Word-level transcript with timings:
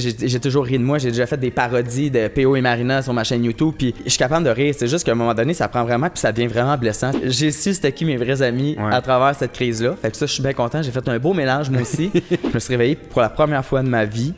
sais, 0.00 0.14
j'ai 0.20 0.28
j'ai 0.28 0.40
toujours 0.40 0.64
ri 0.64 0.78
de 0.78 0.84
moi. 0.84 0.98
J'ai 0.98 1.10
déjà 1.10 1.26
fait 1.26 1.36
des 1.36 1.50
parodies 1.50 2.10
de 2.10 2.28
PO 2.28 2.56
et 2.56 2.60
Marina 2.60 3.02
sur 3.02 3.12
ma 3.12 3.24
chaîne 3.24 3.44
YouTube. 3.44 3.74
Puis 3.78 3.94
je 4.04 4.10
suis 4.10 4.18
capable 4.18 4.44
de 4.44 4.50
rire. 4.50 4.74
C'est 4.76 4.86
juste 4.88 5.04
qu'à 5.04 5.12
un 5.12 5.16
moment 5.16 5.34
donné, 5.34 5.54
ça 5.54 5.68
prend 5.68 5.84
vraiment. 5.84 6.08
Puis 6.10 6.18
ça 6.20 6.32
devient 6.32 6.46
vraiment 6.48 6.76
blessant. 6.76 7.10
J'ai 7.24 7.50
su 7.50 7.74
c'était 7.74 7.92
qui 7.92 8.04
mes 8.04 8.16
vrais 8.16 8.42
amis 8.42 8.76
Ouais. 8.78 8.94
à 8.94 9.00
travers 9.00 9.34
cette 9.34 9.52
crise-là. 9.52 9.94
Fait 10.00 10.10
que 10.10 10.16
ça, 10.16 10.26
je 10.26 10.32
suis 10.32 10.42
bien 10.42 10.52
content. 10.52 10.82
J'ai 10.82 10.90
fait 10.90 11.08
un 11.08 11.18
beau 11.18 11.32
mélange, 11.34 11.70
moi 11.70 11.82
aussi. 11.82 12.10
je 12.30 12.54
me 12.54 12.58
suis 12.58 12.72
réveillé 12.74 12.96
pour 12.96 13.20
la 13.20 13.28
première 13.28 13.64
fois 13.64 13.82
de 13.82 13.88
ma 13.88 14.04
vie. 14.04 14.34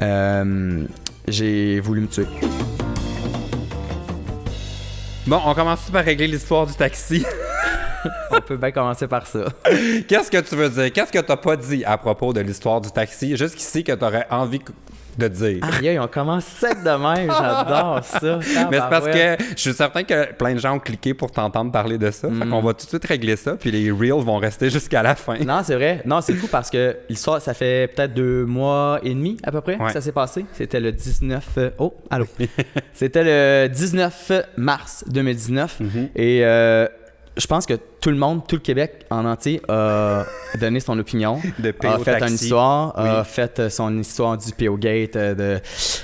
Euh, 0.00 0.84
j'ai 1.28 1.80
voulu 1.80 2.00
me 2.02 2.06
tuer. 2.06 2.26
Bon, 5.26 5.38
on 5.46 5.54
commence 5.54 5.88
par 5.92 6.04
régler 6.04 6.26
l'histoire 6.26 6.66
du 6.66 6.74
taxi. 6.74 7.24
On 8.30 8.40
peut 8.40 8.56
bien 8.56 8.70
commencer 8.70 9.06
par 9.06 9.26
ça. 9.26 9.44
Qu'est-ce 10.08 10.30
que 10.30 10.38
tu 10.40 10.54
veux 10.56 10.68
dire? 10.68 10.92
Qu'est-ce 10.92 11.12
que 11.12 11.18
t'as 11.18 11.36
pas 11.36 11.56
dit 11.56 11.84
à 11.84 11.96
propos 11.98 12.32
de 12.32 12.40
l'histoire 12.40 12.80
du 12.80 12.90
taxi? 12.90 13.36
Jusqu'ici 13.36 13.84
que 13.84 13.92
t'aurais 13.92 14.26
envie 14.30 14.60
de 15.18 15.28
dire. 15.28 15.62
Aïe, 15.62 15.88
aïe, 15.90 15.98
on 15.98 16.08
commence 16.08 16.62
de 16.62 17.16
même. 17.16 17.30
J'adore 17.30 18.00
ça. 18.02 18.38
Mais 18.70 18.78
c'est 18.78 18.88
parce 18.88 19.06
que 19.06 19.36
je 19.54 19.60
suis 19.60 19.74
certain 19.74 20.04
que 20.04 20.32
plein 20.32 20.54
de 20.54 20.58
gens 20.58 20.76
ont 20.76 20.78
cliqué 20.78 21.12
pour 21.12 21.30
t'entendre 21.30 21.70
parler 21.70 21.98
de 21.98 22.10
ça. 22.10 22.28
Mm. 22.28 22.42
Fait 22.42 22.48
qu'on 22.48 22.62
va 22.62 22.72
tout 22.72 22.84
de 22.86 22.88
suite 22.88 23.04
régler 23.04 23.36
ça, 23.36 23.54
puis 23.56 23.70
les 23.70 23.90
reels 23.90 24.24
vont 24.24 24.38
rester 24.38 24.70
jusqu'à 24.70 25.02
la 25.02 25.14
fin. 25.14 25.36
Non, 25.38 25.60
c'est 25.64 25.74
vrai. 25.74 26.00
Non, 26.06 26.22
c'est 26.22 26.32
fou 26.32 26.46
parce 26.46 26.70
que 26.70 26.96
l'histoire, 27.10 27.42
ça 27.42 27.52
fait 27.52 27.92
peut-être 27.94 28.14
deux 28.14 28.46
mois 28.46 29.00
et 29.02 29.10
demi 29.10 29.36
à 29.42 29.52
peu 29.52 29.60
près 29.60 29.76
Ouais. 29.76 29.88
que 29.88 29.92
ça 29.92 30.00
s'est 30.00 30.12
passé. 30.12 30.46
C'était 30.54 30.80
le 30.80 30.92
19... 30.92 31.44
euh, 31.58 31.70
Oh, 31.78 31.94
allô. 32.10 32.26
C'était 32.94 33.24
le 33.24 33.68
19 33.68 34.32
mars 34.56 35.04
2019. 35.08 35.80
Mm-hmm. 35.80 36.08
Et 36.16 36.40
euh, 36.42 36.88
je 37.36 37.46
pense 37.46 37.64
que 37.66 37.74
tout 38.00 38.10
le 38.10 38.16
monde, 38.16 38.46
tout 38.46 38.56
le 38.56 38.60
Québec 38.60 39.06
en 39.10 39.24
entier 39.24 39.60
a 39.68 40.24
donné 40.60 40.80
son 40.80 40.98
opinion. 40.98 41.40
De 41.58 41.74
a 41.84 41.98
fait 41.98 42.18
Taxi. 42.18 42.28
une 42.28 42.34
histoire, 42.34 42.98
a 42.98 43.20
Oui. 43.20 43.24
fait 43.26 43.58
euh, 43.58 43.70
son 43.70 43.96
histoire 43.98 44.36
du 44.36 44.52
PO 44.52 44.76
Gate. 44.76 45.16
euh, 45.16 45.34
de... 45.34 45.60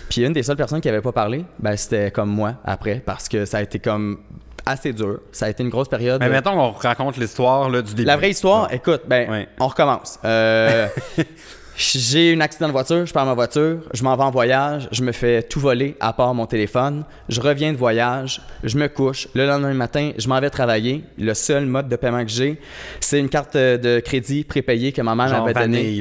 Puis 0.08 0.24
une 0.24 0.32
des 0.32 0.42
seules 0.42 0.56
personnes 0.56 0.80
qui 0.80 0.88
avait 0.88 1.02
pas 1.02 1.12
parlé, 1.12 1.44
ben, 1.58 1.76
c'était 1.76 2.10
comme 2.10 2.30
moi 2.30 2.54
après 2.64 3.02
parce 3.04 3.28
que 3.28 3.44
ça 3.44 3.58
a 3.58 3.62
été 3.62 3.78
comme 3.78 4.20
assez 4.64 4.92
dur. 4.92 5.20
Ça 5.32 5.46
a 5.46 5.48
été 5.50 5.62
une 5.62 5.70
grosse 5.70 5.88
période. 5.88 6.20
Mais 6.20 6.28
mettons 6.28 6.52
qu'on 6.52 6.70
raconte 6.72 7.16
l'histoire 7.16 7.70
du 7.70 7.82
début. 7.94 8.04
La 8.04 8.16
vraie 8.16 8.30
histoire, 8.30 8.72
écoute, 8.72 9.02
ben, 9.06 9.30
Ouais. 9.30 9.48
on 9.60 9.66
recommence. 9.68 10.18
Euh, 10.24 10.88
j'ai 11.78 12.34
un 12.34 12.40
accident 12.40 12.66
de 12.66 12.72
voiture, 12.72 13.06
je 13.06 13.12
perds 13.12 13.24
ma 13.24 13.34
voiture, 13.34 13.78
je 13.94 14.02
m'en 14.02 14.16
vais 14.16 14.24
en 14.24 14.30
voyage, 14.32 14.88
je 14.90 15.02
me 15.02 15.12
fais 15.12 15.42
tout 15.44 15.60
voler 15.60 15.96
à 16.00 16.12
part 16.12 16.34
mon 16.34 16.44
téléphone, 16.44 17.04
je 17.28 17.40
reviens 17.40 17.72
de 17.72 17.78
voyage, 17.78 18.40
je 18.64 18.76
me 18.76 18.88
couche, 18.88 19.28
le 19.34 19.46
lendemain 19.46 19.74
matin, 19.74 20.10
je 20.18 20.28
m'en 20.28 20.40
vais 20.40 20.50
travailler. 20.50 21.04
Le 21.18 21.34
seul 21.34 21.66
mode 21.66 21.88
de 21.88 21.94
paiement 21.94 22.24
que 22.24 22.30
j'ai, 22.30 22.60
c'est 22.98 23.20
une 23.20 23.28
carte 23.28 23.56
de 23.56 24.00
crédit 24.00 24.42
prépayée 24.42 24.90
que 24.90 25.02
ma 25.02 25.14
mère 25.14 25.30
m'avait 25.30 25.54
donnée. 25.54 26.00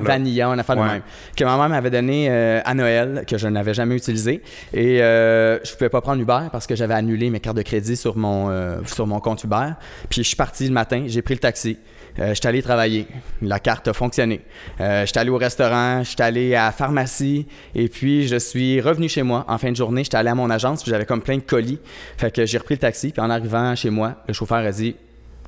Vanilla, 0.00 0.48
une 0.48 0.58
affaire 0.58 0.76
de 0.76 0.82
même. 0.82 1.02
Que 1.36 1.44
ma 1.44 1.56
mère 1.56 1.68
m'avait 1.68 1.90
donné 1.90 2.26
euh, 2.28 2.60
à 2.64 2.74
Noël, 2.74 3.24
que 3.28 3.38
je 3.38 3.46
n'avais 3.46 3.74
jamais 3.74 3.94
utilisé. 3.94 4.42
Et 4.74 5.00
euh, 5.02 5.58
je 5.64 5.72
pouvais 5.74 5.88
pas 5.88 6.00
prendre 6.00 6.20
Uber 6.20 6.48
parce 6.50 6.66
que 6.66 6.74
j'avais 6.74 6.94
annulé 6.94 7.30
mes 7.30 7.38
cartes 7.38 7.56
de 7.56 7.62
crédit 7.62 7.96
sur 7.96 8.16
mon, 8.16 8.50
euh, 8.50 8.78
sur 8.86 9.06
mon 9.06 9.20
compte 9.20 9.44
Uber. 9.44 9.68
Puis 10.10 10.22
je 10.22 10.28
suis 10.28 10.36
parti 10.36 10.66
le 10.66 10.74
matin, 10.74 11.04
j'ai 11.06 11.22
pris 11.22 11.34
le 11.34 11.40
taxi. 11.40 11.78
Euh, 12.18 12.34
j'étais 12.34 12.48
allé 12.48 12.62
travailler. 12.62 13.06
La 13.42 13.58
carte 13.58 13.88
a 13.88 13.92
fonctionné. 13.92 14.40
Euh, 14.80 15.04
j'étais 15.06 15.20
allé 15.20 15.30
au 15.30 15.36
restaurant, 15.36 16.02
j'étais 16.02 16.22
allé 16.22 16.54
à 16.54 16.66
la 16.66 16.72
pharmacie. 16.72 17.46
Et 17.74 17.88
puis, 17.88 18.26
je 18.26 18.36
suis 18.36 18.80
revenu 18.80 19.08
chez 19.08 19.22
moi. 19.22 19.44
En 19.48 19.58
fin 19.58 19.70
de 19.70 19.76
journée, 19.76 20.04
j'étais 20.04 20.16
allé 20.16 20.30
à 20.30 20.34
mon 20.34 20.50
agence, 20.50 20.82
puis 20.82 20.90
j'avais 20.90 21.06
comme 21.06 21.22
plein 21.22 21.36
de 21.36 21.42
colis. 21.42 21.78
Fait 22.16 22.30
que 22.30 22.46
j'ai 22.46 22.58
repris 22.58 22.74
le 22.74 22.80
taxi. 22.80 23.10
Puis 23.10 23.20
en 23.20 23.30
arrivant 23.30 23.74
chez 23.74 23.90
moi, 23.90 24.16
le 24.26 24.34
chauffeur 24.34 24.58
a 24.58 24.70
dit 24.70 24.96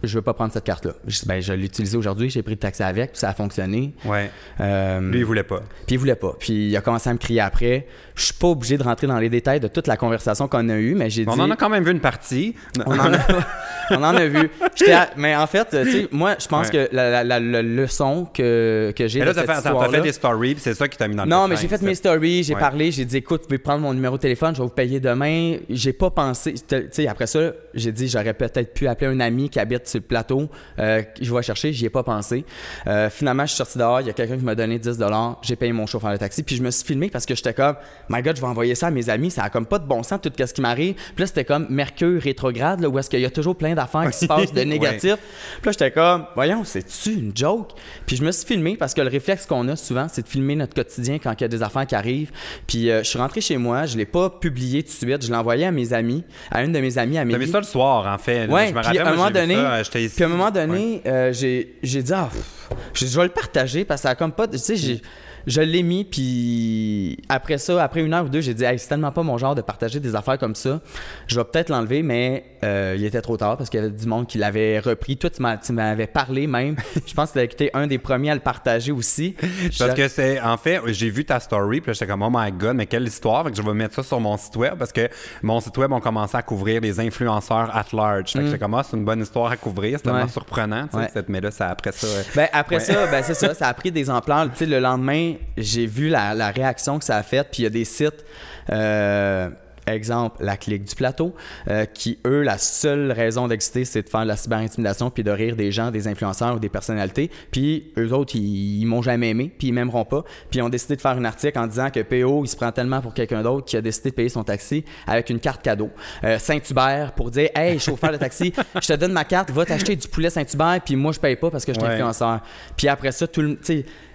Je 0.02 0.14
veux 0.14 0.22
pas 0.22 0.32
prendre 0.34 0.52
cette 0.52 0.64
carte-là. 0.64 0.92
Je 1.06 1.20
Ben, 1.26 1.40
je 1.42 1.52
l'ai 1.52 1.66
utilisée 1.66 1.96
aujourd'hui, 1.96 2.30
j'ai 2.30 2.42
pris 2.42 2.54
le 2.54 2.58
taxi 2.58 2.82
avec, 2.82 3.12
puis 3.12 3.18
ça 3.20 3.30
a 3.30 3.34
fonctionné. 3.34 3.92
Ouais. 4.04 4.30
Euh, 4.60 5.00
Lui, 5.00 5.18
il 5.20 5.24
voulait 5.24 5.42
pas. 5.42 5.60
puis 5.86 5.94
il 5.96 5.98
voulait 5.98 6.14
pas. 6.14 6.34
Puis 6.38 6.68
il 6.68 6.76
a 6.76 6.80
commencé 6.80 7.10
à 7.10 7.12
me 7.12 7.18
crier 7.18 7.40
après. 7.40 7.86
Je 8.14 8.24
suis 8.24 8.34
pas 8.34 8.48
obligé 8.48 8.76
de 8.78 8.82
rentrer 8.82 9.06
dans 9.06 9.18
les 9.18 9.28
détails 9.28 9.60
de 9.60 9.68
toute 9.68 9.86
la 9.86 9.96
conversation 9.96 10.48
qu'on 10.48 10.68
a 10.68 10.76
eue, 10.76 10.94
mais 10.94 11.10
j'ai 11.10 11.24
dit. 11.24 11.30
On 11.32 11.38
en 11.40 11.50
a 11.50 11.56
quand 11.56 11.68
même 11.68 11.84
vu 11.84 11.90
une 11.92 12.00
partie. 12.00 12.54
on 12.86 12.92
en 12.98 13.12
a, 13.14 13.18
on 13.90 13.96
en 14.02 14.14
a 14.16 14.26
vu. 14.26 14.50
À- 14.92 15.08
Mais 15.16 15.34
en 15.36 15.46
fait, 15.46 15.68
tu 15.70 15.90
sais, 15.92 16.08
moi, 16.12 16.34
je 16.38 16.46
pense 16.48 16.68
Ouais. 16.68 16.88
que 16.88 16.94
la, 16.94 17.10
la- 17.10 17.24
la- 17.24 17.40
la 17.40 17.62
leçon 17.62 18.26
que, 18.32 18.92
que 18.96 19.06
j'ai 19.08 19.20
là, 19.20 19.34
t'as 19.34 19.44
fait, 19.44 19.52
histoire-là- 19.58 19.98
fait 19.98 20.02
des 20.02 20.12
stories, 20.12 20.54
puis 20.54 20.62
c'est 20.62 20.74
ça 20.74 20.88
qui 20.88 20.96
t'a 20.98 21.06
mis 21.08 21.14
dans 21.16 21.24
le 21.24 21.30
non, 21.30 21.46
mais 21.48 21.56
j'ai 21.56 21.68
fait 21.68 21.80
mes 21.82 21.94
stories, 21.94 22.42
j'ai 22.44 22.54
Ouais. 22.54 22.60
parlé, 22.60 22.90
j'ai 22.90 23.04
dit 23.04 23.18
écoute, 23.18 23.42
vous 23.42 23.46
pouvez 23.48 23.58
prendre 23.58 23.80
mon 23.82 23.94
numéro 23.94 24.16
de 24.16 24.20
téléphone, 24.22 24.54
je 24.54 24.60
vais 24.60 24.66
vous 24.66 24.74
payer 24.74 25.00
demain. 25.00 25.56
J'ai 25.70 25.92
pas 25.92 26.10
pensé, 26.10 26.54
tu 26.54 26.76
sais, 26.90 27.06
après 27.08 27.26
ça, 27.26 27.52
j'ai 27.74 27.92
dit 27.92 28.08
j'aurais 28.08 28.34
peut-être 28.34 28.74
pu 28.74 28.86
appeler 28.88 29.10
un 29.10 29.20
ami 29.20 29.48
qui 29.50 29.58
habite 29.60 29.87
sur 29.88 30.00
le 30.00 30.06
plateau, 30.06 30.48
euh, 30.78 31.02
je 31.20 31.34
vais 31.34 31.42
chercher, 31.42 31.72
j'y 31.72 31.86
ai 31.86 31.90
pas 31.90 32.02
pensé. 32.02 32.44
Euh, 32.86 33.10
finalement, 33.10 33.44
je 33.44 33.48
suis 33.48 33.56
sorti 33.56 33.78
dehors, 33.78 34.00
il 34.00 34.06
y 34.06 34.10
a 34.10 34.12
quelqu'un 34.12 34.36
qui 34.36 34.44
m'a 34.44 34.54
donné 34.54 34.78
10 34.78 34.98
j'ai 35.42 35.56
payé 35.56 35.72
mon 35.72 35.86
chauffeur 35.86 36.12
de 36.12 36.16
taxi, 36.16 36.42
puis 36.42 36.56
je 36.56 36.62
me 36.62 36.70
suis 36.70 36.84
filmé 36.84 37.10
parce 37.10 37.26
que 37.26 37.34
j'étais 37.34 37.54
comme 37.54 37.74
my 38.08 38.22
god, 38.22 38.36
je 38.36 38.40
vais 38.40 38.46
envoyer 38.46 38.74
ça 38.74 38.88
à 38.88 38.90
mes 38.90 39.08
amis, 39.10 39.30
ça 39.30 39.42
a 39.44 39.50
comme 39.50 39.66
pas 39.66 39.78
de 39.78 39.86
bon 39.86 40.02
sens 40.02 40.20
tout 40.22 40.30
ce 40.38 40.52
qui 40.52 40.60
m'arrive. 40.60 40.94
Puis 40.94 41.20
là, 41.20 41.26
c'était 41.26 41.44
comme 41.44 41.66
Mercure 41.70 42.20
rétrograde, 42.20 42.80
là, 42.80 42.88
où 42.88 42.98
est-ce 42.98 43.10
qu'il 43.10 43.20
y 43.20 43.24
a 43.24 43.30
toujours 43.30 43.56
plein 43.56 43.74
d'affaires 43.74 44.10
qui 44.10 44.18
se 44.18 44.26
passent 44.26 44.52
de 44.52 44.58
Ouais. 44.58 44.64
négatifs. 44.64 45.16
Puis 45.16 45.66
là, 45.66 45.72
j'étais 45.72 45.90
comme, 45.90 46.26
voyons, 46.34 46.64
c'est-tu 46.64 47.12
une 47.14 47.32
joke? 47.34 47.70
Puis 48.06 48.16
je 48.16 48.24
me 48.24 48.30
suis 48.32 48.46
filmé 48.46 48.76
parce 48.76 48.92
que 48.94 49.00
le 49.00 49.08
réflexe 49.08 49.46
qu'on 49.46 49.66
a 49.68 49.76
souvent, 49.76 50.06
c'est 50.10 50.22
de 50.22 50.28
filmer 50.28 50.56
notre 50.56 50.74
quotidien 50.74 51.18
quand 51.18 51.32
il 51.32 51.42
y 51.42 51.44
a 51.44 51.48
des 51.48 51.62
affaires 51.62 51.86
qui 51.86 51.94
arrivent. 51.94 52.30
Puis 52.66 52.90
euh, 52.90 53.02
je 53.02 53.08
suis 53.08 53.18
rentré 53.18 53.40
chez 53.40 53.56
moi, 53.56 53.86
je 53.86 53.96
l'ai 53.96 54.04
pas 54.06 54.28
publié 54.30 54.82
tout 54.82 54.88
de 54.88 54.92
suite, 54.92 55.22
je 55.24 55.28
l'ai 55.28 55.36
envoyé 55.36 55.64
à 55.66 55.70
mes 55.70 55.92
amis, 55.92 56.24
à 56.50 56.62
une 56.64 56.72
de 56.72 56.80
mes 56.80 56.98
amies, 56.98 57.18
à 57.18 57.24
Mélanie. 57.24 57.46
mis 57.46 57.50
ça 57.52 57.58
le 57.58 57.64
soir, 57.64 58.06
en 58.12 58.18
fait. 58.18 58.46
Ouais, 58.48 58.68
je 58.68 58.74
me 58.74 58.80
puis 58.80 58.86
rappelle, 58.86 59.02
à 59.02 59.08
un 59.08 59.14
moment 59.16 59.30
donné, 59.30 59.54
ça, 59.54 59.77
j'étais 59.82 60.04
ici. 60.04 60.14
puis 60.14 60.24
à 60.24 60.26
un 60.26 60.30
moment 60.30 60.46
Ouais. 60.46 60.52
donné, 60.52 61.02
euh, 61.06 61.32
j'ai 61.32 62.02
dit 62.02 62.12
ah, 62.12 62.28
pff, 62.32 62.78
je 63.10 63.16
vais 63.16 63.24
le 63.24 63.28
partager 63.30 63.84
parce 63.84 64.00
que 64.00 64.02
ça 64.04 64.10
a 64.10 64.14
comme 64.14 64.32
pas, 64.32 64.46
tu 64.48 64.58
sais, 64.58 64.76
j'ai- 64.76 65.00
je 65.46 65.60
l'ai 65.60 65.82
mis 65.82 66.04
puis 66.04 67.16
après 67.28 67.58
ça, 67.58 67.82
après 67.82 68.02
une 68.02 68.12
heure 68.14 68.24
ou 68.24 68.28
deux, 68.28 68.40
j'ai 68.40 68.54
dit 68.54 68.64
hey, 68.64 68.78
c'est 68.78 68.88
tellement 68.88 69.12
pas 69.12 69.22
mon 69.22 69.38
genre 69.38 69.54
de 69.54 69.60
partager 69.62 70.00
des 70.00 70.14
affaires 70.14 70.38
comme 70.38 70.54
ça, 70.54 70.80
je 71.26 71.36
vais 71.38 71.44
peut-être 71.44 71.68
l'enlever, 71.70 72.02
mais 72.02 72.44
euh, 72.64 72.94
il 72.98 73.04
était 73.04 73.20
trop 73.20 73.36
tard 73.36 73.56
parce 73.56 73.70
qu'il 73.70 73.80
y 73.80 73.82
avait 73.82 73.92
du 73.94 74.06
monde 74.06 74.26
qui 74.26 74.38
l'avait 74.38 74.78
repris. 74.80 75.16
Toi, 75.16 75.30
tu 75.30 75.72
m'avais 75.72 76.06
parlé 76.06 76.46
même. 76.46 76.76
je 77.06 77.14
pense 77.14 77.28
que 77.28 77.32
tu 77.34 77.38
avais 77.38 77.46
été 77.46 77.70
un 77.74 77.86
des 77.86 77.98
premiers 77.98 78.30
à 78.30 78.34
le 78.34 78.40
partager 78.40 78.92
aussi. 78.92 79.34
Parce 79.78 79.94
que 79.94 80.08
c'est, 80.08 80.40
en 80.40 80.56
fait, 80.56 80.80
j'ai 80.88 81.10
vu 81.10 81.24
ta 81.24 81.38
story, 81.40 81.80
puis 81.80 81.92
j'étais 81.94 82.06
comme, 82.06 82.22
oh 82.22 82.30
my 82.32 82.50
god, 82.52 82.74
mais 82.76 82.86
quelle 82.86 83.06
histoire. 83.06 83.44
Fait 83.44 83.50
que 83.52 83.56
je 83.56 83.62
vais 83.62 83.74
mettre 83.74 83.94
ça 83.94 84.02
sur 84.02 84.20
mon 84.20 84.36
site 84.36 84.56
web 84.56 84.74
parce 84.78 84.92
que 84.92 85.08
mon 85.42 85.60
site 85.60 85.76
web, 85.78 85.92
on 85.92 86.00
commençait 86.00 86.36
à 86.36 86.42
couvrir 86.42 86.80
les 86.80 86.98
influenceurs 87.00 87.74
at 87.76 87.86
large. 87.92 88.32
Fait 88.32 88.40
que 88.40 88.44
j'étais 88.46 88.58
comme, 88.58 88.74
ah, 88.74 88.82
c'est 88.82 88.96
une 88.96 89.04
bonne 89.04 89.20
histoire 89.22 89.50
à 89.52 89.56
couvrir. 89.56 89.98
C'est 89.98 90.04
tellement 90.04 90.18
Mm. 90.18 90.22
Ouais. 90.24 90.28
surprenant, 90.32 90.84
tu 90.88 90.90
sais. 90.92 90.96
Ouais. 90.98 91.10
cette- 91.12 91.28
Mais 91.28 91.40
là, 91.40 91.50
ça, 91.52 91.68
après 91.68 91.92
ça. 91.92 92.06
Ben, 92.34 92.48
après 92.52 92.76
Ouais. 92.76 92.80
ça, 92.82 93.06
ben, 93.06 93.22
c'est 93.22 93.34
ça, 93.34 93.54
ça 93.54 93.68
a 93.68 93.74
pris 93.74 93.92
des 93.92 94.10
ampleurs. 94.10 94.50
Tu 94.50 94.58
sais, 94.58 94.66
le 94.66 94.80
lendemain, 94.80 95.34
j'ai 95.56 95.86
vu 95.86 96.08
la, 96.08 96.34
la 96.34 96.50
réaction 96.50 96.98
que 96.98 97.04
ça 97.04 97.16
a 97.16 97.22
faite, 97.22 97.48
puis 97.52 97.62
il 97.62 97.64
y 97.64 97.66
a 97.66 97.70
des 97.70 97.84
sites, 97.84 98.24
euh, 98.70 99.48
exemple, 99.86 100.44
la 100.44 100.58
clique 100.58 100.84
du 100.84 100.94
plateau, 100.94 101.34
euh, 101.70 101.86
qui, 101.86 102.18
eux, 102.26 102.42
la 102.42 102.58
seule 102.58 103.10
raison 103.10 103.48
d'exister, 103.48 103.86
c'est 103.86 104.02
de 104.02 104.08
faire 104.10 104.22
de 104.24 104.28
la 104.28 104.36
cyberintimidation 104.36 105.08
puis 105.10 105.24
de 105.24 105.30
rire 105.30 105.56
des 105.56 105.72
gens, 105.72 105.90
des 105.90 106.06
influenceurs 106.08 106.56
ou 106.56 106.58
des 106.58 106.68
personnalités. 106.68 107.30
Puis 107.50 107.90
eux 107.96 108.12
autres, 108.12 108.36
ils, 108.36 108.80
ils 108.80 108.84
m'ont 108.84 109.00
jamais 109.00 109.30
aimé, 109.30 109.50
puis 109.58 109.68
ils 109.68 109.72
m'aimeront 109.72 110.04
pas. 110.04 110.24
Puis 110.50 110.58
ils 110.58 110.62
ont 110.62 110.68
décidé 110.68 110.94
de 110.96 111.00
faire 111.00 111.12
un 111.12 111.24
article 111.24 111.58
en 111.58 111.66
disant 111.66 111.88
que 111.90 112.00
PO, 112.00 112.44
il 112.44 112.48
se 112.48 112.56
prend 112.56 112.70
tellement 112.70 113.00
pour 113.00 113.14
quelqu'un 113.14 113.42
d'autre 113.42 113.64
qu'il 113.64 113.78
a 113.78 113.80
décidé 113.82 114.10
de 114.10 114.14
payer 114.14 114.28
son 114.28 114.44
taxi 114.44 114.84
avec 115.06 115.30
une 115.30 115.40
carte 115.40 115.62
cadeau. 115.62 115.88
Euh, 116.22 116.38
Saint-Hubert 116.38 117.12
pour 117.12 117.30
dire 117.30 117.48
Hey, 117.54 117.78
chauffeur 117.78 118.12
de 118.12 118.18
taxi, 118.18 118.52
je 118.82 118.86
te 118.88 118.92
donne 118.92 119.12
ma 119.12 119.24
carte, 119.24 119.50
va 119.52 119.64
t'acheter 119.64 119.96
du 119.96 120.06
poulet 120.06 120.28
Saint-Hubert, 120.28 120.82
puis 120.84 120.96
moi, 120.96 121.12
je 121.12 121.18
paye 121.20 121.36
pas 121.36 121.50
parce 121.50 121.64
que 121.64 121.72
je 121.72 121.78
suis 121.78 121.88
Ouais. 121.88 121.94
influenceur. 121.94 122.40
Puis 122.76 122.88
après 122.88 123.12
ça, 123.12 123.26
tout 123.26 123.40
le, 123.40 123.58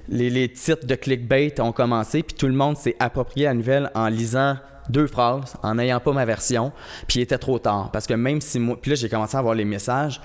les, 0.09 0.50
titres 0.50 0.86
de 0.86 0.96
clickbait 0.96 1.59
ont 1.59 1.72
commencé, 1.72 2.24
puis 2.24 2.36
tout 2.36 2.47
le 2.47 2.53
monde 2.53 2.78
s'est 2.78 2.96
approprié 3.00 3.46
la 3.46 3.53
nouvelle 3.53 3.91
en 3.96 4.08
lisant 4.08 4.58
deux 4.90 5.08
phrases, 5.08 5.56
en 5.64 5.75
n'ayant 5.75 6.00
pas 6.00 6.12
ma 6.12 6.25
version, 6.25 6.72
puis 7.08 7.19
il 7.19 7.24
était 7.24 7.38
trop 7.38 7.59
tard. 7.59 7.90
Parce 7.91 8.06
que 8.06 8.13
même 8.13 8.42
si 8.42 8.59
moi. 8.59 8.78
Puis 8.81 8.92
là, 8.92 8.96
j'ai 8.96 9.09
commencé 9.09 9.38
à 9.38 9.42
voir 9.42 9.56
les 9.56 9.66
messages, 9.66 10.22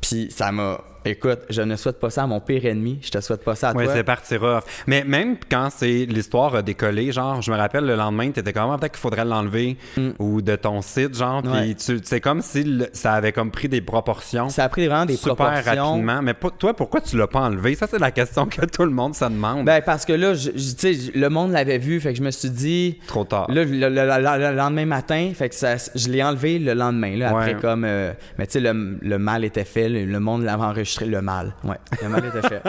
puis 0.00 0.28
ça 0.30 0.52
m'a. 0.52 0.80
Écoute, 1.06 1.40
je 1.50 1.62
ne 1.62 1.76
souhaite 1.76 2.00
pas 2.00 2.10
ça 2.10 2.24
à 2.24 2.26
mon 2.26 2.40
pire 2.40 2.64
ennemi, 2.66 2.98
je 3.02 3.10
te 3.10 3.20
souhaite 3.20 3.44
pas 3.44 3.54
ça 3.54 3.70
à 3.70 3.74
Oui, 3.74 3.84
toi. 3.84 3.92
c'est 3.94 4.02
parti 4.04 4.36
rough. 4.36 4.62
Mais 4.86 5.04
même 5.04 5.36
quand 5.50 5.68
c'est 5.74 6.04
l'histoire 6.06 6.54
a 6.56 6.62
décollé, 6.62 7.12
genre, 7.12 7.40
je 7.42 7.50
me 7.52 7.56
rappelle 7.56 7.84
le 7.86 7.94
lendemain, 7.94 8.30
t'étais 8.30 8.52
comme, 8.52 8.70
Ah, 8.70 8.78
peut-être 8.78 8.92
qu'il 8.92 9.00
faudrait 9.00 9.24
l'enlever 9.24 9.76
ou 10.18 10.42
de 10.42 10.56
ton 10.56 10.82
site, 10.82 11.16
genre, 11.16 11.44
Mm. 11.44 11.52
Puis 11.60 11.74
tu- 11.76 12.00
c'est 12.02 12.20
comme 12.20 12.42
si 12.42 12.64
le- 12.64 12.88
ça 12.92 13.12
avait 13.12 13.30
comme 13.32 13.50
pris 13.50 13.68
des 13.68 13.80
proportions. 13.80 14.48
Ça 14.48 14.64
a 14.64 14.68
pris 14.68 14.86
vraiment 14.86 15.06
des 15.06 15.16
super 15.16 15.36
proportions. 15.36 15.90
rapidement. 15.92 16.22
Mais 16.22 16.34
toi, 16.58 16.74
pourquoi 16.74 17.00
tu 17.00 17.16
l'as 17.16 17.26
pas 17.28 17.40
enlevé? 17.40 17.74
Ça, 17.76 17.86
c'est 17.88 17.98
la 18.00 18.10
question 18.10 18.46
que 18.46 18.64
tout 18.66 18.82
le 18.84 18.90
monde 18.90 19.14
se 19.14 19.24
demande. 19.24 19.64
Ben, 19.64 19.80
parce 19.84 20.04
que 20.04 20.12
là, 20.12 20.32
tu 20.34 20.58
sais, 20.58 20.92
le 21.14 21.28
monde 21.28 21.52
l'avait 21.52 21.78
vu, 21.78 22.00
fait 22.00 22.12
que 22.12 22.18
je 22.18 22.22
me 22.24 22.30
suis 22.30 22.50
dit. 22.50 22.98
Trop 23.06 23.24
tard. 23.24 23.46
Là, 23.50 23.64
le, 23.64 23.70
le- 23.70 23.88
le- 23.88 24.50
le 24.50 24.56
lendemain 24.56 24.86
matin, 24.86 25.30
fait 25.34 25.48
que 25.50 25.54
ça, 25.54 25.76
je 25.94 26.08
l'ai 26.08 26.22
enlevé 26.22 26.58
le 26.58 26.74
lendemain. 26.74 27.16
Là, 27.16 27.28
après, 27.30 27.54
comme. 27.54 27.84
euh, 27.84 28.12
mais 28.38 28.46
tu 28.46 28.54
sais, 28.54 28.60
le, 28.60 29.18
mal 29.18 29.44
était 29.44 29.64
fait, 29.64 29.88
le, 29.88 30.04
le 30.04 30.20
monde 30.20 30.42
l'avait 30.42 30.64
enregistré. 30.64 30.95
Le 31.04 31.20
mal. 31.20 31.52
Ouais, 31.64 31.76
le 32.02 32.08
mal 32.08 32.24
était 32.24 32.48
fait. 32.48 32.62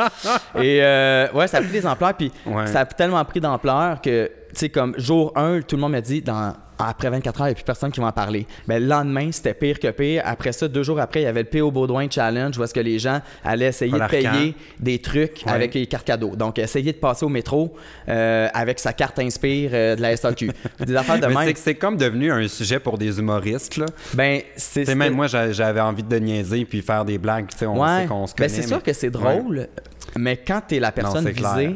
Et 0.62 0.79
euh, 0.83 1.31
ouais, 1.33 1.47
ça 1.47 1.57
a 1.57 1.62
pris 1.62 1.71
des 1.71 1.85
ampleurs. 1.85 2.13
Puis 2.15 2.31
Ouais. 2.45 2.68
ça 2.68 2.81
a 2.81 2.85
tellement 2.85 3.24
pris 3.25 3.39
d'ampleur 3.39 4.01
que, 4.01 4.27
tu 4.50 4.56
sais, 4.56 4.69
comme 4.69 4.94
jour 4.97 5.31
1, 5.35 5.62
tout 5.62 5.75
le 5.75 5.81
monde 5.81 5.91
m'a 5.94 6.01
dit 6.01 6.21
dans 6.21 6.53
après 6.79 7.09
24 7.09 7.41
heures, 7.41 7.47
il 7.47 7.50
n'y 7.50 7.53
a 7.53 7.56
plus 7.56 7.63
personne 7.63 7.91
qui 7.91 8.00
va 8.00 8.07
en 8.07 8.12
parler. 8.12 8.45
Mais 8.68 8.79
le 8.79 8.85
lendemain, 8.88 9.31
c'était 9.31 9.53
pire 9.53 9.79
que 9.79 9.89
pire. 9.89 10.21
Après 10.25 10.51
ça, 10.51 10.68
deux 10.68 10.83
jours 10.83 11.00
après, 11.00 11.21
il 11.21 11.24
y 11.24 11.27
avait 11.27 11.44
le 11.44 11.50
P.O. 11.50 11.71
Baudouin 11.71 12.07
Challenge 12.09 12.57
où 12.57 12.63
est-ce 12.63 12.74
que 12.74 12.79
les 12.79 13.00
gens 13.00 13.21
allaient 13.44 13.68
essayer 13.68 13.91
de 13.91 14.07
payer 14.07 14.56
des 14.79 15.00
trucs 15.00 15.45
avec 15.45 15.74
les 15.74 15.88
cartes 15.88 16.06
cadeaux. 16.06 16.35
Donc, 16.35 16.59
essayer 16.59 16.91
de 16.91 16.97
passer 16.97 17.25
au 17.25 17.29
métro 17.29 17.75
euh, 18.07 18.47
avec 18.53 18.79
sa 18.79 18.94
carte 18.94 19.19
Inspire 19.19 19.71
euh, 19.74 19.95
de 19.95 20.01
la 20.01 20.15
SAQ. 20.15 20.51
des 20.85 20.95
affaires 20.95 21.19
de 21.19 21.25
même. 21.27 21.53
C'est 21.56 21.75
comme 21.75 21.97
devenu 21.97 22.31
un 22.31 22.47
sujet 22.47 22.79
pour 22.79 22.97
des 22.97 23.19
humoristes. 23.19 23.77
Là. 23.77 23.85
Ben, 24.13 24.41
c'est. 24.56 24.94
Même 24.95 25.13
moi, 25.13 25.27
j'avais 25.27 25.81
envie 25.81 26.03
de 26.03 26.18
niaiser 26.18 26.65
puis 26.65 26.81
faire 26.81 27.06
des 27.06 27.18
blagues. 27.18 27.47
On 27.62 27.81
ouais. 27.81 28.01
sait 28.01 28.07
qu'on 28.07 28.27
se 28.27 28.33
ben, 28.33 28.47
connaît. 28.47 28.50
c'est 28.50 28.68
sûr 28.68 28.83
que 28.83 28.94
c'est 28.94 29.09
drôle, 29.09 29.68
mais 30.15 30.38
quand 30.38 30.62
tu 30.68 30.75
es 30.75 30.79
la 30.79 30.91
personne 30.91 31.27
visée, 31.29 31.75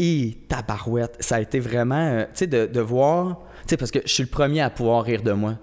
et 0.00 0.38
tabarouette, 0.48 1.16
ça 1.18 1.36
a 1.36 1.40
été 1.40 1.58
vraiment. 1.58 1.96
Euh, 1.96 2.22
tu 2.22 2.30
sais, 2.34 2.46
de, 2.46 2.66
de 2.66 2.80
voir 2.80 3.40
sais, 3.70 3.76
parce 3.76 3.90
que 3.90 4.00
je 4.04 4.12
suis 4.12 4.22
le 4.22 4.28
premier 4.28 4.60
à 4.60 4.70
pouvoir 4.70 5.04
rire 5.04 5.22
de 5.22 5.32
moi. 5.32 5.54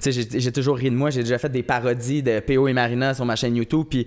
Tu 0.00 0.12
sais, 0.12 0.26
j'ai 0.38 0.52
toujours 0.52 0.76
ri 0.76 0.90
de 0.90 0.96
moi. 0.96 1.10
J'ai 1.10 1.22
déjà 1.22 1.38
fait 1.38 1.50
des 1.50 1.62
parodies 1.62 2.22
de 2.22 2.40
PO 2.40 2.68
et 2.68 2.72
Marina 2.72 3.14
sur 3.14 3.24
ma 3.24 3.36
chaîne 3.36 3.56
YouTube. 3.56 3.86
Puis, 3.88 4.06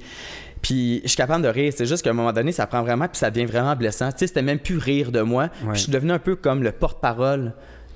puis 0.61 1.01
je 1.03 1.09
suis 1.09 1.17
capable 1.17 1.43
de 1.43 1.49
rire. 1.49 1.71
C'est 1.75 1.85
juste 1.85 2.03
qu'à 2.03 2.09
un 2.09 2.13
moment 2.13 2.33
donné, 2.33 2.51
ça 2.51 2.65
prend 2.65 2.81
vraiment, 2.81 3.07
puis 3.07 3.17
ça 3.17 3.29
devient 3.29 3.45
vraiment 3.45 3.75
blessant. 3.75 4.11
Tu 4.11 4.19
sais, 4.19 4.27
c'était 4.27 4.41
même 4.41 4.59
plus 4.59 4.77
rire 4.77 5.11
de 5.11 5.21
moi. 5.21 5.49
je 5.73 5.79
suis 5.79 5.91
devenu 5.91 6.11
un 6.11 6.19
peu 6.19 6.35
comme 6.35 6.63
le 6.63 6.71
porte-parole 6.71 7.53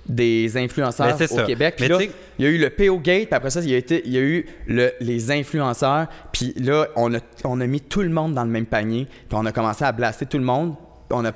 des 0.07 0.57
influenceurs 0.57 1.15
au 1.31 1.45
Québec. 1.45 1.75
Puis 1.77 1.87
là, 1.87 1.97
il 2.39 2.45
y 2.45 2.47
a 2.47 2.51
eu 2.51 2.57
le 2.57 2.69
PO 2.69 2.99
Gate, 2.99 3.27
puis 3.27 3.35
après 3.35 3.49
ça, 3.51 3.61
il 3.61 3.69
y 3.69 3.75
a, 3.75 3.77
été, 3.77 4.01
il 4.05 4.11
y 4.11 4.17
a 4.17 4.21
eu 4.21 4.45
le, 4.67 4.91
les 4.99 5.31
influenceurs. 5.31 6.07
Puis 6.31 6.53
là, 6.57 6.87
on 6.95 7.13
a, 7.13 7.19
on 7.43 7.61
a 7.61 7.67
mis 7.67 7.81
tout 7.81 8.01
le 8.01 8.09
monde 8.09 8.33
dans 8.33 8.43
le 8.43 8.49
même 8.49 8.65
panier. 8.65 9.05
Puis 9.05 9.37
on 9.39 9.45
a 9.45 9.51
commencé 9.51 9.83
à 9.83 9.91
blaster 9.91 10.25
tout 10.25 10.37
le 10.37 10.43
monde. 10.43 10.75
On 11.11 11.23
a 11.25 11.31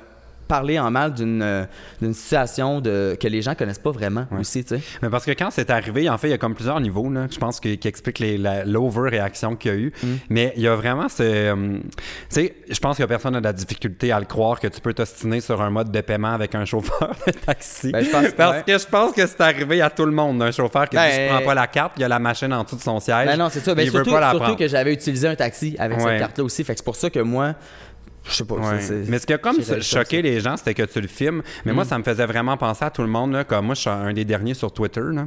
parler 0.46 0.78
en 0.78 0.90
mal 0.90 1.14
d'une 1.14 1.42
euh, 1.42 1.64
situation 2.12 2.80
de, 2.80 3.16
que 3.20 3.28
les 3.28 3.42
gens 3.42 3.54
connaissent 3.54 3.78
pas 3.78 3.90
vraiment 3.90 4.26
aussi, 4.38 4.64
tu 4.64 4.76
sais. 4.76 4.82
Mais 5.02 5.10
parce 5.10 5.24
que 5.24 5.32
quand 5.32 5.50
c'est 5.50 5.70
arrivé, 5.70 6.08
en 6.08 6.18
fait, 6.18 6.28
il 6.28 6.32
y 6.32 6.34
a 6.34 6.38
comme 6.38 6.54
plusieurs 6.54 6.80
niveaux, 6.80 7.10
là, 7.10 7.26
je 7.30 7.38
pense, 7.38 7.60
qui, 7.60 7.78
qui 7.78 7.88
expliquent 7.88 8.22
l'over-réaction 8.64 9.56
qu'il 9.56 9.70
y 9.70 9.74
a 9.74 9.78
eu. 9.78 9.92
Mm. 10.02 10.06
Mais 10.30 10.52
il 10.56 10.62
y 10.62 10.68
a 10.68 10.74
vraiment 10.74 11.08
ce... 11.08 11.22
Euh, 11.22 11.78
tu 11.78 11.90
sais, 12.28 12.54
je 12.68 12.78
pense 12.78 12.98
que 12.98 13.04
personne 13.04 13.32
n'a 13.32 13.40
de 13.40 13.44
la 13.44 13.52
difficulté 13.52 14.12
à 14.12 14.20
le 14.20 14.26
croire 14.26 14.60
que 14.60 14.68
tu 14.68 14.80
peux 14.80 14.94
t'ostiner 14.94 15.40
sur 15.40 15.60
un 15.60 15.70
mode 15.70 15.90
de 15.90 16.00
paiement 16.00 16.32
avec 16.32 16.54
un 16.54 16.64
chauffeur 16.64 17.14
de 17.26 17.32
taxi. 17.32 17.92
Ben, 17.92 18.04
parce 18.36 18.62
que 18.62 18.78
je 18.78 18.86
pense 18.86 19.12
que 19.12 19.26
c'est 19.26 19.40
arrivé 19.40 19.80
à 19.80 19.90
tout 19.90 20.06
le 20.06 20.12
monde, 20.12 20.42
un 20.42 20.50
chauffeur 20.50 20.88
qui 20.88 20.96
ne 20.96 21.00
ben, 21.00 21.28
prend 21.28 21.44
pas 21.46 21.54
la 21.54 21.66
carte, 21.66 21.92
il 21.96 22.02
y 22.02 22.04
a 22.04 22.08
la 22.08 22.18
machine 22.18 22.52
en 22.52 22.64
dessous 22.64 22.76
de 22.76 22.82
son 22.82 23.00
siège. 23.00 23.26
Ben 23.26 23.36
non, 23.36 23.48
c'est 23.50 23.60
ça. 23.60 23.74
Ben, 23.74 23.88
surtout, 23.88 24.10
surtout 24.10 24.56
que 24.56 24.68
j'avais 24.68 24.92
utilisé 24.92 25.28
un 25.28 25.36
taxi 25.36 25.76
avec 25.78 26.00
cette 26.00 26.18
carte-là 26.18 26.44
aussi. 26.44 26.64
Fait 26.64 26.74
que 26.74 26.78
c'est 26.78 26.84
pour 26.84 26.96
ça 26.96 27.10
que 27.10 27.20
moi, 27.20 27.54
je 28.28 28.34
sais 28.34 28.44
pas. 28.44 28.56
Mais 29.08 29.18
ce 29.18 29.26
qui 29.26 29.32
a 29.32 29.38
comme 29.38 29.56
choqué 29.80 30.22
les 30.22 30.40
gens, 30.40 30.56
c'était 30.56 30.74
que 30.74 30.82
tu 30.82 31.00
le 31.00 31.08
filmes. 31.08 31.42
Mais 31.64 31.72
moi, 31.72 31.84
mm. 31.84 31.88
ça 31.88 31.98
me 31.98 32.02
faisait 32.02 32.26
vraiment 32.26 32.56
penser 32.56 32.84
à 32.84 32.90
tout 32.90 33.02
le 33.02 33.08
monde. 33.08 33.32
Là, 33.32 33.44
comme 33.44 33.66
moi, 33.66 33.74
je 33.74 33.80
suis 33.82 33.90
un 33.90 34.12
des 34.12 34.24
derniers 34.24 34.54
sur 34.54 34.72
Twitter. 34.72 35.00
Là. 35.00 35.26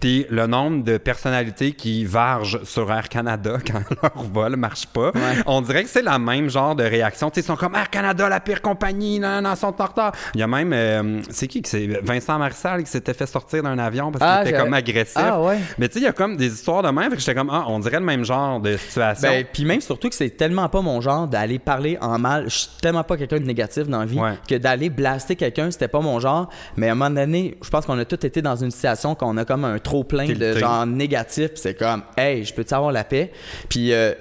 Puis 0.00 0.26
le 0.30 0.46
nombre 0.46 0.84
de 0.84 0.98
personnalités 0.98 1.72
qui 1.72 2.04
vargent 2.04 2.62
sur 2.64 2.90
Air 2.90 3.08
Canada 3.08 3.58
quand 3.66 3.82
leur 4.02 4.22
vol 4.24 4.56
marche 4.56 4.86
pas, 4.86 5.12
on 5.46 5.60
dirait 5.60 5.84
que 5.84 5.90
c'est 5.90 6.02
la 6.02 6.18
même 6.18 6.48
genre 6.48 6.74
de 6.74 6.84
réaction. 6.84 7.30
ils 7.34 7.42
sont 7.42 7.56
comme 7.56 7.74
Air 7.74 7.90
Canada, 7.90 8.28
la 8.28 8.40
pire 8.40 8.62
compagnie, 8.62 9.18
non, 9.18 9.40
non, 9.42 9.54
sont 9.54 9.80
en 9.80 9.86
retard. 9.86 10.12
Il 10.34 10.40
y 10.40 10.42
a 10.42 10.46
même, 10.46 10.72
euh, 10.72 11.20
c'est 11.30 11.46
qui 11.46 11.62
c'est? 11.64 11.86
Vincent 12.02 12.38
Marissal 12.38 12.82
qui 12.82 12.90
s'était 12.90 13.14
fait 13.14 13.26
sortir 13.26 13.62
d'un 13.62 13.78
avion 13.78 14.10
parce 14.10 14.24
qu'il 14.24 14.40
ah, 14.40 14.48
était 14.48 14.58
comme 14.58 14.74
agressif. 14.74 15.16
Ah, 15.16 15.40
Mais 15.78 15.88
tu 15.88 15.94
sais, 15.94 16.00
il 16.00 16.04
y 16.04 16.08
a 16.08 16.12
comme 16.12 16.36
des 16.36 16.52
histoires 16.52 16.82
de 16.82 16.90
même. 16.90 17.12
J'étais 17.18 17.34
comme, 17.34 17.50
ah, 17.50 17.64
on 17.68 17.78
dirait 17.78 17.98
le 17.98 18.06
même 18.06 18.24
genre 18.24 18.60
de 18.60 18.76
situation. 18.76 19.28
Ben, 19.28 19.44
puis 19.52 19.64
même 19.64 19.80
surtout 19.80 20.08
que 20.08 20.14
c'est 20.14 20.30
tellement 20.30 20.68
pas 20.68 20.80
mon 20.80 21.00
genre 21.00 21.26
d'aller 21.26 21.58
parler 21.58 21.98
en 22.00 22.18
mal 22.18 22.37
je 22.44 22.54
suis 22.54 22.68
tellement 22.80 23.04
pas 23.04 23.16
quelqu'un 23.16 23.38
de 23.38 23.44
négatif 23.44 23.88
dans 23.88 24.00
la 24.00 24.06
vie 24.06 24.18
que 24.48 24.54
d'aller 24.56 24.90
blaster 24.90 25.36
quelqu'un, 25.36 25.70
c'était 25.70 25.88
pas 25.88 26.00
mon 26.00 26.20
genre. 26.20 26.48
Mais 26.76 26.88
à 26.88 26.92
un 26.92 26.94
moment 26.94 27.14
donné, 27.14 27.56
je 27.62 27.70
pense 27.70 27.86
qu'on 27.86 27.98
a 27.98 28.04
tous 28.04 28.26
été 28.26 28.42
dans 28.42 28.56
une 28.56 28.70
situation 28.70 29.14
qu'on 29.14 29.36
a 29.36 29.44
comme 29.44 29.64
un 29.64 29.78
trop 29.78 30.04
plein 30.04 30.26
de 30.26 30.54
genre 30.54 30.86
négatif. 30.86 31.52
C'est 31.54 31.74
comme, 31.74 32.02
hey, 32.16 32.44
je 32.44 32.54
peux-tu 32.54 32.74
avoir 32.74 32.92
la 32.92 33.04
paix? 33.04 33.32
Puis. 33.68 33.92
Euh, 33.92 34.14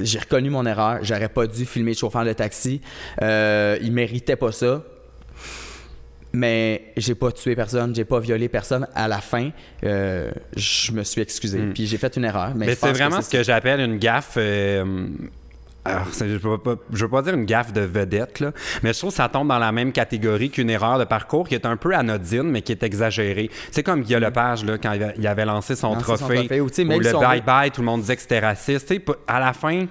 j'ai 0.00 0.18
reconnu 0.18 0.50
mon 0.50 0.64
erreur. 0.66 0.98
J'aurais 1.02 1.28
pas 1.28 1.46
dû 1.46 1.64
filmer 1.64 1.92
le 1.92 1.96
chauffeur 1.96 2.24
de 2.24 2.32
taxi. 2.32 2.80
Euh, 3.22 3.78
il 3.82 3.92
méritait 3.92 4.34
pas 4.34 4.50
ça 4.50 4.82
mais 6.36 6.92
j'ai 6.96 7.14
pas 7.14 7.32
tué 7.32 7.56
personne, 7.56 7.94
j'ai 7.94 8.04
pas 8.04 8.20
violé 8.20 8.48
personne. 8.48 8.86
À 8.94 9.08
la 9.08 9.20
fin, 9.20 9.50
euh, 9.84 10.30
je 10.54 10.92
me 10.92 11.02
suis 11.02 11.22
excusé, 11.22 11.58
hmm. 11.58 11.72
puis 11.72 11.86
j'ai 11.86 11.96
fait 11.96 12.14
une 12.16 12.24
erreur. 12.24 12.52
Mais, 12.54 12.74
c'est 12.74 12.92
vraiment 12.92 13.22
ce 13.22 13.30
que 13.30 13.42
j'appelle 13.42 13.80
une 13.80 13.98
gaffe. 13.98 14.36
Alors, 15.86 16.06
je 16.18 16.24
ne 16.24 16.38
veux, 16.38 16.58
veux, 16.90 17.08
pas 17.08 17.22
dire 17.22 17.34
une 17.34 17.44
gaffe 17.44 17.72
de 17.72 17.82
vedette, 17.82 18.40
là, 18.40 18.52
mais 18.82 18.92
je 18.92 18.98
trouve 18.98 19.10
que 19.10 19.16
ça 19.16 19.28
tombe 19.28 19.48
dans 19.48 19.58
la 19.58 19.72
même 19.72 19.92
catégorie 19.92 20.50
qu'une 20.50 20.70
erreur 20.70 20.98
de 20.98 21.04
parcours 21.04 21.48
qui 21.48 21.54
est 21.54 21.66
un 21.66 21.76
peu 21.76 21.94
anodine, 21.94 22.44
mais 22.44 22.62
qui 22.62 22.72
est 22.72 22.82
exagérée. 22.82 23.50
C'est 23.70 23.82
comme 23.82 24.02
Guillaume 24.02 24.22
Lepage, 24.22 24.64
là, 24.64 24.78
quand 24.78 24.92
il 25.16 25.26
avait 25.26 25.44
lancé 25.44 25.76
son 25.76 25.94
trophée, 25.96 26.60
ou, 26.60 26.66
le 26.66 27.12
bye-bye, 27.12 27.70
tout 27.70 27.80
le 27.80 27.86
monde 27.86 28.00
disait 28.00 28.16
que 28.16 28.22
c'était 28.22 28.40
raciste. 28.40 28.92
à 29.26 29.40
la 29.40 29.52
fin 29.52 29.86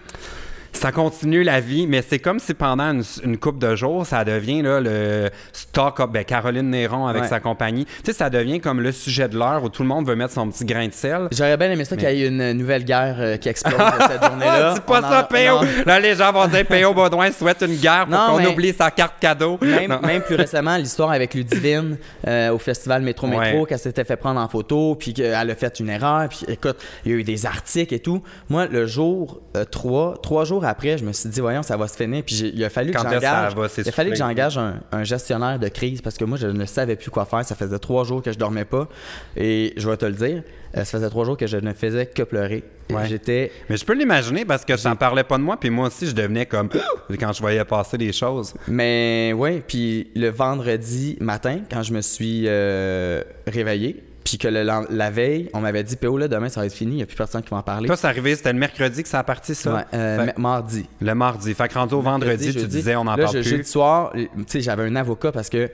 ça 0.76 0.92
continue 0.92 1.44
la 1.44 1.60
vie, 1.60 1.88
mais 1.88 2.04
c'est 2.08 2.20
comme 2.20 2.40
si 2.40 2.54
pendant 2.54 3.00
une, 3.24 3.38
coupe 3.38 3.60
de 3.60 3.76
jours, 3.76 4.06
ça 4.06 4.24
devient 4.24 4.62
là, 4.62 4.80
le 4.80 5.30
stock-up. 5.52 6.10
Ben, 6.12 6.24
Caroline 6.24 6.70
Néron 6.70 7.08
avec 7.08 7.26
sa 7.26 7.40
compagnie. 7.40 7.86
Tu 7.86 7.92
sais, 8.06 8.14
ça 8.14 8.30
devient 8.30 8.60
comme 8.60 8.82
le 8.82 8.92
sujet 8.92 9.28
de 9.28 9.38
l'heure 9.38 9.64
où 9.64 9.70
tout 9.70 9.82
le 9.82 9.88
monde 9.88 10.08
veut 10.08 10.16
mettre 10.16 10.34
son 10.34 10.50
petit 10.50 10.66
grain 10.66 10.88
de 10.88 10.94
sel. 10.94 11.28
J'aurais 11.32 11.58
bien 11.58 11.72
aimé 11.72 11.86
ça 11.86 11.96
qu'il 11.96 12.10
y 12.10 12.24
ait 12.24 12.28
une 12.28 12.52
nouvelle 12.54 12.84
guerre 12.84 13.16
euh, 13.20 13.38
qui 13.38 13.50
explose 13.50 13.76
cette 14.08 14.24
journée-là. 14.30 14.74
C'est 14.76 14.86
pas 14.86 15.02
ça, 15.02 15.24
PO. 15.24 15.66
Là, 15.86 16.00
les 16.00 16.16
gens 16.16 16.32
vont 16.32 16.48
dire 16.48 16.66
PO 16.66 16.94
Baudouin 16.94 17.32
souhaite 17.32 17.62
une 17.62 17.76
guerre 17.76 18.08
pour 18.08 18.18
qu'on 18.18 18.46
oublie 18.46 18.74
sa 18.74 18.92
carte 18.92 19.16
cadeau. 19.20 19.58
Même, 19.62 19.98
même 20.04 20.22
plus 20.22 20.36
récemment, 20.36 20.78
l'histoire 20.78 21.12
avec 21.12 21.34
Ludivine 21.34 21.98
euh, 22.28 22.52
au 22.52 22.60
festival 22.60 23.02
Métro 23.02 23.28
Métro, 23.28 23.66
qu'elle 23.66 23.80
s'était 23.80 24.04
fait 24.04 24.18
prendre 24.18 24.40
en 24.40 24.48
photo, 24.48 24.96
puis 24.96 25.14
qu'elle 25.14 25.50
a 25.50 25.56
fait 25.56 25.80
une 25.80 25.90
erreur. 25.90 26.28
Puis 26.30 26.46
écoute, 26.48 26.78
il 27.06 27.12
y 27.12 27.16
a 27.16 27.18
eu 27.18 27.24
des 27.24 27.46
articles 27.46 27.94
et 27.94 28.00
tout. 28.00 28.22
Moi, 28.50 28.68
le 28.68 28.86
jour 28.86 29.42
3, 29.72 30.12
euh, 30.12 30.16
trois 30.16 30.46
jours 30.46 30.65
après, 30.70 30.98
je 30.98 31.06
me 31.06 31.12
suis 31.12 31.30
dit, 31.30 31.40
voyons, 31.40 31.64
ça 31.64 31.78
va 31.78 31.88
se 31.88 31.96
finir. 31.96 32.24
Puis 32.24 32.52
il 32.54 32.64
a 32.64 32.70
fallu 32.70 32.92
que 32.92 33.00
j'engage, 33.00 33.54
il 33.78 33.88
a 33.88 33.92
fallu 33.92 34.12
que 34.12 34.18
j'engage 34.18 34.58
un, 34.58 35.04
gestionnaire 35.04 35.60
de 35.60 35.68
crise 35.68 36.02
parce 36.02 36.18
que 36.18 36.26
moi, 36.26 36.38
je 36.38 36.48
ne 36.48 36.66
savais 36.66 36.96
plus 36.96 37.12
quoi 37.12 37.26
faire. 37.26 37.46
Ça 37.46 37.56
faisait 37.56 37.80
trois 37.80 38.04
jours 38.04 38.22
que 38.22 38.32
je 38.32 38.38
dormais 38.38 38.66
pas. 38.66 38.88
Et 39.36 39.74
je 39.78 39.90
vais 39.90 39.98
te 39.98 40.06
le 40.06 40.14
dire, 40.14 40.44
euh, 40.76 40.84
ça 40.84 40.98
faisait 40.98 41.10
trois 41.10 41.26
jours 41.26 41.38
que 41.38 41.48
je 41.48 41.58
ne 41.58 41.74
faisais 41.74 42.06
que 42.08 42.24
pleurer. 42.24 42.64
J'étais. 43.06 43.52
Mais 43.70 43.78
je 43.78 43.86
peux 43.86 43.94
l'imaginer 43.94 44.46
parce 44.46 44.64
que 44.64 44.78
ça 44.78 44.92
ne 44.92 44.96
parlait 44.96 45.24
pas 45.24 45.38
de 45.38 45.44
moi, 45.44 45.58
puis 45.58 45.70
moi 45.70 45.88
aussi, 45.88 46.08
je 46.08 46.14
devenais 46.14 46.46
comme 46.46 46.70
quand 47.20 47.34
je 47.34 47.42
voyais 47.42 47.66
passer 47.66 47.98
les 47.98 48.14
choses. 48.14 48.54
Mais 48.68 49.34
oui, 49.36 49.62
puis 49.68 50.12
le 50.16 50.30
vendredi 50.30 51.18
matin, 51.20 51.62
quand 51.70 51.82
je 51.82 51.94
me 51.94 52.02
suis 52.02 52.46
euh, 52.48 53.24
réveillé, 53.48 54.04
puis 54.26 54.40
que 54.40 54.48
la 54.48 55.12
veille, 55.12 55.52
on 55.54 55.62
m'avait 55.62 55.84
dit, 55.84 55.96
PO, 55.96 56.18
là, 56.18 56.28
demain, 56.28 56.50
ça 56.50 56.60
va 56.60 56.66
être 56.66 56.74
fini, 56.74 56.94
il 56.94 56.98
n'y 56.98 57.04
a 57.04 57.06
plus 57.06 57.16
personne 57.16 57.44
qui 57.44 57.52
va 57.52 57.58
en 57.58 57.62
parler. 57.62 57.86
Toi, 57.86 57.96
c'est 57.96 58.08
arrivé, 58.08 58.36
c'était 58.36 58.52
le 58.52 58.58
mercredi 58.58 59.04
que 59.04 59.08
ça 59.08 59.20
a 59.20 59.24
parti, 59.24 59.54
ça? 59.54 59.76
Ouais, 59.76 59.84
euh, 59.94 60.28
mardi. 60.36 60.90
Le 61.00 61.14
mardi. 61.14 61.54
Fait 61.54 61.68
que 61.68 61.76
rendu 61.76 61.94
au 61.94 62.02
vendredi, 62.02 62.52
tu 62.52 62.66
disais, 62.66 62.96
on 62.96 63.02
en 63.02 63.16
parle 63.16 63.30
plus. 63.30 63.44
Jeudi 63.44 63.70
soir, 63.70 64.12
tu 64.14 64.28
sais, 64.48 64.62
j'avais 64.62 64.84
un 64.84 64.96
avocat 64.96 65.32
parce 65.32 65.48
que 65.48 65.70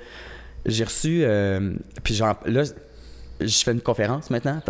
j'ai 0.65 0.83
reçu, 0.83 1.21
euh, 1.23 1.73
puis 2.03 2.13
genre, 2.13 2.35
là, 2.45 2.63
je 3.39 3.63
fais 3.63 3.71
une 3.71 3.81
conférence 3.81 4.29
maintenant 4.29 4.61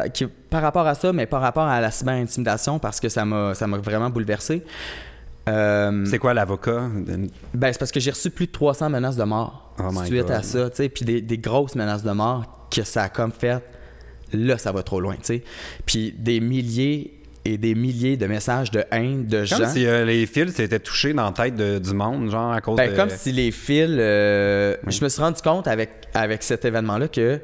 par 0.52 0.62
rapport 0.62 0.86
à 0.86 0.94
ça, 0.94 1.12
mais 1.12 1.26
par 1.26 1.42
rapport 1.42 1.66
à 1.66 1.82
la 1.82 1.90
cyber-intimidation 1.90 2.78
parce 2.78 3.00
que 3.00 3.10
ça 3.10 3.26
m'a 3.26 3.54
vraiment 3.84 4.12
bouleversé. 4.12 4.64
Euh, 5.50 6.06
c'est 6.06 6.20
quoi 6.20 6.36
l'avocat? 6.36 6.88
Ben, 7.56 7.74
c'est 7.74 7.80
parce 7.80 7.92
que 7.92 8.00
j'ai 8.00 8.12
reçu 8.12 8.30
plus 8.30 8.46
de 8.46 8.52
300 8.52 8.92
menaces 8.92 9.16
de 9.16 9.24
mort 9.24 9.74
oh 9.80 10.04
suite 10.06 10.30
à 10.30 10.44
ça, 10.44 10.70
tu 10.70 10.76
sais, 10.76 10.90
puis 10.90 11.04
des, 11.04 11.20
des, 11.20 11.40
grosses 11.40 11.74
menaces 11.74 12.04
de 12.04 12.12
mort 12.12 12.68
que 12.70 12.84
ça 12.84 13.04
a 13.04 13.10
comme 13.10 13.32
fait, 13.32 13.60
là, 14.34 14.58
ça 14.58 14.72
va 14.72 14.84
trop 14.84 15.00
loin, 15.00 15.16
tu 15.16 15.24
sais. 15.24 15.44
Puis 15.86 16.14
des 16.18 16.40
milliers 16.40 17.22
et 17.46 17.58
des 17.58 17.76
milliers 17.76 18.18
de 18.18 18.28
messages 18.28 18.72
de 18.72 18.84
haine 18.92 19.26
de 19.26 19.46
gens. 19.46 19.58
Comme 19.58 19.68
si 19.68 19.86
euh, 19.86 20.06
les 20.06 20.26
fils 20.26 20.54
s'étaient 20.54 20.80
touchés 20.80 21.14
dans 21.14 21.26
la 21.26 21.32
tête 21.32 21.56
du 21.56 21.94
monde, 21.94 22.30
genre 22.30 22.52
à 22.52 22.62
cause 22.62 22.78
ben, 22.78 22.92
de... 22.92 22.96
Comme 22.96 23.10
si 23.10 23.32
les 23.32 23.52
fils... 23.52 23.90
Euh, 23.90 24.76
je 24.88 25.04
me 25.04 25.10
suis 25.10 25.22
rendu 25.22 25.42
compte 25.42 25.68
avec, 25.68 26.08
avec 26.14 26.44
cet 26.44 26.66
événement-là 26.66 27.08
que 27.08 27.40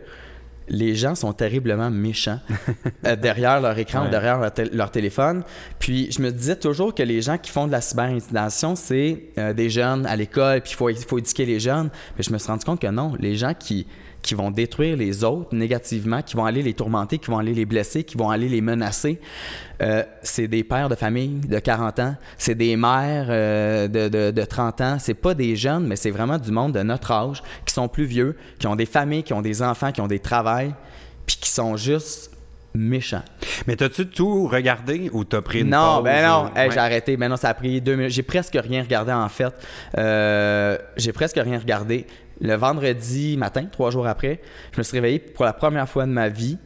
les 0.70 0.96
gens 0.96 1.16
sont 1.16 1.32
terriblement 1.32 1.90
méchants 1.90 2.42
euh, 3.06 3.16
derrière 3.16 3.62
leur 3.62 3.78
écran 3.80 4.06
ou 4.06 4.10
derrière 4.10 4.40
leur, 4.74 4.92
téléphone. 4.92 5.44
Puis 5.80 6.12
je 6.12 6.22
me 6.22 6.30
disais 6.30 6.58
toujours 6.58 6.94
que 6.94 7.04
les 7.04 7.22
gens 7.22 7.38
qui 7.38 7.50
font 7.50 7.68
de 7.68 7.72
la 7.72 7.82
cyberintimidation, 7.82 8.76
c'est 8.76 9.24
des 9.56 9.70
jeunes 9.70 10.06
à 10.06 10.16
l'école, 10.16 10.62
puis 10.62 10.74
il 10.74 10.76
faut, 10.76 10.90
faut 11.08 11.18
éduquer 11.18 11.46
les 11.46 11.60
jeunes. 11.60 11.90
Mais 12.18 12.24
je 12.24 12.34
me 12.34 12.38
suis 12.38 12.48
rendu 12.48 12.66
compte 12.66 12.82
que 12.82 12.88
non, 12.88 13.14
les 13.18 13.36
gens 13.36 13.54
qui 13.54 13.88
qui 14.28 14.36
vont 14.36 14.52
détruire 14.52 14.98
les 14.98 15.24
autres 15.24 15.56
négativement, 15.56 16.22
qui 16.22 16.36
vont 16.36 16.44
aller 16.44 16.62
les 16.62 16.74
tourmenter, 16.74 17.18
qui 17.18 17.32
vont 17.32 17.38
aller 17.38 17.54
les 17.54 17.66
blesser, 17.66 18.04
qui 18.04 18.18
vont 18.18 18.30
aller 18.30 18.50
les 18.50 18.60
menacer. 18.60 19.22
Euh, 19.82 20.04
c'est 20.22 20.50
des 20.50 20.66
pères 20.66 20.90
de 20.90 20.96
famille 20.96 21.40
de 21.48 21.60
40 21.60 22.00
ans, 22.00 22.16
c'est 22.38 22.56
des 22.56 22.76
mères 22.76 23.28
euh, 23.30 23.88
de, 23.88 24.10
de, 24.10 24.32
de, 24.32 24.44
30 24.44 24.82
ans, 24.82 24.98
c'est 25.00 25.14
pas 25.14 25.34
des 25.34 25.56
jeunes, 25.56 25.88
mais 25.88 25.96
c'est 25.96 26.12
vraiment 26.12 26.38
du 26.38 26.52
monde 26.52 26.74
de 26.74 26.84
notre 26.84 27.12
âge, 27.12 27.42
qui 27.66 27.74
sont 27.74 27.88
plus 27.88 28.04
vieux, 28.04 28.36
qui 28.60 28.68
ont 28.68 28.76
des 28.76 28.86
familles, 28.86 29.24
qui 29.24 29.32
ont 29.32 29.42
des 29.42 29.62
enfants, 29.62 29.94
qui 29.94 30.02
ont 30.02 30.08
des 30.08 30.20
travails, 30.20 30.74
puis 31.26 31.38
qui 31.38 31.50
sont 31.50 31.78
juste 31.78 32.32
méchants. 32.74 33.24
Mais 33.66 33.78
t'as-tu 33.78 34.08
tout 34.08 34.48
regardé 34.48 35.10
ou 35.14 35.24
t'as 35.24 35.42
pris 35.42 35.62
une 35.62 35.70
non, 35.70 35.96
pause? 35.96 36.04
Ben 36.04 36.28
non, 36.28 36.52
j'ai 36.54 36.78
arrêté. 36.78 37.16
Ben 37.16 37.30
non, 37.30 37.38
ça 37.38 37.50
a 37.50 37.54
pris 37.54 37.80
deux 37.80 37.96
minutes. 37.96 38.12
J'ai 38.12 38.24
presque 38.24 38.58
rien 38.62 38.84
regardé 38.84 39.14
en 39.14 39.30
fait. 39.30 39.54
Euh, 39.98 40.78
j'ai 40.98 41.14
presque 41.14 41.38
rien 41.38 41.58
regardé 41.58 42.06
le 42.42 42.54
vendredi 42.56 43.38
matin, 43.38 43.66
trois 43.72 43.92
jours 43.92 44.08
après, 44.08 44.40
je 44.74 44.78
me 44.78 44.84
suis 44.84 44.98
réveillé 44.98 45.20
pour 45.20 45.46
la 45.46 45.54
première 45.54 45.88
fois 45.90 46.06
de 46.06 46.12
ma 46.12 46.30
vie. 46.30 46.58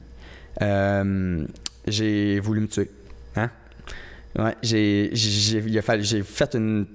euh, 0.61 1.45
j'ai 1.87 2.39
voulu 2.39 2.61
me 2.61 2.67
tuer. 2.67 2.89
Hein? 3.35 3.49
Ouais, 4.37 4.55
j'ai, 4.61 5.09
j'ai, 5.13 5.57
il 5.65 5.77
a 5.77 5.81
fallu- 5.81 6.03
j'ai 6.03 6.21
fait 6.23 6.53
une, 6.55 6.85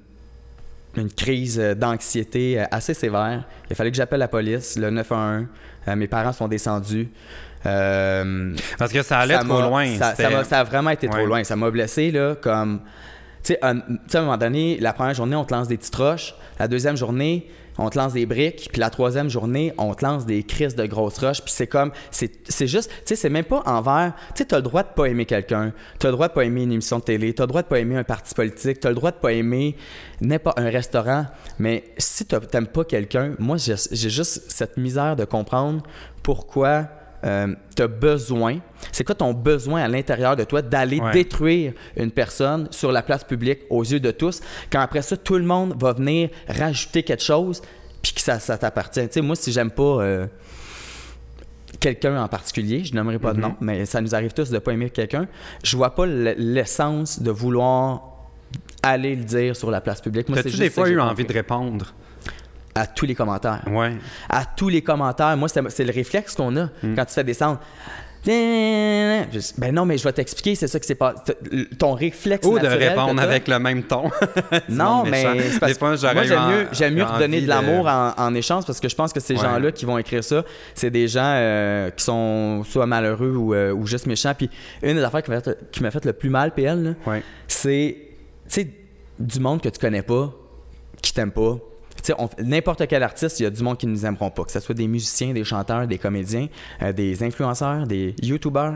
une 0.97 1.11
crise 1.11 1.59
d'anxiété 1.77 2.59
assez 2.71 2.95
sévère. 2.95 3.45
Il 3.69 3.73
a 3.73 3.77
fallu 3.77 3.91
que 3.91 3.97
j'appelle 3.97 4.21
la 4.21 4.29
police, 4.29 4.77
le 4.79 4.91
911. 4.91 5.47
Euh, 5.89 5.97
mes 5.97 6.07
parents 6.07 6.33
sont 6.33 6.49
descendus. 6.49 7.09
Euh, 7.65 8.55
Parce 8.79 8.93
que 8.93 9.03
ça 9.03 9.19
allait 9.21 9.35
ça 9.35 9.41
trop 9.45 9.61
loin. 9.61 9.87
Ça, 9.97 10.15
ça 10.15 10.45
ça 10.45 10.61
a 10.61 10.65
vraiment 10.65 10.91
été 10.91 11.09
trop 11.09 11.27
loin. 11.27 11.43
Ça 11.45 11.57
m'a 11.57 11.71
blessé, 11.71 12.11
là, 12.11 12.37
comme... 12.37 12.81
Tu 13.43 13.53
sais, 13.55 13.59
à 13.63 13.71
un 13.71 14.21
moment 14.21 14.37
donné, 14.37 14.79
la 14.81 14.93
première 14.93 15.15
journée, 15.15 15.37
on 15.37 15.45
te 15.45 15.55
lance 15.55 15.69
des 15.69 15.77
petites 15.77 15.95
roches. 15.95 16.35
La 16.59 16.67
deuxième 16.69 16.97
journée, 16.97 17.49
on 17.79 17.89
te 17.91 17.99
lance 17.99 18.13
des 18.13 18.27
briques. 18.27 18.69
Puis 18.73 18.81
la 18.81 18.91
troisième 18.91 19.29
journée, 19.29 19.73
on 19.79 19.95
te 19.95 20.05
lance 20.05 20.27
des 20.27 20.43
crises 20.43 20.75
de 20.75 20.87
grosses 20.87 21.19
roches. 21.19 21.43
Puis 21.43 21.53
c'est 21.53 21.67
comme... 21.67 21.93
C'est 22.11 22.67
juste... 22.67 22.91
Tu 22.91 22.97
sais, 23.07 23.17
c'est 23.17 23.31
même 23.31 23.45
pas 23.45 23.63
envers... 23.67 24.15
Tu 24.35 24.39
sais, 24.39 24.45
t'as 24.47 24.57
le 24.57 24.63
droit 24.63 24.83
de 24.83 24.89
pas 24.89 25.07
aimer 25.07 25.27
quelqu'un. 25.27 25.73
T'as 25.99 26.09
le 26.09 26.13
droit 26.13 26.29
de 26.29 26.33
pas 26.33 26.45
aimer 26.45 26.63
une 26.63 26.73
émission 26.73 26.99
de 26.99 27.05
télé. 27.05 27.35
T'as 27.35 27.45
le 27.45 27.49
droit 27.49 27.63
de 27.63 27.69
pas 27.69 27.79
aimer 27.79 27.97
un 27.97 28.05
parti 28.05 28.35
politique. 28.35 28.81
T'as 28.81 28.91
le 28.91 28.95
droit 28.95 29.11
de 29.11 29.17
pas 29.17 29.33
aimer 29.33 29.77
n'importe 30.21 30.59
un 30.59 30.71
restaurant. 30.71 31.27
Mais 31.59 31.85
si 31.99 32.27
t'aimes 32.27 32.67
pas 32.67 32.85
quelqu'un, 32.85 33.35
moi, 33.39 33.57
j'ai 33.59 34.11
juste 34.11 34.51
cette 34.51 34.77
misère 34.77 35.17
de 35.17 35.25
comprendre 35.25 35.83
pourquoi 36.23 36.89
tu 37.75 37.83
as 37.83 37.89
besoin, 37.89 38.59
c'est 38.93 39.05
quoi 39.05 39.15
ton 39.15 39.33
besoin 39.33 39.83
à 39.83 39.89
l'intérieur 39.89 40.37
de 40.37 40.45
toi 40.45 40.63
d'aller 40.63 41.01
Ouais. 41.01 41.13
détruire 41.13 41.73
une 41.97 42.11
personne 42.11 42.69
sur 42.71 42.93
la 42.93 43.03
place 43.03 43.25
publique 43.25 43.61
aux 43.71 43.83
yeux 43.85 44.01
de 44.01 44.11
tous, 44.11 44.41
quand 44.71 44.81
après 44.81 45.03
ça, 45.03 45.17
tout 45.17 45.37
le 45.37 45.45
monde 45.45 45.75
va 45.81 45.93
venir 45.93 46.31
rajouter 46.49 47.03
quelque 47.03 47.23
chose, 47.23 47.61
puis 48.03 48.13
que 48.13 48.21
ça, 48.21 48.39
ça 48.39 48.57
t'appartient. 48.59 49.07
Tu 49.09 49.15
sais, 49.15 49.21
moi, 49.21 49.37
si 49.37 49.53
j'aime 49.53 49.71
pas 49.71 49.83
euh, 50.03 50.27
quelqu'un 51.81 52.23
en 52.23 52.29
particulier, 52.29 52.85
je 52.85 52.95
nommerai 52.95 53.19
pas 53.19 53.33
de 53.35 53.41
nom, 53.41 53.55
mais 53.61 53.85
ça 53.87 54.01
nous 54.01 54.15
arrive 54.15 54.33
tous 54.33 54.51
de 54.51 54.59
pas 54.59 54.73
aimer 54.73 54.91
quelqu'un, 54.91 55.27
je 55.63 55.77
vois 55.77 55.95
pas 55.95 56.07
l'essence 56.07 57.21
de 57.21 57.31
vouloir 57.31 58.13
aller 58.83 59.17
le 59.17 59.25
dire 59.25 59.57
sur 59.57 59.71
la 59.71 59.81
place 59.81 60.01
publique. 60.01 60.27
T'as-tu 60.33 60.57
des 60.57 60.71
fois 60.71 60.89
eu 60.89 61.01
envie 61.01 61.25
de 61.25 61.33
répondre? 61.33 61.93
À 62.77 62.87
tous 62.87 63.07
les 63.07 63.15
commentaires 63.15 63.63
Ouais. 63.69 63.93
à 64.29 64.45
tous 64.45 64.69
les 64.69 64.83
commentaires. 64.83 65.37
Moi, 65.37 65.49
c'est 65.49 65.85
le 65.85 65.93
réflexe 65.93 66.35
qu'on 66.35 66.57
a 66.57 66.65
Mm. 66.83 66.95
quand 66.95 67.05
tu 67.07 67.15
fais 67.15 67.25
descendre. 67.25 67.59
Ben 68.27 69.73
non, 69.73 69.85
mais 69.85 69.99
je 69.99 70.05
vais 70.05 70.13
t'expliquer, 70.13 70.57
c'est 70.57 70.67
ça 70.67 70.81
que 70.81 70.87
c'est 70.87 70.97
pas. 70.97 71.15
Ton 71.79 71.93
réflexe. 71.95 72.47
Ou 72.47 72.59
de 72.59 72.67
répondre 72.67 73.23
avec 73.23 73.47
le 73.47 73.59
même 73.61 73.85
ton. 73.85 74.11
Non, 74.69 75.05
mais 75.05 75.25
parce 75.61 75.75
fois, 75.79 75.95
moi, 76.13 76.25
j'aime 76.25 76.49
mieux, 76.49 76.67
j'aime 76.73 76.95
mieux 76.95 77.05
redonner 77.05 77.39
de 77.41 77.45
de- 77.45 77.49
l'amour 77.49 77.87
en, 77.87 78.13
en 78.17 78.35
échange 78.35 78.65
parce 78.67 78.81
que 78.81 78.89
je 78.89 78.97
pense 78.97 79.13
que 79.13 79.21
ces 79.21 79.35
Ouais. 79.35 79.41
gens-là 79.41 79.71
qui 79.73 79.85
vont 79.85 79.97
écrire 79.99 80.25
ça, 80.25 80.45
c'est 80.75 80.91
des 80.91 81.07
gens 81.09 81.21
euh, 81.37 81.91
qui 81.91 82.03
sont 82.05 82.65
soit 82.65 82.87
malheureux 82.87 83.35
ou, 83.37 83.55
euh, 83.55 83.73
ou 83.73 83.87
juste 83.87 84.07
méchants. 84.07 84.35
Puis 84.37 84.51
une 84.83 84.95
des 84.97 85.03
affaires 85.05 85.23
qui 85.23 85.83
m'a 85.83 85.91
fait, 85.93 86.05
le 86.05 86.13
plus 86.13 86.31
mal, 86.31 86.51
PL, 86.53 86.97
Ouais. 87.07 87.23
c'est 87.47 87.97
tu 88.49 88.61
sais, 88.61 88.69
du 89.19 89.41
monde 89.41 89.61
que 89.61 89.69
tu 89.69 89.79
connais 89.79 90.03
pas, 90.03 90.33
qui 91.03 91.13
t'aime 91.13 91.31
pas. 91.33 91.59
N'importe 92.43 92.87
quel 92.87 93.03
artiste, 93.03 93.41
il 93.41 93.45
y 93.45 93.47
a 93.47 93.51
du 93.51 93.63
monde 93.63 93.79
qui 93.79 93.87
ne 93.87 93.93
nous 93.93 94.07
aimeront 94.07 94.31
pas, 94.31 94.45
que 94.45 94.53
ce 94.53 94.61
soit 94.61 94.75
des 94.75 94.87
musiciens, 94.89 95.33
des 95.33 95.45
chanteurs, 95.45 95.87
des 95.87 95.99
comédiens, 95.99 96.49
euh, 96.83 96.93
des 96.93 97.23
influenceurs, 97.23 97.87
des 97.87 98.15
youtubeurs. 98.23 98.75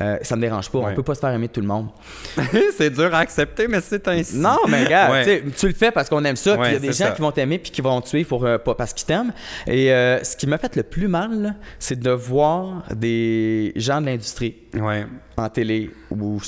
Euh, 0.00 0.18
ça 0.22 0.36
me 0.36 0.40
dérange 0.42 0.70
pas. 0.70 0.78
Ouais. 0.78 0.92
On 0.92 0.94
peut 0.94 1.02
pas 1.02 1.14
se 1.14 1.20
faire 1.20 1.30
aimer 1.30 1.48
de 1.48 1.52
tout 1.52 1.60
le 1.60 1.66
monde. 1.66 1.88
c'est 2.76 2.90
dur 2.90 3.14
à 3.14 3.18
accepter, 3.18 3.68
mais 3.68 3.80
c'est 3.80 4.06
ainsi. 4.08 4.36
Non, 4.36 4.58
mais 4.68 4.84
regarde, 4.84 5.12
Ouais. 5.12 5.44
tu 5.56 5.66
le 5.68 5.74
fais 5.74 5.90
parce 5.90 6.08
qu'on 6.08 6.24
aime 6.24 6.36
ça. 6.36 6.56
Puis 6.56 6.68
il 6.68 6.72
y 6.72 6.76
a 6.76 6.80
des 6.80 6.88
gens 6.88 7.06
ça. 7.06 7.10
qui 7.12 7.20
vont 7.22 7.32
t'aimer 7.32 7.58
puis 7.58 7.70
qui 7.70 7.80
vont 7.80 8.00
te 8.00 8.18
pour, 8.24 8.44
euh, 8.44 8.58
pas 8.58 8.74
parce 8.74 8.92
qu'ils 8.92 9.06
t'aiment. 9.06 9.32
Et 9.66 9.92
euh, 9.92 10.22
ce 10.22 10.36
qui 10.36 10.46
m'a 10.46 10.58
fait 10.58 10.76
le 10.76 10.82
plus 10.82 11.08
mal, 11.08 11.56
c'est 11.78 11.98
de 11.98 12.10
voir 12.10 12.84
des 12.94 13.72
gens 13.76 14.00
de 14.00 14.06
l'industrie 14.06 14.56
Ouais. 14.74 15.06
en 15.36 15.48
télé 15.48 15.90
ou 16.10 16.40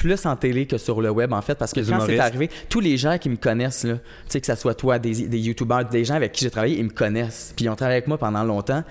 plus 0.00 0.24
en 0.24 0.34
télé 0.34 0.64
que 0.64 0.78
sur 0.78 1.02
le 1.02 1.10
web 1.10 1.30
en 1.34 1.42
fait 1.42 1.56
parce 1.56 1.74
que 1.74 1.80
Les 1.80 1.86
quand 1.86 2.00
c'est 2.06 2.18
arrivé 2.18 2.48
tous 2.70 2.80
les 2.80 2.96
gens 2.96 3.18
qui 3.18 3.28
me 3.28 3.36
connaissent 3.36 3.84
là 3.84 3.96
tu 3.96 4.00
sais 4.28 4.40
que 4.40 4.46
ça 4.46 4.56
soit 4.56 4.74
toi 4.74 4.98
des, 4.98 5.28
des 5.28 5.38
youtubeurs 5.38 5.84
des 5.84 6.06
gens 6.06 6.14
avec 6.14 6.32
qui 6.32 6.42
j'ai 6.42 6.50
travaillé 6.50 6.78
ils 6.78 6.84
me 6.84 6.90
connaissent. 6.90 7.52
Puis 7.54 7.66
ils 7.66 7.68
ont 7.68 7.76
travaillé 7.76 7.98
avec 7.98 8.08
moi 8.08 8.16
pendant 8.16 8.42
longtemps 8.42 8.82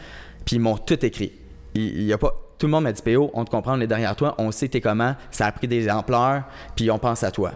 puis 0.46 0.58
ils 0.58 0.60
m'ont 0.60 0.78
tout 0.78 1.04
écrit. 1.04 1.32
Il, 1.74 2.04
y 2.04 2.14
a 2.14 2.20
pas 2.20 2.36
tout 2.60 2.68
le 2.68 2.72
monde 2.72 2.84
m'a 2.84 2.92
dit 2.92 3.02
PO 3.02 3.32
on 3.34 3.44
te 3.44 3.50
comprend 3.50 3.76
on 3.76 3.82
est 3.82 3.88
derrière 3.88 4.16
toi 4.16 4.36
on 4.38 4.52
sait 4.52 4.68
t'es 4.68 4.82
comment 4.82 5.16
ça 5.32 5.48
a 5.48 5.52
pris 5.52 5.68
des 5.68 5.90
ampleurs 5.90 6.44
puis 6.76 6.92
on 6.92 7.00
pense 7.00 7.24
à 7.24 7.32
toi. 7.32 7.54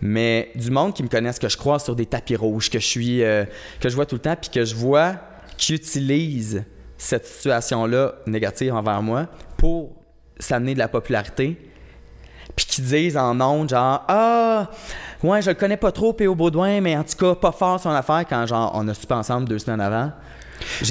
Mais 0.00 0.50
du 0.54 0.70
monde 0.70 0.94
qui 0.94 1.02
me 1.02 1.08
connaissent 1.08 1.38
que 1.38 1.50
je 1.50 1.58
croise 1.58 1.84
sur 1.84 1.96
des 1.96 2.06
tapis 2.06 2.36
rouges 2.36 2.70
que 2.70 2.78
je 2.78 2.86
suis 2.86 3.22
euh, 3.22 3.44
que 3.78 3.90
je 3.90 3.94
vois 3.94 4.06
tout 4.06 4.14
le 4.16 4.22
temps 4.22 4.36
puis 4.40 4.48
que 4.48 4.64
je 4.64 4.74
vois 4.74 5.16
qui 5.58 5.74
utilise 5.74 6.64
cette 6.96 7.26
situation 7.26 7.84
là 7.84 8.14
négative 8.26 8.72
envers 8.72 9.02
moi 9.02 9.26
pour 9.58 9.92
s'amener 10.38 10.72
de 10.72 10.78
la 10.78 10.88
popularité 10.88 11.58
puis 12.56 12.66
qui 12.66 12.82
disent 12.82 13.16
en 13.16 13.40
ondes 13.40 13.68
genre 13.68 14.02
ah 14.08 14.68
ouais 15.22 15.42
je 15.42 15.50
le 15.50 15.54
connais 15.54 15.76
pas 15.76 15.92
trop 15.92 16.12
P.O. 16.12 16.34
Baudouin 16.34 16.80
mais 16.80 16.96
en 16.96 17.04
tout 17.04 17.16
cas 17.16 17.34
pas 17.34 17.52
fort 17.52 17.78
son 17.78 17.90
affaire 17.90 18.24
quand 18.28 18.46
genre 18.46 18.72
on 18.74 18.88
a 18.88 18.94
super 18.94 19.18
ensemble 19.18 19.48
deux 19.48 19.58
semaines 19.58 19.80
avant 19.80 20.10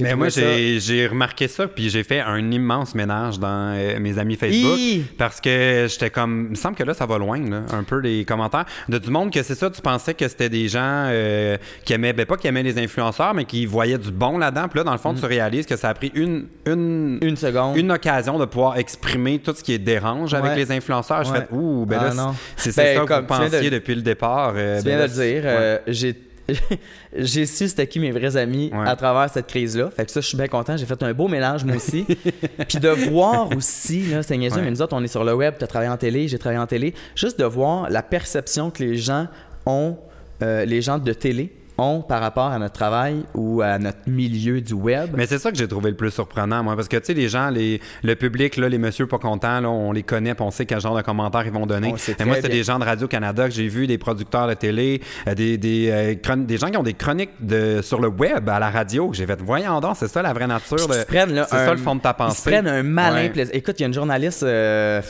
Mais 0.02 0.16
moi, 0.16 0.30
j'ai 0.30 0.80
j'ai 0.80 1.08
remarqué 1.08 1.48
ça, 1.48 1.68
puis 1.68 1.90
j'ai 1.90 2.04
fait 2.04 2.20
un 2.20 2.52
immense 2.52 2.96
ménage 2.96 3.40
dans 3.40 3.74
euh, 3.76 4.00
mes 4.00 4.18
amis 4.20 4.36
Facebook. 4.36 4.78
Hi! 4.78 5.04
Parce 5.18 5.40
que 5.42 5.88
j'étais 5.90 6.10
comme. 6.10 6.46
Il 6.46 6.50
me 6.52 6.56
semble 6.56 6.76
que 6.76 6.84
là, 6.84 6.94
ça 6.94 7.06
va 7.06 7.18
loin, 7.18 7.40
là, 7.50 7.62
un 7.74 7.84
peu 7.84 7.98
les 8.00 8.26
commentaires. 8.26 8.66
De 8.90 8.98
du 8.98 9.10
monde 9.10 9.32
que 9.32 9.42
c'est 9.44 9.56
ça, 9.56 9.70
tu 9.70 9.82
pensais 9.82 10.14
que 10.14 10.28
c'était 10.28 10.50
des 10.50 10.68
gens 10.68 10.80
euh, 11.10 11.58
qui 11.84 11.94
aimaient, 11.94 12.14
ben 12.14 12.26
pas 12.26 12.38
qui 12.38 12.48
aimaient 12.48 12.64
les 12.64 12.78
influenceurs, 12.80 13.34
mais 13.34 13.46
qui 13.46 13.66
voyaient 13.66 13.98
du 13.98 14.12
bon 14.12 14.38
là-dedans. 14.38 14.68
Puis 14.68 14.78
là, 14.80 14.84
dans 14.84 14.92
le 14.92 14.98
fond, 14.98 15.14
Mm. 15.14 15.20
tu 15.20 15.26
réalises 15.26 15.66
que 15.66 15.76
ça 15.76 15.90
a 15.90 15.94
pris 15.94 16.12
une, 16.16 16.48
une, 16.66 17.20
une 17.22 17.38
seconde 17.38 17.78
une 17.78 17.92
occasion 17.92 18.38
de 18.40 18.46
pouvoir 18.46 18.78
exprimer 18.78 19.40
tout 19.40 19.54
ce 19.56 19.64
qui 19.64 19.74
est 19.74 19.78
dérange 19.80 20.34
avec 20.34 20.52
Ouais. 20.52 20.56
les 20.58 20.72
influenceurs. 20.72 21.24
Je 21.24 21.32
Ouais. 21.32 21.40
fais, 21.40 21.48
ouh, 21.52 21.86
ben 21.86 22.00
Ah, 22.02 22.14
là, 22.14 22.34
c'est 22.56 22.72
c'est 22.72 22.82
Ben, 22.84 22.98
ça 23.00 23.06
que 23.06 23.14
vous 23.14 23.22
de- 23.22 23.26
pensiez 23.28 23.70
depuis 23.70 23.96
le 23.96 24.02
départ. 24.02 24.54
euh, 24.56 24.80
Tu 24.80 24.86
ben 24.86 24.90
viens 24.92 24.98
là, 25.00 25.08
de 25.08 25.14
le 25.14 25.14
dire, 25.32 25.42
c'est- 25.44 25.48
euh, 25.48 25.78
j'ai 25.88 26.16
j'ai 27.16 27.46
su 27.46 27.68
c'était 27.68 27.88
qui 27.88 28.00
mes 28.00 28.12
vrais 28.12 28.38
amis 28.38 28.72
Ouais. 28.74 28.88
à 28.88 28.96
travers 28.96 29.30
cette 29.30 29.48
crise-là. 29.48 29.90
Fait 29.96 30.06
que 30.06 30.12
ça, 30.12 30.22
je 30.22 30.28
suis 30.28 30.38
bien 30.38 30.48
content. 30.48 30.78
J'ai 30.78 30.86
fait 30.86 31.02
un 31.04 31.14
beau 31.14 31.28
mélange, 31.28 31.64
moi 31.64 31.75
aussi. 31.75 32.06
Puis 32.68 32.80
de 32.80 32.90
voir 32.90 33.50
aussi, 33.56 34.02
là, 34.04 34.22
c'est 34.24 34.38
niaiseux, 34.38 34.58
Ouais. 34.58 34.64
mais 34.64 34.72
nous 34.72 34.82
autres, 34.82 34.96
on 34.96 35.04
est 35.04 35.08
sur 35.08 35.24
le 35.24 35.34
web, 35.34 35.56
tu 35.58 35.64
as 35.64 35.68
travaillé 35.68 35.90
en 35.92 35.98
télé, 35.98 36.28
j'ai 36.28 36.38
travaillé 36.38 36.60
en 36.62 36.68
télé. 36.68 36.94
Juste 37.16 37.40
de 37.40 37.46
voir 37.46 37.90
la 37.90 38.04
perception 38.04 38.70
que 38.72 38.84
les 38.84 38.96
gens 38.98 39.28
ont, 39.66 39.98
euh, 40.44 40.66
les 40.66 40.82
gens 40.82 40.98
de 41.00 41.14
télé 41.14 41.52
ont 41.77 42.01
par 42.01 42.22
rapport 42.22 42.48
à 42.48 42.60
notre 42.60 42.74
travail 42.74 43.24
ou 43.34 43.62
à 43.62 43.77
notre 43.79 43.98
milieu 44.08 44.62
du 44.62 44.74
web. 44.74 45.12
Mais 45.15 45.25
c'est 45.25 45.38
ça 45.39 45.51
que 45.51 45.58
j'ai 45.58 45.67
trouvé 45.67 45.89
le 45.91 45.96
plus 45.98 46.12
surprenant, 46.12 46.63
moi, 46.63 46.75
parce 46.75 46.88
que, 46.88 46.98
tu 46.98 47.05
sais, 47.08 47.13
les 47.13 47.27
gens, 47.29 47.50
les, 47.50 47.82
le 48.03 48.15
public, 48.15 48.55
là, 48.58 48.70
les 48.70 48.77
messieurs 48.77 49.08
pas 49.08 49.17
contents, 49.17 49.60
là, 49.60 49.70
on 49.70 49.91
les 49.91 50.03
connaît, 50.03 50.34
on 50.39 50.51
sait 50.51 50.65
quel 50.65 50.79
genre 50.79 50.96
de 50.96 51.01
commentaires 51.01 51.46
ils 51.46 51.51
vont 51.51 51.65
donner. 51.65 51.91
On 51.94 51.98
sait 51.98 52.15
Mais 52.20 52.25
moi, 52.25 52.38
c'est 52.41 52.50
des 52.50 52.63
gens 52.63 52.79
de 52.79 52.86
Radio-Canada 52.86 53.48
que 53.50 53.53
j'ai 53.53 53.67
vu, 53.67 53.88
des 53.88 53.98
producteurs 53.98 54.48
de 54.48 54.53
télé, 54.53 55.01
euh, 55.27 55.34
des, 55.36 55.58
des, 55.58 55.89
euh, 55.91 56.36
des 56.38 56.58
gens 56.58 56.70
qui 56.70 56.77
ont 56.77 56.84
des 56.84 56.94
chroniques 56.94 57.32
de, 57.41 57.82
sur 57.82 58.00
le 58.00 58.08
web, 58.08 58.48
à 58.50 58.60
la 58.60 58.70
radio, 58.70 59.10
que 59.10 59.15
j'ai 59.17 59.25
fait, 59.25 59.39
voyons 59.41 59.79
donc, 59.82 59.96
c'est 59.98 60.08
ça 60.08 60.22
la 60.22 60.34
vraie 60.34 60.48
nature. 60.48 60.79
C'est 60.79 61.05
ça 61.10 61.72
le 61.72 61.77
fond 61.77 61.96
de 61.96 62.01
ta 62.01 62.12
Ils 62.12 62.15
pensée. 62.24 62.41
se 62.41 62.50
prennent 62.50 62.67
un 62.67 62.84
malin 62.84 63.15
Ouais. 63.15 63.29
plaisir. 63.29 63.53
Écoute, 63.55 63.75
il 63.79 63.84
y 63.84 63.86
a 63.86 63.88
une 63.88 63.94
journaliste 63.94 64.44
euh, 64.44 65.01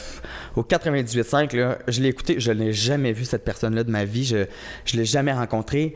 au 0.55 0.63
98.5, 0.63 1.55
là, 1.55 1.77
je 1.87 2.01
l'ai 2.01 2.09
écouté, 2.09 2.35
je 2.39 2.51
n'ai 2.51 2.71
jamais 2.73 3.11
vu 3.13 3.25
cette 3.25 3.43
personne-là 3.43 3.83
de 3.83 3.91
ma 3.91 4.05
vie, 4.05 4.25
je 4.25 4.37
ne 4.37 4.97
l'ai 4.99 5.05
jamais 5.05 5.33
rencontrée. 5.33 5.93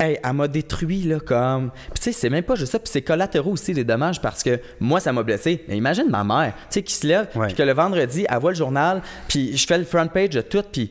Hey, 0.00 0.18
elle 0.24 0.32
m'a 0.32 0.48
détruit, 0.48 1.02
là, 1.02 1.20
comme... 1.20 1.70
Puis 1.70 2.00
tu 2.00 2.02
sais, 2.02 2.12
c'est 2.12 2.30
même 2.30 2.42
pas 2.42 2.56
juste 2.56 2.72
ça, 2.72 2.78
puis 2.78 2.90
c'est 2.92 3.02
collatéraux 3.02 3.52
aussi, 3.52 3.72
les 3.72 3.84
dommages, 3.84 4.20
parce 4.20 4.42
que 4.42 4.58
moi, 4.80 4.98
ça 4.98 5.12
m'a 5.12 5.22
blessé. 5.22 5.64
Mais 5.68 5.76
imagine 5.76 6.10
ma 6.10 6.24
mère, 6.24 6.52
tu 6.54 6.64
sais, 6.70 6.82
qui 6.82 6.94
se 6.94 7.06
lève, 7.06 7.28
puis 7.28 7.54
que 7.54 7.62
le 7.62 7.72
vendredi, 7.72 8.26
elle 8.28 8.38
voit 8.38 8.50
le 8.50 8.56
journal, 8.56 9.02
puis 9.28 9.56
je 9.56 9.66
fais 9.66 9.78
le 9.78 9.84
front 9.84 10.08
page 10.08 10.30
de 10.30 10.40
tout, 10.40 10.64
puis... 10.72 10.90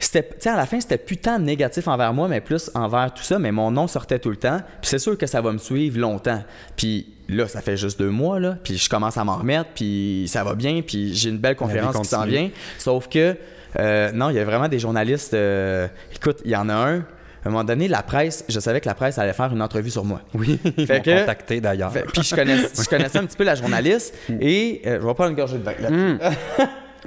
C'était, 0.00 0.22
tu 0.22 0.36
sais, 0.38 0.50
à 0.50 0.56
la 0.56 0.64
fin, 0.64 0.80
c'était 0.80 0.96
putain 0.96 1.40
négatif 1.40 1.88
envers 1.88 2.14
moi, 2.14 2.28
mais 2.28 2.40
plus 2.40 2.70
envers 2.72 3.12
tout 3.12 3.24
ça. 3.24 3.40
Mais 3.40 3.50
mon 3.50 3.72
nom 3.72 3.88
sortait 3.88 4.20
tout 4.20 4.30
le 4.30 4.36
temps. 4.36 4.60
Puis 4.80 4.90
c'est 4.90 5.00
sûr 5.00 5.18
que 5.18 5.26
ça 5.26 5.40
va 5.40 5.50
me 5.50 5.58
suivre 5.58 5.98
longtemps. 5.98 6.40
Puis 6.76 7.08
là, 7.28 7.48
ça 7.48 7.60
fait 7.60 7.76
juste 7.76 7.98
deux 7.98 8.10
mois, 8.10 8.38
là. 8.38 8.56
Puis 8.62 8.78
je 8.78 8.88
commence 8.88 9.16
à 9.16 9.24
m'en 9.24 9.34
remettre, 9.34 9.70
puis 9.74 10.26
ça 10.28 10.44
va 10.44 10.54
bien. 10.54 10.82
Puis 10.82 11.16
j'ai 11.16 11.30
une 11.30 11.38
belle 11.38 11.56
conférence 11.56 11.98
qui 11.98 12.04
s'en 12.04 12.24
vient. 12.26 12.48
Sauf 12.78 13.08
que, 13.08 13.36
euh, 13.80 14.12
non, 14.12 14.30
il 14.30 14.36
y 14.36 14.38
a 14.38 14.44
vraiment 14.44 14.68
des 14.68 14.78
journalistes. 14.78 15.34
euh, 15.34 15.88
écoute, 16.14 16.42
il 16.44 16.52
y 16.52 16.56
en 16.56 16.68
a 16.68 16.74
un. 16.74 17.04
À 17.44 17.48
un 17.48 17.50
moment 17.52 17.64
donné, 17.64 17.88
la 17.88 18.02
presse, 18.02 18.44
je 18.48 18.58
savais 18.60 18.80
que 18.80 18.88
la 18.88 18.94
presse 18.94 19.18
allait 19.18 19.32
faire 19.32 19.52
une 19.52 19.62
entrevue 19.62 19.90
sur 19.90 20.04
moi. 20.04 20.20
Oui, 20.34 20.58
Fait 20.86 21.02
que- 21.02 21.20
contacté 21.20 21.60
d'ailleurs. 21.60 21.90
Puis 21.92 22.22
je, 22.22 22.34
je 22.34 22.88
connaissais 22.88 23.18
un 23.18 23.26
petit 23.26 23.36
peu 23.36 23.44
la 23.44 23.54
journaliste. 23.54 24.14
Et 24.40 24.82
euh, 24.86 24.98
je 25.00 25.06
vais 25.06 25.14
prendre 25.14 25.30
une 25.30 25.36
gorgée 25.36 25.58
de 25.58 25.62
vin. 25.62 25.72
Hmm. 25.90 26.18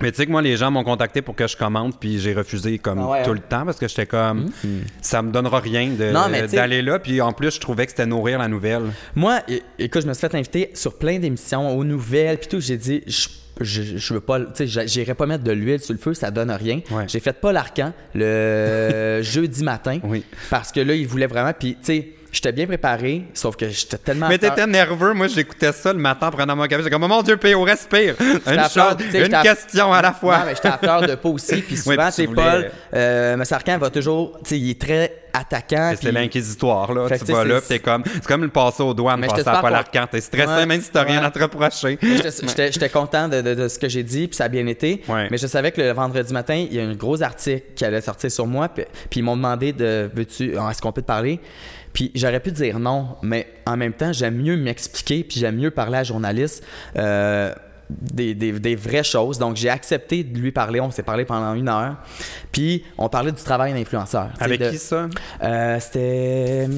Mais 0.01 0.09
tu 0.11 0.17
sais 0.17 0.25
que 0.25 0.31
moi, 0.31 0.41
les 0.41 0.55
gens 0.55 0.71
m'ont 0.71 0.85
contacté 0.85 1.21
pour 1.21 1.35
que 1.35 1.45
je 1.47 1.55
commente, 1.57 1.99
puis 1.99 2.17
j'ai 2.17 2.33
refusé 2.33 2.79
comme 2.79 2.99
Ah 2.99 3.09
ouais, 3.09 3.23
tout 3.23 3.31
hein? 3.31 3.33
le 3.33 3.39
temps 3.41 3.65
parce 3.65 3.77
que 3.77 3.87
j'étais 3.89 4.05
comme, 4.05 4.49
ça 5.01 5.21
me 5.21 5.31
donnera 5.31 5.59
rien 5.59 5.89
d'aller 5.89 6.81
là. 6.81 6.97
Puis 6.97 7.19
en 7.21 7.33
plus, 7.33 7.55
je 7.55 7.59
trouvais 7.59 7.85
que 7.85 7.91
c'était 7.91 8.05
nourrir 8.05 8.39
la 8.39 8.47
nouvelle. 8.47 8.83
Moi, 9.15 9.39
écoute, 9.77 10.01
je 10.03 10.07
me 10.07 10.13
suis 10.13 10.21
fait 10.21 10.33
inviter 10.35 10.71
sur 10.73 10.97
plein 10.97 11.19
d'émissions, 11.19 11.77
aux 11.77 11.83
nouvelles, 11.83 12.37
puis 12.37 12.47
tout. 12.47 12.61
J'ai 12.61 12.77
dit, 12.77 13.03
je, 13.05 13.27
je, 13.59 13.97
je 13.97 14.13
veux 14.13 14.21
pas, 14.21 14.39
tu 14.39 14.67
sais, 14.67 14.87
j'irai 14.87 15.13
pas 15.13 15.25
mettre 15.25 15.43
de 15.43 15.51
l'huile 15.51 15.79
sur 15.79 15.93
le 15.93 15.99
feu, 15.99 16.13
ça 16.13 16.31
donne 16.31 16.51
rien. 16.51 16.81
Ouais. 16.91 17.05
J'ai 17.07 17.19
fait 17.19 17.33
Paul 17.33 17.57
Arcan 17.57 17.93
le 18.15 19.19
jeudi 19.23 19.63
matin. 19.63 19.99
Oui. 20.03 20.23
Parce 20.49 20.71
que 20.71 20.79
là, 20.79 20.93
il 20.95 21.07
voulait 21.07 21.27
vraiment, 21.27 21.51
puis 21.57 21.73
tu 21.75 21.85
sais, 21.85 22.09
j'étais 22.31 22.51
bien 22.51 22.65
préparé, 22.65 23.23
sauf 23.33 23.55
que 23.55 23.69
j'étais 23.69 23.97
tellement. 23.97 24.27
Mais 24.29 24.37
t'étais 24.37 24.67
nerveux. 24.67 25.13
Moi, 25.13 25.27
j'écoutais 25.27 25.71
ça 25.71 25.93
le 25.93 25.99
matin 25.99 26.27
en 26.27 26.31
prenant 26.31 26.55
mon 26.55 26.63
café. 26.63 26.83
J'étais 26.83 26.91
comme, 26.93 27.03
oh 27.03 27.07
mon 27.07 27.21
Dieu, 27.21 27.37
P.O. 27.37 27.63
respire. 27.63 28.15
Une, 28.19 28.61
chose, 28.69 28.95
une 29.13 29.41
question 29.41 29.91
à 29.93 30.01
la 30.01 30.13
fois. 30.13 30.39
Non, 30.39 30.43
mais 30.47 30.55
j'étais 30.55 30.69
à 30.69 30.77
fleur 30.77 31.01
de 31.01 31.15
peau 31.15 31.33
aussi. 31.33 31.61
Puis 31.61 31.77
souvent, 31.77 32.09
c'est 32.11 32.27
Paul, 32.27 32.71
euh, 32.93 33.35
Massarcan 33.37 33.77
va 33.77 33.89
toujours, 33.89 34.37
tu 34.43 34.49
sais, 34.49 34.59
il 34.59 34.69
est 34.71 34.81
très 34.81 35.17
attaquant. 35.33 35.93
C'est 35.99 36.11
l'inquisitoire, 36.11 36.93
là. 36.93 37.07
Fait 37.07 37.19
tu 37.19 37.31
vas 37.31 37.45
là, 37.45 37.61
t'es 37.61 37.79
comme. 37.79 38.03
C'est 38.05 38.25
comme 38.25 38.43
le 38.43 38.49
passer 38.49 38.83
aux 38.83 38.93
douanes, 38.93 39.25
passer 39.25 39.47
à 39.47 39.61
Paul 39.61 39.73
Arcand. 39.73 40.05
T'es 40.11 40.21
stressé, 40.21 40.47
Ouais, 40.51 40.65
même 40.65 40.81
si 40.81 40.89
t'as 40.91 41.03
rien 41.03 41.23
à 41.23 41.31
te 41.31 41.39
reprocher. 41.39 41.97
J'étais- 42.01 42.89
content 42.89 43.29
de, 43.29 43.41
de- 43.41 43.53
de 43.53 43.67
ce 43.69 43.79
que 43.79 43.87
j'ai 43.87 44.03
dit, 44.03 44.27
puis 44.27 44.35
ça 44.35 44.45
a 44.45 44.47
bien 44.49 44.67
été. 44.67 45.01
Ouais. 45.07 45.27
Mais 45.31 45.37
je 45.37 45.47
savais 45.47 45.71
que 45.71 45.79
le 45.79 45.91
vendredi 45.91 46.33
matin, 46.33 46.55
il 46.55 46.73
y 46.73 46.79
a 46.79 46.83
un 46.83 46.93
gros 46.93 47.21
article 47.23 47.63
qui 47.75 47.85
allait 47.85 48.01
sortir 48.01 48.29
sur 48.29 48.45
moi, 48.45 48.67
puis, 48.67 48.85
ils 49.15 49.23
m'ont 49.23 49.37
demandé 49.37 49.71
de 49.71 50.09
veux-tu, 50.13 50.53
est-ce 50.55 50.81
qu'on 50.81 50.91
peut 50.91 51.01
te 51.01 51.07
parler? 51.07 51.39
Puis 51.93 52.11
j'aurais 52.15 52.39
pu 52.39 52.51
dire 52.51 52.79
non, 52.79 53.17
mais 53.21 53.47
en 53.65 53.77
même 53.77 53.93
temps, 53.93 54.13
j'aime 54.13 54.35
mieux 54.41 54.57
m'expliquer, 54.57 55.23
puis 55.23 55.39
j'aime 55.39 55.57
mieux 55.57 55.71
parler 55.71 55.95
à 55.97 55.99
la 55.99 56.03
journaliste. 56.05 56.63
euh, 56.97 57.53
des, 57.89 58.33
des- 58.33 58.57
des 58.57 58.75
vraies 58.77 59.03
choses. 59.03 59.37
Donc, 59.37 59.57
j'ai 59.57 59.67
accepté 59.69 60.23
de 60.23 60.39
lui 60.39 60.53
parler. 60.53 60.79
On 60.79 60.91
s'est 60.91 61.03
parlé 61.03 61.25
pendant 61.25 61.53
une 61.55 61.67
heure. 61.67 61.97
Puis, 62.53 62.85
on 62.97 63.09
parlait 63.09 63.33
du 63.33 63.43
travail 63.43 63.73
d'influenceur. 63.73 64.29
Avec 64.39 64.61
de- 64.61 64.69
qui 64.69 64.77
ça? 64.77 65.07
Euh, 65.43 65.77
C'était. 65.81 66.69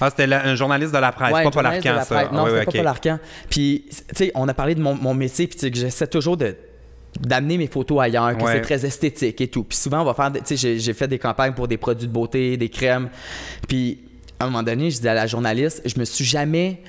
Ah, 0.00 0.10
c'était 0.10 0.28
la- 0.28 0.46
un 0.46 0.54
journaliste 0.54 0.94
de 0.94 0.98
la 0.98 1.10
presse, 1.10 1.32
Ouais, 1.32 1.42
pas 1.42 1.50
Paul 1.50 1.64
la 1.64 2.04
ça. 2.04 2.28
Non, 2.32 2.44
oui, 2.44 2.50
c'était 2.50 2.58
oui, 2.60 2.64
pas. 2.66 2.72
Paul 2.72 2.86
Arcand. 2.86 3.18
Puis, 3.48 3.84
tu 3.90 3.96
sais, 4.14 4.30
on 4.36 4.46
a 4.46 4.54
parlé 4.54 4.76
de 4.76 4.80
mon, 4.80 4.94
mon 4.94 5.12
métier, 5.12 5.48
puis 5.48 5.56
tu 5.56 5.62
sais, 5.62 5.70
que 5.72 5.76
j'essaie 5.76 6.06
toujours 6.06 6.36
de 6.36 6.54
d'amener 7.18 7.58
mes 7.58 7.66
photos 7.66 8.00
ailleurs, 8.02 8.36
que 8.38 8.44
Ouais. 8.44 8.52
c'est 8.52 8.60
très 8.60 8.86
esthétique 8.86 9.40
et 9.40 9.48
tout. 9.48 9.64
Puis 9.64 9.76
souvent, 9.76 10.02
on 10.02 10.04
va 10.04 10.14
faire, 10.14 10.32
tu 10.32 10.38
sais, 10.44 10.56
j'ai- 10.56 10.78
j'ai 10.78 10.94
fait 10.94 11.08
des 11.08 11.18
campagnes 11.18 11.52
pour 11.54 11.66
des 11.66 11.78
produits 11.78 12.06
de 12.06 12.12
beauté, 12.12 12.56
des 12.56 12.68
crèmes. 12.68 13.08
Puis, 13.66 13.98
à 14.40 14.44
un 14.44 14.46
moment 14.46 14.62
donné, 14.62 14.90
je 14.90 15.00
dis 15.00 15.08
à 15.08 15.14
la 15.14 15.26
journaliste, 15.26 15.82
je 15.84 15.98
me 16.00 16.04
suis 16.04 16.24
jamais 16.24 16.80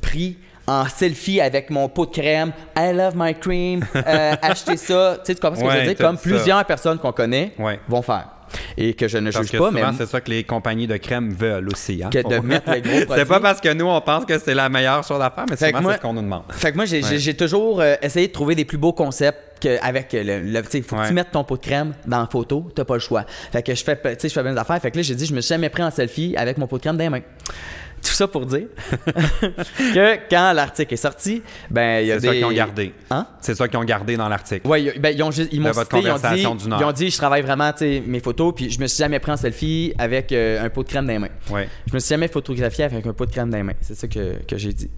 pris 0.00 0.38
en 0.66 0.86
selfie 0.86 1.40
avec 1.40 1.68
mon 1.70 1.88
pot 1.88 2.06
de 2.06 2.12
crème. 2.12 2.52
I 2.78 2.92
love 2.94 3.14
my 3.16 3.34
cream. 3.34 3.84
Euh, 3.96 4.34
achetez 4.42 4.76
ça. 4.76 5.16
Tu 5.18 5.26
sais, 5.26 5.34
tu 5.34 5.40
comprends 5.40 5.60
ce 5.60 5.64
que 5.64 5.70
je 5.72 5.76
veux 5.88 5.94
dire? 5.94 5.96
Comme 6.06 6.16
ça. 6.16 6.22
plusieurs 6.22 6.64
personnes 6.64 6.98
qu'on 6.98 7.10
connaît 7.12 7.52
Ouais. 7.58 7.80
vont 7.88 8.02
faire. 8.02 8.28
Et 8.76 8.94
que 8.94 9.06
je 9.08 9.18
ne 9.18 9.30
Parce 9.30 9.44
juge 9.44 9.52
que 9.52 9.58
pas, 9.58 9.68
souvent, 9.70 9.90
mais 9.92 9.96
c'est 9.98 10.06
ça 10.06 10.20
que 10.20 10.30
les 10.30 10.42
compagnies 10.44 10.86
de 10.86 10.96
crème 10.96 11.32
veulent 11.32 11.68
aussi. 11.68 12.00
Hein? 12.04 12.10
que 12.10 12.18
de 12.26 12.38
mettre 12.44 12.70
les 12.72 12.80
gros 12.82 12.98
C'est 13.14 13.24
pas 13.24 13.38
parce 13.40 13.60
que 13.60 13.72
nous, 13.72 13.86
on 13.86 14.00
pense 14.00 14.24
que 14.24 14.38
c'est 14.38 14.54
la 14.54 14.68
meilleure 14.68 15.04
chose 15.04 15.20
à 15.20 15.30
faire, 15.30 15.44
mais 15.48 15.56
souvent, 15.56 15.88
c'est 15.90 15.96
ce 15.96 16.00
qu'on 16.00 16.12
nous 16.12 16.22
demande. 16.22 16.42
Fait 16.50 16.70
que 16.72 16.76
moi, 16.76 16.84
j'ai 16.84 17.00
Ouais. 17.02 17.08
j'ai- 17.10 17.18
j'ai 17.18 17.34
toujours 17.34 17.80
euh, 17.80 17.94
essayé 18.02 18.26
de 18.28 18.32
trouver 18.32 18.54
des 18.56 18.64
plus 18.64 18.78
beaux 18.78 18.92
concepts 18.92 19.38
que 19.60 19.80
avec 19.82 20.12
le, 20.12 20.40
le- 20.40 20.62
tu 20.62 20.82
faut 20.82 20.96
que 20.96 21.00
Ouais. 21.02 21.08
tu 21.08 21.14
mettes 21.14 21.30
ton 21.32 21.44
pot 21.44 21.56
de 21.56 21.62
crème 21.62 21.94
dans 22.06 22.20
la 22.20 22.26
photo, 22.26 22.68
t'as 22.74 22.84
pas 22.84 22.94
le 22.94 23.00
choix. 23.00 23.24
Fait 23.52 23.62
que 23.62 23.74
je 23.74 23.84
fais, 23.84 23.96
tu 23.96 24.08
sais, 24.18 24.28
je 24.28 24.34
fais 24.34 24.42
bien 24.42 24.52
des 24.52 24.58
affaires. 24.58 24.80
Fait 24.80 24.90
que 24.90 24.96
là, 24.96 25.02
j'ai 25.02 25.14
dit, 25.14 25.26
je 25.26 25.34
me 25.34 25.40
suis 25.40 25.50
jamais 25.54 25.68
pris 25.68 25.82
en 25.82 25.90
selfie 25.90 26.34
avec 26.36 26.58
mon 26.58 26.66
pot 26.66 26.76
de 26.76 26.82
crème 26.82 26.96
dans 26.96 27.04
les 27.04 27.10
mains. 27.10 27.20
Tout 28.02 28.12
ça 28.14 28.26
pour 28.26 28.46
dire 28.46 28.66
que 29.78 30.16
quand 30.30 30.52
l'article 30.54 30.94
est 30.94 30.96
sorti, 30.96 31.42
ben 31.70 32.00
il 32.00 32.06
y 32.06 32.12
a 32.12 32.18
C'est 32.18 32.26
ça 32.26 32.32
des 32.32 32.38
qu'ils 32.38 32.46
ont 32.46 32.52
gardé. 32.52 32.94
Hein? 33.10 33.26
C'est 33.42 33.54
ça 33.54 33.68
qu'ils 33.68 33.78
ont 33.78 33.84
gardé 33.84 34.16
dans 34.16 34.28
l'article. 34.28 34.66
Ils- 34.78 34.98
ben, 34.98 35.14
ils 35.14 35.22
ont 35.22 35.30
juste- 35.30 35.50
ils 35.52 35.60
m'ont 35.60 35.72
cité, 35.72 35.98
ils 36.00 36.10
ont 36.10 36.16
dit, 36.54 36.66
ils 36.66 36.84
ont 36.84 36.92
dit, 36.92 37.10
je 37.10 37.16
travaille 37.18 37.42
vraiment, 37.42 37.70
mes 38.06 38.20
photos, 38.20 38.54
puis 38.56 38.70
je 38.70 38.80
me 38.80 38.86
suis 38.86 38.98
jamais 38.98 39.18
pris 39.18 39.32
en 39.32 39.36
selfie 39.36 39.92
avec 39.98 40.32
euh, 40.32 40.64
un 40.64 40.70
pot 40.70 40.82
de 40.82 40.88
crème 40.88 41.06
dans 41.06 41.12
les 41.12 41.18
mains. 41.18 41.28
Ouais. 41.50 41.68
Je 41.88 41.94
me 41.94 41.98
suis 41.98 42.08
jamais 42.08 42.28
photographié 42.28 42.84
avec 42.84 43.04
un 43.06 43.12
pot 43.12 43.26
de 43.26 43.32
crème 43.32 43.50
dans 43.50 43.56
les 43.58 43.62
mains. 43.64 43.74
C'est 43.82 43.94
ça 43.94 44.08
que, 44.08 44.42
que 44.46 44.56
j'ai 44.56 44.72
dit. 44.72 44.90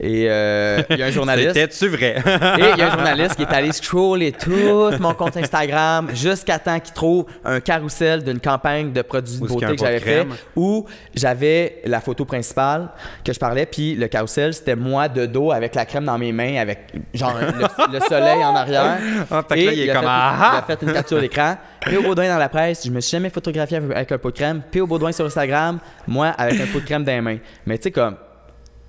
Et 0.00 0.26
euh, 0.28 0.82
il 0.90 0.98
y 0.98 1.02
a 1.02 1.06
un 1.06 1.10
journaliste. 1.12 1.54
C'était-tu 1.54 1.88
vrai? 1.88 2.16
Et 2.58 2.72
il 2.72 2.78
y 2.78 2.82
a 2.82 2.88
un 2.88 2.92
journaliste 2.92 3.36
qui 3.36 3.42
est 3.42 3.52
allé 3.52 3.72
scroller 3.72 4.32
tout 4.32 4.90
mon 5.00 5.14
compte 5.14 5.36
Instagram 5.36 6.10
jusqu'à 6.14 6.58
temps 6.58 6.78
qu'il 6.78 6.94
trouve 6.94 7.26
un 7.44 7.60
carrousel 7.60 8.22
d'une 8.22 8.40
campagne 8.40 8.92
de 8.92 9.02
produits 9.02 9.38
de 9.40 9.46
beauté 9.46 9.66
que 9.66 9.78
j'avais 9.78 10.00
fait 10.00 10.26
où 10.54 10.86
j'avais 11.14 11.82
la 11.84 12.00
photo 12.00 12.24
principale 12.24 12.88
que 13.24 13.32
je 13.32 13.38
parlais, 13.38 13.66
puis 13.66 13.94
le 13.94 14.08
carrousel, 14.08 14.54
c'était 14.54 14.76
moi 14.76 15.08
de 15.08 15.26
dos 15.26 15.52
avec 15.52 15.74
la 15.74 15.84
crème 15.84 16.04
dans 16.04 16.18
mes 16.18 16.32
mains, 16.32 16.56
avec 16.56 16.92
genre 17.14 17.36
le, 17.40 17.92
le 17.92 18.00
soleil 18.00 18.44
en 18.44 18.54
arrière. 18.54 18.98
Fait 19.48 19.60
que 19.60 19.66
là, 19.66 19.72
il 19.72 19.80
est 19.80 19.90
a 19.90 19.94
comme, 19.94 20.02
fait, 20.02 20.08
ah, 20.08 20.36
ah! 20.40 20.50
il 20.54 20.72
a 20.72 20.76
fait 20.76 20.84
une 20.84 20.92
capture 20.92 21.20
d'écran. 21.20 21.56
P.O. 21.80 22.02
Baudouin 22.02 22.28
dans 22.28 22.38
la 22.38 22.48
presse, 22.48 22.84
je 22.84 22.90
me 22.90 23.00
suis 23.00 23.12
jamais 23.12 23.30
photographié 23.30 23.78
avec, 23.78 23.96
avec 23.96 24.12
un 24.12 24.18
pot 24.18 24.30
de 24.30 24.36
crème. 24.36 24.62
P.O. 24.70 24.86
Baudouin 24.86 25.12
sur 25.12 25.24
Instagram, 25.24 25.78
moi 26.06 26.28
avec 26.28 26.60
un 26.60 26.66
pot 26.66 26.80
de 26.80 26.84
crème 26.84 27.04
dans 27.04 27.12
les 27.12 27.20
mains. 27.20 27.38
Mais 27.66 27.78
tu 27.78 27.84
sais, 27.84 27.90
comme, 27.90 28.16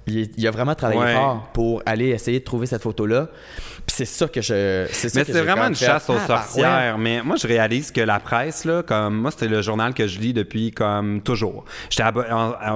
il, 0.10 0.30
il 0.38 0.48
a 0.48 0.52
vraiment 0.52 0.76
travaillé 0.76 1.00
Ouais. 1.02 1.14
fort 1.14 1.50
pour 1.54 1.82
aller 1.86 2.08
essayer 2.10 2.40
de 2.40 2.44
trouver 2.44 2.66
cette 2.68 2.82
photo-là. 2.82 3.30
Puis 3.90 3.96
c'est 3.98 4.06
ça 4.06 4.28
que 4.28 4.40
je. 4.40 4.86
C'est 4.92 5.16
Mais 5.16 5.24
c'est 5.24 5.42
vraiment 5.42 5.66
une 5.68 5.74
fait. 5.76 5.86
chasse 5.88 6.08
aux 6.12 6.14
Ah, 6.14 6.26
bah, 6.28 6.36
ouais. 6.36 6.42
sorcières. 6.44 6.98
Mais 7.00 7.24
moi, 7.24 7.38
je 7.42 7.48
réalise 7.48 7.90
que 7.92 8.02
la 8.02 8.20
presse, 8.20 8.66
là, 8.66 8.84
comme 8.84 9.16
moi, 9.18 9.32
c'était 9.32 9.48
le 9.48 9.64
journal 9.64 9.96
que 9.96 10.06
je 10.06 10.20
lis 10.20 10.32
depuis 10.32 10.72
comme 10.72 11.22
toujours. 11.24 11.66
J'étais 11.90 12.04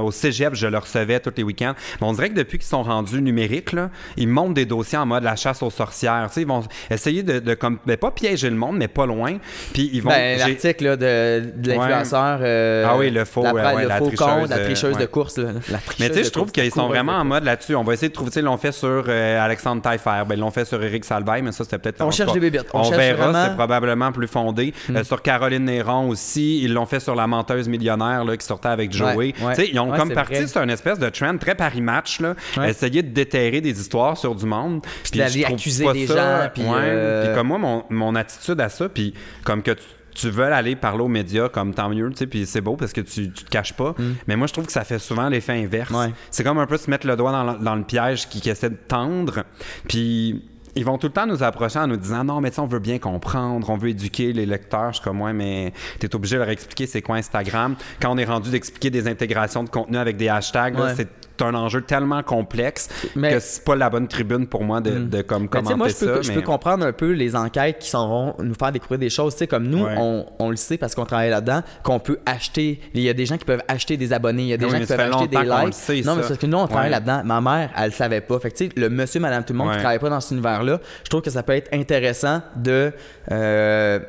au 0.02 0.10
cégep, 0.12 0.56
je 0.56 0.65
le 0.65 0.78
recevais 0.80 1.19
tous 1.19 1.32
les 1.38 1.43
week-ends. 1.43 1.76
Mais 2.02 2.08
on 2.08 2.13
dirait 2.13 2.30
que 2.30 2.34
depuis 2.36 2.58
qu'ils 2.58 2.67
sont 2.67 2.82
rendus 2.82 3.21
numériques, 3.21 3.73
là, 3.73 3.91
ils 4.17 4.28
montent 4.28 4.56
des 4.56 4.65
dossiers 4.65 4.97
en 4.97 5.06
mode 5.06 5.21
la 5.23 5.36
chasse 5.36 5.62
aux 5.62 5.69
sorcières. 5.69 6.26
Tu 6.30 6.34
sais, 6.34 6.41
ils 6.41 6.47
vont 6.47 6.63
essayer 6.89 7.21
de, 7.21 7.38
de 7.39 7.54
comme, 7.54 7.78
ben, 7.86 7.95
pas 7.95 8.10
piéger 8.10 8.49
le 8.49 8.56
monde, 8.56 8.78
mais 8.78 8.88
pas 8.88 9.06
loin. 9.06 9.38
Puis 9.71 9.91
ils 9.93 10.02
vont. 10.02 10.10
Ben, 10.10 10.39
l'article 10.39 10.84
là, 10.84 10.95
de, 10.95 11.52
de 11.56 11.69
l'influenceur. 11.73 12.39
euh, 12.41 12.86
Ah 12.89 12.97
oui, 12.97 13.12
le 13.12 13.23
faux, 13.26 13.43
la, 13.43 13.49
euh, 13.52 13.76
ouais, 13.76 13.82
le 13.84 13.88
la 13.88 13.97
faux 13.97 14.08
tricheuse, 14.08 14.26
compte, 14.26 14.49
la 14.49 14.56
euh, 14.58 14.65
tricheuse 14.65 14.97
de 14.97 15.06
course. 15.06 15.38
là. 15.38 15.49
La 15.69 15.78
Mais 15.99 16.10
tu 16.10 16.15
sais, 16.15 16.23
je 16.23 16.32
trouve 16.32 16.52
qu'ils 16.52 16.71
sont 16.71 16.88
vraiment 16.88 17.13
en 17.13 17.23
mode 17.26 17.43
là-dessus. 17.43 17.76
On 17.76 17.84
va 17.84 17.93
essayer 17.93 18.10
de 18.10 18.13
trouver, 18.13 18.32
tu 18.32 18.36
sais, 18.36 18.39
ils 18.39 18.45
l'ont 18.45 18.58
fait 18.58 18.71
sur 18.71 19.06
euh, 19.08 19.39
Alexandre 19.45 19.82
Taillefer, 19.84 20.23
ben, 20.28 20.34
ils 20.36 20.39
l'ont 20.39 20.49
fait 20.49 20.65
sur 20.65 20.80
Éric 21.03 21.05
Salvaille, 21.05 21.41
mais 21.41 21.51
ça, 21.51 21.63
c'était 21.63 21.77
peut-être. 21.77 22.01
On 22.01 22.11
cherche 22.11 22.31
des 22.33 22.39
bébites. 22.39 22.65
On 22.73 22.81
On, 22.81 22.89
verra, 22.91 23.25
vraiment- 23.25 23.45
c'est 23.45 23.55
probablement 23.55 24.11
plus 24.11 24.27
fondé. 24.27 24.73
Euh, 24.89 25.03
sur 25.03 25.21
Caroline 25.21 25.65
Néron 25.65 26.09
aussi, 26.09 26.61
ils 26.63 26.73
l'ont 26.73 26.85
fait 26.85 26.99
sur 26.99 27.15
la 27.15 27.27
menteuse 27.27 27.67
millionnaire 27.67 28.23
là, 28.23 28.37
qui 28.37 28.45
sortait 28.45 28.69
avec 28.69 28.91
Joey. 28.91 29.15
Ouais, 29.15 29.33
ouais. 29.41 29.69
Ils 29.71 29.79
ont 29.79 29.91
Ouais, 29.91 29.97
comme 29.97 30.09
c'est 30.09 30.15
parti 30.15 30.47
sur 30.47 30.61
une 30.61 30.69
espèce 30.69 30.97
de 30.99 31.09
trend 31.09 31.37
très 31.37 31.55
Paris-Match, 31.55 32.19
essayer 32.65 33.03
de 33.03 33.09
déterrer 33.09 33.61
des 33.61 33.79
histoires 33.79 34.17
sur 34.17 34.33
du 34.35 34.45
monde. 34.45 34.81
Puis 35.03 35.19
d'aller 35.19 35.45
accuser 35.45 35.91
des 35.93 36.07
ça- 36.07 36.15
gens, 36.45 36.49
puis, 36.53 36.63
euh, 36.65 37.25
Puis 37.25 37.35
comme 37.35 37.47
moi, 37.47 37.57
mon, 37.57 37.83
mon 37.89 38.15
attitude 38.15 38.59
à 38.61 38.69
ça, 38.69 38.87
puis 38.89 39.13
comme 39.43 39.61
que 39.61 39.71
tu 39.71 39.83
tu 40.15 40.29
veux 40.29 40.43
aller 40.43 40.75
parler 40.75 41.01
aux 41.01 41.07
médias 41.07 41.49
comme 41.49 41.73
tant 41.73 41.89
mieux, 41.89 42.07
tu 42.11 42.17
sais, 42.17 42.27
puis 42.27 42.45
c'est 42.45 42.61
beau 42.61 42.75
parce 42.75 42.93
que 42.93 43.01
tu, 43.01 43.31
tu 43.31 43.43
te 43.45 43.49
caches 43.49 43.73
pas. 43.73 43.95
Mais 44.27 44.35
moi, 44.35 44.45
je 44.45 44.53
trouve 44.53 44.67
que 44.67 44.71
ça 44.71 44.83
fait 44.83 44.99
souvent 44.99 45.27
l'effet 45.27 45.53
inverse. 45.53 45.89
Ouais. 45.89 46.11
C'est 46.29 46.43
comme 46.43 46.59
un 46.59 46.67
peu 46.67 46.77
se 46.77 46.87
mettre 46.87 47.07
le 47.07 47.15
doigt 47.15 47.31
dans 47.31 47.53
le, 47.53 47.57
dans 47.57 47.73
le 47.73 47.81
piège 47.83 48.29
qui, 48.29 48.39
qui 48.39 48.51
essaie 48.51 48.69
de 48.69 48.77
tendre. 48.87 49.43
Puis 49.87 50.43
ils 50.75 50.83
vont 50.86 50.97
tout 50.97 51.07
le 51.07 51.13
temps 51.13 51.25
nous 51.27 51.43
approcher 51.43 51.79
en 51.79 51.88
nous 51.88 51.97
disant 51.97 52.23
non, 52.23 52.41
mais 52.41 52.49
tu 52.51 52.59
on 52.59 52.65
veut 52.65 52.79
bien 52.79 52.97
comprendre, 52.99 53.69
on 53.69 53.77
veut 53.77 53.89
éduquer 53.89 54.33
les 54.33 54.45
lecteurs. 54.45 54.89
Je 54.89 54.95
suis 54.95 55.03
comme, 55.03 55.21
ouais, 55.21 55.33
mais 55.33 55.71
tu 55.99 56.05
es 56.07 56.15
obligé 56.15 56.36
de 56.36 56.41
leur 56.41 56.49
expliquer 56.49 56.88
c'est 56.88 57.01
quoi 57.01 57.17
Instagram. 57.17 57.75
Quand 58.01 58.12
on 58.12 58.17
est 58.17 58.25
rendu 58.25 58.49
d'expliquer 58.49 58.89
des 58.89 59.07
intégrations 59.07 59.63
de 59.63 59.69
contenu 59.69 59.97
avec 59.97 60.17
des 60.17 60.29
hashtags, 60.29 60.77
Ouais. 60.79 60.93
c'est 60.95 61.07
un 61.41 61.54
enjeu 61.56 61.82
tellement 61.82 62.22
complexe 62.24 62.89
Mais- 63.15 63.34
que 63.34 63.39
c'est 63.39 63.63
pas 63.63 63.76
la 63.76 63.89
bonne 63.89 64.08
tribune 64.08 64.48
pour 64.48 64.63
moi 64.63 64.82
de, 64.82 64.91
de 65.00 65.22
comme 65.22 65.43
Mais 65.43 65.48
tu 65.50 65.58
sais, 65.58 65.63
commenter 65.63 65.76
moi, 65.76 65.88
je 65.89 65.93
peux, 65.96 66.15
ça. 66.15 66.22
je 66.22 66.28
mais- 66.30 66.36
peux 66.36 66.41
comprendre 66.41 66.86
un 66.86 66.91
peu 66.93 67.12
les 67.12 67.36
enquêtes 67.36 67.80
qui 67.80 67.89
s'en 67.89 68.08
vont 68.08 68.36
nous 68.39 68.54
faire 68.54 68.72
découvrir 68.72 69.00
des 69.00 69.10
choses. 69.10 69.34
Tu 69.34 69.39
sais, 69.39 69.48
comme 69.48 69.67
nous, 69.67 69.84
Ouais. 69.84 69.96
on, 69.98 70.26
on 70.39 70.50
le 70.50 70.56
sait 70.56 70.78
parce 70.78 70.96
qu'on 70.96 71.06
travaille 71.06 71.30
là-dedans, 71.30 71.62
qu'on 71.84 72.00
peut 72.00 72.19
acheter. 72.26 72.80
Il 72.93 73.02
y 73.02 73.10
a 73.10 73.13
des 73.13 73.26
gens 73.26 73.38
qui 73.38 73.46
peuvent 73.46 73.63
acheter 73.67 73.98
des 73.98 74.13
abonnés, 74.13 74.43
il 74.43 74.48
y 74.50 74.54
a 74.54 74.58
des 74.58 74.65
Oui, 74.65 74.72
gens 74.72 74.80
qui 74.80 74.86
peuvent 74.86 75.00
acheter 75.00 75.28
des 75.28 75.38
likes. 75.43 75.74
sait, 75.74 76.02
non, 76.02 76.04
ça. 76.04 76.15
mais 76.15 76.22
c'est 76.24 76.28
parce 76.30 76.39
que 76.39 76.46
nous, 76.46 76.58
on 76.58 76.67
travaille 76.67 76.86
Ouais. 76.86 76.91
là-dedans. 76.91 77.22
Ma 77.26 77.41
mère, 77.41 77.69
elle 77.78 77.86
le 77.86 77.91
savait 77.91 78.22
pas. 78.22 78.39
Fait 78.39 78.52
que, 78.52 78.58
tu 78.58 78.65
sais, 78.67 78.72
le 78.76 78.89
monsieur, 78.89 79.19
madame, 79.19 79.43
tout 79.43 79.54
le 79.54 79.58
monde 79.60 79.67
Ouais. 79.69 79.74
qui 79.76 79.80
travaille 79.80 80.00
pas 80.00 80.10
dans 80.10 80.19
cet 80.22 80.32
univers-là, 80.32 80.80
je 81.04 81.10
trouve 81.10 81.22
que 81.22 81.30
ça 81.32 81.43
peut 81.43 81.54
être 81.54 81.74
intéressant 81.74 82.41
de, 82.56 82.91
euh, 83.32 84.00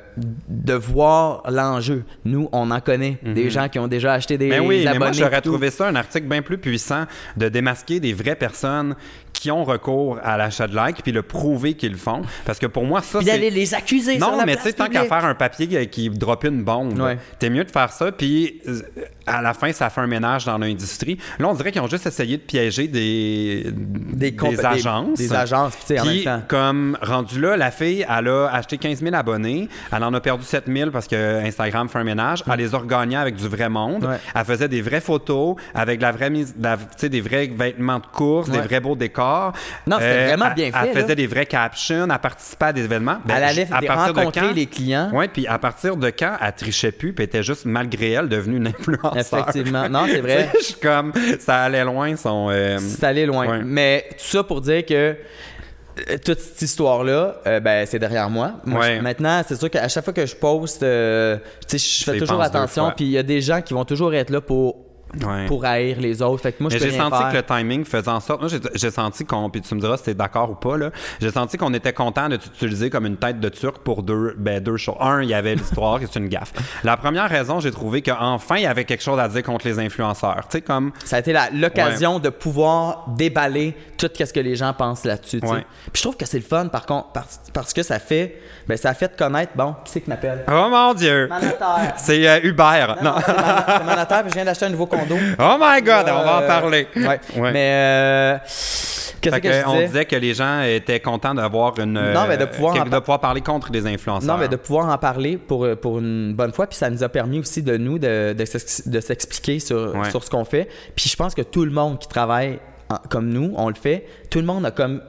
de 0.48 0.74
voir 0.74 1.42
l'enjeu. 1.50 2.05
Nous, 2.24 2.48
on 2.53 2.70
en 2.70 2.81
connaît. 2.81 3.18
Des 3.22 3.50
gens 3.50 3.68
qui 3.68 3.79
ont 3.79 3.88
déjà 3.88 4.12
acheté 4.14 4.38
des 4.38 4.48
Mais 4.48 4.59
Mhm. 4.59 4.62
Ben 4.62 4.68
oui, 4.68 4.81
mais 4.83 4.87
abonnés. 4.88 4.98
moi, 5.05 5.12
j'aurais 5.12 5.40
trouvé 5.40 5.70
ça 5.70 5.88
un 5.88 5.94
article 5.96 6.27
bien 6.29 6.42
plus 6.42 6.59
puissant 6.59 7.05
de 7.37 7.48
démasquer 7.48 8.00
des 8.00 8.12
vraies 8.12 8.37
personnes 8.37 8.94
qui 9.35 9.51
ont 9.51 9.64
recours 9.64 10.18
à 10.23 10.37
l'achat 10.38 10.66
de 10.66 10.75
likes 10.77 11.03
puis 11.03 11.12
le 11.12 11.23
prouver 11.23 11.75
qu'ils 11.75 11.92
le 11.92 11.99
font. 11.99 12.23
Parce 12.47 12.59
que 12.59 12.66
pour 12.66 12.85
moi, 12.85 13.03
ça, 13.03 13.18
Puis 13.18 13.27
c'est... 13.27 13.33
d'aller 13.35 13.51
les 13.51 13.75
accuser 13.75 14.18
sur 14.18 14.31
Non, 14.31 14.37
la 14.38 14.47
mais 14.47 14.57
tu 14.57 14.62
sais, 14.62 14.73
tant 14.73 14.87
qu'à 14.88 15.05
faire 15.05 15.25
un 15.25 15.35
papier 15.35 15.87
qui- 15.88 16.09
drop 16.11 16.44
une 16.44 16.62
bombe, 16.64 16.99
Ouais. 16.99 17.18
t'es 17.38 17.51
mieux 17.51 17.64
de 17.64 17.70
faire 17.70 17.92
ça, 17.92 18.11
puis 18.12 18.61
euh, 18.66 18.81
à 19.27 19.42
la 19.42 19.53
fin, 19.55 19.70
ça 19.73 19.90
fait 19.90 20.01
un 20.01 20.07
ménage 20.07 20.44
dans 20.47 20.57
l'industrie. 20.59 21.18
Là, 21.38 21.49
on 21.49 21.55
dirait 21.55 21.73
qu'ils 21.73 21.81
ont 21.83 21.88
juste 21.88 22.07
essayé 22.07 22.37
de 22.38 22.42
piéger 22.42 22.88
des, 22.88 23.66
Des, 24.12 24.31
des- 24.31 24.64
agences. 24.64 25.18
Des, 25.18 25.35
agences, 25.35 25.75
puis 25.77 25.85
tu 25.87 25.94
sais, 25.94 26.01
en 26.01 26.05
même 26.07 26.23
temps. 26.23 26.42
comme 26.49 26.97
rendu 27.03 27.40
là, 27.40 27.57
la 27.57 27.70
fille, 27.70 28.07
elle 28.09 28.29
a 28.29 28.47
acheté 28.53 28.79
15 28.79 29.01
000 29.03 29.14
abonnés. 29.14 29.68
Elle 29.92 30.05
en 30.05 30.14
a 30.14 30.20
perdu 30.20 30.44
7 30.44 30.64
000 30.68 30.90
parce 30.90 31.07
que 31.09 31.44
Instagram 31.44 31.88
fait 31.88 31.99
un 31.99 32.05
ménage. 32.05 32.42
Elle 32.51 32.59
les 32.59 32.75
a 32.75 32.79
regagnés 32.79 33.16
avec 33.16 33.35
du 33.37 33.49
vrai 33.49 33.68
monde. 33.68 34.05
Ouais. 34.05 34.16
Elle 34.35 34.44
faisait 34.44 34.68
des 34.68 34.81
vraies 34.83 35.01
photos 35.01 35.57
avec 35.75 35.99
de 35.99 36.03
la 36.05 36.12
vraie 36.12 36.31
mise, 36.31 36.55
de 36.57 36.62
la- 36.62 36.77
tu 36.77 36.85
sais, 36.97 37.09
des 37.09 37.20
vrais 37.20 37.47
vêtements 37.47 37.99
de 37.99 38.07
course, 38.07 38.49
des 38.51 38.61
vrais 38.61 38.81
beaux 38.81 38.94
décors. 38.97 39.24
Non, 39.87 39.97
c'était 39.99 40.27
vraiment 40.27 40.47
elle- 40.49 40.55
bien 40.55 40.73
fait, 40.73 40.79
Elle 40.89 40.95
faisait 40.95 41.09
là. 41.09 41.15
des 41.15 41.27
vraies 41.27 41.47
captions. 41.47 42.07
Elle 42.11 42.19
participait 42.19 42.65
à 42.67 42.73
des 42.73 42.85
événements. 42.85 43.19
Ben, 43.25 43.35
Elle 43.37 43.45
allait 43.45 43.69
à 43.73 43.81
des- 43.81 43.87
partir 43.87 44.13
de 44.15 44.19
rencontrer 44.19 44.41
quand- 44.49 44.53
les 44.55 44.67
clients. 44.67 45.11
Oui, 45.13 45.29
puis 45.29 45.47
à 45.47 45.59
partir 45.59 45.97
de 45.97 46.11
quand 46.11 46.37
elle 46.41 46.53
trichait 46.53 46.93
plus, 46.93 47.13
puis 47.13 47.25
était 47.25 47.43
juste, 47.43 47.65
malgré 47.65 48.13
elle, 48.13 48.29
devenue 48.29 48.57
une 48.57 48.69
influenceur. 48.69 49.17
Effectivement. 49.17 49.89
Non, 49.95 50.07
c'est 50.09 50.21
vrai. 50.21 50.51
Je 50.59 50.65
suis 50.65 50.75
comme, 50.75 51.13
ça 51.41 51.63
allait 51.65 51.85
loin, 51.85 52.17
son... 52.17 52.49
euh, 52.51 52.79
C'est 52.81 53.05
allé 53.05 53.27
loin. 53.27 53.47
Ouais. 53.47 53.61
Mais 53.65 54.07
tout 54.11 54.25
ça 54.37 54.43
pour 54.43 54.61
dire 54.61 54.85
que 54.85 54.95
euh, 56.11 56.17
toute 56.25 56.41
cette 56.41 56.61
histoire-là, 56.63 57.37
euh, 57.47 57.61
ben, 57.61 57.87
c'est 57.87 58.01
derrière 58.01 58.29
moi. 58.29 58.55
Moi, 58.65 58.81
Ouais. 58.81 58.97
je- 58.97 59.01
maintenant, 59.01 59.43
c'est 59.47 59.57
sûr 59.57 59.71
qu'à 59.71 59.87
chaque 59.89 60.03
fois 60.03 60.13
que 60.13 60.27
je 60.27 60.35
poste, 60.35 60.83
euh, 60.83 61.39
je 61.71 61.77
fais 62.05 62.19
toujours 62.19 62.43
attention. 62.43 62.93
Puis 62.97 63.05
il 63.05 63.11
y 63.13 63.19
a 63.19 63.23
des 63.23 63.41
gens 63.41 63.63
qui 63.63 63.75
vont 63.75 63.85
toujours 63.85 64.13
être 64.15 64.31
là 64.31 64.41
pour 64.41 64.77
Ouais. 65.22 65.46
pour 65.46 65.64
haïr 65.64 66.00
les 66.00 66.22
autres. 66.22 66.42
Fait 66.42 66.53
que 66.53 66.62
moi, 66.62 66.70
je 66.70 66.77
Mais 66.77 66.90
j'ai 66.90 66.96
senti 66.96 67.16
faire. 67.18 67.31
que 67.31 67.37
le 67.37 67.42
timing 67.42 67.85
faisait 67.85 68.09
en 68.09 68.20
sorte. 68.20 68.40
Moi, 68.40 68.50
j'ai- 68.74 68.90
senti 68.90 69.24
qu'on. 69.24 69.50
Puis 69.50 69.61
tu 69.61 69.74
me 69.74 69.81
diras 69.81 69.96
si 69.96 70.05
t'es 70.05 70.14
d'accord 70.14 70.50
ou 70.50 70.55
pas, 70.55 70.77
là. 70.77 70.90
J'ai 71.20 71.31
senti 71.31 71.57
qu'on 71.57 71.72
était 71.74 71.92
content 71.92 72.29
de 72.29 72.37
t'utiliser 72.37 72.90
comme 72.90 73.07
une 73.07 73.16
tête 73.16 73.40
de 73.40 73.48
turc 73.48 73.79
pour 73.79 74.03
deux, 74.03 74.35
ben, 74.38 74.61
deux 74.62 74.77
choses. 74.77 74.96
Un, 75.00 75.22
il 75.22 75.29
y 75.29 75.35
avait 75.35 75.55
l'histoire, 75.55 76.00
que 76.00 76.07
c'est 76.11 76.18
une 76.18 76.29
gaffe. 76.29 76.53
La 76.85 76.96
première 76.96 77.29
raison, 77.29 77.61
j'ai 77.61 77.70
trouvé 77.70 78.03
qu'enfin, 78.03 78.57
il 78.57 78.62
y 78.62 78.66
avait 78.66 78.85
quelque 78.85 79.03
chose 79.03 79.18
à 79.18 79.29
dire 79.29 79.42
contre 79.42 79.66
les 79.66 79.79
influenceurs. 79.79 80.42
Tu 80.48 80.59
sais, 80.59 80.62
comme. 80.62 80.92
Ça 81.05 81.16
a 81.16 81.18
été 81.20 81.35
l'occasion 81.53 82.18
de 82.18 82.29
pouvoir 82.29 83.07
déballer 83.16 83.74
tout 83.98 84.09
ce 84.14 84.33
que 84.33 84.40
les 84.40 84.57
gens 84.57 84.72
pensent 84.72 85.05
là-dessus. 85.05 85.40
tu 85.40 85.46
sais. 85.46 85.53
Ouais. 85.53 85.66
Puis 85.92 85.96
je 85.96 86.03
trouve 86.03 86.16
que 86.16 86.27
c'est 86.27 86.38
le 86.38 86.44
fun, 86.44 86.66
par 86.68 86.87
contre, 86.87 87.09
parce, 87.12 87.40
parce 87.53 87.72
que 87.72 87.83
ça 87.83 87.98
fait, 87.98 88.40
ben, 88.68 88.77
ça 88.77 88.92
fait 88.94 89.16
connaître. 89.16 89.53
Bon, 89.55 89.74
qui 89.85 89.92
c'est 89.92 90.00
qui 90.00 90.11
m'appelle? 90.11 90.44
Oh 90.50 90.68
mon 90.70 90.94
Dieu! 90.94 91.29
C'est 91.96 92.27
euh, 92.29 92.40
Hubert. 92.42 92.96
Non, 93.03 93.12
Non. 93.14 93.16
c'est 93.24 93.33
Mana- 93.35 93.64
c'est 93.79 93.85
mandataire, 93.85 94.20
puis 94.22 94.31
je 94.31 94.35
viens 94.35 94.44
d'acheter 94.44 94.66
un 94.66 94.70
nouveau 94.70 94.87
condo. 95.09 95.21
Oh 95.38 95.57
my 95.61 95.83
god, 95.83 96.07
on 96.09 96.25
va 96.25 96.37
en 96.38 96.43
Euh, 96.43 96.47
parler. 96.47 96.88
Ouais. 96.97 97.21
Ouais. 97.37 97.53
Mais 97.53 97.71
euh, 97.73 98.38
qu'est-ce 99.21 99.37
que, 99.37 99.40
que, 99.40 99.53
je 99.53 99.67
on 99.67 99.73
disais? 99.75 99.87
disait 99.87 100.05
que 100.05 100.17
les 100.17 100.35
gens 100.35 100.62
étaient 100.62 101.01
contents 101.01 101.35
d'avoir 101.35 101.79
une. 101.79 101.93
Non, 101.95 102.27
mais 102.29 102.37
de 102.37 102.43
euh, 102.45 102.47
pouvoir 102.47 102.77
en 102.81 102.85
de 102.85 102.99
pouvoir 102.99 103.21
parler 103.21 103.40
contre 103.40 103.71
des 103.71 103.87
influenceurs. 103.87 104.29
Non, 104.29 104.38
mais 104.40 104.49
de 104.49 104.57
pouvoir 104.57 104.88
en 104.88 104.99
parler 104.99 105.37
pour, 105.38 105.64
euh, 105.64 105.75
pour 105.77 105.99
une 105.99 106.35
bonne 106.35 106.53
fois. 106.53 106.67
Puis 106.67 106.77
ça 106.79 106.90
nous 106.90 107.03
a 107.03 107.09
permis 107.09 107.38
aussi 107.40 107.62
de 107.62 107.77
nous 107.77 107.99
de, 107.99 108.35
de 108.37 108.45
s'ex- 108.45 108.87
de 108.88 109.01
s'expliquer 109.01 109.59
sur, 109.61 109.95
Ouais. 109.95 110.11
sur 110.11 110.23
ce 110.25 110.31
qu'on 110.31 110.45
fait. 110.45 110.69
Puis 110.95 111.09
je 111.09 111.17
pense 111.17 111.35
que 111.35 111.43
tout 111.43 111.64
le 111.64 111.71
monde 111.71 111.99
qui 111.99 112.09
travaille 112.09 112.59
en- 112.90 112.99
comme 113.09 113.29
nous, 113.29 113.53
on 113.57 113.69
le 113.69 113.75
fait. 113.75 114.07
Tout 114.31 114.38
le 114.40 114.47
monde 114.47 114.67
a 114.67 114.71
comme 114.71 115.01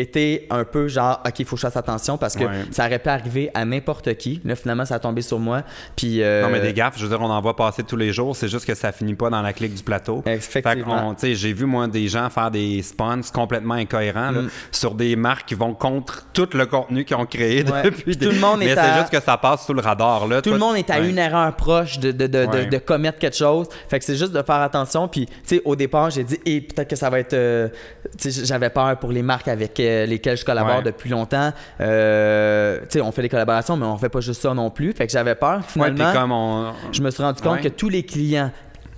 été 0.00 0.46
un 0.50 0.64
peu 0.64 0.88
genre, 0.88 1.20
OK, 1.26 1.38
il 1.38 1.44
faut 1.44 1.56
que 1.56 1.60
je 1.62 1.66
fasse 1.66 1.76
attention 1.76 2.18
parce 2.18 2.34
que 2.36 2.44
Ouais. 2.44 2.64
ça 2.70 2.86
aurait 2.86 2.98
pu 2.98 3.08
arriver 3.08 3.50
à 3.54 3.64
n'importe 3.64 4.14
qui. 4.16 4.40
Là, 4.44 4.56
finalement, 4.56 4.84
ça 4.84 4.96
a 4.96 4.98
tombé 4.98 5.22
sur 5.22 5.38
moi. 5.38 5.62
Puis. 5.96 6.22
euh, 6.22 6.42
Non, 6.42 6.48
mais 6.50 6.60
des 6.60 6.72
gaffes, 6.72 6.94
je 6.98 7.04
veux 7.04 7.08
dire, 7.10 7.20
on 7.20 7.30
en 7.30 7.40
voit 7.40 7.56
passer 7.56 7.82
tous 7.82 7.96
les 7.96 8.12
jours. 8.12 8.34
C'est 8.36 8.48
juste 8.48 8.64
que 8.66 8.74
ça 8.74 8.92
finit 8.92 9.14
pas 9.14 9.30
dans 9.30 9.42
la 9.42 9.52
clique 9.52 9.74
du 9.74 9.82
plateau. 9.82 10.22
Effectivement. 10.26 11.14
J'ai 11.22 11.52
vu, 11.52 11.64
moi, 11.66 11.86
des 11.88 12.08
gens 12.08 12.28
faire 12.30 12.50
des 12.50 12.82
spawns 12.82 13.22
complètement 13.32 13.74
incohérents 13.74 14.30
là, 14.30 14.42
Mm. 14.42 14.50
sur 14.72 14.94
des 14.94 15.16
marques 15.16 15.48
qui 15.48 15.54
vont 15.54 15.74
contre 15.74 16.26
tout 16.32 16.48
le 16.54 16.66
contenu 16.66 17.04
qu'ils 17.04 17.16
ont 17.16 17.26
créé 17.26 17.62
Ouais. 17.64 17.82
depuis. 17.84 18.16
Des- 18.16 18.26
tout 18.26 18.32
le 18.32 18.40
monde 18.40 18.58
Mais 18.60 18.66
est 18.66 18.74
c'est 18.74 18.80
à- 18.80 18.98
juste 19.00 19.10
que 19.10 19.20
ça 19.20 19.36
passe 19.36 19.66
sous 19.66 19.74
le 19.74 19.80
radar. 19.80 20.26
Là. 20.26 20.36
Tout 20.42 20.50
Toi- 20.50 20.58
le 20.58 20.64
monde 20.64 20.76
est 20.76 20.90
à 20.90 21.00
Ouais. 21.00 21.10
une 21.10 21.18
erreur 21.18 21.54
proche 21.56 21.98
de, 21.98 22.10
de, 22.12 22.26
de, 22.26 22.78
commettre 22.78 23.18
quelque 23.18 23.36
chose. 23.36 23.66
Fait 23.88 23.98
que 23.98 24.04
c'est 24.04 24.16
juste 24.16 24.32
de 24.32 24.42
faire 24.42 24.56
attention. 24.56 25.08
Puis, 25.08 25.26
tu 25.26 25.32
sais, 25.44 25.62
au 25.64 25.76
départ, 25.76 26.10
j'ai 26.10 26.24
dit, 26.24 26.38
et 26.46 26.60
peut-être 26.60 26.88
que 26.88 26.96
ça 26.96 27.10
va 27.10 27.18
être. 27.20 27.34
euh, 27.34 27.68
j'avais 28.18 28.70
peur 28.70 28.96
pour 28.98 29.12
les 29.12 29.22
marques 29.22 29.48
avec 29.48 29.78
euh, 29.80 29.89
lesquelles 30.06 30.36
je 30.36 30.44
collabore 30.44 30.78
Ouais. 30.78 30.82
depuis 30.82 31.10
longtemps. 31.10 31.52
Euh, 31.80 32.78
tu 32.82 32.86
sais, 32.90 33.00
on 33.00 33.12
fait 33.12 33.22
des 33.22 33.28
collaborations, 33.28 33.76
mais 33.76 33.86
on 33.86 33.96
fait 33.96 34.08
pas 34.08 34.20
juste 34.20 34.42
ça 34.42 34.54
non 34.54 34.70
plus. 34.70 34.92
Fait 34.92 35.06
que 35.06 35.12
j'avais 35.12 35.34
peur. 35.34 35.62
Finalement, 35.66 36.10
puis 36.10 36.18
comme 36.18 36.32
on. 36.32 36.72
je 36.92 37.02
me 37.02 37.10
suis 37.10 37.22
rendu 37.22 37.40
compte 37.42 37.56
Ouais. 37.56 37.62
que 37.62 37.68
tous 37.68 37.88
les 37.88 38.02
clients, 38.02 38.50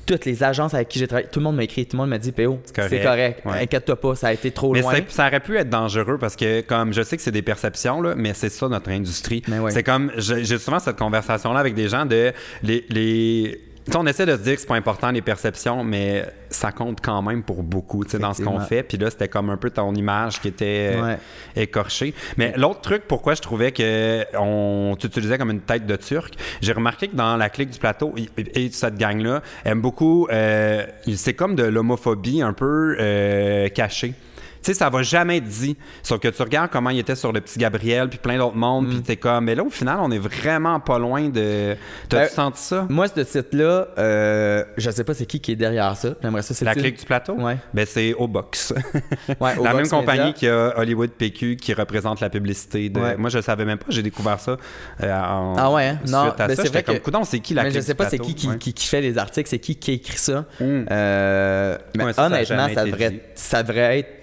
toutes 0.06 0.24
les 0.24 0.42
agences 0.42 0.74
avec 0.74 0.88
qui 0.88 0.98
j'ai 0.98 1.06
travaillé, 1.06 1.28
tout 1.30 1.38
le 1.38 1.44
monde 1.44 1.56
m'a 1.56 1.62
écrit, 1.64 1.86
tout 1.86 1.96
le 1.96 2.02
monde 2.02 2.10
m'a 2.10 2.18
dit, 2.18 2.32
PO, 2.32 2.58
c'est 2.64 2.74
correct. 2.74 3.02
correct. 3.04 3.40
Ouais. 3.46 3.62
Inquiète-toi 3.62 3.96
pas, 4.00 4.14
ça 4.16 4.28
a 4.28 4.32
été 4.32 4.50
trop 4.50 4.72
Mais 4.72 4.80
loin. 4.80 4.94
ça 5.08 5.26
aurait 5.28 5.40
pu 5.40 5.56
être 5.56 5.70
dangereux 5.70 6.18
parce 6.18 6.34
que, 6.36 6.60
comme 6.62 6.92
je 6.92 7.02
sais 7.02 7.16
que 7.16 7.22
c'est 7.22 7.30
des 7.30 7.42
perceptions, 7.42 8.02
là, 8.02 8.14
mais 8.16 8.34
c'est 8.34 8.48
ça 8.48 8.68
notre 8.68 8.90
industrie. 8.90 9.42
Ouais. 9.48 9.70
C'est 9.70 9.82
comme, 9.84 10.10
j'ai 10.16 10.44
j'ai 10.44 10.58
souvent 10.58 10.80
cette 10.80 10.98
conversation-là 10.98 11.60
avec 11.60 11.74
des 11.74 11.88
gens 11.88 12.04
de 12.04 12.32
les. 12.62 12.84
les 12.90 13.60
on 13.96 14.06
essaie 14.06 14.26
de 14.26 14.32
se 14.36 14.42
dire 14.42 14.54
que 14.54 14.60
c'est 14.60 14.66
pas 14.66 14.76
important 14.76 15.10
les 15.10 15.22
perceptions, 15.22 15.82
mais 15.84 16.24
ça 16.50 16.70
compte 16.72 17.00
quand 17.02 17.20
même 17.22 17.42
pour 17.42 17.62
beaucoup 17.62 18.04
dans 18.04 18.32
ce 18.32 18.42
qu'on 18.42 18.60
fait. 18.60 18.82
Puis 18.82 18.96
là, 18.98 19.10
c'était 19.10 19.28
comme 19.28 19.50
un 19.50 19.56
peu 19.56 19.70
ton 19.70 19.94
image 19.94 20.40
qui 20.40 20.48
était 20.48 20.92
euh, 20.94 21.02
Ouais. 21.02 21.18
écorchée. 21.56 22.14
Mais 22.36 22.52
l'autre 22.56 22.80
truc, 22.80 23.04
pourquoi 23.08 23.34
je 23.34 23.42
trouvais 23.42 23.72
que 23.72 24.24
on 24.38 24.94
t'utilisait 24.98 25.38
comme 25.38 25.50
une 25.50 25.60
tête 25.62 25.86
de 25.86 25.96
turc, 25.96 26.34
j'ai 26.60 26.72
remarqué 26.72 27.08
que 27.08 27.16
dans 27.16 27.36
la 27.36 27.50
clique 27.50 27.70
du 27.70 27.78
plateau 27.78 28.14
et, 28.16 28.64
et 28.66 28.70
cette 28.70 28.96
gang-là 28.98 29.42
aime 29.64 29.80
beaucoup. 29.80 30.28
euh, 30.30 30.84
c'est 31.14 31.34
comme 31.34 31.56
de 31.56 31.64
l'homophobie 31.64 32.42
un 32.42 32.52
peu 32.52 32.96
euh, 33.00 33.68
cachée. 33.68 34.14
Tu 34.62 34.72
sais, 34.72 34.74
ça 34.74 34.88
va 34.90 35.02
jamais 35.02 35.38
être 35.38 35.44
dit. 35.44 35.76
Sauf 36.02 36.20
que 36.20 36.28
tu 36.28 36.40
regardes 36.42 36.70
comment 36.70 36.90
il 36.90 36.98
était 36.98 37.16
sur 37.16 37.32
le 37.32 37.40
petit 37.40 37.58
Gabriel, 37.58 38.08
puis 38.08 38.18
plein 38.18 38.38
d'autres 38.38 38.56
mondes, 38.56 38.86
Mm. 38.86 38.90
puis 38.90 39.02
t'es 39.02 39.16
comme. 39.16 39.44
Mais 39.46 39.54
là, 39.54 39.64
au 39.64 39.70
final, 39.70 39.98
on 40.00 40.10
est 40.10 40.18
vraiment 40.18 40.78
pas 40.80 40.98
loin 40.98 41.28
de. 41.28 41.76
T'as-tu 42.08 42.22
Ben, 42.26 42.28
senti 42.28 42.62
ça? 42.62 42.86
Moi, 42.88 43.06
ce 43.08 43.24
site-là, 43.24 43.88
euh, 43.98 44.64
je 44.76 44.90
sais 44.90 45.04
pas 45.04 45.14
c'est 45.14 45.26
qui 45.26 45.40
qui 45.40 45.52
est 45.52 45.56
derrière 45.56 45.96
ça. 45.96 46.10
J'aimerais 46.22 46.42
ça. 46.42 46.54
c'est 46.54 46.64
La 46.64 46.74
clique 46.74 46.98
du 46.98 47.04
plateau? 47.04 47.34
Ouais. 47.34 47.56
Ben, 47.74 47.84
c'est 47.86 48.14
au 48.14 48.28
box. 48.28 48.72
Ouais, 49.40 49.56
au 49.58 49.64
la 49.64 49.74
même 49.74 49.88
compagnie 49.88 50.18
Media. 50.18 50.32
qui 50.32 50.48
a 50.48 50.74
Hollywood 50.78 51.10
PQ 51.10 51.56
qui 51.56 51.72
représente 51.74 52.20
la 52.20 52.28
publicité. 52.30 52.88
De... 52.88 53.00
Ouais. 53.00 53.16
Moi, 53.16 53.30
je 53.30 53.40
savais 53.40 53.64
même 53.64 53.78
pas. 53.78 53.86
J'ai 53.88 54.02
découvert 54.02 54.38
ça 54.38 54.56
euh, 55.02 55.12
en. 55.20 55.54
Ah 55.56 55.70
ouais, 55.72 55.86
hein? 55.88 55.98
Non, 56.08 56.32
ben, 56.36 56.48
ça. 56.54 56.62
c'est 56.62 56.68
vrai 56.68 56.82
comme, 56.82 56.98
que- 56.98 57.24
c'est 57.24 57.40
qui 57.40 57.54
la 57.54 57.62
mais 57.64 57.70
je 57.70 57.74
clique 57.74 57.86
sais 57.86 57.92
du 57.92 57.96
pas 57.96 58.08
c'est 58.08 58.18
qui 58.18 58.34
qui, 58.34 58.48
Ouais. 58.48 58.58
qui- 58.58 58.72
qui 58.72 58.86
fait 58.86 59.00
les 59.00 59.18
articles, 59.18 59.48
c'est 59.48 59.58
qui 59.58 59.76
qui 59.76 59.92
écrit 59.92 60.18
ça. 60.18 60.44
Mm. 60.60 60.84
Euh, 60.90 61.78
mais 61.96 62.04
ça, 62.04 62.12
ça 62.12 62.26
honnêtement, 62.26 62.68
ça, 62.74 62.84
devrait, 62.84 63.20
ça 63.34 63.62
devrait 63.62 63.98
être. 64.00 64.21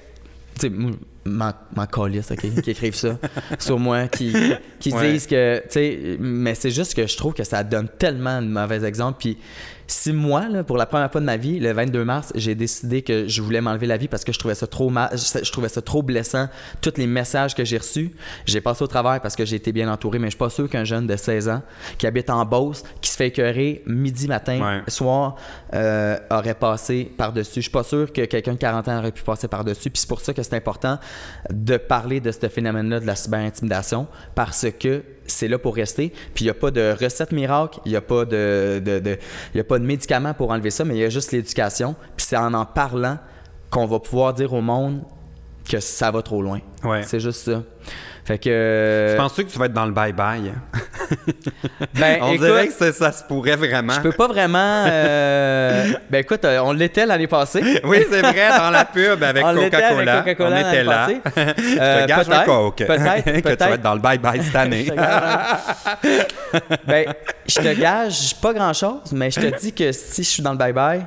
Tu 0.60 0.68
sais, 0.68 0.74
m'en 1.26 1.52
m'en 1.76 1.86
calisse, 1.86 2.32
OK, 2.32 2.62
qui 2.64 2.72
écrivent 2.72 2.96
ça 2.96 3.18
sur 3.60 3.78
moi, 3.80 4.08
qui, 4.08 4.34
qui 4.80 4.92
Ouais. 4.94 5.12
disent 5.14 5.28
que. 5.28 5.60
Tu 5.64 5.66
sais, 5.72 6.18
mais 6.20 6.56
c'est 6.56 6.72
juste 6.72 6.94
que 6.96 7.06
je 7.08 7.16
trouve 7.18 7.34
que 7.34 7.44
ça 7.44 7.64
donne 7.64 7.88
tellement 7.98 8.42
de 8.42 8.48
mauvais 8.48 8.84
exemples. 8.84 9.18
Puis 9.20 9.38
si 9.92 10.14
moi, 10.14 10.48
là, 10.48 10.64
pour 10.64 10.78
la 10.78 10.86
première 10.86 11.12
fois 11.12 11.20
de 11.20 11.26
ma 11.26 11.36
vie, 11.36 11.60
le 11.60 11.74
22 11.74 12.06
mars, 12.06 12.32
j'ai 12.36 12.54
décidé 12.54 13.02
que 13.02 13.28
je 13.28 13.42
voulais 13.42 13.60
m'enlever 13.60 13.88
la 13.88 13.98
vie 13.98 14.08
parce 14.08 14.24
que 14.24 14.32
je 14.32 14.38
trouvais 14.38 14.54
ça 14.54 14.68
trop 14.68 14.90
mal, 14.92 15.10
je, 15.14 15.44
je 15.44 15.52
trouvais 15.52 15.68
ça 15.68 15.82
trop 15.82 16.04
blessant. 16.04 16.48
Tous 16.80 16.94
les 16.98 17.08
messages 17.08 17.56
que 17.56 17.66
j'ai 17.66 17.80
reçus, 17.80 18.12
j'ai 18.46 18.62
passé 18.62 18.84
au 18.84 18.88
travers 18.88 19.20
parce 19.20 19.36
que 19.36 19.46
j'ai 19.46 19.56
été 19.56 19.72
bien 19.72 19.92
entouré, 19.92 20.20
mais 20.20 20.28
je 20.28 20.32
suis 20.32 20.38
pas 20.38 20.52
sûr 20.52 20.70
qu'un 20.70 20.84
jeune 20.84 21.08
de 21.08 21.16
16 21.16 21.50
ans 21.50 21.62
qui 21.98 22.06
habite 22.06 22.30
en 22.30 22.46
Beauce, 22.46 22.84
qui 23.02 23.10
se 23.10 23.18
fait 23.18 23.28
écœurer 23.30 23.82
midi, 23.88 24.28
matin, 24.28 24.60
Ouais. 24.62 24.82
soir, 24.92 25.36
euh, 25.74 26.18
aurait 26.30 26.54
passé 26.54 27.12
par-dessus. 27.18 27.56
Je 27.56 27.62
suis 27.62 27.72
pas 27.72 27.84
sûr 27.84 28.14
que 28.14 28.26
quelqu'un 28.26 28.54
de 28.54 28.58
40 28.60 28.88
ans 28.90 29.00
aurait 29.00 29.12
pu 29.12 29.24
passer 29.24 29.48
par-dessus. 29.48 29.90
Puis 29.90 30.02
c'est 30.02 30.10
pour 30.10 30.22
ça 30.22 30.34
que 30.34 30.44
c'est 30.44 30.56
important 30.56 31.00
de 31.52 31.78
parler 31.78 32.20
de 32.20 32.32
ce 32.32 32.48
phénomène-là 32.48 33.00
de 33.00 33.08
la 33.08 33.16
cyber-intimidation 33.16 34.08
parce 34.36 34.68
que 34.80 35.04
c'est 35.32 35.48
là 35.48 35.58
pour 35.58 35.76
rester. 35.76 36.14
Puis 36.34 36.46
il 36.46 36.48
n'y 36.48 36.52
a 36.52 36.56
pas 36.56 36.72
de 36.72 36.96
recette 37.00 37.32
miracle, 37.32 37.80
il 37.86 37.92
n'y 37.92 37.98
a, 37.98 38.02
pas 38.02 38.26
de, 38.26 38.82
de, 38.84 39.18
y 39.54 39.60
a 39.60 39.64
pas 39.64 39.80
de 39.80 39.86
médicaments 39.86 40.34
pour 40.34 40.52
enlever 40.52 40.72
ça, 40.72 40.86
mais 40.86 40.96
il 40.96 41.00
y 41.00 41.06
a 41.06 41.10
juste 41.10 41.32
l'éducation. 41.32 41.96
Puis 42.16 42.26
c'est 42.28 42.38
en 42.38 42.54
en 42.54 42.66
parlant 42.66 43.18
qu'on 43.70 43.86
va 43.86 44.00
pouvoir 44.00 44.34
dire 44.34 44.54
au 44.54 44.62
monde 44.62 45.04
que 45.70 45.80
ça 45.80 46.12
va 46.12 46.22
trop 46.22 46.42
loin. 46.42 46.60
Ouais. 46.84 47.04
C'est 47.04 47.20
juste 47.20 47.46
ça. 47.46 47.64
Fait 48.30 48.38
que. 48.38 49.08
Tu 49.12 49.18
penses-tu 49.18 49.44
que 49.46 49.50
tu 49.52 49.58
vas 49.58 49.66
être 49.66 49.74
dans 49.74 49.88
le 49.88 49.92
bye-bye? 49.92 50.52
Ben, 52.00 52.20
on 52.22 52.34
écoute, 52.34 52.46
dirait 52.46 52.68
que 52.68 52.74
ça, 52.74 52.92
ça 52.92 53.12
se 53.12 53.24
pourrait 53.24 53.56
vraiment. 53.56 53.94
Je 53.94 54.02
peux 54.02 54.12
pas 54.12 54.28
vraiment. 54.28 54.84
euh, 54.88 55.88
Ben 56.12 56.20
écoute, 56.20 56.46
euh, 56.46 56.60
on 56.64 56.72
l'était 56.74 57.08
l'année 57.08 57.26
passée. 57.26 57.82
Oui, 57.84 58.06
c'est 58.12 58.22
vrai, 58.22 58.50
dans 58.56 58.70
la 58.70 58.86
pub 58.86 59.24
avec 59.24 59.44
Coca-Cola. 59.44 60.24
On 60.40 60.56
était 60.56 60.84
là. 60.84 61.08
Je 61.36 61.80
Euh, 61.80 62.04
te 62.04 62.08
gage 62.08 62.28
peut-être, 62.28 62.46
coke. 62.46 62.76
peut-être, 62.86 63.42
que 63.42 63.50
tu 63.50 63.56
vas 63.64 63.72
être 63.72 63.82
dans 63.82 63.96
le 63.96 64.02
bye-bye 64.02 64.44
cette 64.44 64.56
année. 64.56 64.86
Je 64.86 64.92
te 64.92 64.96
gage- 64.96 66.80
ben, 66.86 67.06
je 67.48 67.56
te 67.56 67.80
gage 67.80 68.36
pas 68.40 68.54
grand 68.54 68.74
chose, 68.74 69.12
mais 69.12 69.32
je 69.32 69.40
te 69.40 69.60
dis 69.60 69.74
que 69.74 69.92
si 69.92 70.22
je 70.24 70.30
suis 70.30 70.44
dans 70.44 70.52
le 70.52 70.58
bye-bye, 70.60 71.02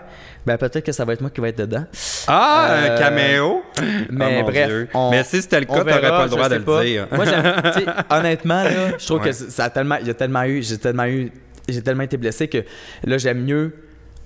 ben 0.46 0.56
peut-être 0.58 0.84
que 0.84 0.92
ça 0.92 1.04
va 1.04 1.12
être 1.12 1.20
moi 1.20 1.30
qui 1.30 1.40
va 1.40 1.48
être 1.48 1.58
dedans. 1.58 1.84
Ah, 2.26 2.66
Euh, 2.70 2.94
un 2.96 2.98
caméo? 2.98 3.62
Mais 4.10 4.26
Oh, 4.26 4.30
mon 4.30 4.42
bref. 4.44 4.70
On- 4.94 5.10
Mais 5.10 5.22
si 5.24 5.40
c'était 5.42 5.60
le 5.60 5.66
cas, 5.66 5.78
t'aurais 5.84 6.00
pas 6.00 6.24
le 6.24 6.30
droit 6.30 6.48
de 6.48 6.54
le 6.56 6.84
dire. 6.84 7.06
Moi, 7.12 7.24
honnêtement, 8.10 8.64
là, 8.64 8.70
je 8.98 9.06
trouve 9.06 9.20
Ouais. 9.20 9.26
que 9.28 9.32
ça 9.32 9.64
a 9.64 9.70
tellement, 9.70 9.96
il 10.00 10.06
y 10.06 10.10
a 10.10 10.14
tellement 10.14 10.42
eu, 10.44 10.62
j'ai 10.62 10.78
tellement 10.78 11.04
eu, 11.06 11.30
j'ai 11.68 11.82
tellement 11.82 12.02
été 12.02 12.16
blessé 12.16 12.48
que 12.48 12.58
là, 13.04 13.18
j'aime 13.18 13.42
mieux 13.44 13.72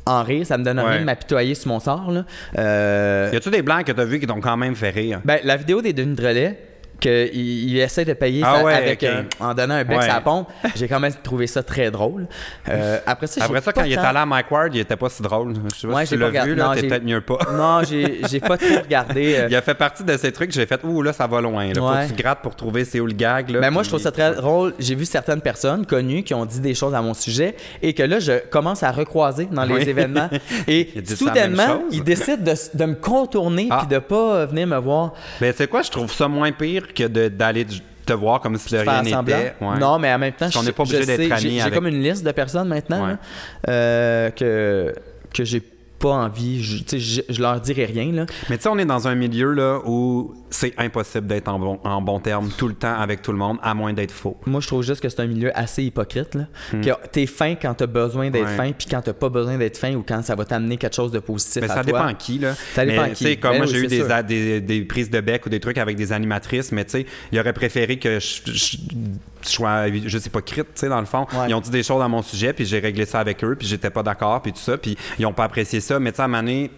en 0.07 0.23
rire. 0.23 0.47
Ça 0.47 0.57
me 0.57 0.65
donne 0.65 0.79
Ouais. 0.81 0.87
rien 0.91 1.01
de 1.01 1.05
m'apitoyer 1.05 1.55
sur 1.55 1.69
mon 1.69 1.81
sort. 1.81 2.11
Là. 2.11 2.25
Euh, 2.59 3.31
Y 3.33 3.37
a-tu 3.37 3.51
des 3.51 3.63
blancs 3.63 3.85
que 3.85 3.93
t'as 3.93 4.05
vus 4.05 4.21
qui 4.21 4.27
t'ont 4.27 4.41
quand 4.41 4.57
même 4.57 4.75
fait 4.75 4.91
rire? 4.91 5.21
Ben, 5.25 5.39
la 5.45 5.57
vidéo 5.57 5.83
des 5.83 5.93
Denis 5.93 6.15
Drolet, 6.15 6.59
qu'il 7.01 7.35
il 7.35 7.79
essaie 7.79 8.05
de 8.05 8.13
payer 8.13 8.43
Ah 8.45 8.57
ça 8.59 8.65
ouais, 8.65 8.75
avec 8.75 9.03
un- 9.05 9.25
en 9.41 9.55
donnant 9.55 9.75
un 9.75 9.85
bec 9.85 9.99
Ouais. 9.99 10.05
à 10.05 10.15
la 10.15 10.21
pompe, 10.21 10.49
j'ai 10.75 10.89
quand 10.89 11.01
même 11.01 11.13
trouvé 11.23 11.47
ça 11.47 11.63
très 11.63 11.91
drôle. 11.91 12.27
Euh, 12.69 12.99
après 13.07 13.27
ça, 13.27 13.45
Après 13.45 13.61
ça, 13.61 13.73
quand 13.73 13.85
il 13.85 13.93
est 13.93 13.97
tant- 13.97 14.03
allé 14.05 14.19
à 14.19 14.27
Mike 14.27 14.51
Ward, 14.51 14.75
il 14.75 14.81
était 14.81 14.97
pas 14.97 15.09
si 15.09 15.23
drôle. 15.23 15.55
Je 15.75 15.81
sais 15.81 15.87
pas 15.87 15.95
Ouais, 15.95 16.07
si 16.07 16.15
tu 16.15 16.19
l'as 16.21 16.45
vu, 16.45 16.55
là, 16.55 16.73
t'es 16.75 16.87
peut-être 16.89 17.05
mieux 17.05 17.21
pas. 17.21 17.39
Non, 17.57 17.83
j'ai 17.85 18.41
pas 18.41 18.57
trop 18.59 18.81
regardé. 18.83 19.37
euh. 19.37 19.47
Il 19.51 19.57
a 19.57 19.63
fait 19.63 19.75
partie 19.75 20.05
de 20.05 20.17
ces 20.17 20.33
trucs 20.33 20.49
que 20.51 20.55
j'ai 20.55 20.67
fait, 20.67 20.81
ouh 20.85 21.03
là, 21.03 21.13
ça 21.13 21.27
va 21.27 21.41
loin. 21.41 21.67
Là. 21.69 21.75
Faut 21.75 21.89
que 21.89 22.09
tu 22.17 22.23
grattes 22.23 22.41
pour 22.43 22.55
trouver 22.57 22.85
c'est 22.85 23.01
où 23.01 23.07
le 23.07 23.13
gag. 23.15 23.51
Là, 23.51 23.61
Ben 23.61 23.71
moi, 23.71 23.83
je 23.83 23.89
trouve 23.89 24.01
ça 24.01 24.11
très 24.13 24.35
drôle. 24.35 24.75
J'ai 24.79 24.95
vu 24.95 25.05
certaines 25.05 25.41
personnes 25.41 25.87
connues 25.87 26.23
qui 26.23 26.35
ont 26.35 26.45
dit 26.45 26.61
des 26.61 26.75
choses 26.75 26.95
à 26.95 27.03
mon 27.03 27.15
sujet 27.15 27.57
et 27.83 27.93
que 27.95 28.03
là, 28.03 28.19
je 28.19 28.39
commence 28.49 28.83
à 28.83 28.91
recroiser 28.91 29.49
dans 29.51 29.65
les 29.65 29.89
événements. 29.89 30.29
Et 30.69 30.91
Il 30.97 31.07
soudainement, 31.09 31.83
ils 31.91 32.03
décident 32.05 32.43
de, 32.43 32.55
de 32.77 32.85
me 32.85 32.95
contourner 32.95 33.69
Ah. 33.71 33.79
puis 33.81 33.89
de 33.95 33.99
pas 34.01 34.35
euh, 34.37 34.47
venir 34.47 34.67
me 34.67 34.77
voir. 34.79 35.13
Ben, 35.41 35.53
c'est 35.57 35.69
quoi, 35.69 35.83
je 35.83 35.91
trouve 35.91 36.13
ça 36.13 36.29
moins 36.29 36.53
pire 36.53 36.86
que 36.95 37.05
de- 37.09 37.29
d'aller 37.29 37.67
te 38.05 38.13
voir 38.13 38.41
comme 38.41 38.57
si 38.57 38.73
de 38.73 38.79
rien 38.79 39.03
n'était. 39.03 39.55
Ouais. 39.61 39.79
Non, 39.81 39.99
mais 39.99 40.13
en 40.13 40.19
même 40.19 40.33
temps, 40.33 40.47
Parce 40.53 40.61
je- 40.61 40.65
n'est 40.67 40.73
pas 40.73 40.83
obligé 40.85 41.05
d'être 41.05 41.39
J'ai 41.39 41.61
avec- 41.61 41.75
comme 41.75 41.89
une 41.89 42.03
liste 42.03 42.25
de 42.25 42.31
personnes 42.33 42.69
maintenant 42.69 43.05
Ouais. 43.05 43.11
là, 43.13 43.19
euh, 43.69 44.31
que, 44.31 44.95
que 45.35 45.45
j'ai 45.45 45.61
pas 45.99 46.11
envie, 46.11 46.63
je, 46.63 46.97
je, 46.99 47.21
je 47.29 47.41
leur 47.41 47.59
dirais 47.61 47.87
rien, 47.87 48.13
là. 48.13 48.27
Mais 48.51 48.57
tu 48.59 48.65
sais, 48.65 48.69
on 48.69 48.79
est 48.79 48.85
dans 48.85 49.09
un 49.09 49.15
milieu 49.15 49.53
là 49.53 49.81
où 49.87 50.35
c'est 50.51 50.73
impossible 50.79 51.27
d'être 51.27 51.49
en 51.49 51.59
bon, 51.59 51.81
en 51.85 52.01
bon 52.01 52.21
terme 52.21 52.51
tout 52.57 52.69
le 52.69 52.75
temps 52.75 52.95
avec 52.99 53.21
tout 53.23 53.33
le 53.33 53.39
monde, 53.39 53.59
à 53.63 53.75
moins 53.75 53.93
d'être 53.93 54.13
faux. 54.13 54.37
Moi, 54.47 54.61
je 54.61 54.67
trouve 54.67 54.83
juste 54.83 55.01
que 55.01 55.09
c'est 55.09 55.21
un 55.21 55.27
milieu 55.27 55.51
assez 55.59 55.83
hypocrite. 55.85 56.35
Là. 56.35 56.45
Que 56.73 56.91
t'es 57.11 57.27
fin 57.27 57.55
quand 57.55 57.75
t'as 57.75 57.87
besoin 57.87 58.31
d'être 58.31 58.45
Hmm. 58.47 58.49
Ouais. 58.51 58.57
fin, 58.69 58.73
puis 58.73 58.87
quand 58.91 59.01
t'as 59.03 59.13
pas 59.13 59.29
besoin 59.29 59.57
d'être 59.59 59.77
fin 59.77 59.95
ou 59.95 60.05
quand 60.07 60.23
ça 60.23 60.35
va 60.35 60.45
t'amener 60.45 60.77
quelque 60.77 60.95
chose 60.95 61.11
de 61.11 61.19
positif 61.19 61.63
Mais 61.63 61.71
à 61.71 61.75
ça 61.75 61.83
toi. 61.85 62.01
dépend 62.01 62.15
qui, 62.15 62.39
là. 62.39 62.55
Ça 62.75 62.85
dépend 62.87 63.05
qui. 63.07 63.15
tu 63.15 63.25
sais, 63.25 63.37
comme 63.37 63.53
Ben 63.53 63.57
moi, 63.59 63.67
oui, 63.67 63.73
j'ai 63.73 63.85
eu 63.85 63.87
des, 63.89 64.23
des, 64.25 64.61
des 64.61 64.81
prises 64.83 65.11
de 65.11 65.21
bec 65.21 65.45
ou 65.47 65.49
des 65.49 65.61
trucs 65.61 65.79
avec 65.79 65.97
des 65.97 66.13
animatrices, 66.13 66.71
mais 66.73 66.85
tu 66.85 66.93
sais, 66.93 67.07
ils 67.33 67.41
auraient 67.41 67.53
préféré 67.53 67.99
que 67.99 68.21
je, 68.21 68.41
je- 68.47 68.77
je 69.43 69.49
sois, 69.53 69.87
je 70.07 70.19
sais 70.19 70.31
pas, 70.31 70.43
crite, 70.43 70.67
tu 70.75 70.81
sais, 70.81 70.89
dans 70.89 70.99
le 71.01 71.07
fond. 71.07 71.27
Ouais. 71.33 71.47
Ils 71.49 71.55
ont 71.55 71.61
dit 71.61 71.71
des 71.71 71.83
choses 71.83 72.03
à 72.03 72.09
mon 72.09 72.23
sujet, 72.23 72.53
puis 72.53 72.65
j'ai 72.67 72.79
réglé 72.81 73.05
ça 73.05 73.21
avec 73.21 73.43
eux, 73.45 73.55
puis 73.59 73.67
j'étais 73.69 73.91
pas 73.91 74.03
d'accord, 74.03 74.43
puis 74.43 74.53
tout 74.53 74.59
ça, 74.59 74.77
puis 74.77 74.97
ils 75.19 75.27
ont 75.27 75.33
pas 75.33 75.45
apprécié 75.45 75.81
ça. 75.81 75.99
Mais 76.01 76.11
tu 76.13 76.17
sais, 76.17 76.23
à 76.23 76.25
un 76.25 76.29
moment 76.29 76.43
donné, 76.43 76.71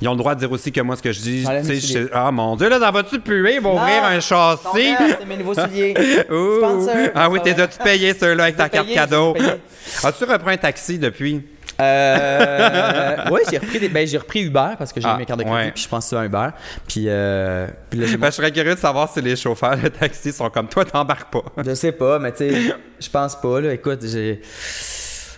ils 0.00 0.08
ont 0.08 0.12
le 0.12 0.18
droit 0.18 0.34
de 0.34 0.40
dire 0.40 0.50
aussi 0.52 0.70
que 0.72 0.80
moi, 0.80 0.96
ce 0.96 1.02
que 1.02 1.12
je 1.12 1.20
dis, 1.20 1.44
tu 1.44 1.64
sais, 1.64 1.80
souliers. 1.80 2.06
ah 2.12 2.30
mon 2.30 2.56
Dieu, 2.56 2.68
là, 2.68 2.78
ça 2.80 2.90
va-tu 2.90 3.20
puer? 3.20 3.54
Ils 3.54 3.60
vont 3.60 3.74
ouvrir 3.76 4.04
un 4.04 4.20
châssis? 4.20 4.94
c'est 5.18 5.26
mes 5.26 5.36
nouveaux 5.36 5.54
souliers. 5.54 5.94
Ouh. 6.30 6.56
Sponsor. 6.58 6.94
Ah 7.14 7.28
oui, 7.30 7.40
t'es 7.42 7.58
as-tu 7.60 7.78
payé 7.78 8.12
ceux-là 8.14 8.44
avec 8.44 8.56
ta 8.56 8.68
carte 8.68 8.86
payé, 8.86 8.96
cadeau? 8.96 9.32
payé. 9.34 9.46
As-tu 10.04 10.24
repris 10.24 10.54
un 10.54 10.56
taxi 10.56 10.98
depuis? 10.98 11.42
Euh, 11.80 13.16
oui, 13.32 13.40
j'ai 13.50 13.58
repris, 13.58 13.80
des- 13.80 13.88
ben, 13.88 14.06
j'ai 14.06 14.18
repris 14.18 14.42
Uber 14.42 14.70
parce 14.78 14.92
que 14.92 15.00
j'ai 15.00 15.08
Ah, 15.08 15.16
mes 15.16 15.24
cartes 15.26 15.40
de 15.40 15.44
crédit, 15.44 15.56
ouais. 15.58 15.72
puis 15.72 15.82
je 15.82 15.88
pense 15.88 16.06
sur 16.08 16.18
un 16.18 16.24
Uber. 16.26 16.48
Puis, 16.86 17.06
euh, 17.08 17.66
puis 17.90 17.98
là, 17.98 18.06
j'ai 18.06 18.16
Ben, 18.16 18.26
je 18.30 18.36
serais 18.36 18.52
curieux 18.52 18.74
de 18.76 18.78
savoir 18.80 19.12
si 19.12 19.20
les 19.20 19.34
chauffeurs 19.34 19.76
de 19.76 19.88
taxi 19.88 20.32
sont 20.32 20.48
comme 20.50 20.68
toi, 20.68 20.84
t'embarques 20.84 21.32
pas. 21.32 21.42
Je 21.66 21.74
sais 21.74 21.90
pas, 21.92 22.18
mais 22.20 22.30
tu 22.32 22.48
sais, 22.48 22.74
je 23.00 23.10
pense 23.10 23.34
pas. 23.40 23.60
Là. 23.60 23.72
Écoute, 23.72 24.00
j'ai. 24.04 24.40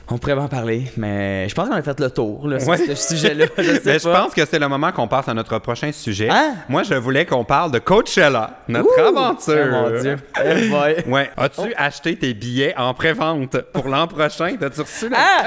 On 0.09 0.19
pourrait 0.19 0.35
en 0.35 0.47
parler, 0.47 0.85
mais 0.97 1.49
je 1.49 1.55
pense 1.57 1.69
qu'on 1.69 1.75
a 1.75 1.83
fait 1.83 1.99
le 1.99 2.11
tour 2.11 2.47
là, 2.47 2.61
sur 2.61 2.69
Ouais. 2.69 2.77
ce 2.79 2.95
sujet-là. 2.95 3.47
Je 3.59 3.63
sais 3.65 3.81
Mais 3.87 3.99
je 3.99 4.05
pas. 4.05 4.23
pense 4.23 4.35
que 4.35 4.45
c'est 4.45 4.61
le 4.61 4.69
moment 4.69 4.93
qu'on 4.93 5.09
passe 5.09 5.27
à 5.29 5.35
notre 5.35 5.59
prochain 5.59 5.91
sujet. 5.91 6.29
Hein? 6.31 6.55
Moi, 6.69 6.85
je 6.85 6.95
voulais 6.95 7.25
qu'on 7.27 7.45
parle 7.45 7.73
de 7.73 7.81
Coachella, 7.81 8.61
notre 8.69 8.89
Ouh! 9.03 9.05
aventure. 9.19 9.67
Oh 9.69 9.91
mon 9.91 10.01
Dieu. 10.01 10.17
Eh. 10.45 11.03
Ouais. 11.11 11.31
As-tu 11.37 11.75
acheté 11.77 12.15
tes 12.17 12.35
billets 12.35 12.73
en 12.77 12.95
pré-vente 12.95 13.61
pour 13.73 13.89
l'an 13.89 14.07
prochain? 14.07 14.55
T'as-tu 14.61 14.81
reçu 14.83 15.09
la... 15.09 15.17
Ah! 15.19 15.47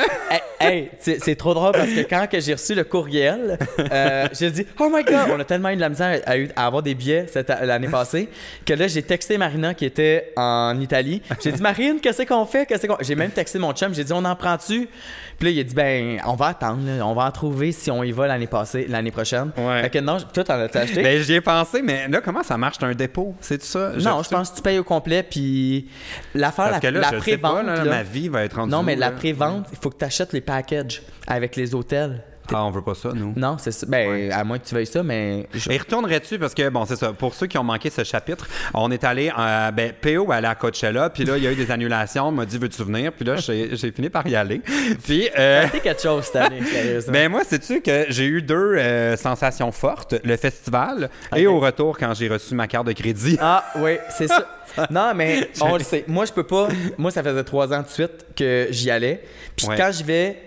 Hey, 0.60 0.92
hey, 1.00 1.18
c'est 1.20 1.36
trop 1.38 1.54
drôle 1.54 1.72
parce 1.72 1.88
que 1.90 2.02
quand 2.02 2.28
que 2.30 2.40
j'ai 2.42 2.54
reçu 2.54 2.76
le 2.76 2.84
courriel, 2.84 3.58
euh, 3.92 4.28
j'ai 4.38 4.52
dit 4.52 4.66
Oh 4.80 4.90
my 4.94 5.04
god! 5.06 5.30
On 5.34 5.40
a 5.40 5.46
tellement 5.46 5.70
eu 5.70 5.76
de 5.78 5.82
la 5.82 5.90
misère 5.90 6.20
à, 6.26 6.34
à 6.62 6.66
avoir 6.68 6.84
des 6.84 6.96
billets 6.96 7.28
l'année 7.64 7.88
passée 7.88 8.28
que 8.66 8.74
là, 8.74 8.88
j'ai 8.88 9.04
texté 9.04 9.38
Marina 9.38 9.74
qui 9.74 9.86
était 9.86 10.34
en 10.36 10.78
Italie. 10.82 11.22
J'ai 11.42 11.54
dit 11.54 11.62
Marine, 11.62 12.00
qu'est-ce 12.02 12.24
qu'on 12.24 12.46
fait? 12.46 12.66
Qu'est-ce 12.66 12.88
qu'on... 12.88 12.98
J'ai 13.00 13.16
même 13.16 13.32
texté 13.32 13.58
mon 13.58 13.72
chum, 13.72 13.94
j'ai 13.94 14.04
dit 14.04 14.12
On 14.14 14.26
en 14.26 14.36
Puis 14.58 15.48
là, 15.48 15.52
il 15.52 15.60
a 15.60 15.64
dit 15.64 15.74
Ben, 15.74 16.20
on 16.26 16.34
va 16.36 16.48
attendre, 16.48 16.82
là. 16.86 17.06
on 17.06 17.14
va 17.14 17.26
en 17.26 17.32
trouver 17.32 17.72
si 17.72 17.90
on 17.92 18.04
y 18.04 18.12
va 18.12 18.28
l'année 18.28 18.48
passée, 18.48 18.86
l'année 18.90 19.12
prochaine. 19.12 19.52
Ouais. 19.58 19.84
Fait 19.84 19.90
que 19.90 20.00
non, 20.00 20.18
toi, 20.34 20.44
t'en 20.44 20.56
as-tu 20.60 20.78
acheté? 20.78 21.02
Ben, 21.02 21.22
j'y 21.22 21.34
ai 21.36 21.42
pensé, 21.42 21.82
mais 21.82 22.08
là, 22.08 22.20
comment 22.22 22.44
ça 22.44 22.58
marche? 22.58 22.78
T'as 22.78 22.88
un 22.88 22.94
dépôt? 22.94 23.36
C'est 23.40 23.62
ça? 23.64 23.92
non, 24.02 24.22
je 24.24 24.30
pense 24.30 24.50
que 24.52 24.58
tu 24.58 24.62
payes 24.62 24.80
au 24.80 24.84
complet, 24.84 25.24
puis 25.24 25.88
l'affaire, 26.36 26.72
la, 26.72 26.80
que 26.80 26.88
là, 26.88 27.00
la 27.12 27.18
pré-vente. 27.20 27.66
là, 27.66 27.76
là- 27.78 27.84
ma 27.86 28.04
vie 28.04 28.28
va 28.28 28.44
être 28.44 28.56
rendue 28.58 28.72
non, 28.72 28.84
mais 28.84 28.96
où, 28.96 29.00
la 29.00 29.12
pré-vente, 29.12 29.68
il 29.72 29.78
faut 29.82 29.90
que 29.90 29.98
tu 29.98 30.06
achètes 30.06 30.34
les 30.34 30.42
packages 30.42 31.02
avec 31.28 31.56
les 31.56 31.74
hôtels. 31.74 32.22
Ah, 32.54 32.66
on 32.66 32.72
veut 32.72 32.82
pas 32.82 32.96
ça, 32.96 33.10
nous. 33.14 33.34
Non, 33.36 33.58
c'est 33.60 33.72
ça. 33.72 33.86
Ben, 33.88 34.32
à 34.32 34.44
moins 34.44 34.58
que 34.60 34.66
tu 34.68 34.74
veuilles 34.76 34.86
ça, 34.86 35.04
mais. 35.04 35.48
je- 35.54 35.72
Et 35.72 35.78
retournerais-tu, 35.78 36.40
parce 36.40 36.54
que, 36.54 36.68
bon, 36.70 36.86
c'est 36.86 36.96
ça, 36.96 37.14
pour 37.14 37.34
ceux 37.34 37.48
qui 37.48 37.58
ont 37.58 37.64
manqué 37.64 37.90
ce 37.90 38.04
chapitre, 38.04 38.48
on 38.74 38.90
est 38.92 39.04
allé, 39.04 39.32
euh, 39.38 39.72
ben, 39.72 39.92
PO 40.02 40.32
allait 40.32 40.48
à 40.48 40.56
Coachella, 40.56 41.10
puis 41.10 41.26
là, 41.26 41.38
il 41.38 41.44
y 41.44 41.48
a 41.48 41.52
eu 41.52 41.56
des 41.56 41.70
annulations, 41.72 42.28
on 42.28 42.32
m'a 42.32 42.46
dit, 42.46 42.58
veux-tu 42.58 42.84
venir? 42.84 43.12
Puis 43.14 43.26
là, 43.26 43.36
j'ai 43.38 43.92
fini 43.92 44.10
par 44.10 44.26
y 44.28 44.36
aller. 44.36 44.62
Puis, 45.04 45.30
euh, 45.38 45.64
C'était 45.66 45.80
quelque 45.80 46.02
chose 46.02 46.24
cette 46.26 46.36
année, 46.38 46.64
sérieusement. 46.64 47.14
ben, 47.14 47.30
moi, 47.30 47.44
sais-tu 47.44 47.82
que 47.82 48.06
j'ai 48.10 48.26
eu 48.26 48.42
deux 48.42 48.76
euh, 48.78 49.16
sensations 49.18 49.72
fortes, 49.72 50.16
le 50.24 50.38
festival 50.38 51.10
et 51.36 51.46
au 51.48 51.60
retour 51.60 51.98
quand 51.98 52.14
j'ai 52.14 52.28
reçu 52.30 52.56
ma 52.56 52.68
carte 52.68 52.88
de 52.88 52.94
crédit? 52.94 53.38
Ah, 53.42 53.64
oui, 53.78 53.98
c'est 54.10 54.28
ça. 54.28 54.48
Non, 54.92 55.14
mais 55.16 55.50
on 55.62 55.76
le 55.78 55.84
sait. 55.84 56.06
Moi, 56.08 56.26
je 56.26 56.32
peux 56.32 56.44
pas. 56.44 56.68
Moi, 56.98 57.10
ça 57.10 57.24
faisait 57.24 57.44
trois 57.44 57.74
ans 57.74 57.82
de 57.82 57.88
suite 57.88 58.28
que 58.36 58.68
j'y 58.70 58.92
allais. 58.92 59.24
Puis 59.56 59.66
Ouais. 59.68 59.76
quand 59.76 59.90
j'y 59.92 60.04
vais. 60.04 60.38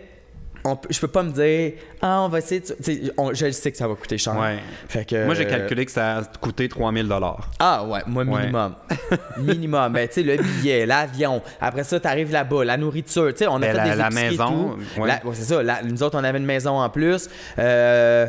On, 0.64 0.78
je 0.88 1.00
peux 1.00 1.08
pas 1.08 1.22
me 1.24 1.32
dire, 1.32 1.72
ah, 2.00 2.22
on 2.22 2.28
va 2.28 2.38
essayer. 2.38 2.60
de- 2.60 2.66
tu 2.66 2.74
sais, 2.82 3.02
on- 3.16 3.34
je 3.34 3.50
sais 3.50 3.72
que 3.72 3.76
ça 3.76 3.88
va 3.88 3.94
coûter 3.96 4.16
cher. 4.16 4.36
Ouais. 4.38 4.58
Fait 4.88 5.04
que, 5.04 5.24
Moi, 5.24 5.34
j'ai 5.34 5.46
calculé 5.46 5.84
que 5.84 5.90
ça 5.90 6.18
a 6.18 6.22
coûté 6.40 6.68
3000 6.68 7.08
dollars. 7.08 7.48
Ah 7.58 7.84
ouais, 7.84 8.00
moi 8.06 8.22
Ouais. 8.24 8.40
minimum. 8.42 8.74
minimum. 9.38 9.92
Ben 9.92 10.06
tu 10.06 10.14
sais, 10.14 10.22
le 10.22 10.36
billet, 10.36 10.86
l'avion. 10.86 11.42
Après 11.60 11.84
ça, 11.84 11.98
t'arrives 11.98 12.30
là-bas, 12.30 12.64
la 12.64 12.76
nourriture. 12.76 13.28
Tu 13.32 13.38
sais, 13.38 13.46
on 13.48 13.56
a 13.56 13.58
Ben, 13.60 13.70
fait 13.72 13.76
la- 13.78 13.90
des 13.90 13.96
la 13.96 14.10
maison, 14.10 14.76
ouais. 14.98 15.10
C'est 15.34 15.42
ça. 15.44 15.62
La- 15.62 15.82
nous 15.82 16.02
autres, 16.02 16.18
on 16.18 16.24
avait 16.24 16.38
une 16.38 16.44
maison 16.46 16.78
en 16.80 16.88
plus. 16.88 17.28
Euh, 17.58 18.26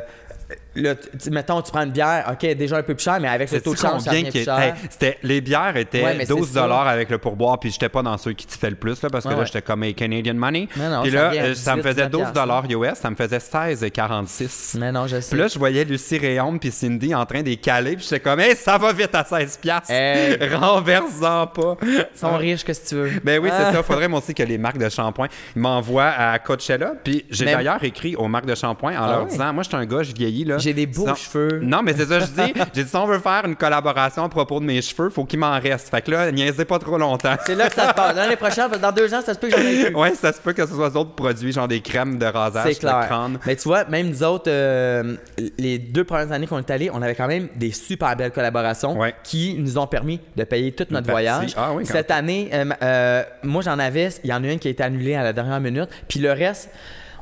là, 0.76 0.96
mettons, 1.32 1.62
tu 1.62 1.72
prends 1.72 1.84
une 1.84 1.92
bière, 1.92 2.26
ok, 2.32 2.56
déjà 2.56 2.78
un 2.78 2.84
peu 2.84 2.96
plus 2.96 3.04
cher, 3.04 3.20
mais 3.20 3.28
avec 3.28 3.52
le 3.52 3.62
taux 3.62 3.74
de 3.74 3.78
change, 3.80 4.02
ça 4.02 4.10
combien 4.10 4.12
revient 4.12 4.24
qui 4.26 4.32
plus 4.32 4.40
est- 4.42 4.46
cher. 4.46 4.60
Hey, 4.60 4.74
c'était 4.90 5.18
les 5.24 5.42
bières 5.42 5.78
étaient 5.78 6.04
Ouais, 6.04 6.16
mais 6.18 6.26
c'est 6.26 6.34
12 6.36 6.52
ça. 6.52 6.62
dollars 6.62 6.88
avec 6.88 7.10
le 7.10 7.18
pourboire 7.18 7.60
puis 7.60 7.72
j'étais 7.72 7.90
pas 7.90 8.02
dans 8.02 8.18
ceux 8.18 8.34
qui 8.34 8.46
tifaient 8.46 8.70
le 8.70 8.76
plus 8.76 9.02
là 9.02 9.10
parce 9.10 9.24
que 9.24 9.30
Ouais, 9.30 9.36
là 9.36 9.40
ouais. 9.42 9.46
j'étais 9.46 9.62
comme 9.62 9.84
hey, 9.84 9.94
Canadian 9.94 10.34
money. 10.36 10.68
Non, 10.78 10.90
non, 10.90 11.02
puis 11.04 11.12
ça 11.12 11.18
là 11.18 11.30
à 11.30 11.34
euh, 11.46 11.56
ça 11.56 11.76
me 11.76 11.82
18, 11.82 11.90
faisait 11.94 12.10
12 12.10 12.22
19 12.22 12.34
dollars 12.34 12.64
US, 12.70 12.98
ça 13.00 13.10
me 13.10 13.16
faisait 13.16 13.40
16 13.40 13.84
et 13.84 13.92
46. 13.92 14.78
Mais 14.80 14.92
non, 14.92 15.08
je 15.08 15.20
sais. 15.20 15.30
Puis 15.30 15.40
là, 15.40 15.48
je 15.48 15.60
voyais 15.60 15.84
Lucie 15.84 16.18
Réaume 16.18 16.60
puis 16.60 16.72
Cindy 16.72 17.14
en 17.14 17.26
train 17.26 17.42
de 17.42 17.54
caler, 17.56 17.96
puis 17.96 18.04
j'étais 18.04 18.20
comme, 18.20 18.40
hey, 18.40 18.56
ça 18.56 18.78
va 18.78 18.92
vite 18.94 19.14
à 19.14 19.24
16 19.24 19.58
piastres. 19.58 19.92
Hey. 19.92 20.38
Renverse-en 20.54 21.48
pas. 21.48 21.78
Ils 21.84 22.06
sont 22.16 22.36
riches, 22.38 22.64
que 22.64 22.72
tu 22.72 22.96
veux. 22.96 23.12
Ben 23.24 23.40
oui, 23.42 23.50
Ah. 23.52 23.66
c'est 23.70 23.76
ça. 23.78 23.84
Faudrait 23.84 24.08
moi 24.08 24.20
aussi 24.20 24.34
que 24.34 24.44
les 24.44 24.58
marques 24.58 24.78
de 24.78 24.90
shampoing 24.90 25.28
m'envoient 25.56 26.10
à 26.18 26.40
Coachella. 26.40 26.94
Puis 27.04 27.26
j'ai 27.30 27.46
d'ailleurs 27.46 27.84
écrit 27.84 28.16
aux 28.16 28.28
marques 28.28 28.46
de 28.46 28.56
shampoing 28.56 28.94
en 29.00 29.04
Ah 29.06 29.12
leur 29.12 29.26
disant, 29.28 29.54
moi, 29.54 29.64
je 29.64 29.70
suis 29.70 29.78
un 29.78 29.86
gars, 29.86 30.04
je 30.04 30.14
vieillis 30.14 30.46
là. 30.46 30.58
J'ai 30.64 30.74
des 30.74 30.86
beaux 30.86 31.02
Sinon- 31.04 31.16
cheveux. 31.16 31.60
Non, 31.62 31.82
mais 31.84 31.94
c'est 31.94 32.06
ça 32.06 32.20
que 32.20 32.26
je 32.26 32.32
dis. 32.32 32.54
J'ai 32.74 32.84
dit, 32.84 32.90
si 32.90 32.96
on 32.96 33.06
veut 33.06 33.20
faire 33.20 33.44
une 33.46 33.56
collaboration 33.56 34.24
à 34.24 34.30
propos 34.30 34.60
de 34.60 34.66
mes 34.66 34.82
cheveux, 34.82 35.10
faut 35.10 35.26
qu'il 35.26 35.40
m'en 35.40 35.60
reste. 35.60 35.90
Fait 35.90 36.02
que 36.02 36.12
là, 36.12 36.32
niaisez 36.32 36.66
pas 36.66 36.80
trop 36.80 36.98
longtemps. 36.98 37.36
C'est 37.46 37.56
là 37.56 37.68
que 37.70 37.76
ça 37.76 37.90
se 37.90 37.94
passe. 37.94 38.16
L'année 38.16 38.36
prochaine, 38.36 38.70
dans 38.82 38.92
deux 38.92 39.14
ans, 39.14 39.22
ça 39.26 39.34
se 39.34 39.40
peut 39.40 39.50
que 39.50 39.58
j'en 39.58 39.62
ai 39.68 39.86
plus. 39.86 39.96
Ouais, 39.96 40.16
ça 40.16 40.32
se 40.32 40.40
peut 40.40 40.54
que 40.54 40.66
ce 40.66 40.74
soit 40.74 40.90
d'autres 40.90 41.16
produits, 41.16 41.52
genre 41.52 41.68
des 41.68 41.82
crèmes 41.82 42.18
de 42.18 42.26
rasage 42.26 42.74
C'est 42.74 42.80
clair. 42.80 43.06
crâne. 43.08 43.40
Mais 43.46 43.56
tu 43.56 43.64
vois, 43.68 43.86
même 43.86 44.08
nous 44.10 44.24
autres, 44.24 44.50
euh, 44.50 45.16
les 45.58 45.78
deux 45.80 46.04
premières 46.04 46.32
années 46.32 46.48
qu'on 46.48 46.60
est 46.60 46.72
allés, 46.72 46.90
on 46.94 47.02
avait 47.02 47.16
quand 47.16 47.28
même 47.28 47.48
des 47.56 47.72
super 47.72 48.16
belles 48.16 48.32
collaborations 48.32 48.98
Ouais. 48.98 49.14
qui 49.24 49.56
nous 49.58 49.78
ont 49.78 49.88
permis 49.88 50.20
de 50.36 50.44
payer 50.44 50.72
tout 50.72 50.86
notre 50.92 51.10
voyage. 51.10 51.54
Ah 51.58 51.72
oui, 51.74 51.86
Cette 51.86 52.12
année, 52.12 52.50
euh, 52.54 52.66
euh, 52.82 53.24
moi 53.44 53.62
j'en 53.62 53.80
avais, 53.80 54.10
il 54.24 54.30
y 54.30 54.34
en 54.34 54.44
a 54.44 54.48
une 54.48 54.60
qui 54.60 54.68
a 54.68 54.72
été 54.72 54.84
annulée 54.84 55.16
à 55.16 55.24
la 55.24 55.34
dernière 55.34 55.60
minute, 55.60 55.90
puis 56.08 56.20
le 56.20 56.32
reste. 56.32 56.70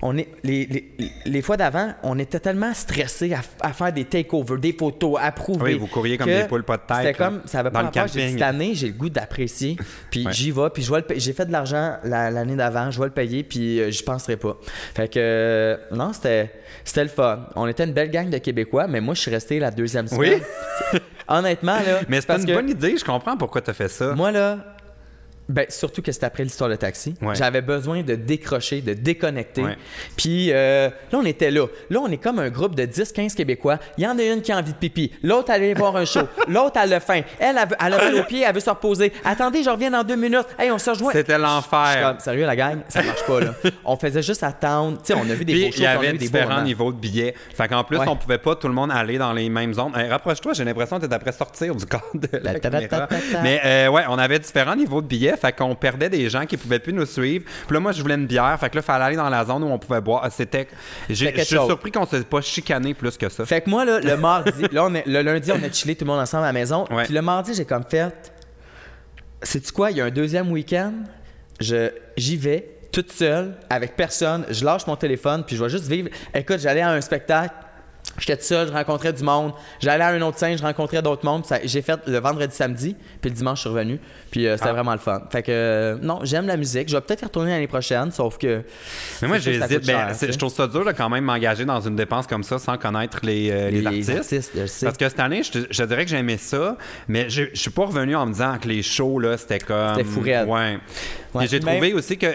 On 0.04 0.18
est, 0.18 0.28
les, 0.44 0.66
les, 0.66 0.92
les 1.26 1.42
fois 1.44 1.58
d'avant, 1.58 1.94
on 2.02 2.18
était 2.18 2.40
tellement 2.40 2.74
stressés 2.74 3.34
à, 3.34 3.42
à 3.62 3.72
faire 3.72 3.94
des 3.94 4.06
takeovers, 4.06 4.58
des 4.58 4.74
photos, 4.74 5.20
à 5.22 5.32
prouver. 5.32 5.74
Oui, 5.74 5.80
vous 5.80 5.86
couriez 5.88 6.18
comme 6.18 6.28
des 6.28 6.46
poules 6.46 6.64
pas 6.64 6.78
de 6.78 6.82
tête, 6.88 6.98
C'était 6.98 7.14
comme, 7.14 7.42
ça 7.46 7.60
avait 7.60 7.70
pas 7.70 7.82
le 7.82 7.86
rapport. 7.86 8.08
J'ai 8.08 8.32
cette 8.32 8.42
année, 8.42 8.74
j'ai 8.74 8.88
le 8.88 8.94
goût 8.94 9.10
d'apprécier. 9.10 9.78
Puis 10.10 10.26
Ouais. 10.26 10.34
j'y 10.34 10.50
vais, 10.52 10.70
puis 10.74 10.82
je 10.84 10.92
vais 10.92 10.98
le 10.98 11.06
payer. 11.06 11.20
J'ai 11.20 11.34
fait 11.34 11.46
de 11.46 11.52
l'argent 11.52 11.98
la- 12.04 12.32
l'année 12.32 12.56
d'avant, 12.56 12.90
je 12.90 13.00
vais 13.00 13.06
le 13.06 13.12
payer, 13.12 13.44
puis 13.44 13.80
euh, 13.80 13.92
j'y 13.92 14.04
penserai 14.04 14.38
pas. 14.38 14.58
Fait 14.96 15.08
que, 15.08 15.20
euh, 15.20 15.78
non, 15.92 16.14
c'était 16.14 16.52
c'était 16.84 17.04
le 17.04 17.10
fun. 17.10 17.48
On 17.56 17.68
était 17.68 17.84
une 17.84 17.94
belle 17.94 18.10
gang 18.10 18.30
de 18.30 18.38
Québécois, 18.40 18.88
mais 18.88 19.02
moi, 19.02 19.14
je 19.14 19.22
suis 19.22 19.32
resté 19.32 19.60
la 19.60 19.70
deuxième 19.72 20.08
semaine. 20.08 20.42
Oui. 20.94 21.00
Honnêtement, 21.28 21.76
là. 21.76 22.02
Mais 22.10 22.22
c'est 22.22 22.34
une 22.36 22.46
que 22.46 22.54
bonne 22.54 22.70
idée, 22.70 22.98
je 22.98 23.06
comprends 23.06 23.38
pourquoi 23.38 23.62
t'as 23.62 23.74
fait 23.74 23.88
ça. 23.88 24.14
Moi, 24.16 24.32
là. 24.32 24.58
Ben, 25.52 25.66
surtout 25.70 26.02
que 26.02 26.12
c'était 26.12 26.26
après 26.26 26.44
l'histoire 26.44 26.70
de 26.70 26.76
taxi. 26.76 27.14
Ouais. 27.22 27.36
J'avais 27.36 27.62
besoin 27.62 28.04
de 28.04 28.16
décrocher, 28.16 28.82
de 28.82 28.94
déconnecter. 28.94 29.64
Ouais. 29.64 29.78
Puis 30.16 30.50
euh, 30.52 30.90
là, 31.12 31.18
on 31.20 31.26
était 31.26 31.52
là. 31.52 31.68
Là, 31.90 32.00
on 32.02 32.08
est 32.10 32.18
comme 32.18 32.40
un 32.40 32.50
groupe 32.50 32.76
de 32.76 32.84
10-15 32.84 33.36
Québécois. 33.36 33.78
Il 33.98 34.04
y 34.04 34.08
en 34.08 34.18
a 34.18 34.24
une 34.24 34.42
qui 34.42 34.52
a 34.52 34.58
envie 34.58 34.72
de 34.72 34.78
pipi. 34.78 35.12
L'autre, 35.24 35.50
elle 35.50 35.64
allait 35.64 35.74
voir 35.74 35.96
un 35.98 36.06
show. 36.06 36.22
L'autre, 36.48 36.80
elle 36.82 36.94
a 36.94 37.00
faim. 37.00 37.22
Elle, 37.40 37.58
elle, 37.58 37.94
a 37.94 37.98
mal 37.98 38.16
au 38.16 38.24
pied, 38.24 38.44
elle 38.48 38.54
veut 38.54 38.60
se 38.62 38.70
reposer. 38.70 39.12
Attendez, 39.26 39.62
je 39.64 39.70
reviens 39.70 39.92
dans 39.92 40.04
deux 40.04 40.16
minutes. 40.16 40.48
Hey, 40.58 40.72
on 40.72 40.78
se 40.78 40.90
rejoint. 40.90 41.12
C'était 41.12 41.38
l'enfer. 41.38 42.16
sérieux, 42.20 42.46
la 42.46 42.56
gang, 42.56 42.80
ça 42.88 43.04
marche 43.04 43.26
pas, 43.26 43.40
là. 43.42 43.54
on 43.86 43.98
faisait 43.98 44.24
juste 44.24 44.44
attendre. 44.44 44.98
Tu 45.04 45.08
sais, 45.08 45.14
on 45.14 45.30
a 45.30 45.34
vu 45.34 45.44
des 45.46 45.54
Puis 45.54 45.66
beaux 45.66 45.72
shows, 45.72 45.78
il 45.80 45.84
y 45.84 45.88
avait 45.88 46.14
différents 46.14 46.62
niveaux 46.62 46.92
de 46.92 46.98
billets. 46.98 47.36
Fait 47.56 47.68
qu'en 47.68 47.84
plus, 47.84 47.98
Ouais. 47.98 48.08
on 48.08 48.16
pouvait 48.16 48.38
pas 48.38 48.56
tout 48.56 48.68
le 48.68 48.74
monde 48.74 48.92
aller 48.92 49.18
dans 49.18 49.34
les 49.34 49.50
mêmes 49.50 49.74
zones. 49.74 49.92
Hey, 49.96 50.10
Rapproche-toi, 50.10 50.54
j'ai 50.54 50.64
l'impression 50.64 51.00
que 51.00 51.06
t'es 51.06 51.14
après 51.14 51.32
sortir 51.34 51.76
du 51.76 51.86
cadre 51.88 52.06
de 52.14 52.30
la 52.32 52.54
La 52.54 52.60
caméra. 52.60 52.88
ta-ta-ta-ta-ta. 52.88 53.42
Mais 53.44 53.62
euh, 53.66 53.88
ouais, 53.90 54.04
on 54.10 54.18
avait 54.18 54.40
différents 54.40 54.76
niveaux 54.76 55.02
de 55.02 55.08
billets. 55.08 55.36
Fait 55.42 55.52
qu'on 55.56 55.74
perdait 55.76 56.10
des 56.10 56.30
gens 56.30 56.46
qui 56.46 56.56
pouvaient 56.56 56.80
plus 56.80 56.94
nous 56.94 57.06
suivre. 57.06 57.46
Puis 57.68 57.74
là, 57.74 57.80
moi, 57.80 57.92
je 57.92 58.02
voulais 58.02 58.14
une 58.16 58.28
bière. 58.28 58.56
Fait 58.60 58.70
que 58.70 58.76
là, 58.76 58.82
fallait 58.82 59.06
aller 59.06 59.16
dans 59.16 59.30
la 59.30 59.44
zone 59.44 59.64
où 59.64 59.68
on 59.68 59.80
pouvait 59.80 60.00
boire. 60.02 60.22
Ah, 60.24 60.30
C'était. 60.30 60.68
j'ai- 61.10 61.34
Je 61.36 61.42
suis 61.42 61.56
surpris 61.58 61.92
qu'on 61.92 62.06
s'est 62.06 62.22
pas 62.24 62.42
chicané 62.42 62.94
plus 62.94 63.18
que 63.18 63.28
ça. 63.30 63.46
Fait 63.46 63.62
que 63.62 63.70
moi, 63.70 63.84
là, 63.86 64.00
le 64.00 64.16
mardi, 64.18 64.52
là, 64.72 64.86
on 64.86 64.94
est- 64.94 65.08
le 65.08 65.22
lundi, 65.22 65.52
on 65.52 65.64
a 65.64 65.72
chillé 65.72 65.96
tout 65.96 66.06
le 66.06 66.12
monde 66.12 66.20
ensemble 66.22 66.44
à 66.44 66.48
la 66.48 66.54
maison. 66.54 66.86
Ouais. 66.92 67.06
Puis 67.06 67.14
le 67.14 67.22
mardi, 67.22 67.54
j'ai 67.56 67.66
comme 67.66 67.84
fait. 67.84 68.32
Sais-tu 69.44 69.72
quoi? 69.72 69.92
Il 69.92 69.98
y 69.98 70.02
a 70.02 70.06
un 70.06 70.12
deuxième 70.12 70.52
week-end. 70.52 70.94
Je, 71.60 71.90
j'y 72.18 72.38
vais 72.38 72.78
toute 72.92 73.12
seule, 73.12 73.56
avec 73.70 73.96
personne. 73.96 74.46
Je 74.50 74.64
lâche 74.66 74.86
mon 74.86 74.96
téléphone, 74.96 75.44
puis 75.46 75.56
je 75.56 75.64
vais 75.64 75.70
juste 75.70 75.88
vivre. 75.88 76.10
Écoute, 76.34 76.60
j'allais 76.60 76.82
à 76.82 76.90
un 76.92 77.02
spectacle. 77.02 77.54
J'étais 78.20 78.36
tout 78.36 78.44
seul, 78.44 78.68
je 78.68 78.74
rencontrais 78.74 79.14
du 79.14 79.24
monde. 79.24 79.54
J'allais 79.80 80.04
à 80.04 80.10
un 80.10 80.22
autre 80.22 80.38
scène, 80.38 80.58
je 80.58 80.62
rencontrais 80.64 81.02
d'autres 81.02 81.26
mondes. 81.26 81.46
J'ai 81.64 81.82
fait 81.82 81.98
le 82.08 82.20
vendredi, 82.20 82.54
samedi, 82.54 82.96
puis 83.22 83.30
le 83.30 83.36
dimanche, 83.38 83.60
je 83.60 83.62
suis 83.62 83.70
revenu. 83.70 84.00
Puis 84.30 84.48
euh, 84.48 84.58
c'était 84.58 84.70
Ah. 84.70 84.74
vraiment 84.74 84.92
le 84.92 84.98
fun. 85.00 85.22
Fait 85.32 85.42
que, 85.44 85.52
euh, 85.52 85.98
non, 86.02 86.20
j'aime 86.24 86.46
la 86.46 86.58
musique. 86.58 86.90
Je 86.90 86.96
vais 86.96 87.02
peut-être 87.02 87.22
y 87.22 87.26
retourner 87.26 87.52
l'année 87.52 87.68
prochaine, 87.68 88.12
sauf 88.12 88.38
que. 88.38 88.64
Mais 89.22 89.28
moi, 89.30 89.38
j'hésite. 89.40 89.86
Ben, 89.88 90.10
je 90.14 90.38
trouve 90.38 90.54
ça 90.54 90.68
dur 90.68 90.84
de 90.86 90.92
quand 90.92 91.10
même 91.10 91.24
m'engager 91.24 91.64
dans 91.64 91.80
une 91.80 91.96
dépense 91.96 92.28
comme 92.28 92.44
ça 92.44 92.60
sans 92.60 92.78
connaître 92.78 93.20
les, 93.24 93.50
euh, 93.50 93.70
les 93.70 93.86
artistes. 93.88 94.52
je 94.56 94.66
sais. 94.66 94.86
Parce 94.86 94.98
que 94.98 95.08
cette 95.08 95.20
année, 95.20 95.42
je, 95.44 95.84
dirais 95.84 96.04
que 96.04 96.12
j'aimais 96.12 96.38
ça, 96.38 96.78
mais 97.08 97.30
je, 97.30 97.44
je 97.54 97.60
suis 97.60 97.72
pas 97.72 97.86
revenu 97.86 98.16
en 98.16 98.26
me 98.26 98.34
disant 98.34 98.58
que 98.62 98.68
les 98.68 98.84
shows, 98.84 99.20
là, 99.20 99.38
c'était 99.38 99.60
comme. 99.60 99.96
C'était 99.96 100.08
fou 100.10 100.20
raide. 100.22 100.48
Ouais. 100.50 100.78
J'ai 101.48 101.60
même- 101.62 101.76
trouvé 101.76 101.94
aussi 101.94 102.18
que 102.18 102.28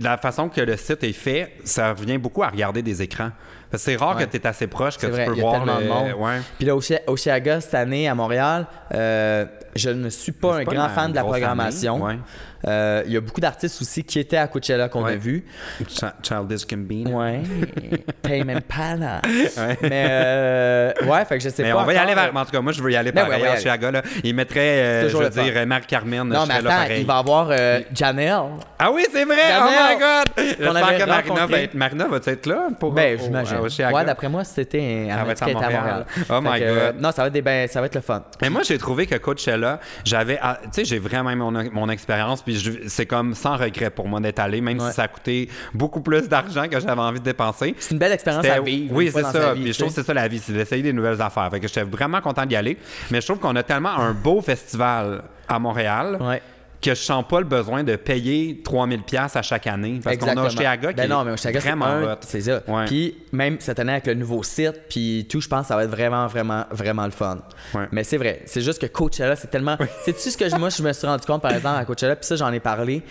la 0.00 0.16
façon 0.16 0.48
que 0.48 0.60
le 0.60 0.76
site 0.76 1.02
est 1.02 1.12
fait, 1.12 1.54
ça 1.64 1.92
revient 1.92 2.18
beaucoup 2.18 2.44
à 2.44 2.48
regarder 2.50 2.82
des 2.82 3.02
écrans. 3.02 3.30
Parce 3.74 3.84
que 3.84 3.90
c'est 3.90 3.96
rare 3.96 4.16
Ouais. 4.16 4.24
que 4.26 4.30
tu 4.30 4.36
es 4.36 4.46
assez 4.46 4.66
proche 4.68 4.94
que 4.94 5.00
C'est 5.00 5.06
tu 5.08 5.12
vrai, 5.12 5.24
peux 5.26 5.32
il 5.32 5.38
y 5.38 5.40
a 5.40 5.42
voir 5.42 5.54
tellement 5.64 5.78
le- 5.78 5.84
de 5.84 5.88
monde. 5.88 6.12
Ouais. 6.20 6.40
Puis 6.58 6.66
là, 6.66 6.76
au 6.76 6.80
Chi- 6.80 6.98
au 7.08 7.16
Chiaga, 7.16 7.60
cette 7.60 7.74
année, 7.74 8.08
à 8.08 8.14
Montréal, 8.14 8.66
euh, 8.94 9.46
je 9.76 9.90
ne 9.90 10.08
suis 10.08 10.32
pas 10.32 10.60
un 10.60 10.64
pas 10.64 10.72
grand 10.74 10.88
fan 10.88 11.10
de 11.10 11.16
la 11.16 11.22
programmation. 11.24 12.02
ouais. 12.02 12.18
Euh, 12.66 13.02
Il 13.06 13.12
y 13.12 13.16
a 13.18 13.20
beaucoup 13.20 13.42
d'artistes 13.42 13.82
aussi 13.82 14.02
qui 14.04 14.18
étaient 14.18 14.38
à 14.38 14.46
Coachella 14.48 14.88
qu'on 14.88 15.04
a 15.04 15.08
Ouais. 15.08 15.16
vu. 15.16 15.44
Ch- 15.86 16.10
Childish 16.22 16.66
Gambino. 16.66 17.20
Ouais. 17.20 17.40
Tame 18.22 18.48
Impala. 18.48 19.20
Ouais. 19.22 19.78
Mais 19.82 20.06
euh, 20.08 20.92
ouais, 21.04 21.24
fait 21.26 21.36
que 21.36 21.44
je 21.44 21.50
sais 21.50 21.62
Mais 21.62 21.72
pas. 21.72 21.82
on 21.82 21.84
va 21.84 21.92
y 21.92 21.96
aller 21.98 22.14
vers. 22.14 22.34
En 22.34 22.44
tout 22.46 22.52
cas, 22.52 22.60
moi, 22.62 22.72
je 22.72 22.82
veux 22.82 22.90
y 22.90 22.96
aller 22.96 23.12
Ben 23.12 23.26
pareil 23.26 23.42
ouais, 23.42 23.48
aller. 23.48 23.60
Chiaga. 23.60 23.90
Là. 23.90 24.02
Il 24.22 24.34
mettrait, 24.34 24.60
euh, 24.60 25.08
je 25.10 25.16
veux 25.16 25.28
dire, 25.28 25.52
euh, 25.56 25.66
Marie-Carmen. 25.66 26.24
Non, 26.24 26.46
mais 26.46 26.62
là 26.62 26.96
il 26.96 27.04
va 27.04 27.18
avoir 27.18 27.50
Janelle. 27.92 28.32
Ah 28.78 28.90
oui, 28.90 29.04
c'est 29.12 29.24
vrai! 29.24 29.36
Janelle, 29.36 29.74
oh 29.76 29.92
my 29.92 29.98
god! 29.98 30.46
J'espère 30.58 30.98
que 30.98 31.06
Marina 31.06 31.46
va 31.46 31.60
être, 31.60 31.74
Marina 31.74 32.06
va 32.08 32.16
être 32.24 32.46
là 32.46 32.68
pour 32.80 32.92
Ben, 32.92 33.18
j'imagine. 33.22 33.58
Ouais, 33.92 34.04
d'après 34.06 34.28
moi, 34.30 34.42
c'était 34.44 35.08
à 35.10 35.20
à 35.20 35.24
Montréal. 35.52 36.06
Oh 36.30 36.40
my 36.42 36.60
God. 36.60 36.94
Non, 37.00 37.12
ça 37.12 37.22
va 37.22 37.26
être 37.28 37.34
des 37.34 37.42
ben, 37.42 37.68
ça 37.68 37.80
va 37.80 37.86
être 37.86 37.94
le 37.94 38.00
fun. 38.00 38.22
Mais 38.40 38.48
moi, 38.48 38.62
j'ai 38.64 38.78
trouvé 38.78 39.06
que 39.06 39.16
Coachella, 39.16 39.63
j'avais. 40.04 40.38
ah, 40.42 40.58
Tu 40.64 40.68
sais, 40.72 40.84
j'ai 40.84 40.98
vraiment 40.98 41.30
aimé 41.30 41.42
mon, 41.42 41.52
mon 41.72 41.88
expérience, 41.88 42.42
puis 42.42 42.82
c'est 42.88 43.06
comme 43.06 43.34
sans 43.34 43.56
regret 43.56 43.90
pour 43.90 44.08
moi 44.08 44.20
d'être 44.20 44.38
allé, 44.38 44.60
même 44.60 44.78
Ouais. 44.80 44.88
si 44.90 44.94
ça 44.96 45.04
a 45.04 45.08
coûté 45.08 45.48
beaucoup 45.72 46.00
plus 46.00 46.28
d'argent 46.28 46.66
que 46.68 46.80
j'avais 46.80 47.00
envie 47.00 47.20
de 47.20 47.24
dépenser. 47.24 47.74
C'est 47.78 47.92
une 47.92 47.98
belle 47.98 48.12
expérience 48.12 48.44
à 48.46 48.60
vivre. 48.60 48.94
Oui, 48.94 49.10
c'est 49.12 49.22
ça. 49.22 49.54
vie, 49.54 49.62
Puis 49.64 49.72
je 49.72 49.78
trouve 49.78 49.88
que 49.88 49.94
c'est 49.94 50.06
ça 50.06 50.14
la 50.14 50.28
vie, 50.28 50.38
c'est 50.38 50.52
d'essayer 50.52 50.82
des 50.82 50.92
nouvelles 50.92 51.20
affaires. 51.22 51.48
Fait 51.50 51.60
que 51.60 51.68
j'étais 51.68 51.82
vraiment 51.84 52.20
content 52.20 52.44
d'y 52.46 52.56
aller. 52.56 52.76
Mais 53.10 53.20
je 53.20 53.26
trouve 53.26 53.38
qu'on 53.38 53.54
a 53.56 53.62
tellement 53.62 53.90
un 53.98 54.12
beau 54.12 54.40
festival 54.40 55.22
à 55.48 55.58
Montréal 55.58 56.18
Ouais. 56.20 56.40
Que 56.84 56.90
je 56.94 57.00
sens 57.00 57.24
pas 57.26 57.40
le 57.40 57.46
besoin 57.46 57.82
de 57.82 57.96
payer 57.96 58.60
3000 58.62 59.02
pièces 59.02 59.36
à 59.36 59.42
chaque 59.42 59.66
année. 59.66 60.00
Parce 60.04 60.16
qu'on 60.18 60.26
a 60.26 60.48
qui 60.48 60.56
ben 60.94 61.08
non, 61.08 61.24
mais 61.24 61.32
est 61.32 61.36
c'est 61.38 61.52
vraiment 61.52 61.86
un-. 61.86 62.16
C'est 62.20 62.42
ça. 62.42 62.62
Ouais. 62.68 62.84
Puis 62.84 63.16
même 63.32 63.56
cette 63.60 63.78
année 63.78 63.92
avec 63.92 64.06
le 64.06 64.14
nouveau 64.14 64.42
site, 64.42 64.82
puis 64.90 65.26
tout, 65.30 65.40
je 65.40 65.48
pense 65.48 65.62
que 65.62 65.68
ça 65.68 65.76
va 65.76 65.84
être 65.84 65.90
vraiment, 65.90 66.26
vraiment, 66.26 66.64
vraiment 66.70 67.04
le 67.06 67.10
fun. 67.10 67.38
Ouais. 67.74 67.88
Mais 67.90 68.04
c'est 68.04 68.18
vrai. 68.18 68.42
C'est 68.44 68.60
juste 68.60 68.80
que 68.80 68.86
Coachella, 68.86 69.34
c'est 69.36 69.48
tellement. 69.50 69.76
C'est-tu 70.04 70.30
ce 70.30 70.36
que 70.36 70.48
je- 70.48 70.56
moi, 70.56 70.68
je 70.68 70.82
me 70.82 70.92
suis 70.92 71.06
rendu 71.06 71.24
compte, 71.24 71.40
par 71.42 71.52
exemple, 71.54 71.78
à 71.78 71.84
Coachella, 71.86 72.16
puis 72.16 72.26
ça, 72.26 72.36
j'en 72.36 72.52
ai 72.52 72.60
parlé. 72.60 73.02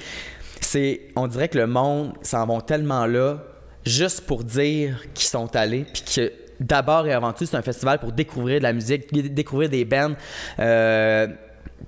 C'est. 0.62 1.02
On 1.16 1.28
dirait 1.28 1.50
que 1.50 1.58
le 1.58 1.68
monde 1.68 2.14
s'en 2.22 2.46
vont 2.46 2.62
tellement 2.62 3.06
là, 3.08 3.40
juste 3.86 4.22
pour 4.28 4.44
dire 4.44 5.02
qu'ils 5.14 5.28
sont 5.28 5.56
allés, 5.56 5.86
puis 5.92 6.04
que. 6.16 6.32
D'abord 6.60 7.08
et 7.08 7.12
avant 7.12 7.34
tout, 7.34 7.46
c'est 7.46 7.58
un 7.58 7.62
festival 7.64 8.00
pour 8.00 8.12
découvrir 8.14 8.60
de 8.60 8.64
la 8.64 8.72
musique, 8.74 9.12
dé- 9.12 9.28
découvrir 9.28 9.70
des 9.70 9.84
bands. 9.84 10.14
Euh, 10.60 11.28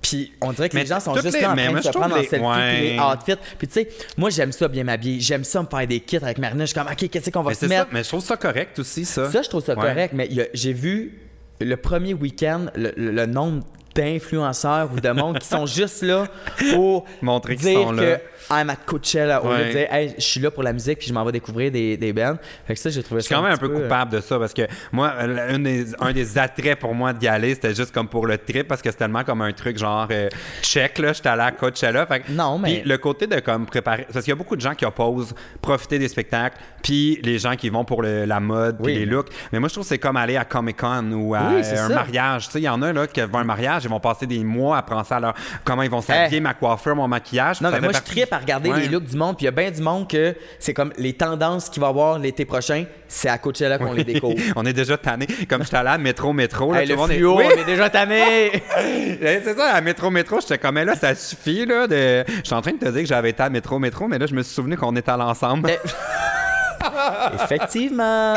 puis 0.02 0.32
on 0.40 0.52
dirait 0.52 0.68
que 0.68 0.74
Mais 0.76 0.82
les 0.82 0.86
gens 0.88 1.00
sont 1.00 1.14
juste 1.14 1.34
les- 1.34 1.40
là 1.40 1.52
en 1.52 1.56
train 1.56 1.72
de 1.72 1.80
se 1.80 1.88
prendre 1.90 2.14
en 2.14 2.18
les- 2.18 2.24
selfie 2.26 2.44
puis 2.46 2.80
les 2.80 2.98
ouais. 2.98 3.00
outfits. 3.00 3.42
Puis 3.58 3.66
tu 3.68 3.72
sais, 3.74 3.88
moi 4.16 4.30
j'aime 4.30 4.52
ça 4.52 4.68
bien 4.68 4.84
m'habiller, 4.84 5.20
j'aime 5.20 5.44
ça 5.44 5.62
me 5.62 5.66
faire 5.68 5.86
des 5.86 6.00
kits 6.00 6.16
avec 6.16 6.38
Marina. 6.38 6.64
Je 6.64 6.70
suis 6.72 6.74
comme 6.78 6.88
ok, 6.90 7.08
qu'est-ce 7.08 7.30
qu'on 7.30 7.42
va 7.42 7.50
Mais 7.50 7.54
se 7.54 7.60
c'est 7.60 7.68
ça. 7.68 7.78
mettre 7.80 7.90
Mais 7.92 8.02
je 8.04 8.08
trouve 8.08 8.24
ça 8.24 8.36
correct 8.36 8.78
aussi, 8.78 9.04
ça. 9.04 9.30
Ça, 9.30 9.42
je 9.42 9.48
trouve 9.48 9.64
ça 9.64 9.74
Ouais. 9.74 9.80
correct. 9.88 10.12
Mais 10.14 10.28
j'ai 10.54 10.72
vu 10.72 11.18
le 11.60 11.76
premier 11.76 12.12
week-end 12.14 12.66
le, 12.74 12.92
le- 12.96 13.12
le 13.12 13.26
nombre 13.26 13.64
d'influenceurs 13.96 14.90
ou 14.94 15.00
de 15.00 15.10
monde 15.10 15.38
qui 15.38 15.46
sont 15.48 15.66
juste 15.66 16.02
là 16.02 16.26
pour 16.74 17.04
Montrer 17.22 17.54
dire 17.56 17.80
sont 17.88 17.94
que 17.96 18.00
là. 18.00 18.18
I'm 18.48 18.70
at 18.70 18.76
Coachella 18.86 19.42
au 19.42 19.50
lieu 19.52 19.64
de 19.64 19.70
dire 19.72 19.92
hey, 19.92 20.14
je 20.16 20.22
suis 20.22 20.38
là 20.40 20.52
pour 20.52 20.62
la 20.62 20.72
musique 20.72 20.98
puis 21.00 21.08
je 21.08 21.12
m'en 21.12 21.24
vais 21.24 21.32
découvrir 21.32 21.72
des, 21.72 21.96
des 21.96 22.12
bands. 22.12 22.36
Fait 22.64 22.74
que 22.74 22.80
ça, 22.80 22.90
j'ai 22.90 23.02
trouvé 23.02 23.20
Je 23.20 23.26
suis 23.26 23.34
quand 23.34 23.42
même 23.42 23.54
un 23.54 23.56
peu 23.56 23.66
euh, 23.66 23.80
coupable 23.82 24.12
de 24.12 24.20
ça 24.20 24.38
parce 24.38 24.54
que 24.54 24.62
moi, 24.92 25.12
euh, 25.18 25.54
un 25.54 25.58
des, 25.58 25.86
un 26.00 26.12
des 26.12 26.38
attraits 26.38 26.78
pour 26.78 26.94
moi 26.94 27.12
d'y 27.12 27.26
aller, 27.26 27.54
c'était 27.54 27.74
juste 27.74 27.90
comme 27.92 28.06
pour 28.08 28.24
le 28.26 28.38
trip 28.38 28.68
parce 28.68 28.80
que 28.82 28.90
c'est 28.92 28.98
tellement 28.98 29.24
comme 29.24 29.42
un 29.42 29.52
truc 29.52 29.76
genre 29.78 30.06
euh, 30.12 30.28
check, 30.62 30.98
là, 30.98 31.12
j'étais 31.12 31.28
allé 31.28 31.42
à 31.42 31.50
Coachella. 31.50 32.06
Fait 32.06 32.20
que- 32.20 32.30
Non, 32.30 32.56
mais- 32.58 32.80
Puis 32.82 32.88
le 32.88 32.98
côté 32.98 33.26
de 33.26 33.40
comme 33.40 33.66
préparer. 33.66 34.06
Parce 34.12 34.24
qu'il 34.24 34.30
y 34.30 34.36
a 34.36 34.36
beaucoup 34.36 34.54
de 34.54 34.60
gens 34.60 34.74
qui 34.74 34.84
opposent 34.84 35.34
profiter 35.60 35.98
des 35.98 36.06
spectacles, 36.08 36.56
puis 36.84 37.18
les 37.24 37.40
gens 37.40 37.56
qui 37.56 37.68
vont 37.68 37.84
pour 37.84 38.00
le- 38.02 38.26
la 38.26 38.38
mode, 38.38 38.76
puis 38.80 38.92
Oui. 38.92 38.98
les 39.00 39.06
looks. 39.06 39.28
Mais 39.52 39.58
moi, 39.58 39.68
je 39.68 39.74
trouve 39.74 39.84
que 39.84 39.88
c'est 39.88 39.98
comme 39.98 40.16
aller 40.16 40.36
à 40.36 40.44
Comic 40.44 40.76
Con 40.76 41.10
ou 41.12 41.34
à 41.34 41.48
Oui, 41.48 41.54
euh, 41.64 41.84
un 41.84 41.88
ça. 41.88 41.94
mariage. 41.94 42.46
Tu 42.46 42.52
sais, 42.52 42.60
il 42.60 42.64
y 42.64 42.68
en 42.68 42.80
a 42.82 42.92
là 42.92 43.08
qui 43.08 43.20
vont 43.22 43.38
à 43.38 43.40
un 43.40 43.44
mariage, 43.44 43.85
ils 43.86 43.90
vont 43.90 44.00
passer 44.00 44.26
des 44.26 44.42
mois 44.44 44.78
à 44.78 44.82
penser 44.82 45.14
à 45.14 45.20
leur 45.20 45.34
comment 45.64 45.82
ils 45.82 45.90
vont 45.90 46.00
s'habiller, 46.02 46.36
Hey. 46.36 46.40
ma 46.40 46.54
coiffure, 46.54 46.94
mon 46.96 47.08
maquillage. 47.08 47.60
Non, 47.60 47.70
Ça 47.70 47.76
mais 47.76 47.80
moi, 47.88 47.92
je 47.96 48.02
tripe 48.02 48.32
à 48.32 48.38
regarder 48.38 48.70
Ouais. 48.70 48.80
les 48.80 48.88
looks 48.88 49.04
du 49.04 49.16
monde. 49.16 49.36
Puis 49.36 49.44
il 49.44 49.46
y 49.46 49.48
a 49.48 49.52
bien 49.52 49.70
du 49.70 49.80
monde 49.80 50.08
que 50.08 50.34
c'est 50.58 50.74
comme 50.74 50.92
les 50.98 51.12
tendances 51.12 51.68
qu'il 51.70 51.80
va 51.80 51.86
y 51.86 51.90
avoir 51.90 52.18
l'été 52.18 52.44
prochain, 52.44 52.84
c'est 53.08 53.28
à 53.28 53.38
Coachella 53.38 53.78
qu'on 53.78 53.92
les 53.92 54.04
découvre. 54.04 54.34
on 54.56 54.64
est 54.66 54.72
déjà 54.72 54.96
tanné. 54.98 55.26
Comme 55.48 55.62
j'étais 55.64 55.76
allé 55.76 55.90
à 55.90 55.98
Métro 55.98 56.32
Métro. 56.32 56.72
Là, 56.72 56.82
Hey, 56.82 56.86
tout 56.88 56.92
le 56.94 56.98
monde 56.98 57.10
est- 57.12 57.16
fluo, 57.16 57.36
Oui! 57.38 57.44
on 57.46 57.60
est 57.60 57.64
déjà 57.64 57.88
tanné! 57.90 58.62
Eh, 58.78 59.40
C'est 59.44 59.56
ça, 59.56 59.72
à 59.72 59.80
Métro 59.80 60.10
Métro, 60.10 60.40
j'étais 60.40 60.58
comme, 60.58 60.78
là, 60.78 60.94
ça 60.94 61.14
suffit, 61.14 61.64
là, 61.66 61.86
de... 61.86 62.24
Je 62.28 62.42
suis 62.44 62.54
en 62.54 62.60
train 62.62 62.72
de 62.72 62.78
te 62.78 62.84
dire 62.88 63.02
que 63.02 63.08
j'avais 63.08 63.30
été 63.30 63.42
à 63.42 63.48
Métro 63.48 63.78
Métro, 63.78 64.08
mais 64.08 64.18
là, 64.18 64.26
je 64.26 64.34
me 64.34 64.42
suis 64.42 64.54
souvenu 64.54 64.76
qu'on 64.76 64.94
était 64.96 65.10
allés 65.10 65.22
ensemble. 65.22 65.70
Eh. 65.70 65.78
Effectivement! 67.34 68.34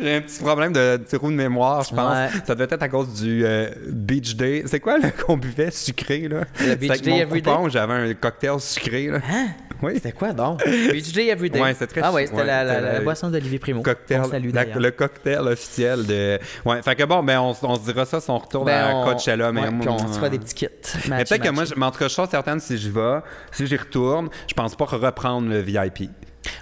J'ai 0.00 0.16
un 0.16 0.20
petit 0.20 0.42
problème 0.42 0.72
de 0.72 0.98
trou 1.10 1.30
de 1.30 1.36
mémoire, 1.36 1.82
je 1.82 1.94
pense. 1.94 2.14
Ouais. 2.16 2.28
Ça 2.46 2.54
devait 2.54 2.64
être 2.72 2.82
à 2.82 2.88
cause 2.88 3.12
du 3.20 3.44
euh, 3.44 3.68
Beach 3.88 4.34
Day. 4.36 4.62
C'est 4.66 4.80
quoi, 4.80 4.98
là, 4.98 5.10
qu'on 5.10 5.36
buvait 5.36 5.70
sucré, 5.70 6.28
là? 6.28 6.40
Le 6.60 6.74
Beach 6.74 7.00
Day 7.02 7.10
mon 7.10 7.16
Every 7.18 7.42
coupon, 7.42 7.64
Day? 7.64 7.70
j'avais 7.70 7.94
un 7.94 8.14
cocktail 8.14 8.60
sucré, 8.60 9.06
là. 9.08 9.18
Hein? 9.30 9.46
Oui. 9.80 9.92
C'était 9.94 10.12
quoi 10.12 10.32
donc? 10.32 10.64
Beach 10.66 11.12
Day 11.12 11.26
Everyday. 11.28 11.60
Ouais, 11.60 11.74
c'est 11.78 11.86
très 11.86 12.00
Ah 12.02 12.12
ouais, 12.12 12.26
c'était 12.26 12.38
ouais, 12.40 12.46
la, 12.46 12.64
la- 12.64 12.74
c'était 12.74 12.86
la 12.86 12.92
la- 12.94 13.00
boisson 13.00 13.30
d'Olivier 13.30 13.58
Primo. 13.60 13.82
Cocktail, 13.82 14.22
On 14.24 14.30
salue 14.30 14.50
le 14.52 14.90
cocktail 14.90 15.38
officiel 15.40 16.04
de. 16.06 16.38
Ouais, 16.64 16.82
fait 16.82 16.96
que 16.96 17.04
bon, 17.04 17.22
ben, 17.22 17.38
on, 17.40 17.54
on 17.62 17.74
se 17.76 17.80
dira 17.92 18.04
ça 18.04 18.20
si 18.20 18.28
on 18.30 18.38
retourne 18.38 18.66
Ben, 18.66 18.84
à 18.86 18.94
on- 18.96 19.04
Coachella. 19.04 19.52
Mais 19.52 19.68
puis 19.78 19.88
on 19.88 19.98
se 19.98 20.14
fera 20.14 20.28
des 20.28 20.38
petits 20.38 20.54
kits. 20.54 20.66
Mais 21.08 21.24
peut-être 21.24 21.42
que 21.42 21.50
moi, 21.50 21.64
je- 21.64 21.74
mais 21.76 21.86
en 21.86 21.90
tout 21.92 21.98
cas, 21.98 22.08
je 22.08 22.12
suis 22.14 22.26
certaine 22.28 22.58
si 22.60 22.76
j'y 22.76 22.90
vais, 22.90 23.20
si 23.52 23.66
j'y 23.68 23.76
retourne, 23.76 24.28
je 24.48 24.54
pense 24.54 24.74
pas 24.74 24.84
reprendre 24.84 25.48
le 25.48 25.60
VIP. 25.60 26.10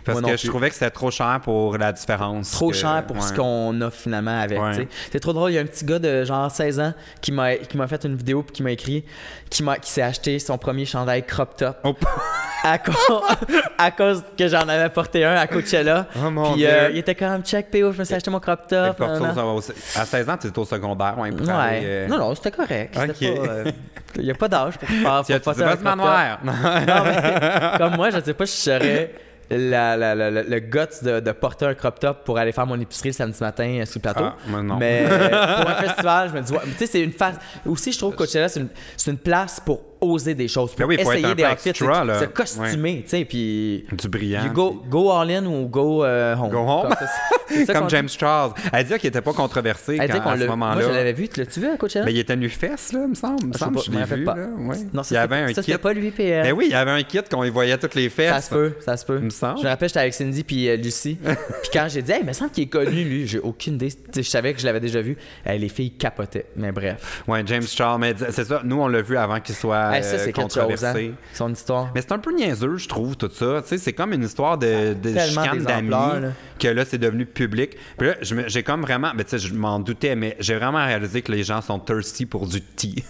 Parce 0.06 0.20
que 0.20 0.36
je 0.36 0.40
plus. 0.42 0.48
trouvais 0.48 0.68
que 0.68 0.74
c'était 0.74 0.90
trop 0.90 1.10
cher 1.10 1.40
pour 1.42 1.76
la 1.76 1.92
différence. 1.92 2.50
trop 2.52 2.70
que- 2.70 2.76
cher 2.76 3.04
pour 3.06 3.22
ce 3.22 3.32
qu'on 3.32 3.78
a 3.80 3.90
finalement 3.90 4.40
avec. 4.40 4.60
Ouais. 4.60 4.88
C'est 5.12 5.20
trop 5.20 5.32
drôle. 5.32 5.50
Il 5.50 5.54
y 5.54 5.58
a 5.58 5.60
un 5.62 5.66
petit 5.66 5.84
gars 5.84 5.98
de 5.98 6.24
genre 6.24 6.50
16 6.50 6.80
ans 6.80 6.92
qui 7.20 7.32
m'a 7.32 7.56
fait 7.88 8.04
une 8.04 8.16
vidéo 8.16 8.42
puis 8.42 8.52
qui 8.52 8.62
m'a 8.62 8.70
écrit 8.72 9.04
qui 9.50 9.62
m'a 9.62 9.76
qui 9.78 9.90
s'est 9.90 10.02
acheté 10.02 10.38
son 10.38 10.58
premier 10.58 10.84
chandail 10.84 11.24
crop 11.24 11.56
top 11.56 11.76
Oh, 11.84 11.94
à, 12.64 12.78
cause, 12.78 12.96
à 13.78 13.90
cause 13.92 14.24
que 14.36 14.48
j'en 14.48 14.68
avais 14.68 14.88
porté 14.88 15.24
un 15.24 15.34
à 15.36 15.46
Coachella. 15.46 16.06
Oh, 16.16 16.30
mon 16.30 16.50
puis 16.52 16.62
Dieu. 16.62 16.68
euh, 16.68 16.90
il 16.90 16.98
était 16.98 17.14
comme 17.14 17.42
check 17.44 17.70
PO, 17.70 17.92
je 17.92 17.98
me 18.00 18.04
suis 18.04 18.14
acheté 18.14 18.30
mon 18.30 18.40
crop 18.40 18.66
top. 18.66 19.00
À 19.96 20.04
16 20.04 20.28
ans, 20.28 20.36
tu 20.36 20.48
es 20.48 20.58
au 20.58 20.64
secondaire. 20.64 21.14
Ouais. 21.18 21.30
Ouais. 21.30 21.50
aller, 21.52 21.80
euh, 21.84 22.08
Non, 22.08 22.18
non, 22.18 22.34
c'était 22.34 22.50
correct. 22.50 22.94
Pas, 22.94 23.02
euh, 23.22 23.70
Il 24.16 24.24
n'y 24.24 24.30
a 24.30 24.34
pas 24.34 24.48
d'âge 24.48 24.78
pour 24.78 24.88
faire. 24.88 25.22
Pour 25.22 25.26
tu 25.26 25.32
un 25.32 25.38
crop 25.40 25.56
top. 25.56 25.82
manoir. 25.82 26.38
Non, 26.44 26.52
mais 27.04 27.78
comme 27.78 27.96
moi, 27.96 28.10
je 28.10 28.20
sais 28.20 28.34
pas 28.34 28.46
si 28.46 28.56
je 28.56 28.62
serais 28.62 29.12
la, 29.50 29.96
la- 29.96 30.14
la- 30.14 30.30
la- 30.30 30.42
le 30.42 30.58
guts 30.60 30.78
de, 31.02 31.20
de 31.20 31.32
porter 31.32 31.66
un 31.66 31.74
crop 31.74 31.98
top 32.00 32.24
pour 32.24 32.38
aller 32.38 32.52
faire 32.52 32.66
mon 32.66 32.78
épicerie 32.80 33.10
le 33.10 33.14
samedi 33.14 33.38
matin 33.40 33.78
euh, 33.80 33.84
sur 33.86 33.98
le 33.98 34.02
plateau. 34.02 34.24
Ah, 34.24 34.62
non. 34.62 34.76
Mais 34.76 35.04
euh, 35.08 35.28
pour 35.62 35.70
un 35.70 35.74
festival, 35.86 36.30
je 36.30 36.34
me 36.34 36.40
dis, 36.42 36.52
ouais, 36.52 36.58
mais 36.64 36.72
tu 36.72 36.78
sais, 36.78 36.86
c'est 36.86 37.00
une 37.02 37.12
phase. 37.12 37.38
Aussi, 37.64 37.92
je 37.92 37.98
trouve 37.98 38.12
que 38.12 38.18
Coachella, 38.18 38.48
c'est 38.48 38.60
une, 38.60 38.68
c'est 38.96 39.10
une 39.10 39.18
place 39.18 39.60
pour 39.60 39.80
oser 40.00 40.34
des 40.34 40.48
choses, 40.48 40.70
pour 40.70 40.78
Ben 40.80 40.86
oui, 40.86 40.96
essayer 40.98 41.34
des 41.34 41.44
outfits, 41.44 41.68
extra, 41.70 42.20
se- 42.20 42.24
costumer, 42.26 43.02
tu 43.04 43.10
sais, 43.10 43.24
puis. 43.24 43.84
Du 43.92 44.08
brillant. 44.08 44.44
You 44.46 44.52
go, 44.52 44.82
go 44.88 45.10
all 45.12 45.30
in 45.30 45.44
ou 45.46 45.66
go 45.68 46.04
euh, 46.04 46.34
home. 46.36 46.50
Go 46.50 46.58
home? 46.58 46.94
C'est 47.48 47.66
Comme 47.72 47.88
James 47.90 48.06
dit. 48.06 48.16
Charles. 48.18 48.52
Elle 48.72 48.84
dit 48.86 48.98
qu'il 48.98 49.08
était 49.08 49.20
pas 49.20 49.32
controversé 49.32 49.96
Elle 50.00 50.10
dit 50.10 50.16
quand, 50.16 50.22
qu'on 50.24 50.30
à 50.30 50.36
ce 50.36 50.40
l'a- 50.44 50.46
Moi, 50.56 50.68
je 50.72 50.80
moment-là. 50.80 50.92
l'avais 50.98 51.12
vu. 51.12 51.28
Tu 51.28 51.40
l'as-tu 51.40 51.60
vu 51.60 51.68
à 51.68 51.76
Coachella? 51.76 52.04
Mais 52.04 52.12
il 52.12 52.18
était 52.18 52.36
nu 52.36 52.48
fesse, 52.48 52.92
là, 52.92 53.06
me 53.06 53.14
semble. 53.14 53.46
Me 53.46 53.52
sais 53.52 53.58
semble 53.58 53.80
je 53.80 53.90
l'ai 53.90 54.04
vu. 54.04 54.24
pas. 54.24 54.34
Là. 54.36 54.46
Ouais. 54.58 54.76
Non, 54.92 55.02
il 55.02 55.14
y 55.14 55.16
avait 55.16 55.36
un 55.36 55.46
ça, 55.48 55.54
kit. 55.54 55.62
c'était 55.62 55.78
pas 55.78 55.92
lui, 55.92 56.10
PL. 56.10 56.42
Ben 56.44 56.52
oui, 56.52 56.66
il 56.68 56.72
y 56.72 56.74
avait 56.74 56.90
un 56.90 57.02
kit 57.02 57.20
qu'on 57.30 57.44
y 57.44 57.50
voyait 57.50 57.78
toutes 57.78 57.94
les 57.94 58.08
fesses. 58.08 58.30
Ça 58.32 58.40
se 58.40 58.50
peut, 58.50 58.72
ça 58.80 58.96
se 58.96 59.04
peut. 59.04 59.18
Me 59.18 59.30
semble. 59.30 59.58
Je 59.58 59.64
me 59.64 59.68
rappelle, 59.68 59.88
j'étais 59.88 60.00
avec 60.00 60.14
Cindy 60.14 60.44
puis 60.44 60.68
euh, 60.68 60.76
Lucie. 60.76 61.16
puis 61.24 61.70
quand 61.72 61.86
j'ai 61.88 62.02
dit, 62.02 62.12
hey, 62.12 62.18
il 62.22 62.26
me 62.26 62.32
semble 62.32 62.50
qu'il 62.50 62.64
est 62.64 62.68
connu, 62.68 63.04
lui, 63.04 63.26
j'ai 63.26 63.38
aucune 63.38 63.74
idée. 63.74 63.88
Je 64.14 64.22
savais 64.22 64.52
que 64.54 64.60
je 64.60 64.66
l'avais 64.66 64.80
déjà 64.80 65.00
vu. 65.00 65.16
Les 65.46 65.68
filles 65.68 65.92
capotaient. 65.92 66.46
Mais 66.56 66.72
bref. 66.72 67.22
Ouais, 67.28 67.42
James 67.46 67.62
Charles, 67.62 68.00
mais 68.00 68.14
c'est 68.30 68.44
ça, 68.44 68.60
nous 68.64 68.80
on 68.80 68.88
l'a 68.88 69.02
vu 69.02 69.16
avant 69.16 69.40
qu'il 69.40 69.54
soit 69.54 69.85
Hey, 69.94 70.02
ça, 70.02 70.14
euh, 70.16 70.18
c'est 70.24 70.32
quelque 70.32 70.52
chose, 70.52 70.84
hein, 70.84 70.94
son 71.34 71.52
histoire. 71.52 71.90
Mais 71.94 72.00
c'est 72.02 72.12
un 72.12 72.18
peu 72.18 72.32
niaiseux, 72.34 72.76
je 72.76 72.88
trouve, 72.88 73.16
tout 73.16 73.30
ça. 73.32 73.60
Tu 73.62 73.68
sais, 73.68 73.78
c'est 73.78 73.92
comme 73.92 74.12
une 74.12 74.24
histoire 74.24 74.58
de, 74.58 74.94
de 74.94 75.10
Tellement 75.12 75.42
chicane 75.44 75.62
d'amis 75.64 76.26
que 76.58 76.68
là, 76.68 76.84
c'est 76.84 76.98
devenu 76.98 77.26
public. 77.26 77.76
Puis 77.98 78.08
là, 78.08 78.14
j'ai 78.22 78.62
comme 78.62 78.82
vraiment... 78.82 79.10
Ben, 79.14 79.24
tu 79.24 79.30
sais, 79.30 79.38
je 79.38 79.52
m'en 79.54 79.78
doutais, 79.78 80.16
mais 80.16 80.36
j'ai 80.40 80.54
vraiment 80.56 80.84
réalisé 80.84 81.20
que 81.22 81.30
les 81.32 81.42
gens 81.44 81.60
sont 81.60 81.78
thirsty 81.78 82.24
pour 82.26 82.46
du 82.46 82.60
tea. 82.62 83.04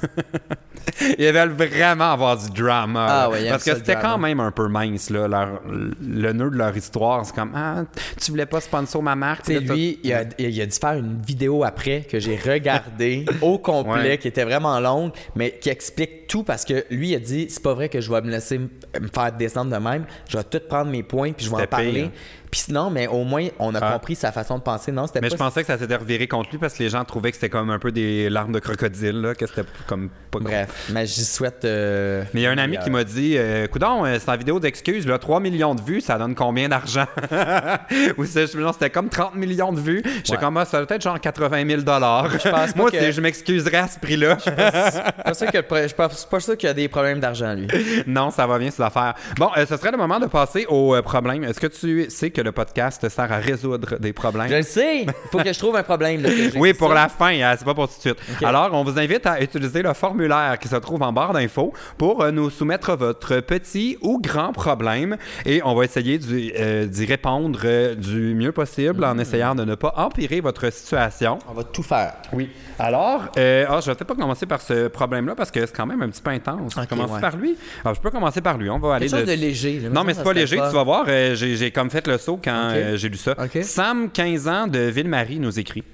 ils 1.19 1.33
veulent 1.33 1.51
vraiment 1.53 2.13
avoir 2.13 2.37
du 2.37 2.51
drama. 2.51 3.07
Ah 3.09 3.31
ouais, 3.31 3.49
Parce 3.49 3.65
que 3.65 3.75
c'était 3.75 3.97
quand 3.97 4.19
même 4.19 4.41
un 4.41 4.51
peu 4.51 4.69
mince, 4.69 5.11
là. 5.11 5.29
leur- 5.29 5.61
le 5.67 6.33
nœud 6.33 6.51
de 6.51 6.57
leur 6.57 6.77
histoire, 6.77 7.25
c'est 7.25 7.35
comme... 7.35 7.53
Ah, 7.55 7.85
tu 8.21 8.31
voulais 8.31 8.47
pas 8.47 8.61
sponsor 8.61 9.03
ma 9.03 9.15
marque? 9.15 9.45
Tu 9.45 9.55
sais, 9.55 9.61
lui, 9.61 9.99
il 10.03 10.13
a, 10.13 10.25
il 10.39 10.61
a 10.61 10.67
dû 10.67 10.77
faire 10.77 10.95
une 10.95 11.21
vidéo 11.23 11.65
après 11.65 12.03
que 12.03 12.19
j'ai 12.19 12.37
regardée 12.37 13.25
au 13.43 13.59
complet, 13.59 13.87
Ouais. 14.11 14.19
qui 14.19 14.29
était 14.29 14.45
vraiment 14.45 14.79
longue, 14.81 15.13
mais 15.37 15.53
qui 15.61 15.69
explique 15.69 16.27
tout 16.27 16.43
parce 16.43 16.65
que 16.65 16.66
lui, 16.91 17.11
il 17.11 17.15
a 17.15 17.19
dit 17.19 17.47
c'est 17.49 17.63
pas 17.63 17.75
vrai 17.75 17.89
que 17.89 18.01
je 18.01 18.11
vais 18.11 18.21
me 18.23 18.31
laisser 18.31 18.59
me 18.59 18.69
faire 19.13 19.33
descendre 19.33 19.75
de 19.75 19.83
même. 19.83 20.05
Je 20.29 20.37
vais 20.37 20.45
tout 20.45 20.61
prendre 20.69 20.91
mes 20.91 21.03
points 21.03 21.33
puis 21.33 21.47
je 21.47 21.51
vais 21.51 21.63
en 21.63 21.67
parler. 21.67 21.93
pire. 22.05 22.11
Puis 22.51 22.61
sinon, 22.61 22.91
mais 22.91 23.07
au 23.07 23.25
moins, 23.25 23.47
on 23.59 23.75
a 23.75 23.79
Ah. 23.83 23.93
compris 23.93 24.15
sa 24.15 24.33
façon 24.33 24.59
de 24.59 24.63
penser. 24.63 24.93
Non, 24.93 25.07
c'était 25.07 25.21
Mais 25.21 25.29
pas 25.29 25.35
je 25.35 25.39
pensais 25.39 25.61
que 25.63 25.67
ça 25.67 25.79
s'était 25.79 25.97
reviré 25.97 26.27
contre 26.29 26.51
lui 26.51 26.59
parce 26.59 26.75
que 26.75 26.83
les 26.83 26.89
gens 26.91 27.05
trouvaient 27.05 27.31
que 27.31 27.37
c'était 27.37 27.49
comme 27.51 27.71
un 27.71 27.79
peu 27.79 27.93
des 27.93 28.29
larmes 28.31 28.53
de 28.53 28.59
crocodile, 28.59 29.21
là, 29.21 29.35
que 29.35 29.47
c'était 29.47 29.63
comme 29.87 30.09
pas 30.31 30.39
Bref, 30.41 30.91
mais 30.93 31.07
j'y 31.07 31.25
souhaite. 31.25 31.65
euh, 31.65 32.25
Mais 32.35 32.41
il 32.41 32.45
y 32.45 32.47
a 32.47 32.51
un 32.51 32.59
ami 32.59 32.71
meilleur. 32.73 32.85
qui 32.85 32.91
m'a 32.91 33.05
dit 33.05 33.35
euh, 33.37 33.67
Coudon, 33.67 34.05
euh, 34.05 34.19
c'est 34.21 34.31
en 34.31 34.37
vidéo 34.37 34.61
d'excuses, 34.61 35.07
là, 35.07 35.19
3 35.19 35.41
millions 35.41 35.75
de 35.75 35.81
vues, 35.81 36.01
ça 36.01 36.19
donne 36.19 36.35
combien 36.35 36.69
d'argent? 36.69 37.07
Ou 38.19 38.25
c'était 38.73 38.91
comme 38.91 39.09
30 39.09 39.35
millions 39.35 39.73
de 39.73 39.81
vues. 39.81 40.03
J'étais 40.17 40.33
Ouais. 40.33 40.39
comme, 40.39 40.57
ah, 40.57 40.65
ça 40.65 40.83
doit 40.85 40.95
être 40.97 41.03
genre 41.03 41.21
80 41.21 41.67
000 41.67 41.83
dollars. 41.83 42.29
pense 42.51 42.77
Moi, 42.77 42.91
que- 42.91 43.11
je 43.11 43.21
m'excuserais 43.21 43.79
à 43.79 43.89
ce 43.89 43.99
prix-là. 43.99 44.37
Je 44.39 44.43
suis 44.43 44.51
pas 44.53 45.53
que- 45.53 45.89
je 45.89 45.95
pas- 45.95 46.09
je 46.09 46.25
sûr 46.45 46.57
qu'il 46.57 46.67
y 46.67 46.71
a 46.71 46.75
des 46.75 46.89
problèmes 46.89 47.21
d'argent, 47.21 47.55
lui. 47.55 47.67
non, 48.07 48.31
ça 48.31 48.47
va 48.47 48.59
bien, 48.59 48.71
ces 48.71 48.83
affaires. 48.83 49.15
Bon, 49.39 49.49
euh, 49.57 49.65
ce 49.67 49.77
serait 49.77 49.91
le 49.91 49.97
moment 49.99 50.19
de 50.21 50.27
passer 50.27 50.67
au 50.69 50.95
euh, 50.95 51.03
problème. 51.03 51.45
Est-ce 51.45 51.61
que 51.61 51.67
tu 51.67 52.11
sais 52.11 52.31
que 52.37 52.43
le 52.43 52.53
podcast 52.53 53.09
sert 53.09 53.33
à 53.33 53.39
résoudre 53.39 53.97
des 53.99 54.13
problèmes 54.13 54.49
Je 54.51 54.57
le 54.57 54.63
sais. 54.63 55.03
Il 55.05 55.13
faut 55.33 55.39
que 55.39 55.51
je 55.51 55.59
trouve 55.59 55.75
un 55.77 55.83
problème. 55.83 56.21
là, 56.23 56.29
Oui, 56.57 56.75
pour 56.75 56.89
ça. 56.89 56.95
la 56.95 57.09
fin, 57.09 57.31
hein, 57.41 57.55
c'est 57.59 57.65
pas 57.65 57.73
pour 57.73 57.89
tout 57.89 57.95
de 57.97 58.01
suite. 58.01 58.19
Alors, 58.45 58.69
on 58.75 58.85
vous 58.85 58.99
invite 58.99 59.25
à 59.27 59.41
utiliser 59.41 59.81
le 59.81 59.95
formulaire 59.95 60.59
qui 60.61 60.69
se 60.69 60.77
trouve 60.77 61.03
en 61.03 61.13
barre 61.15 61.33
d'infos 61.33 61.73
pour 61.97 62.23
euh, 62.23 62.31
nous 62.31 62.51
soumettre 62.51 62.95
votre 62.95 63.41
petit 63.41 63.97
ou 64.03 64.21
grand 64.21 64.53
problème 64.53 65.17
et 65.47 65.63
on 65.65 65.75
va 65.75 65.85
essayer 65.85 66.19
d'y 66.19 66.53
euh, 66.59 66.87
répondre 67.09 67.61
euh, 67.65 67.95
du 67.95 68.35
mieux 68.35 68.53
possible 68.53 69.03
en 69.05 69.19
essayant 69.19 69.55
de 69.55 69.65
ne 69.65 69.75
pas 69.75 69.95
empirer 69.97 70.41
votre 70.43 70.71
situation. 70.71 71.39
On 71.49 71.55
va 71.55 71.65
tout 71.65 71.83
faire. 71.83 72.13
Oui. 72.35 72.51
Alors, 72.79 73.23
euh, 73.39 73.65
ah, 73.67 73.81
je 73.81 73.87
vais 73.87 73.95
peut-être 73.95 74.09
pas 74.09 74.15
commencer 74.15 74.45
par 74.45 74.61
ce 74.61 74.89
problème-là 74.89 75.35
parce 75.35 75.51
que 75.51 75.61
c'est 75.65 75.75
quand 75.75 75.87
même 75.87 76.03
un 76.03 76.11
petit 76.11 76.21
peu 76.21 76.31
intense. 76.31 76.75
Je 76.77 76.81
Ok, 76.83 76.89
commence 76.89 77.13
ouais. 77.13 77.21
par 77.21 77.35
lui? 77.37 77.57
Alors, 77.83 77.95
je 77.95 78.01
peux 78.03 78.11
commencer 78.11 78.43
par 78.43 78.59
lui. 78.59 78.69
On 78.69 78.79
va 78.79 78.97
aller 78.97 79.09
Quelque 79.09 79.21
chose 79.21 79.29
de 79.29 79.41
léger. 79.41 79.81
non, 79.91 80.05
mais 80.05 80.13
c'est 80.13 80.23
pas 80.23 80.35
léger, 80.35 80.57
tu 80.57 80.75
vas 80.75 80.85
voir. 80.85 81.07
j'ai 81.35 81.71
comme 81.71 81.89
fait 81.91 82.07
le 82.07 82.19
quand 82.35 82.71
euh, 82.73 82.97
j'ai 82.97 83.09
lu 83.09 83.17
ça. 83.17 83.37
Sam, 83.63 84.11
15 84.11 84.49
ans, 84.49 84.67
de 84.67 84.81
Ville-Marie, 84.81 85.39
nous 85.39 85.59
écrit. 85.59 85.85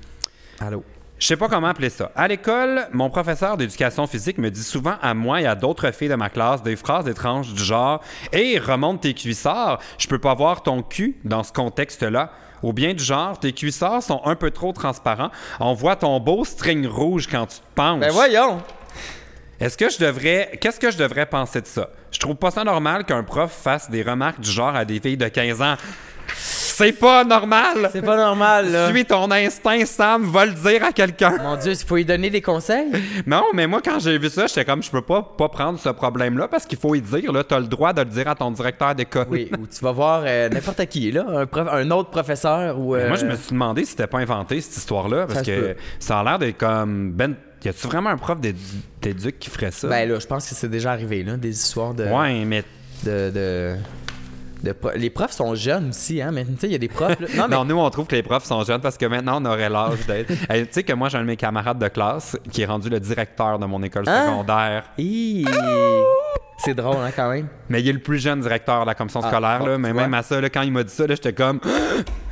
Allô. 0.60 0.82
Je 1.18 1.28
sais 1.28 1.36
pas 1.36 1.48
comment 1.48 1.68
appeler 1.68 1.90
ça. 1.90 2.10
À 2.16 2.26
l'école, 2.26 2.88
mon 2.92 3.08
professeur 3.08 3.56
d'éducation 3.56 4.08
physique 4.08 4.38
me 4.38 4.50
dit 4.50 4.64
souvent 4.64 4.94
à 5.00 5.14
moi 5.14 5.40
et 5.40 5.46
à 5.46 5.54
d'autres 5.54 5.92
filles 5.92 6.08
de 6.08 6.16
ma 6.16 6.28
classe 6.28 6.64
des 6.64 6.74
phrases 6.74 7.06
étranges 7.06 7.52
du 7.52 7.62
genre 7.62 8.02
Hey, 8.32 8.58
remonte 8.58 9.02
tes 9.02 9.14
cuissards, 9.14 9.78
je 9.98 10.08
peux 10.08 10.18
pas 10.18 10.34
voir 10.34 10.64
ton 10.64 10.82
cul 10.82 11.16
dans 11.24 11.44
ce 11.44 11.52
contexte-là. 11.52 12.32
Ou 12.64 12.72
bien 12.72 12.92
du 12.92 13.04
genre, 13.04 13.38
tes 13.38 13.52
cuissards 13.52 14.02
sont 14.02 14.20
un 14.24 14.34
peu 14.34 14.50
trop 14.50 14.72
transparents, 14.72 15.30
on 15.60 15.74
voit 15.74 15.94
ton 15.94 16.18
beau 16.18 16.44
string 16.44 16.86
rouge 16.88 17.28
quand 17.30 17.46
tu 17.46 17.58
te 17.58 17.74
penches. 17.74 18.00
Ben 18.00 18.10
voyons. 18.10 18.60
Est-ce 19.60 19.78
que 19.78 19.88
je 19.88 19.98
devrais. 19.98 20.58
Qu'est-ce 20.60 20.80
que 20.80 20.90
je 20.90 20.98
devrais 20.98 21.26
penser 21.26 21.60
de 21.60 21.68
ça? 21.68 21.90
Je 22.10 22.18
trouve 22.18 22.34
pas 22.34 22.50
ça 22.50 22.64
normal 22.64 23.04
qu'un 23.04 23.22
prof 23.22 23.52
fasse 23.52 23.88
des 23.88 24.02
remarques 24.02 24.40
du 24.40 24.50
genre 24.50 24.74
à 24.74 24.84
des 24.84 24.98
filles 24.98 25.16
de 25.16 25.28
15 25.28 25.62
ans. 25.62 25.76
C'est 26.34 26.92
pas 26.92 27.22
normal! 27.24 27.90
C'est 27.92 28.02
pas 28.02 28.16
normal, 28.16 28.72
là. 28.72 28.90
Suis 28.90 29.04
ton 29.04 29.30
instinct, 29.30 29.84
Sam, 29.84 30.24
va 30.24 30.46
le 30.46 30.52
dire 30.52 30.82
à 30.84 30.92
quelqu'un. 30.92 31.36
Mon 31.42 31.56
Dieu, 31.56 31.72
il 31.72 31.86
faut 31.86 31.96
lui 31.96 32.04
donner 32.04 32.30
des 32.30 32.40
conseils. 32.40 32.90
Non, 33.26 33.44
mais 33.54 33.66
moi, 33.66 33.80
quand 33.84 33.98
j'ai 34.00 34.16
vu 34.18 34.28
ça, 34.30 34.46
j'étais 34.46 34.64
comme, 34.64 34.82
je 34.82 34.90
peux 34.90 35.02
pas, 35.02 35.22
pas 35.22 35.48
prendre 35.48 35.78
ce 35.78 35.90
problème-là 35.90 36.48
parce 36.48 36.64
qu'il 36.64 36.78
faut 36.78 36.94
y 36.94 37.00
dire, 37.00 37.30
là, 37.32 37.44
t'as 37.44 37.60
le 37.60 37.66
droit 37.66 37.92
de 37.92 38.00
le 38.00 38.08
dire 38.08 38.26
à 38.28 38.34
ton 38.34 38.50
directeur 38.50 38.94
d'école. 38.94 39.26
Oui, 39.28 39.50
ou 39.60 39.66
tu 39.66 39.80
vas 39.84 39.92
voir 39.92 40.22
euh, 40.24 40.48
n'importe 40.48 40.86
qui, 40.86 41.12
là, 41.12 41.24
un, 41.28 41.46
prof- 41.46 41.68
un 41.70 41.90
autre 41.90 42.10
professeur 42.10 42.78
ou. 42.80 42.96
euh, 42.96 43.08
Moi, 43.08 43.16
je 43.16 43.26
me 43.26 43.36
suis 43.36 43.50
demandé 43.52 43.84
si 43.84 43.90
c'était 43.92 44.06
pas 44.06 44.18
inventé, 44.18 44.60
cette 44.60 44.76
histoire-là, 44.78 45.26
parce 45.26 45.40
Ça 45.40 45.44
que 45.44 45.76
ça 45.98 46.20
a 46.20 46.24
l'air 46.24 46.38
d'être 46.38 46.58
comme. 46.58 47.12
Ben, 47.12 47.34
y 47.64 47.68
a-tu 47.68 47.86
vraiment 47.86 48.10
un 48.10 48.16
prof 48.16 48.40
d'édu- 48.40 48.58
d'éduc 49.00 49.38
qui 49.38 49.50
ferait 49.50 49.70
ça? 49.70 49.88
Ben 49.88 50.08
là, 50.08 50.18
je 50.18 50.26
pense 50.26 50.48
que 50.48 50.54
c'est 50.54 50.70
déjà 50.70 50.90
arrivé, 50.92 51.22
là, 51.22 51.36
des 51.36 51.50
histoires 51.50 51.94
de. 51.94 52.04
ouais, 52.04 52.44
mais. 52.46 52.64
de, 53.04 53.30
de, 53.30 53.76
de 54.62 54.72
pro- 54.72 54.90
Les 54.94 55.10
profs 55.10 55.32
sont 55.32 55.54
jeunes 55.54 55.90
aussi, 55.90 56.20
hein, 56.22 56.30
mais 56.32 56.44
tu 56.44 56.52
sais, 56.58 56.66
il 56.68 56.72
y 56.72 56.74
a 56.74 56.78
des 56.78 56.88
profs. 56.88 57.18
là- 57.20 57.26
Non, 57.36 57.46
mais. 57.48 57.56
Non, 57.56 57.64
nous, 57.64 57.76
on 57.78 57.90
trouve 57.90 58.06
que 58.06 58.16
les 58.16 58.22
profs 58.22 58.44
sont 58.44 58.62
jeunes 58.64 58.80
parce 58.80 58.96
que 58.96 59.06
maintenant, 59.06 59.40
on 59.42 59.44
aurait 59.46 59.68
l'âge 59.68 60.06
d'être. 60.06 60.32
Hey, 60.50 60.66
tu 60.66 60.72
sais 60.72 60.82
que 60.82 60.92
moi, 60.92 61.08
j'ai 61.08 61.18
un 61.18 61.22
de 61.22 61.26
mes 61.26 61.36
camarades 61.36 61.78
de 61.78 61.88
classe 61.88 62.36
qui 62.50 62.62
est 62.62 62.66
rendu 62.66 62.88
le 62.88 63.00
directeur 63.00 63.58
de 63.58 63.66
mon 63.66 63.82
école 63.82 64.04
Hein? 64.08 64.26
secondaire. 64.28 64.84
Hi! 64.98 65.44
C'est 66.64 66.74
drôle, 66.74 66.96
hein, 67.02 67.10
quand 67.14 67.30
même. 67.30 67.48
Mais 67.68 67.80
il 67.80 67.88
est 67.88 67.92
le 67.92 67.98
plus 67.98 68.18
jeune 68.18 68.40
directeur 68.40 68.82
de 68.82 68.86
la 68.86 68.94
commission 68.94 69.20
Ah, 69.24 69.28
scolaire, 69.28 69.58
bon, 69.60 69.66
là. 69.66 69.74
tu 69.76 69.80
Mais 69.80 69.92
vois. 69.92 70.02
même 70.02 70.14
à 70.14 70.22
ça, 70.22 70.40
là, 70.40 70.48
quand 70.50 70.62
il 70.62 70.72
m'a 70.72 70.84
dit 70.84 70.92
ça, 70.92 71.06
là, 71.06 71.14
j'étais 71.14 71.32
comme. 71.32 71.60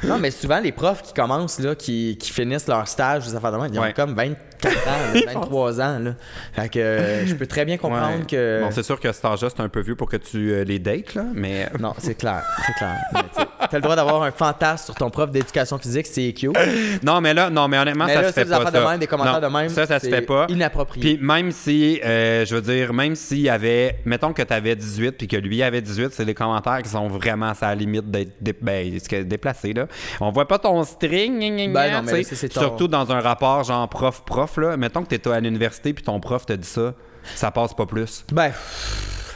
Non, 0.02 0.16
mais 0.18 0.30
souvent, 0.30 0.60
les 0.60 0.72
profs 0.72 1.02
qui 1.02 1.12
commencent, 1.12 1.58
là, 1.58 1.74
qui, 1.74 2.16
qui 2.18 2.32
finissent 2.32 2.66
leur 2.66 2.88
stage, 2.88 3.26
des 3.26 3.34
affaires 3.36 3.52
de 3.52 3.58
même, 3.58 3.70
ils 3.70 3.78
ont 3.78 3.82
Ouais. 3.82 3.92
comme 3.92 4.14
24 4.14 4.88
ans, 4.88 4.90
là, 5.14 5.20
23 5.34 5.80
ans, 5.82 5.98
là. 5.98 6.14
Fait 6.54 6.70
que 6.70 6.78
euh, 6.78 7.26
je 7.26 7.34
peux 7.34 7.46
très 7.46 7.66
bien 7.66 7.76
comprendre 7.76 8.20
Ouais. 8.20 8.24
que. 8.26 8.60
Bon, 8.62 8.70
c'est 8.70 8.82
sûr 8.82 8.98
que 8.98 9.12
cet 9.12 9.22
âge-là, 9.26 9.48
c'est 9.54 9.60
un 9.62 9.68
peu 9.68 9.80
vieux 9.80 9.96
pour 9.96 10.08
que 10.08 10.16
tu 10.16 10.52
euh, 10.52 10.64
les 10.64 10.78
dates, 10.78 11.14
là. 11.14 11.24
Mais. 11.34 11.68
Non, 11.78 11.92
c'est 11.98 12.14
clair, 12.14 12.42
c'est 12.66 12.72
clair. 12.72 12.96
T'as 13.70 13.76
le 13.76 13.82
droit 13.82 13.94
d'avoir 13.94 14.22
un 14.22 14.30
fantasme 14.30 14.86
sur 14.86 14.94
ton 14.94 15.10
prof 15.10 15.30
d'éducation 15.30 15.76
physique, 15.78 16.06
c'est 16.06 16.32
cute. 16.32 16.56
Non, 17.02 17.20
mais 17.20 17.34
là, 17.34 17.50
non, 17.50 17.68
mais 17.68 17.78
honnêtement, 17.78 18.06
Mais 18.06 18.14
ça 18.14 18.22
là, 18.22 18.28
se 18.28 18.32
fait 18.32 18.44
pas. 18.46 18.64
de 18.64 18.70
ça. 18.70 18.88
même, 18.90 18.98
des 18.98 19.06
commentaires 19.06 19.34
Non, 19.40 19.48
de 19.48 19.52
même, 19.52 19.68
Ça, 19.68 19.84
ça 19.86 20.00
se 20.00 20.08
fait 20.08 20.22
pas. 20.22 20.46
inapproprié. 20.48 21.16
Puis 21.16 21.24
même 21.24 21.50
si, 21.52 22.00
euh, 22.02 22.46
je 22.46 22.54
veux 22.54 22.62
dire, 22.62 22.94
même 22.94 23.14
s'il 23.14 23.40
y 23.40 23.50
avait, 23.50 23.96
mettons 24.20 24.32
que 24.34 24.42
tu 24.42 24.52
avais 24.52 24.76
18 24.76 25.12
puis 25.12 25.26
que 25.28 25.36
lui 25.36 25.62
avait 25.62 25.80
18, 25.80 26.12
c'est 26.12 26.26
des 26.26 26.34
commentaires 26.34 26.82
qui 26.82 26.90
sont 26.90 27.08
vraiment 27.08 27.52
à 27.58 27.68
la 27.68 27.74
limite 27.74 28.10
d'être 28.10 28.32
dé- 28.40 28.54
ben, 28.60 28.98
déplacés, 29.24 29.72
là. 29.72 29.86
On 30.20 30.30
voit 30.30 30.46
pas 30.46 30.58
ton 30.58 30.82
string, 30.84 31.38
gna, 31.38 31.72
Ben 31.72 31.92
non, 31.92 32.02
mais 32.02 32.12
là, 32.22 32.24
surtout 32.50 32.86
dans 32.88 33.10
un 33.12 33.20
rapport 33.20 33.64
genre 33.64 33.88
prof-prof, 33.88 34.58
là. 34.58 34.76
Mettons 34.76 35.04
que 35.04 35.14
tu 35.16 35.30
à 35.30 35.40
l'université 35.40 35.94
puis 35.94 36.04
ton 36.04 36.20
prof 36.20 36.44
te 36.44 36.52
dit 36.52 36.68
ça, 36.68 36.94
ça 37.34 37.50
passe 37.50 37.72
pas 37.72 37.86
plus. 37.86 38.24
Ben. 38.32 38.52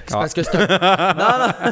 C'est 0.07 0.15
Ah. 0.15 0.19
parce 0.19 0.35
que 0.35 0.43
c'est 0.43 0.55
un. 0.57 0.67
Non, 0.67 1.47
non. 1.47 1.53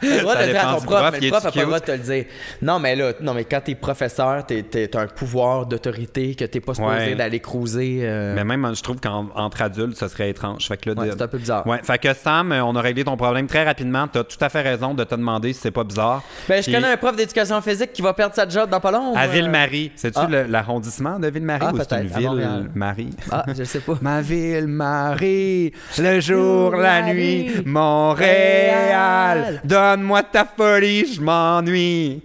T'as 0.00 0.16
le 0.16 0.20
droit 0.20 0.34
de 0.36 0.40
le 0.40 0.46
dire 0.46 0.54
dépend 0.54 0.68
à 0.68 0.74
ton 0.74 0.80
prof, 0.80 1.00
prof, 1.00 1.10
mais 1.12 1.20
le 1.20 1.30
prof 1.30 1.44
n'a 1.44 1.50
pas 1.50 1.60
le 1.60 1.66
droit 1.66 1.78
de 1.80 1.84
te 1.84 1.90
le 1.92 1.98
dire. 1.98 2.24
Non, 2.62 2.78
mais 2.78 2.96
là, 2.96 3.12
non, 3.20 3.34
mais 3.34 3.44
quand 3.44 3.60
t'es 3.64 3.74
professeur, 3.74 4.46
t'es, 4.46 4.96
un 4.96 5.06
pouvoir 5.06 5.66
d'autorité 5.66 6.34
que 6.34 6.44
t'es 6.44 6.60
pas 6.60 6.74
supposé 6.74 6.94
Ouais. 6.96 7.14
d'aller 7.14 7.40
cruiser. 7.40 8.00
euh, 8.02 8.34
Mais 8.34 8.44
même, 8.44 8.74
je 8.74 8.82
trouve 8.82 8.96
qu'entre 9.00 9.62
adultes, 9.62 9.96
ça 9.96 10.08
serait 10.08 10.30
étrange. 10.30 10.66
Fait 10.68 10.76
que 10.76 10.90
là, 10.90 11.00
Ouais, 11.00 11.06
de- 11.08 11.12
c'est 11.12 11.22
un 11.22 11.28
peu 11.28 11.38
bizarre. 11.38 11.66
Ouais, 11.66 11.80
fait 11.82 11.98
que 11.98 12.12
Sam, 12.14 12.52
on 12.52 12.74
a 12.76 12.80
réglé 12.80 13.04
ton 13.04 13.16
problème 13.16 13.46
très 13.46 13.64
rapidement. 13.64 14.06
T'as 14.08 14.24
tout 14.24 14.36
à 14.40 14.48
fait 14.48 14.62
raison 14.62 14.94
de 14.94 15.04
te 15.04 15.14
demander 15.14 15.52
si 15.52 15.60
c'est 15.60 15.70
pas 15.70 15.84
bizarre. 15.84 16.22
Ben, 16.48 16.62
je 16.62 16.70
connais 16.70 16.92
un 16.92 16.96
prof 16.96 17.16
d'éducation 17.16 17.60
physique 17.60 17.92
qui 17.92 18.02
va 18.02 18.12
perdre 18.14 18.34
sa 18.34 18.48
job 18.48 18.68
dans 18.70 18.80
pas 18.80 18.90
long. 18.90 19.14
À 19.16 19.24
euh, 19.24 19.28
Ville-Marie. 19.28 19.92
C'est-tu 19.96 20.18
Ah. 20.20 20.28
l'arrondissement 20.48 21.18
de 21.18 21.28
Ville-Marie 21.28 21.66
Ah, 21.68 21.72
ou 21.72 21.78
c'est 21.78 21.92
une 21.92 22.06
ville-Marie? 22.08 23.10
Ah, 23.30 23.44
je 23.56 23.64
sais 23.64 23.80
pas. 23.80 23.94
Ma 24.02 24.20
Ville-Marie, 24.20 25.72
le 25.98 26.20
jour, 26.20 26.76
La 26.76 27.02
nuit, 27.02 27.29
nuit, 27.30 27.62
Montréal, 27.66 29.60
donne-moi 29.64 30.22
ta 30.24 30.44
folie, 30.44 31.06
je 31.14 31.20
m'ennuie. 31.20 32.22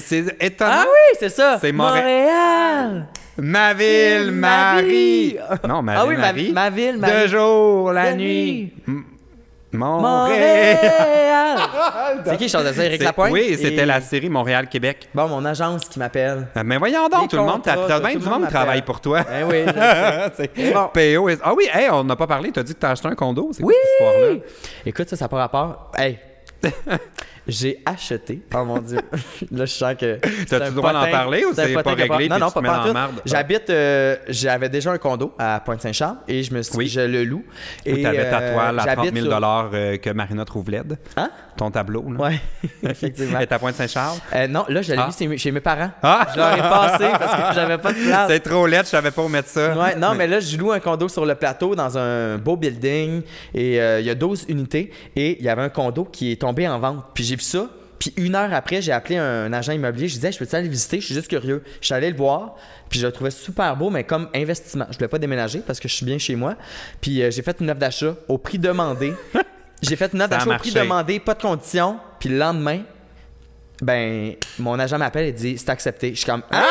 C'est 0.00 0.36
étonnant. 0.40 0.70
Ah 0.72 0.84
oui, 0.86 1.16
c'est 1.18 1.28
ça. 1.28 1.58
C'est 1.60 1.72
Montréal. 1.72 3.06
Ma 3.38 3.72
Ville-Marie. 3.74 5.36
Non, 5.66 5.82
ma 5.82 6.00
Ah 6.00 6.06
oui, 6.06 6.16
ma, 6.16 6.32
Ville-Marie. 6.32 6.52
ma 6.52 6.70
ville, 6.70 6.98
ma 6.98 7.10
De 7.22 7.28
jour, 7.28 7.92
la 7.92 8.14
nuit. 8.14 8.72
Montréal. 9.72 10.78
Montréal. 10.82 11.58
c'est 12.24 12.30
qui 12.38 12.44
qui 12.44 12.48
chantait 12.48 12.72
ça, 12.72 12.84
Éric 12.84 12.98
C'est- 13.00 13.04
Lapointe? 13.04 13.32
Oui, 13.32 13.50
c'était 13.60 13.74
Et- 13.82 13.86
la 13.86 14.00
série 14.00 14.28
Montréal-Québec. 14.30 15.08
Bon, 15.14 15.28
mon 15.28 15.44
agence 15.44 15.88
qui 15.88 15.98
m'appelle. 15.98 16.48
Ah, 16.54 16.64
Mais 16.64 16.78
voyons 16.78 17.08
donc, 17.08 17.22
Des 17.22 17.28
tout 17.28 17.36
le 17.36 17.42
monde, 17.42 17.60
t'as 17.62 17.74
contrats, 17.74 17.88
t'as 17.88 17.96
tout 18.00 18.06
bien 18.06 18.14
le 18.14 18.20
du 18.20 18.28
monde 18.28 18.48
travaille 18.48 18.66
m'appelle. 18.68 18.84
pour 18.84 19.00
toi. 19.00 19.20
Eh 19.30 19.44
oui, 19.44 19.62
je 19.66 19.72
le 19.72 19.72
sais. 20.36 20.50
C'est- 20.56 20.72
Bon. 20.72 20.88
PO 20.92 21.28
is- 21.28 21.38
Ah 21.42 21.52
oui, 21.54 21.68
hey, 21.72 21.90
on 21.90 22.04
n'a 22.04 22.16
pas 22.16 22.26
parlé, 22.26 22.50
t'as 22.50 22.62
dit 22.62 22.74
que 22.74 22.78
t'as 22.78 22.90
acheté 22.92 23.08
un 23.08 23.14
condo, 23.14 23.50
c'est 23.52 23.62
quoi 23.62 23.72
Oui! 23.72 23.74
cette 23.82 24.08
histoire-là? 24.08 24.36
Écoute, 24.86 25.08
ça, 25.08 25.16
ça 25.16 25.24
n'a 25.26 25.28
pas 25.28 25.36
rapport. 25.38 25.92
Hey! 25.98 26.18
j'ai 27.48 27.80
acheté. 27.86 28.42
Oh 28.54 28.64
mon 28.64 28.78
Dieu. 28.78 28.98
là, 29.50 29.64
je 29.64 29.72
sens 29.72 29.94
que. 29.98 30.18
T'as-tu 30.48 30.66
le 30.66 30.70
droit 30.72 30.92
d'en 30.92 31.10
parler 31.10 31.44
ou 31.44 31.52
c'est 31.54 31.72
pas 31.72 31.94
réglé 31.94 32.28
Non, 32.28 32.38
non, 32.38 32.50
pas 32.50 32.60
partout. 32.62 32.86
la 32.88 32.92
marde? 32.92 33.22
J'habite. 33.24 33.70
euh, 33.70 34.16
J'avais 34.28 34.68
déjà 34.68 34.92
un 34.92 34.98
condo 34.98 35.34
à 35.38 35.60
Pointe-Saint-Charles 35.60 36.18
et 36.28 36.42
je 36.42 36.52
me 36.54 36.62
suis 36.62 36.76
Oui. 36.76 36.88
je 36.88 37.00
le 37.00 37.24
loue. 37.24 37.38
Ou 37.38 37.90
Et 37.90 38.02
t'avais 38.02 38.30
ta 38.30 38.38
euh, 38.40 38.54
toile 38.54 38.78
à 38.78 38.82
30 38.84 38.96
j'habite 39.06 39.14
000 39.22 39.26
sur- 39.30 39.70
euh, 39.74 39.96
que 39.96 40.10
Marina 40.10 40.44
trouve 40.44 40.70
laide. 40.70 40.98
Hein? 41.16 41.30
Ton 41.56 41.70
tableau, 41.70 42.04
là. 42.12 42.18
Ouais, 42.28 42.40
effectivement. 42.88 43.40
Est 43.40 43.50
à 43.50 43.58
Pointe-Saint-Charles? 43.58 44.18
Euh, 44.34 44.46
non, 44.46 44.64
là, 44.68 44.82
je 44.82 44.92
l'ai 44.92 44.98
Ah. 44.98 45.08
mis 45.08 45.38
chez, 45.38 45.50
mes- 45.50 45.60
parents. 45.60 45.90
Ah! 46.02 46.26
Je 46.32 46.38
leur 46.38 46.52
ai 46.54 46.60
passé 46.60 47.04
parce 47.18 47.34
que 47.48 47.54
j'avais 47.54 47.78
pas 47.78 47.92
de 47.92 47.98
place. 47.98 48.28
C'est 48.30 48.40
trop 48.40 48.66
laid, 48.66 48.82
je 48.84 48.88
savais 48.88 49.10
pas 49.10 49.22
où 49.22 49.28
mettre 49.28 49.48
ça. 49.48 49.76
Ouais, 49.76 49.96
non, 49.96 50.14
mais 50.14 50.26
là, 50.26 50.38
je 50.40 50.56
loue 50.56 50.70
un 50.72 50.78
condo 50.80 51.08
sur 51.08 51.26
le 51.26 51.34
plateau 51.34 51.74
dans 51.74 51.98
un 51.98 52.36
beau 52.38 52.56
building 52.56 53.22
et 53.54 53.80
euh, 53.80 54.00
il 54.00 54.06
y 54.06 54.10
a 54.10 54.14
12 54.14 54.44
unités 54.48 54.92
et 55.16 55.36
il 55.38 55.44
y 55.44 55.48
avait 55.48 55.62
un 55.62 55.68
condo 55.68 56.04
qui 56.04 56.30
est 56.32 56.36
tombé 56.40 56.68
en 56.68 56.78
vente. 56.78 57.04
Puis 57.14 57.24
j'ai 57.24 57.36
vu 57.38 57.44
ça. 57.44 57.68
Puis 57.98 58.12
une 58.16 58.34
heure 58.34 58.52
après, 58.52 58.80
j'ai 58.80 58.92
appelé 58.92 59.16
un 59.16 59.52
agent 59.52 59.72
immobilier. 59.72 60.08
Je 60.08 60.14
disais, 60.14 60.30
je 60.30 60.38
peux-tu 60.38 60.54
aller 60.54 60.68
visiter? 60.68 61.00
Je 61.00 61.06
suis 61.06 61.14
juste 61.14 61.28
curieux. 61.28 61.62
Je 61.80 61.86
suis 61.86 61.94
allé 61.94 62.10
le 62.10 62.16
voir. 62.16 62.54
Puis 62.88 63.00
je 63.00 63.06
le 63.06 63.12
trouvais 63.12 63.30
super 63.30 63.76
beau, 63.76 63.90
mais 63.90 64.04
comme 64.04 64.28
investissement. 64.34 64.86
Je 64.90 64.96
voulais 64.96 65.08
pas 65.08 65.18
déménager 65.18 65.60
parce 65.60 65.80
que 65.80 65.88
je 65.88 65.94
suis 65.94 66.06
bien 66.06 66.18
chez 66.18 66.36
moi. 66.36 66.54
Puis 67.00 67.22
euh, 67.22 67.30
j'ai 67.30 67.42
fait 67.42 67.56
une 67.60 67.70
offre 67.70 67.80
d'achat 67.80 68.14
au 68.28 68.38
prix 68.38 68.58
demandé. 68.58 69.12
j'ai 69.82 69.96
fait 69.96 70.12
une 70.12 70.22
offre 70.22 70.30
d'achat 70.30 70.54
au 70.54 70.58
prix 70.58 70.72
demandé, 70.72 71.18
pas 71.18 71.34
de 71.34 71.42
conditions. 71.42 71.98
Puis 72.20 72.28
le 72.28 72.38
lendemain, 72.38 72.82
ben, 73.80 74.32
mon 74.58 74.78
agent 74.78 74.98
m'appelle 74.98 75.26
et 75.26 75.32
dit, 75.32 75.56
c'est 75.58 75.68
accepté. 75.70 76.10
Je 76.10 76.16
suis 76.16 76.26
comme, 76.26 76.42
ah! 76.50 76.64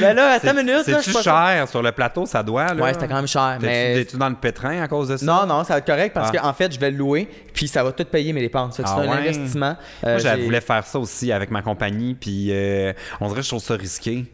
ben 0.00 0.14
là, 0.14 0.32
attends 0.32 0.52
une 0.52 0.64
minute. 0.66 0.82
C'est-tu 0.84 1.12
cher 1.22 1.66
sur 1.68 1.82
le 1.82 1.92
plateau, 1.92 2.24
ça 2.26 2.42
doit, 2.42 2.72
là? 2.72 2.82
Ouais, 2.82 2.92
c'était 2.94 3.08
quand 3.08 3.16
même 3.16 3.26
cher. 3.26 3.56
T'es-tu- 3.60 3.66
Mais 3.66 3.94
T'es-tu 3.94 4.16
dans 4.16 4.28
le 4.28 4.34
pétrin 4.34 4.82
à 4.82 4.88
cause 4.88 5.08
de 5.08 5.16
ça? 5.16 5.26
non, 5.26 5.46
non, 5.46 5.64
ça 5.64 5.74
va 5.74 5.78
être 5.78 5.86
correct 5.86 6.12
parce 6.14 6.30
Ah. 6.34 6.38
qu'en 6.38 6.52
fait, 6.54 6.72
je 6.72 6.80
vais 6.80 6.90
le 6.90 6.96
louer, 6.96 7.28
puis 7.52 7.68
ça 7.68 7.84
va 7.84 7.92
tout 7.92 8.04
payer 8.04 8.32
mes 8.32 8.40
dépenses. 8.40 8.80
Ah 8.82 8.86
c'est 8.86 9.06
un 9.06 9.10
ouais? 9.10 9.18
investissement. 9.18 9.76
Moi, 10.02 10.12
Euh, 10.12 10.18
je 10.18 10.42
voulais 10.44 10.60
faire 10.60 10.84
ça 10.86 10.98
aussi 10.98 11.30
avec 11.32 11.50
ma 11.50 11.62
compagnie, 11.62 12.14
puis 12.14 12.48
euh, 12.50 12.92
on 13.20 13.26
dirait 13.28 13.40
que 13.40 13.44
je 13.44 13.50
trouve 13.50 13.62
ça 13.62 13.74
risqué. 13.74 14.24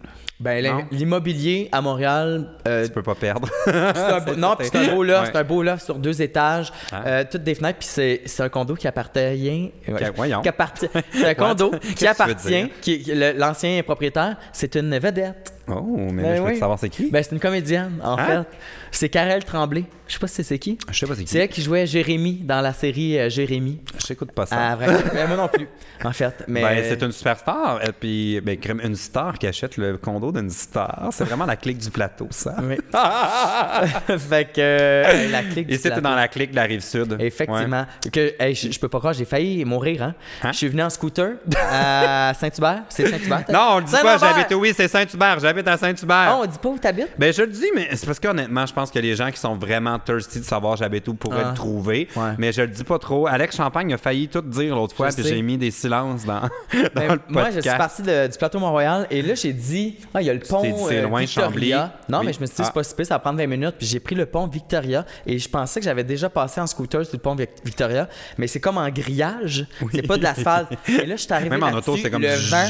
Ben, 0.41 0.85
l'immobilier 0.91 1.69
à 1.71 1.81
Montréal, 1.81 2.49
euh, 2.67 2.85
Tu 2.85 2.91
peux 2.93 3.03
pas 3.03 3.15
perdre. 3.15 3.49
un 3.69 4.35
non, 4.37 4.57
puis 4.59 4.69
c'est 4.73 4.77
un 4.91 4.93
beau 4.95 5.05
loft, 5.05 5.21
Ouais. 5.21 5.29
c'est 5.33 5.39
un 5.39 5.45
beau 5.45 5.63
loft 5.63 5.85
sur 5.85 5.95
deux 5.97 6.21
étages, 6.21 6.73
Ah. 6.91 7.03
euh, 7.07 7.25
toutes 7.31 7.45
des 7.45 7.55
fenêtres, 7.55 7.79
puis 7.79 7.89
c'est 8.27 8.41
un 8.43 8.49
condo 8.49 8.75
qui 8.75 8.89
appartient. 8.89 9.21
ouais, 9.21 9.73
voyons. 10.17 10.41
qui 10.41 10.49
appartient. 10.49 10.89
C'est 11.13 11.27
un 11.29 11.35
condo 11.35 11.71
qui 11.95 12.07
appartient, 12.09 12.71
qui 12.81 13.05
l'ancien 13.37 13.81
propriétaire, 13.85 14.37
c'est 14.53 14.75
une 14.75 14.99
vedette. 14.99 15.55
Oh, 15.69 15.81
mais 16.11 16.23
Ben 16.23 16.29
là, 16.31 16.37
je 16.37 16.43
veux 16.43 16.49
oui. 16.49 16.59
savoir 16.59 16.77
c'est 16.79 16.89
qui. 16.89 17.09
Ben, 17.09 17.23
c'est 17.23 17.33
une 17.33 17.41
comédienne, 17.41 18.01
en 18.03 18.19
Hein? 18.19 18.27
fait. 18.51 18.59
C'est 18.91 19.09
Karel 19.11 19.45
Tremblay. 19.45 19.85
Je 20.13 20.19
sais 20.19 20.21
pas 20.21 20.27
si 20.27 20.45
c'est 20.45 20.59
qui. 20.59 20.77
je 20.91 20.99
sais 20.99 21.07
pas 21.07 21.15
c'est 21.15 21.27
C'est 21.27 21.39
qui. 21.39 21.39
elle 21.39 21.49
qui 21.49 21.63
jouait 21.63 21.87
Jérémy 21.87 22.35
dans 22.45 22.61
la 22.61 22.75
série 22.75 23.19
euh, 23.19 23.31
Jérémy. 23.31 23.81
Je 23.99 24.09
t'écoute 24.09 24.31
pas 24.33 24.45
ça. 24.45 24.57
Ah, 24.59 24.77
vrai. 24.77 24.89
Mais 25.15 25.27
moi 25.27 25.39
non 25.39 25.49
plus, 25.49 25.67
en 26.05 26.13
fait. 26.13 26.45
Mais... 26.49 26.61
Ben, 26.61 26.85
c'est 26.87 27.03
une 27.03 27.13
superstar. 27.13 27.83
Et 27.83 27.93
puis, 27.93 28.39
ben, 28.43 28.59
une 28.85 28.95
star 28.95 29.39
qui 29.39 29.47
achète 29.47 29.79
le 29.79 29.97
condo 29.97 30.31
d'une 30.31 30.51
star. 30.51 31.09
C'est 31.13 31.25
vraiment 31.25 31.47
la 31.47 31.57
clique 31.57 31.79
du 31.79 31.91
plateau, 31.91 32.27
ça. 32.29 32.57
Oui. 32.63 32.77
fait 34.19 34.53
que 34.53 34.61
euh, 34.61 35.31
la 35.31 35.45
clique 35.45 35.69
du 35.69 35.75
Et 35.75 35.79
c'était 35.79 36.03
dans 36.03 36.15
la 36.15 36.29
clique 36.29 36.51
de 36.51 36.57
la 36.57 36.65
rive 36.65 36.83
sud. 36.83 37.17
Effectivement. 37.19 37.87
Que, 38.13 38.35
hey, 38.39 38.55
je, 38.55 38.71
je 38.71 38.79
peux 38.79 38.91
pas 38.91 38.99
croire, 38.99 39.15
j'ai 39.15 39.25
failli 39.25 39.65
mourir. 39.65 40.03
Hein? 40.03 40.15
Hein? 40.43 40.53
Je 40.53 40.59
suis 40.59 40.69
venu 40.69 40.83
en 40.83 40.91
scooter 40.91 41.37
à 41.57 42.35
Saint-Hubert. 42.39 42.83
C'est 42.91 43.09
Saint-Hubert? 43.09 43.45
Non, 43.51 43.69
on 43.71 43.79
le 43.79 43.85
dit 43.85 43.93
pas, 43.93 44.19
j'habite, 44.19 44.55
oui, 44.55 44.75
c'est 44.77 44.89
Saint-Hubert, 44.89 45.41
j'habite 45.41 45.67
à 45.69 45.79
Saint-Hubert. 45.79 46.17
Ah, 46.29 46.39
on 46.43 46.45
dit 46.45 46.59
pas 46.59 46.69
où 46.69 46.77
t'habites? 46.77 47.13
Ben, 47.17 47.33
je 47.33 47.41
le 47.41 47.49
dis, 47.49 47.71
mais 47.75 47.89
c'est 47.93 48.05
parce 48.05 48.21
qu'honnêtement, 48.21 48.67
je 48.67 48.75
pense 48.75 48.91
que 48.91 48.99
les 48.99 49.17
gens 49.17 49.31
qui 49.31 49.41
sont 49.41 49.57
vraiment 49.57 49.99
thirsty 50.05 50.41
de 50.41 50.45
savoir 50.45 50.77
j'habite 50.77 51.07
où 51.09 51.15
pourraient 51.15 51.43
Ah. 51.45 51.51
le 51.51 51.55
trouver. 51.55 52.09
Ouais. 52.17 52.31
Mais 52.39 52.53
je 52.53 52.63
le 52.63 52.69
dis 52.69 52.85
pas 52.85 52.99
trop. 52.99 53.27
Alex 53.27 53.57
Champagne 53.57 53.93
a 53.95 53.99
failli 53.99 54.29
tout 54.29 54.41
dire 54.43 54.75
l'autre 54.75 54.95
fois, 54.97 55.09
puis 55.09 55.23
j'ai 55.25 55.43
mis 55.43 55.59
des 55.59 55.71
silences 55.71 56.25
dans, 56.25 56.41
dans 56.41 56.49
Ben, 56.95 57.13
le 57.13 57.19
podcast. 57.19 57.31
moi, 57.31 57.51
je 57.51 57.61
suis 57.61 57.71
parti 57.71 58.03
du 58.03 58.39
plateau 58.39 58.59
Mont-Royal 58.59 59.07
et 59.11 59.23
là, 59.23 59.35
j'ai 59.35 59.53
dit, 59.53 59.97
ah, 60.15 60.21
il 60.23 60.27
y 60.27 60.31
a 60.31 60.35
le 60.35 60.41
pont 60.41 60.63
euh, 60.91 61.03
loin, 61.03 61.21
Victoria. 61.21 61.49
Chambly. 61.49 61.73
Non, 62.09 62.21
Oui. 62.21 62.27
mais 62.27 62.33
je 62.33 62.41
me 62.41 62.47
suis 62.47 62.57
dit, 62.57 62.63
Ah. 62.63 62.65
c'est 62.67 62.75
pas 62.75 62.83
si 62.85 62.95
pire, 62.95 63.07
ça 63.07 63.15
va 63.15 63.19
prendre 63.21 63.39
20 63.39 63.47
minutes. 63.47 63.75
Puis 63.79 63.87
j'ai 63.87 64.01
pris 64.01 64.15
le 64.15 64.27
pont 64.27 64.47
Victoria 64.47 65.05
et 65.27 65.39
je 65.39 65.49
pensais 65.49 65.81
que 65.81 65.85
j'avais 65.85 66.05
déjà 66.05 66.29
passé 66.29 66.61
en 66.61 66.67
scooter 66.67 67.05
sur 67.05 67.15
le 67.17 67.21
pont 67.21 67.35
Vic- 67.35 67.51
Victoria, 67.65 68.09
mais 68.39 68.47
c'est 68.47 68.61
comme 68.61 68.79
en 68.79 68.89
grillage. 68.91 69.67
C'est 69.93 70.07
pas 70.07 70.17
de 70.17 70.23
l'asphalte. 70.23 70.69
Et 70.89 71.07
là, 71.07 71.17
je 71.17 71.23
suis 71.23 71.33
arrivé 71.33 71.51
Même 71.51 71.63
en 71.63 71.73
auto, 71.73 71.97
c'est 71.97 72.11
comme 72.11 72.23
le 72.23 72.29
vent. 72.29 72.67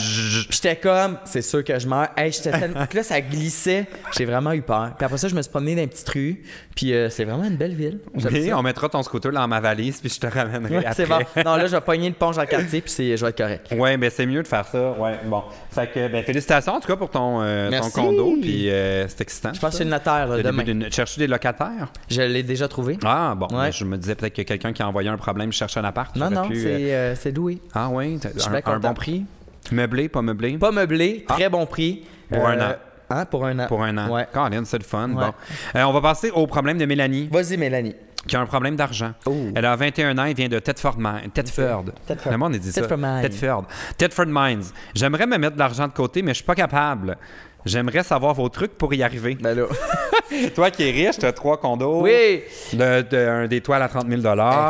j'étais 0.50 0.76
comme, 0.76 1.18
c'est 1.24 1.42
sûr 1.42 1.64
que 1.64 1.78
je 1.78 1.86
meurs. 1.86 2.08
Hey, 2.16 2.30
là, 2.94 3.02
ça 3.02 3.20
glissait. 3.20 3.86
J'ai 4.16 4.24
vraiment 4.24 4.52
eu 4.52 4.62
peur. 4.62 4.92
Puis 4.96 5.04
après 5.04 5.18
ça, 5.18 5.28
je 5.28 5.34
me 5.34 5.42
suis 5.42 5.50
promené 5.50 5.74
dans 5.74 5.82
une 5.82 5.88
petite 5.88 6.08
rue. 6.08 6.42
Puis 6.74 6.92
euh, 6.94 7.08
c'est 7.10 7.21
vraiment 7.24 7.44
une 7.44 7.56
belle 7.56 7.74
ville. 7.74 7.98
Oui, 8.14 8.48
ça. 8.48 8.58
on 8.58 8.62
mettra 8.62 8.88
ton 8.88 9.02
scooter 9.02 9.32
dans 9.32 9.46
ma 9.48 9.60
valise, 9.60 10.00
puis 10.00 10.10
je 10.10 10.20
te 10.20 10.26
ramènerai 10.26 10.78
Ouais, 10.78 10.86
après. 10.86 10.94
c'est 10.94 11.06
bon. 11.08 11.18
Non, 11.44 11.56
là, 11.56 11.66
je 11.66 11.72
vais 11.72 11.80
pogner 11.80 12.08
le 12.08 12.14
dans 12.18 12.30
le 12.30 12.46
quartier, 12.46 12.80
puis 12.80 12.90
c'est- 12.90 13.16
je 13.16 13.24
vais 13.24 13.30
être 13.30 13.38
correct. 13.38 13.74
Ouais, 13.76 13.96
ben 13.96 14.10
c'est 14.14 14.26
mieux 14.26 14.42
de 14.42 14.48
faire 14.48 14.66
ça. 14.66 14.92
Ouais, 14.92 15.18
bon. 15.24 15.42
Fait 15.70 15.86
que, 15.92 16.08
ben, 16.08 16.22
félicitations 16.24 16.74
en 16.74 16.80
tout 16.80 16.88
cas 16.88 16.96
pour 16.96 17.10
ton, 17.10 17.40
euh, 17.42 17.70
ton 17.80 17.90
condo, 17.90 18.36
puis 18.40 18.70
euh, 18.70 19.06
c'est 19.08 19.20
excitant. 19.22 19.52
Je 19.52 19.60
pense 19.60 19.78
le 19.78 19.86
notaire 19.86 20.26
là, 20.28 20.36
début 20.36 20.48
demain. 20.48 20.62
d'une- 20.64 20.92
Cherches-tu 20.92 21.20
des 21.20 21.26
locataires? 21.26 21.88
Je 22.10 22.22
l'ai 22.22 22.42
déjà 22.42 22.68
trouvé. 22.68 22.98
Ah, 23.04 23.34
bon. 23.36 23.46
Ouais. 23.48 23.66
ben, 23.66 23.72
je 23.72 23.84
me 23.84 23.96
disais 23.96 24.14
peut-être 24.14 24.34
que 24.34 24.42
quelqu'un 24.42 24.72
qui 24.72 24.82
a 24.82 24.88
envoyé 24.88 25.08
un 25.08 25.16
problème 25.16 25.52
cherchait 25.52 25.80
un 25.80 25.84
appart. 25.84 26.14
Non, 26.16 26.30
non, 26.30 26.44
c'est 26.52 26.64
euh, 26.66 27.12
euh, 27.12 27.14
c'est 27.18 27.32
loué. 27.36 27.58
Ah, 27.74 27.88
oui. 27.90 28.18
Un, 28.64 28.72
un 28.72 28.78
bon 28.78 28.94
prix? 28.94 29.24
Meublé, 29.70 30.08
pas 30.08 30.22
meublé? 30.22 30.58
Pas 30.58 30.72
meublé, 30.72 31.24
très 31.28 31.48
bon 31.48 31.66
prix. 31.66 32.02
Ah. 32.30 32.34
Pour 32.36 32.46
un 32.48 32.60
an. 32.60 32.72
Hein, 33.20 33.24
pour 33.26 33.44
un 33.46 33.58
an. 33.58 33.66
Pour 33.66 33.82
un 33.82 33.96
an. 33.98 34.10
Ouais. 34.10 34.26
C'est 34.64 34.78
le 34.78 34.84
fun. 34.84 35.08
Ouais. 35.10 35.14
Bon. 35.26 35.32
Euh, 35.78 35.82
on 35.84 35.92
va 35.92 36.00
passer 36.00 36.30
au 36.30 36.46
problème 36.46 36.78
de 36.78 36.84
Mélanie, 36.86 37.28
Vas-y, 37.30 37.56
Mélanie. 37.56 37.94
qui 38.26 38.36
a 38.36 38.40
un 38.40 38.46
problème 38.46 38.76
d'argent. 38.76 39.12
Oh. 39.26 39.34
Elle 39.54 39.64
a 39.64 39.74
21 39.76 40.16
ans 40.18 40.24
et 40.24 40.34
vient 40.34 40.48
de 40.48 40.58
Thetford 40.58 40.96
Mines. 40.98 41.30
Thetford. 41.32 41.84
Thetford. 42.06 42.32
Le 42.32 42.38
monde, 42.38 42.52
dit 42.56 42.72
ça. 42.72 42.80
Thetford 42.80 42.98
Mines. 42.98 43.22
Thetford. 43.22 43.64
Thetford 43.98 44.26
Mines. 44.28 44.64
J'aimerais 44.94 45.26
me 45.26 45.36
mettre 45.38 45.54
de 45.54 45.60
l'argent 45.60 45.86
de 45.88 45.92
côté, 45.92 46.22
mais 46.22 46.30
je 46.32 46.36
suis 46.36 46.44
pas 46.44 46.54
capable. 46.54 47.16
J'aimerais 47.64 48.02
savoir 48.02 48.34
vos 48.34 48.48
trucs 48.48 48.76
pour 48.76 48.92
y 48.92 49.02
arriver. 49.04 49.38
Ben 49.40 49.56
là. 49.56 49.66
Toi 50.54 50.70
qui 50.70 50.82
es 50.82 50.90
riche, 50.90 51.18
tu 51.18 51.26
as 51.26 51.32
trois 51.32 51.60
condos. 51.60 52.02
oui! 52.02 52.42
De, 52.72 53.02
de- 53.02 53.16
un 53.28 53.46
des 53.46 53.60
toiles 53.60 53.82
à 53.82 53.88
30 53.88 54.08
000 54.08 54.20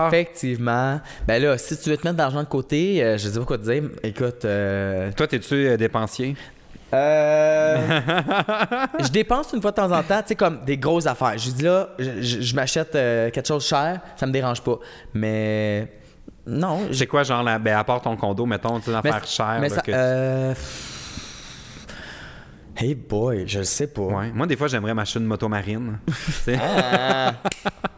Effectivement. 0.08 1.00
Ben 1.26 1.42
là, 1.42 1.56
si 1.56 1.78
tu 1.78 1.88
veux 1.90 1.96
te 1.96 2.02
mettre 2.06 2.16
de 2.16 2.22
l'argent 2.22 2.42
de 2.42 2.48
côté, 2.48 3.02
euh, 3.02 3.16
je 3.16 3.28
sais 3.28 3.38
pas 3.38 3.44
quoi 3.46 3.58
te 3.58 3.62
dire. 3.64 3.84
Écoute, 4.02 4.44
euh, 4.44 5.10
Toi, 5.16 5.26
t'es-tu 5.26 5.54
euh, 5.54 5.76
dépensier? 5.76 6.36
Euh, 6.94 7.76
je 9.00 9.08
dépense 9.08 9.52
une 9.54 9.62
fois 9.62 9.70
de 9.70 9.76
temps 9.76 9.90
en 9.92 10.02
temps, 10.02 10.20
tu 10.22 10.28
sais, 10.28 10.34
comme 10.34 10.64
des 10.64 10.76
grosses 10.76 11.06
affaires. 11.06 11.36
Je 11.38 11.50
dis 11.50 11.62
là, 11.64 11.88
je, 11.98 12.20
je- 12.20 12.40
je 12.42 12.54
m'achète 12.54 12.94
euh, 12.94 13.30
quelque 13.30 13.46
chose 13.46 13.62
de 13.64 13.68
cher, 13.68 14.00
ça 14.16 14.26
me 14.26 14.32
dérange 14.32 14.60
pas. 14.62 14.78
Mais 15.14 15.88
non, 16.46 16.80
C'est 16.92 17.06
quoi, 17.06 17.22
genre, 17.22 17.42
la, 17.42 17.58
ben, 17.58 17.76
à 17.76 17.84
part 17.84 18.00
ton 18.02 18.16
condo, 18.16 18.44
mettons, 18.46 18.78
tu 18.80 18.90
sais, 18.90 18.96
affaire 18.96 19.24
chère. 19.26 19.58
mais 19.60 19.68
là, 19.68 19.74
ça, 19.76 19.80
que- 19.82 19.92
euh, 19.94 20.54
Hey 22.76 22.94
boy, 22.94 23.44
je 23.46 23.58
le 23.58 23.64
sais 23.64 23.86
pas. 23.86 24.00
Ouais. 24.02 24.30
Moi, 24.34 24.46
des 24.46 24.56
fois, 24.56 24.66
j'aimerais 24.66 24.94
m'acheter 24.94 25.18
une 25.18 25.26
moto 25.26 25.48
marine. 25.48 25.98
Ah. 26.58 27.34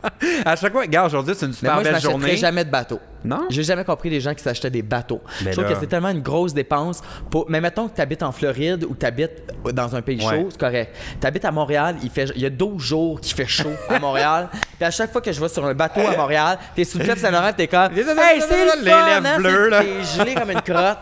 à 0.44 0.56
chaque 0.56 0.72
fois, 0.72 0.82
regarde, 0.82 1.06
aujourd'hui, 1.06 1.34
c'est 1.36 1.46
une 1.46 1.52
mais 1.52 1.56
super 1.56 1.72
moi, 1.74 1.80
je 1.80 1.84
belle 1.84 1.92
m'achèterais 1.94 2.12
journée. 2.12 2.36
jamais 2.36 2.64
de 2.64 2.70
bateau. 2.70 3.00
Non? 3.24 3.46
J'ai 3.48 3.62
jamais 3.62 3.84
compris 3.84 4.10
les 4.10 4.20
gens 4.20 4.34
qui 4.34 4.42
s'achetaient 4.42 4.68
des 4.70 4.82
bateaux. 4.82 5.22
Ben 5.40 5.46
je 5.46 5.50
trouve 5.52 5.64
là. 5.64 5.72
que 5.72 5.80
c'est 5.80 5.86
tellement 5.86 6.10
une 6.10 6.20
grosse 6.20 6.52
dépense. 6.52 7.00
Pour... 7.30 7.46
Mais 7.48 7.58
mettons 7.62 7.88
que 7.88 7.94
tu 7.96 8.02
habites 8.02 8.22
en 8.22 8.32
Floride 8.32 8.84
ou 8.84 8.94
tu 8.94 9.06
habites 9.06 9.50
dans 9.72 9.96
un 9.96 10.02
pays 10.02 10.22
Ouais. 10.22 10.36
chaud, 10.42 10.48
c'est 10.50 10.60
correct. 10.60 10.94
Tu 11.18 11.26
habites 11.26 11.44
à 11.46 11.50
Montréal, 11.50 11.96
il, 12.02 12.10
fait... 12.10 12.30
il 12.36 12.42
y 12.42 12.46
a 12.46 12.50
12 12.50 12.82
jours 12.82 13.20
qu'il 13.22 13.34
fait 13.34 13.46
chaud 13.46 13.72
à 13.88 13.98
Montréal. 13.98 14.48
Puis 14.78 14.84
à 14.84 14.90
chaque 14.90 15.10
fois 15.10 15.22
que 15.22 15.32
je 15.32 15.40
vais 15.40 15.48
sur 15.48 15.64
un 15.64 15.72
bateau 15.72 16.00
à 16.06 16.14
Montréal, 16.18 16.58
t'es 16.76 16.84
sous 16.84 16.98
le 16.98 17.04
club 17.04 17.16
Saint-Laurent, 17.16 17.52
t'es 17.56 17.66
comme 17.66 17.92
Hey, 17.96 18.42
c'est 18.46 18.64
le 18.76 18.84
Les 18.84 18.90
fun, 18.90 19.06
lèvres 19.08 19.26
hein? 19.26 19.38
bleues, 19.38 19.68
là. 19.70 19.82
T'es 19.82 20.18
gelé 20.18 20.34
comme 20.34 20.50
une 20.50 20.60
crotte. 20.60 20.98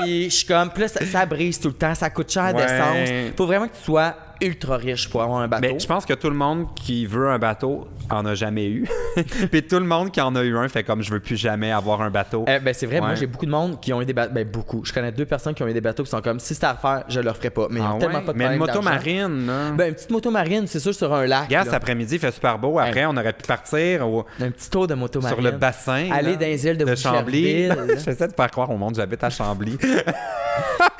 Puis 0.00 0.24
je 0.30 0.34
suis 0.34 0.46
comme, 0.46 0.70
puis 0.70 0.82
là, 0.82 0.88
ça, 0.88 1.04
ça 1.04 1.26
brise 1.26 1.60
tout 1.60 1.68
le 1.68 1.74
temps, 1.74 1.94
ça 1.94 2.08
coûte 2.08 2.30
cher 2.32 2.54
Ouais. 2.54 2.54
d'essence. 2.54 3.10
Faut 3.36 3.46
vraiment 3.46 3.68
que 3.68 3.76
tu 3.76 3.82
sois 3.82 4.14
ultra 4.40 4.76
riche 4.76 5.08
pour 5.08 5.22
avoir 5.22 5.40
un 5.40 5.48
bateau. 5.48 5.68
Mais 5.72 5.78
je 5.78 5.86
pense 5.86 6.04
que 6.04 6.14
tout 6.14 6.28
le 6.30 6.36
monde 6.36 6.66
qui 6.74 7.06
veut 7.06 7.28
un 7.28 7.38
bateau 7.38 7.86
en 8.10 8.24
a 8.26 8.34
jamais 8.34 8.66
eu. 8.66 8.88
Puis 9.50 9.62
tout 9.62 9.78
le 9.78 9.86
monde 9.86 10.10
qui 10.10 10.20
en 10.20 10.34
a 10.36 10.42
eu 10.42 10.56
un 10.56 10.68
fait 10.68 10.84
comme 10.84 11.02
je 11.02 11.10
veux 11.10 11.20
plus 11.20 11.36
jamais 11.36 11.72
avoir 11.72 12.02
un 12.02 12.10
bateau. 12.10 12.44
Eh, 12.46 12.58
ben, 12.58 12.74
c'est 12.74 12.86
vrai, 12.86 13.00
moi 13.00 13.14
j'ai 13.14 13.26
beaucoup 13.26 13.46
de 13.46 13.50
monde 13.50 13.80
qui 13.80 13.92
ont 13.92 14.00
eu 14.00 14.04
des 14.04 14.12
bateaux. 14.12 14.32
Ben, 14.32 14.46
beaucoup. 14.46 14.84
Je 14.84 14.92
connais 14.92 15.12
deux 15.12 15.26
personnes 15.26 15.54
qui 15.54 15.62
ont 15.62 15.68
eu 15.68 15.72
des 15.72 15.80
bateaux 15.80 16.02
qui 16.04 16.10
sont 16.10 16.20
comme 16.20 16.40
si 16.40 16.54
c'était 16.54 16.66
à 16.66 16.72
refaire, 16.74 17.04
je 17.08 17.20
le 17.20 17.30
referais 17.30 17.50
pas. 17.50 17.66
Mais 17.70 17.80
ils 17.80 17.86
Ah 17.86 17.96
tellement 17.98 18.22
pas 18.22 18.32
de 18.32 18.38
Mais 18.38 18.46
une 18.46 18.58
moto 18.58 18.82
marine, 18.82 19.46
là. 19.46 19.70
Ben, 19.70 19.88
une 19.88 19.94
petite 19.94 20.10
moto 20.10 20.30
marine, 20.30 20.66
c'est 20.66 20.80
sûr, 20.80 20.94
sur 20.94 21.12
un 21.12 21.26
lac. 21.26 21.50
Là. 21.50 21.64
cet 21.64 21.74
après-midi, 21.74 22.14
il 22.16 22.20
fait 22.20 22.32
super 22.32 22.58
beau. 22.58 22.78
Après, 22.78 23.06
on 23.06 23.16
aurait 23.16 23.32
pu 23.32 23.46
partir 23.46 24.08
au- 24.08 24.24
Un 24.40 24.50
petit 24.50 24.70
tour 24.70 24.86
de 24.86 24.94
moto 24.94 25.20
marine. 25.20 25.36
sur 25.36 25.44
le 25.44 25.52
bassin. 25.52 26.08
Aller 26.12 26.32
là, 26.32 26.36
dans 26.36 26.46
les 26.46 26.66
îles 26.66 26.78
de, 26.78 26.94
Chambly. 26.94 27.68
Boucherville, 27.68 27.68
là. 27.88 27.94
J'essaie 28.04 28.28
de 28.28 28.32
faire 28.32 28.50
croire 28.50 28.70
au 28.70 28.76
monde 28.76 28.94
j'habite 28.96 29.22
à 29.24 29.30
Chambly. 29.30 29.78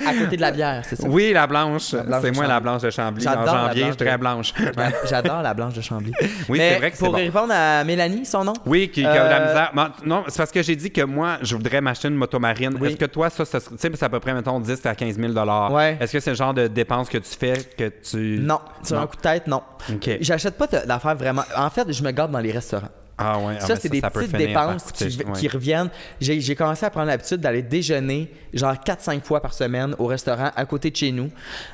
à 0.07 0.15
côté 0.15 0.37
de 0.37 0.41
la 0.41 0.51
bière, 0.51 0.83
c'est 0.89 0.97
ça. 0.97 1.09
oui, 1.09 1.33
la 1.33 1.47
blanche. 1.47 1.83
c'est 1.83 2.03
de 2.05 2.09
moi 2.09 2.21
Chambly. 2.21 2.49
la 2.49 2.61
blanche 2.61 2.83
de 2.83 2.91
Chambly. 2.91 3.26
En 3.29 3.33
J'adore 3.33 3.55
la 3.55 3.67
janvier, 3.69 3.83
je 3.83 3.87
blanche 3.87 3.99
serai 3.99 4.13
de- 4.13 4.17
blanche. 4.17 4.53
J'a- 4.77 5.07
J'adore 5.09 5.43
la 5.43 5.55
blanche 5.55 5.75
de 5.75 5.81
Chambly. 5.81 6.13
Oui, 6.49 6.59
c'est 6.59 6.77
vrai 6.79 6.91
que 6.91 6.97
c'est 6.97 7.05
Pour 7.05 7.13
bon. 7.13 7.19
répondre 7.19 7.53
à 7.55 7.85
Mélanie, 7.85 8.25
son 8.27 8.45
nom? 8.45 8.53
Oui, 8.67 8.89
qui, 8.89 9.01
qui 9.03 9.07
a 9.07 9.13
de 9.13 9.17
la 9.31 9.41
Euh, 9.41 9.47
misère. 9.49 9.73
Non, 10.05 10.25
c'est 10.29 10.37
parce 10.39 10.51
que 10.53 10.63
j'ai 10.63 10.77
dit 10.77 10.91
que 10.91 11.03
moi, 11.03 11.39
je 11.43 11.57
voudrais 11.57 11.81
m'acheter 11.81 12.09
une 12.09 12.15
moto 12.15 12.39
marine. 12.39 12.77
Oui. 12.81 12.89
Est-ce 12.89 12.97
que 12.97 13.05
toi, 13.07 13.31
ça, 13.31 13.45
ça 13.45 13.61
serait- 13.61 13.77
tu 13.77 13.81
sais, 13.83 13.91
c'est 13.95 14.05
à 14.05 14.09
peu 14.09 14.21
près, 14.21 14.33
mettons, 14.35 14.61
10 14.61 14.85
à 14.87 14.95
15 14.95 15.17
000 15.19 15.33
Ouais. 15.73 15.97
Est-ce 16.01 16.13
que 16.13 16.21
c'est 16.21 16.31
le 16.31 16.37
genre 16.37 16.55
de 16.55 16.67
dépense 16.69 17.09
que 17.09 17.19
tu 17.19 17.37
fais 17.39 17.55
que 17.77 17.89
tu. 17.89 18.39
Non. 18.41 18.61
Sur 18.83 18.97
Non. 18.97 19.03
un 19.03 19.07
coup 19.07 19.17
de 19.17 19.21
tête, 19.23 19.47
non. 19.47 19.63
OK. 19.93 20.11
J'achète 20.21 20.57
pas 20.57 20.67
d'affaires 20.67 21.17
vraiment. 21.17 21.43
En 21.57 21.71
fait, 21.71 21.93
je 21.93 22.03
me 22.03 22.11
garde 22.11 22.31
dans 22.33 22.39
les 22.41 22.53
restaurants. 22.53 22.89
Ah 23.19 23.39
ouais, 23.39 23.55
ah, 23.59 23.61
Ça, 23.61 23.75
mais 23.75 23.81
c'est 23.81 23.89
des 23.89 24.01
ça 24.01 24.11
petites 24.11 24.37
dépenses 24.37 24.83
coûter- 24.85 25.09
qui, 25.09 25.25
ouais. 25.25 25.33
qui 25.35 25.49
reviennent. 25.49 25.89
J'ai 26.21 26.55
commencé 26.55 26.85
à 26.85 26.91
prendre 26.91 27.07
l'habitude 27.07 27.39
d'aller 27.39 27.63
déjeuner, 27.63 28.31
genre 28.53 28.75
4-5 28.75 29.23
fois 29.25 29.41
par 29.41 29.55
semaine, 29.55 29.95
au 29.99 30.07
restaurant 30.07 30.51
à 30.55 30.65
côté 30.67 30.91
de 30.91 30.97
chez 30.97 31.13
nous. 31.13 31.31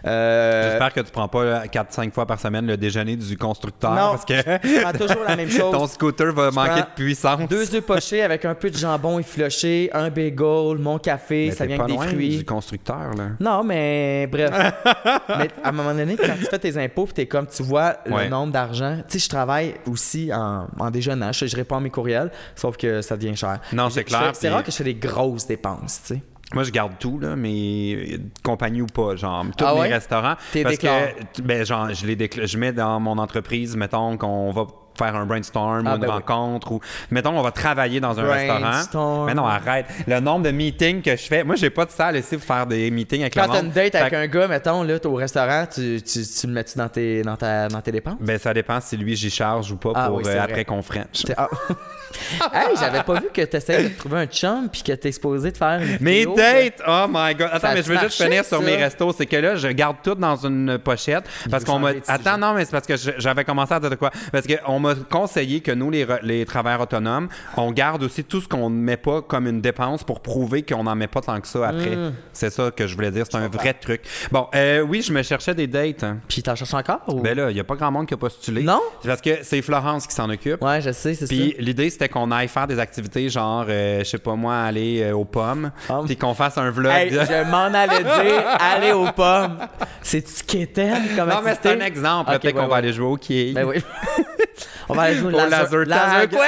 Euh, 0.06 0.70
J'espère 0.70 0.92
que 0.92 1.00
tu 1.00 1.10
prends 1.10 1.26
pas 1.28 1.66
4-5 1.66 2.12
fois 2.12 2.26
par 2.26 2.38
semaine 2.38 2.66
le 2.66 2.76
déjeuner 2.76 3.16
du 3.16 3.36
constructeur 3.36 3.90
Non. 3.90 4.12
parce 4.12 4.24
que 4.24 4.34
je 4.36 4.80
prends 4.82 4.92
toujours 4.92 5.24
la 5.26 5.34
même 5.36 5.50
chose. 5.50 5.72
ton 5.72 5.86
scooter 5.88 6.32
va 6.32 6.50
manquer 6.52 6.80
de 6.82 6.86
puissance. 6.94 7.48
Deux 7.48 7.74
œufs 7.74 7.82
pochés 7.84 8.22
avec 8.22 8.44
un 8.44 8.54
peu 8.54 8.70
de 8.70 8.76
jambon 8.76 9.18
effiloché, 9.18 9.90
un 9.92 10.10
bagel, 10.10 10.78
mon 10.78 10.98
café, 10.98 11.46
Mais 11.48 11.54
ça 11.56 11.66
vient 11.66 11.76
pas 11.76 11.84
avec 11.84 11.96
des 11.96 12.02
loin 12.04 12.08
fruits. 12.12 12.36
du 12.38 12.44
constructeur 12.44 13.14
là. 13.16 13.24
Non, 13.40 13.64
mais 13.64 14.28
bref. 14.28 14.50
mais 15.38 15.48
à 15.64 15.68
un 15.70 15.72
moment 15.72 15.92
donné, 15.94 16.16
quand 16.16 16.34
tu 16.38 16.44
fais 16.44 16.58
tes 16.58 16.76
impôts, 16.82 17.06
puis 17.06 17.14
t'es 17.14 17.26
comme, 17.26 17.46
tu 17.48 17.62
vois 17.64 17.96
Ouais. 18.08 18.24
le 18.24 18.30
nombre 18.30 18.52
d'argent. 18.52 18.98
Tu 19.08 19.18
sais, 19.18 19.24
je 19.24 19.28
travaille 19.28 19.74
aussi 19.90 20.30
en, 20.32 20.66
en 20.78 20.90
déjeunant. 20.90 21.31
Je, 21.32 21.46
je 21.46 21.56
réponds 21.56 21.76
à 21.76 21.80
mes 21.80 21.90
courriels, 21.90 22.30
sauf 22.54 22.76
que 22.76 23.02
ça 23.02 23.16
devient 23.16 23.36
cher. 23.36 23.60
Non, 23.72 23.90
c'est 23.90 24.04
clair, 24.04 24.30
C'est 24.34 24.46
puis- 24.48 24.54
rare 24.54 24.62
que 24.62 24.70
je 24.70 24.76
fais 24.76 24.84
des 24.84 24.94
grosses 24.94 25.46
dépenses, 25.46 26.00
tu 26.06 26.14
sais. 26.14 26.22
Moi, 26.54 26.64
je 26.64 26.70
garde 26.70 26.92
tout, 26.98 27.18
là, 27.18 27.34
mais 27.34 28.18
compagnie 28.44 28.82
ou 28.82 28.86
pas, 28.86 29.16
genre, 29.16 29.42
tous 29.56 29.64
Ah 29.64 29.72
mes 29.74 29.80
ouais? 29.80 29.88
restaurants. 29.94 30.34
T'es 30.52 30.62
parce 30.62 30.76
que, 30.76 31.40
ben, 31.42 31.64
genre, 31.64 31.88
je 31.94 32.06
les 32.06 32.30
je 32.44 32.58
mets 32.58 32.72
dans 32.74 33.00
mon 33.00 33.16
entreprise, 33.16 33.74
mettons 33.74 34.18
qu'on 34.18 34.50
va 34.50 34.66
faire 34.98 35.16
un 35.16 35.26
brainstorm 35.26 35.86
Ah, 35.86 35.92
ou 35.92 35.94
une 35.96 36.00
ben 36.02 36.06
oui. 36.08 36.12
rencontre 36.14 36.72
ou 36.72 36.80
mettons 37.10 37.38
on 37.38 37.42
va 37.42 37.50
travailler 37.50 38.00
dans 38.00 38.18
un 38.18 38.24
restaurant. 38.30 39.24
Mais 39.26 39.34
non, 39.34 39.46
arrête. 39.46 39.86
Le 40.06 40.20
nombre 40.20 40.44
de 40.44 40.50
meetings 40.50 41.02
que 41.02 41.12
je 41.16 41.22
fais, 41.22 41.44
moi 41.44 41.56
j'ai 41.56 41.70
pas 41.70 41.84
de 41.84 41.90
salle 41.90 42.16
ici 42.16 42.36
pour 42.36 42.44
faire 42.46 42.66
des 42.66 42.90
meetings 42.90 43.22
avec 43.22 43.34
Quand 43.34 43.42
le 43.42 43.48
t'as 43.48 43.54
monde. 43.56 43.64
une 43.66 43.70
date 43.72 43.92
Fait 43.92 43.98
avec 43.98 44.12
que- 44.12 44.16
un 44.16 44.26
gars, 44.26 44.48
mettons, 44.48 44.82
là, 44.82 44.98
t'es 44.98 45.06
au 45.06 45.14
restaurant, 45.14 45.66
tu, 45.72 46.02
tu, 46.02 46.20
tu 46.24 46.46
le 46.46 46.52
mets-tu 46.52 46.78
dans 46.78 46.88
tes, 46.88 47.22
dans, 47.22 47.36
ta, 47.36 47.68
dans 47.68 47.80
tes 47.80 47.92
dépenses? 47.92 48.16
Ben 48.20 48.38
ça 48.38 48.52
dépend 48.54 48.80
si 48.80 48.96
lui 48.96 49.16
j'y 49.16 49.30
charge 49.30 49.70
ou 49.72 49.76
pas 49.76 49.92
Ah 49.94 50.06
pour 50.08 50.16
oui, 50.18 50.24
euh, 50.26 50.42
après 50.42 50.64
qu'on 50.64 50.82
French. 50.82 51.24
Ah. 51.36 51.48
hey, 52.52 52.76
j'avais 52.78 53.02
pas 53.02 53.14
vu 53.14 53.28
que 53.32 53.42
t'essayais 53.42 53.88
de 53.88 53.96
trouver 53.96 54.18
un 54.20 54.26
chum 54.26 54.68
puis 54.70 54.82
que 54.82 54.92
t'es 54.92 55.08
exposé 55.08 55.50
de 55.50 55.56
faire 55.56 55.80
une 55.80 55.98
Mes 56.00 56.26
dates! 56.26 56.82
Oh 56.86 57.06
my 57.08 57.34
god! 57.34 57.48
Attends, 57.52 57.68
Ça 57.68 57.74
mais 57.74 57.82
je 57.82 57.88
veux 57.92 57.98
juste 57.98 58.22
finir 58.22 58.44
sur 58.44 58.58
ça? 58.58 58.64
mes 58.64 58.76
restos. 58.76 59.12
C'est 59.16 59.26
que 59.26 59.36
là, 59.36 59.56
je 59.56 59.68
garde 59.68 59.96
tout 60.02 60.14
dans 60.14 60.36
une 60.36 60.78
pochette. 60.78 61.24
Parce 61.50 61.64
qu'on 61.64 61.78
m'a. 61.78 61.90
Attends, 62.08 62.38
non, 62.38 62.54
mais 62.54 62.64
c'est 62.64 62.70
parce 62.72 62.86
que 62.86 62.94
j'avais 63.18 63.44
commencé 63.44 63.72
à 63.74 63.80
dire 63.80 63.90
de 63.90 63.94
quoi? 63.96 64.10
Parce 64.30 64.46
qu'on 64.46 64.78
m'a 64.82 64.94
conseillé 64.94 65.60
que 65.60 65.72
nous, 65.72 65.90
les, 65.90 66.44
travailleurs 66.44 66.82
autonomes, 66.82 67.28
on 67.56 67.72
garde 67.72 68.02
aussi 68.02 68.24
tout 68.24 68.40
ce 68.40 68.48
qu'on 68.48 68.68
ne 68.70 68.76
met 68.76 68.96
pas 68.96 69.22
comme 69.22 69.46
une 69.46 69.60
dépense 69.60 70.04
pour 70.04 70.20
prouver 70.20 70.62
qu'on 70.62 70.84
n'en 70.84 70.94
met 70.94 71.06
pas 71.06 71.20
tant 71.20 71.40
que 71.40 71.48
ça 71.48 71.68
après. 71.68 71.96
Hmm. 71.96 72.12
C'est 72.32 72.50
ça 72.50 72.70
que 72.70 72.86
je 72.86 72.94
voulais 72.94 73.10
dire. 73.10 73.24
C'est 73.30 73.36
un 73.38 73.48
vrai 73.48 73.74
truc. 73.74 74.02
Bon, 74.30 74.46
euh, 74.54 74.80
oui, 74.82 75.02
je 75.02 75.12
me 75.12 75.22
cherchais 75.22 75.54
des 75.54 75.66
dates. 75.66 76.04
hein. 76.04 76.18
Puis 76.28 76.42
t'en 76.42 76.54
cherches 76.54 76.74
encore? 76.74 77.00
Ou... 77.08 77.20
Ben 77.20 77.36
là, 77.36 77.50
il 77.50 77.54
n'y 77.54 77.60
a 77.60 77.64
pas 77.64 77.76
grand 77.76 77.90
monde 77.90 78.06
qui 78.06 78.14
a 78.14 78.16
postulé. 78.16 78.62
Non? 78.62 78.80
C'est 79.00 79.08
parce 79.08 79.20
que 79.20 79.38
c'est 79.42 79.62
Florence 79.62 80.06
qui 80.06 80.14
s'en 80.14 80.28
occupe. 80.28 80.62
Ouais, 80.62 80.80
je 80.80 80.90
sais, 80.92 81.14
c'est 81.14 81.26
ça. 81.26 81.34
Puis 81.34 81.54
l'idée, 81.58 81.88
c'était 81.90 82.08
qu'on 82.08 82.30
aille 82.30 82.48
faire 82.48 82.66
des 82.66 82.78
activités 82.78 83.28
genre, 83.28 83.64
euh, 83.68 84.00
je 84.00 84.04
sais 84.04 84.18
pas 84.18 84.34
moi, 84.34 84.56
aller 84.56 85.02
euh, 85.02 85.14
aux 85.16 85.24
pommes, 85.24 85.70
Ah. 85.88 86.00
puis 86.04 86.16
qu'on 86.16 86.34
fasse 86.34 86.58
un 86.58 86.70
vlog. 86.70 86.92
Hey, 86.92 87.10
je 87.10 87.50
m'en 87.50 87.72
allais 87.72 88.02
dire 88.02 88.44
aller 88.60 88.92
aux 88.92 89.10
pommes. 89.12 89.58
C'est-tu 90.02 90.42
qu'étaine 90.44 91.02
comme 91.16 91.28
Non, 91.28 91.40
mais 91.44 91.54
c'est 91.60 91.70
un 91.70 91.80
exemple. 91.84 92.30
Ok, 92.34 92.40
Peut-être 92.40 92.54
ouais, 92.56 92.62
qu'on 92.62 92.68
va 92.68 92.76
aller 92.76 92.92
jouer 92.92 93.06
au 93.06 93.16
quai. 93.16 93.52
Ben 93.54 93.64
oui. 93.64 93.76
On 94.88 94.94
va 94.94 95.02
aller 95.02 95.16
jouer 95.16 95.32
Au 95.34 95.36
laser 95.36 95.86
tag. 95.88 96.30
Quest. 96.30 96.42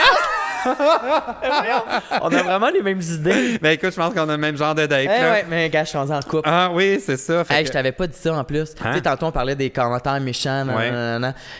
On 2.22 2.29
a 2.33 2.43
vraiment 2.43 2.70
les 2.70 2.81
mêmes 2.83 3.01
idées. 3.01 3.59
Ben 3.61 3.72
écoute, 3.72 3.91
je 3.91 3.97
pense 3.97 4.14
qu'on 4.14 4.29
a 4.29 4.33
le 4.33 4.39
même 4.39 4.57
genre 4.57 4.75
de 4.75 4.87
date. 4.87 5.01
Eh 5.05 5.07
là. 5.09 5.33
ouais, 5.33 5.45
mais 5.49 5.68
gars, 5.68 5.85
je 5.85 5.91
suis 5.91 5.99
en 5.99 6.07
couple. 6.20 6.49
Ah 6.49 6.70
oui, 6.72 7.01
c'est 7.05 7.18
ça. 7.18 7.45
Fait 7.45 7.55
Hey, 7.55 7.62
que- 7.64 7.68
je 7.68 7.72
t'avais 7.72 7.93
pas 7.93 8.07
dit 8.07 8.16
ça 8.16 8.33
en 8.35 8.45
plus. 8.45 8.75
Hein? 8.83 8.89
Tu 8.91 8.95
sais, 8.95 9.01
tantôt 9.03 9.27
on 9.27 9.33
parlait 9.33 9.55
des 9.57 9.68
commentaires 9.68 10.18
méchants. 10.20 10.66
Ouais. 10.68 10.91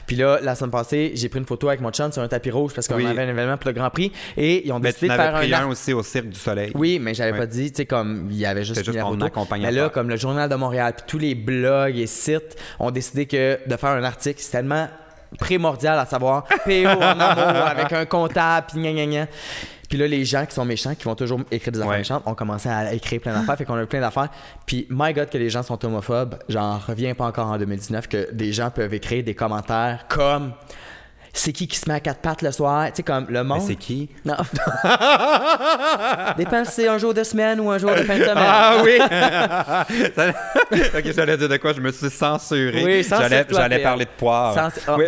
Puis 0.07 0.17
là, 0.17 0.39
la 0.43 0.55
semaine 0.55 0.71
passée, 0.71 1.13
j'ai 1.15 1.29
pris 1.29 1.39
une 1.39 1.45
photo 1.47 1.69
avec 1.69 1.81
mon 1.83 1.91
chum 1.91 2.11
sur 2.13 2.23
un 2.23 2.29
tapis 2.29 2.51
rouge 2.51 2.73
parce 2.75 2.89
qu'on 2.89 2.95
Oui. 2.97 3.07
avait 3.07 3.23
un 3.25 3.29
événement 3.29 3.57
pour 3.59 3.69
le 3.69 3.75
Grand 3.75 3.91
Prix 3.91 4.11
et 4.37 4.67
ils 4.67 4.73
ont 4.73 4.77
Ben, 4.81 4.89
décidé 4.91 5.09
tu 5.09 5.13
de 5.13 5.19
faire 5.19 5.33
pris 5.35 5.55
un 5.55 5.63
un 5.65 5.67
aussi 5.67 5.93
au 5.93 6.03
Cirque 6.03 6.29
du 6.31 6.39
Soleil. 6.39 6.73
Oui, 6.75 6.99
mais 6.99 7.15
j'avais 7.15 7.33
Ouais. 7.33 7.39
pas 7.39 7.47
dit, 7.47 7.71
tu 7.73 7.77
sais, 7.79 7.87
comme 7.87 8.29
il 8.31 8.37
y 8.39 8.47
avait 8.47 8.65
juste, 8.65 8.85
juste 8.85 8.99
ton 8.99 9.19
photo. 9.19 9.27
Mais 9.61 9.71
là, 9.71 9.89
comme 9.91 10.09
le 10.09 10.17
Journal 10.17 10.49
de 10.49 10.55
Montréal, 10.55 10.95
puis 10.97 11.05
tous 11.07 11.19
les 11.19 11.35
blogs 11.35 11.97
et 11.99 12.07
sites 12.07 12.57
ont 12.81 12.91
décidé 12.91 13.27
que 13.27 13.59
de 13.67 13.77
faire 13.77 13.91
un 13.91 14.05
article, 14.05 14.41
c'est 14.41 14.53
tellement 14.53 14.89
primordial 15.39 15.99
à 15.99 16.07
savoir 16.07 16.45
PO 16.45 16.87
en 16.89 17.21
amour 17.21 17.67
avec 17.67 17.93
un 17.93 18.05
comptable, 18.07 18.67
puis 18.73 18.81
gna 18.83 18.93
gna 18.93 19.07
gna. 19.07 19.27
Puis 19.89 19.99
là, 19.99 20.07
les 20.09 20.25
gens 20.25 20.45
qui 20.47 20.55
sont 20.55 20.65
méchants, 20.65 20.95
qui 20.95 21.05
vont 21.05 21.15
toujours 21.15 21.41
écrire 21.51 21.73
des 21.73 21.79
affaires 21.79 21.91
Ouais. 21.93 21.99
méchantes, 21.99 22.23
ont 22.27 22.35
commencé 22.35 22.69
à 22.69 22.93
écrire 22.95 23.21
plein 23.21 23.35
d'affaires, 23.35 23.57
fait 23.57 23.65
qu'on 23.65 23.75
a 23.77 23.83
eu 23.83 23.87
plein 23.87 24.01
d'affaires. 24.01 24.29
Puis, 24.67 24.87
my 24.91 25.13
God, 25.13 25.29
que 25.31 25.39
les 25.39 25.51
gens 25.51 25.63
sont 25.63 25.85
homophobes, 25.85 26.37
j'en 26.49 26.79
reviens 26.79 27.15
pas 27.15 27.27
encore 27.27 27.49
en 27.49 27.59
2019, 27.59 28.09
que 28.09 28.33
des 28.33 28.53
gens 28.53 28.71
peuvent 28.71 28.95
écrire 28.95 29.23
des 29.23 29.35
commentaires 29.35 30.07
comme 30.09 30.53
c'est 31.37 31.53
qui 31.53 31.67
qui 31.67 31.77
se 31.77 31.89
met 31.89 31.97
à 31.97 32.01
quatre 32.01 32.21
pattes 32.21 32.43
le 32.43 32.53
soir, 32.53 32.87
tu 32.87 32.93
sais, 32.97 33.03
comme 33.03 33.27
le 33.29 33.43
monde. 33.43 33.59
Mais 33.61 33.67
c'est 33.67 33.75
qui? 33.77 34.09
Non. 34.25 34.37
Dépend 36.39 36.65
si 36.65 36.71
c'est 36.73 36.89
un 36.89 36.97
jour 36.97 37.13
de 37.13 37.25
semaine 37.25 37.61
ou 37.61 37.71
un 37.71 37.79
jour 37.79 37.91
de 37.91 38.03
fin 38.05 38.17
de 38.19 38.23
semaine. 38.23 38.39
Ah 38.39 38.77
oui! 38.83 38.99
Ça- 40.17 40.29
ok, 40.99 41.13
j'allais 41.15 41.37
dire 41.37 41.49
de 41.49 41.57
quoi? 41.57 41.73
Je 41.73 41.81
me 41.81 41.91
suis 41.91 42.09
censuré. 42.09 42.83
Oui, 42.85 43.03
J'allais, 43.03 43.29
censure-toi, 43.43 43.61
j'allais 43.61 43.83
parler 43.83 44.05
de 44.05 44.11
poire. 44.17 44.71
Oh. 44.89 44.93
Oui. 44.97 45.07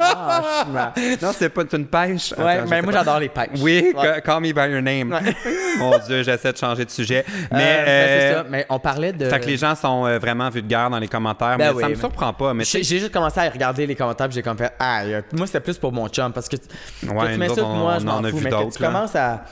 Ah, 0.00 0.92
non, 1.22 1.30
c'est 1.32 1.48
pas 1.48 1.62
c'est 1.70 1.76
une 1.76 1.86
pêche. 1.86 2.32
Ouais, 2.36 2.52
Attends, 2.54 2.66
je 2.66 2.70
mais 2.70 2.82
moi 2.82 2.92
j'adore 2.92 3.18
les 3.20 3.28
pêches. 3.28 3.48
Oui, 3.60 3.92
Ouais. 3.96 4.02
ca- 4.02 4.20
call 4.20 4.40
me 4.40 4.52
by 4.52 4.70
your 4.72 4.82
name. 4.82 5.18
Mon 5.78 5.98
Dieu, 5.98 6.22
j'essaie 6.22 6.52
de 6.52 6.56
changer 6.58 6.84
de 6.84 6.90
sujet. 6.90 7.24
Mais, 7.52 7.76
Euh, 7.78 7.84
ben, 7.84 8.06
c'est 8.06 8.26
euh, 8.26 8.34
ça. 8.42 8.44
Mais 8.48 8.66
on 8.68 8.78
parlait 8.78 9.12
de. 9.12 9.28
Fait 9.28 9.40
que 9.40 9.46
les 9.46 9.56
gens 9.56 9.74
sont 9.74 10.06
euh, 10.06 10.18
vraiment 10.18 10.48
vulgaires 10.50 10.90
dans 10.90 10.98
les 10.98 11.08
commentaires, 11.08 11.56
Ben 11.58 11.68
mais 11.68 11.74
oui, 11.74 11.82
ça 11.82 11.88
me 11.88 11.94
mais- 11.94 12.00
surprend 12.00 12.32
pas. 12.32 12.54
Mais 12.54 12.64
J'ai 12.64 12.82
juste 12.82 13.12
commencé 13.12 13.40
à 13.40 13.48
regarder 13.50 13.86
les 13.86 13.94
commentaires, 13.94 14.30
j'ai 14.30 14.42
comme 14.42 14.58
fait 14.58 14.72
ah, 14.78 15.02
euh, 15.04 15.22
moi 15.32 15.46
c'était 15.46 15.60
plus 15.60 15.78
pour 15.78 15.92
mon 15.92 16.08
chum 16.08 16.32
parce 16.32 16.48
que 16.48 16.56
Ouais, 16.56 17.26
que 17.28 17.32
tu 17.32 17.38
m'insultes, 17.38 17.60
on- 17.62 17.74
moi 17.76 17.98
je 17.98 18.06
on 18.06 18.08
en 18.10 18.12
m'en 18.20 18.24
a 18.24 18.30
fous, 18.30 18.36
vu 18.38 18.44
mais 18.44 18.50
que 18.50 18.54
d'autres, 18.56 18.76
tu 18.76 18.82
là. 18.82 18.88
commences 18.88 19.16
à 19.16 19.44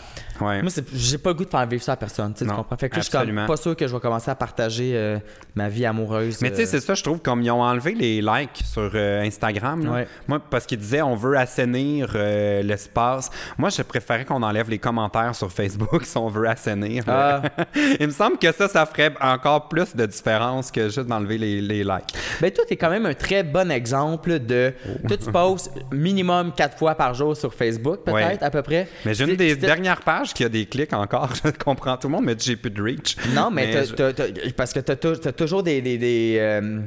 ouais. 0.46 0.62
moi 0.62 0.70
j'ai 0.94 1.18
pas 1.18 1.30
le 1.30 1.34
goût 1.34 1.44
de 1.44 1.50
faire 1.50 1.66
vivre 1.66 1.82
ça 1.82 1.92
à 1.92 1.96
personne, 1.96 2.34
tu 2.34 2.44
comprends? 2.46 2.76
Fait 2.76 2.88
que 2.88 2.96
là, 2.96 3.02
je 3.02 3.08
suis 3.08 3.18
comme 3.18 3.46
pas 3.46 3.56
sûr 3.56 3.76
que 3.76 3.86
je 3.86 3.94
vais 3.94 4.00
commencer 4.00 4.30
à 4.30 4.34
partager 4.34 4.92
euh, 4.94 5.18
ma 5.54 5.68
vie 5.68 5.86
amoureuse. 5.86 6.40
Mais 6.42 6.50
tu 6.50 6.56
sais, 6.56 6.62
euh, 6.62 6.66
c'est 6.66 6.80
ça, 6.80 6.94
je 6.94 7.02
trouve, 7.02 7.20
comme 7.20 7.42
ils 7.42 7.50
ont 7.50 7.62
enlevé 7.62 7.94
les 7.94 8.20
likes 8.20 8.62
sur 8.64 8.90
euh, 8.94 9.22
Instagram. 9.22 9.88
Ouais. 9.88 10.06
Moi, 10.28 10.40
parce 10.50 10.66
qu'ils 10.66 10.78
disaient 10.78 11.02
on 11.02 11.14
veut 11.16 11.36
assainir 11.36 12.14
l'espace. 12.62 13.30
Moi, 13.58 13.70
je 13.70 13.82
préférais 13.82 14.24
qu'on 14.24 14.42
enlève 14.42 14.70
les 14.70 14.78
commentaires 14.78 15.34
sur 15.34 15.50
Facebook 15.50 16.02
si 16.04 16.16
on 16.16 16.28
veut 16.28 16.48
assainir. 16.48 17.04
Ah. 17.06 17.42
Il 18.00 18.06
me 18.06 18.12
semble 18.12 18.38
que 18.38 18.52
ça, 18.52 18.68
ça 18.68 18.86
ferait 18.86 19.12
encore 19.20 19.68
plus 19.68 19.94
de 19.94 20.06
différence 20.06 20.70
que 20.70 20.88
juste 20.88 21.06
d'enlever 21.06 21.38
les, 21.38 21.60
les 21.60 21.84
likes. 21.84 22.14
Ben 22.40 22.50
toi, 22.50 22.64
t'es 22.68 22.76
quand 22.76 22.90
même 22.90 23.06
un 23.06 23.14
très 23.14 23.42
bon 23.42 23.70
exemple 23.70 24.38
de. 24.40 24.72
Oh. 24.86 25.08
Toi, 25.08 25.16
tu 25.16 25.30
postes 25.32 25.70
minimum 25.92 26.52
quatre 26.52 26.76
fois 26.78 26.94
par 26.94 27.14
jour 27.14 27.36
sur 27.36 27.52
Facebook, 27.54 28.00
peut-être, 28.04 28.14
Ouais. 28.14 28.42
à 28.42 28.50
peu 28.50 28.62
près. 28.62 28.88
Mais 29.04 29.14
j'ai 29.14 29.24
une 29.24 29.36
des 29.36 29.56
dernières 29.56 30.00
pages 30.00 30.33
qui 30.34 30.44
a 30.44 30.48
des 30.48 30.66
clics 30.66 30.92
encore. 30.92 31.30
Je 31.44 31.50
comprends 31.50 31.96
tout 31.96 32.08
le 32.08 32.12
monde, 32.12 32.24
mais 32.24 32.34
j'ai 32.38 32.56
plus 32.56 32.70
de 32.70 32.82
reach. 32.82 33.16
Non, 33.34 33.50
mais, 33.50 33.72
t'as- 33.72 33.84
je- 33.84 33.94
t'as- 33.94 34.12
t'as- 34.12 34.24
parce 34.56 34.72
que 34.72 34.80
t'as 34.80 34.96
tou- 34.96 35.16
t'as 35.16 35.32
toujours 35.32 35.62
des, 35.62 35.80
des, 35.80 35.96
des, 35.98 36.36
euh, 36.40 36.80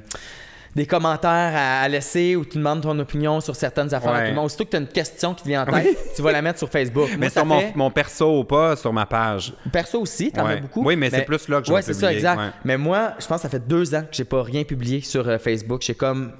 des 0.75 0.85
commentaires 0.85 1.53
à, 1.55 1.87
laisser 1.89 2.35
où 2.35 2.45
tu 2.45 2.57
demandes 2.59 2.81
ton 2.81 2.97
opinion 2.99 3.39
sur 3.41 3.55
certaines 3.55 3.93
affaires. 3.95 4.11
Ouais. 4.11 4.17
à 4.17 4.21
tout 4.23 4.29
le 4.29 4.35
monde. 4.35 4.45
Aussitôt 4.45 4.65
que 4.65 4.69
tu 4.71 4.75
as 4.75 4.79
une 4.79 4.87
question 4.87 5.33
qui 5.33 5.43
te 5.43 5.47
vient 5.47 5.63
en 5.63 5.65
tête, 5.71 5.97
tu 6.15 6.21
vas 6.21 6.31
la 6.31 6.41
mettre 6.43 6.59
sur 6.59 6.69
Facebook. 6.69 7.07
Mais 7.13 7.17
Moi, 7.17 7.29
sur 7.31 7.45
mon, 7.45 7.59
fait- 7.59 7.71
mon 7.75 7.89
perso 7.89 8.39
ou 8.39 8.43
pas, 8.43 8.75
sur 8.75 8.93
ma 8.93 9.05
page. 9.07 9.53
Perso 9.71 9.99
aussi, 10.01 10.31
t'en 10.31 10.45
Ouais. 10.45 10.53
as 10.53 10.57
beaucoup. 10.57 10.83
Oui, 10.85 10.95
mais 10.95 11.09
c'est 11.09 11.23
plus 11.23 11.47
là 11.47 11.61
que 11.61 11.67
je 11.67 11.73
vais 11.73 11.81
c'est 11.81 11.93
ça, 11.93 12.13
exact. 12.13 12.37
ouais. 12.39 12.49
Mais 12.63 12.77
moi, 12.77 13.13
je 13.19 13.25
pense 13.25 13.37
que 13.37 13.41
ça 13.43 13.49
fait 13.49 13.67
deux 13.67 13.95
ans 13.95 14.01
que 14.01 14.09
j'ai 14.15 14.25
pas 14.25 14.43
rien 14.43 14.63
publié 14.63 15.01
sur 15.01 15.27
euh, 15.27 15.39
Facebook. 15.39 15.81
J'ai 15.83 15.95
comme. 15.95 16.31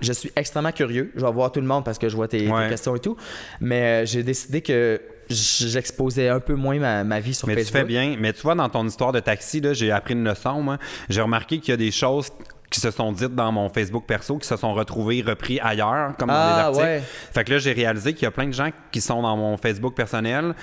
je 0.00 0.12
suis 0.12 0.30
extrêmement 0.36 0.72
curieux. 0.72 1.10
Je 1.16 1.24
vais 1.24 1.32
voir 1.32 1.50
tout 1.52 1.60
le 1.60 1.66
monde 1.66 1.84
parce 1.84 1.96
que 1.98 2.08
je 2.08 2.16
vois 2.16 2.28
tes, 2.28 2.44
tes 2.46 2.68
questions 2.68 2.94
et 2.96 3.00
tout. 3.00 3.16
Mais 3.60 4.02
euh, 4.02 4.06
j'ai 4.06 4.22
décidé 4.22 4.60
que 4.60 5.00
j'exposais 5.32 6.28
un 6.28 6.40
peu 6.40 6.54
moins 6.54 6.78
ma, 6.78 7.04
ma 7.04 7.20
vie 7.20 7.34
sur 7.34 7.48
Mais 7.48 7.54
tu 7.56 7.60
Facebook. 7.62 7.80
fais 7.80 7.84
bien. 7.86 8.16
Mais 8.18 8.32
tu 8.32 8.42
vois, 8.42 8.54
dans 8.54 8.68
ton 8.68 8.86
histoire 8.86 9.12
de 9.12 9.20
taxi, 9.20 9.62
j'ai 9.72 9.90
appris 9.90 10.14
une 10.14 10.24
leçon. 10.24 10.62
moi. 10.62 10.78
J'ai 11.08 11.20
remarqué 11.22 11.58
qu'il 11.58 11.70
y 11.70 11.74
a 11.74 11.76
des 11.76 11.90
choses 11.90 12.28
qui 12.70 12.80
se 12.80 12.90
sont 12.90 13.12
dites 13.12 13.34
dans 13.34 13.52
mon 13.52 13.68
Facebook 13.68 14.04
perso, 14.06 14.38
qui 14.38 14.48
se 14.48 14.56
sont 14.56 14.72
retrouvées, 14.72 15.22
repris 15.22 15.60
ailleurs, 15.60 16.16
comme 16.16 16.28
dans 16.28 16.34
Ah, 16.34 16.54
des 16.54 16.60
articles. 16.62 16.84
ouais. 16.84 17.02
Fait 17.34 17.44
que 17.44 17.52
là, 17.52 17.58
j'ai 17.58 17.72
réalisé 17.72 18.14
qu'il 18.14 18.22
y 18.22 18.26
a 18.26 18.30
plein 18.30 18.46
de 18.46 18.52
gens 18.52 18.70
qui 18.90 19.00
sont 19.02 19.20
dans 19.22 19.36
mon 19.36 19.56
Facebook 19.58 19.94
personnel 19.94 20.54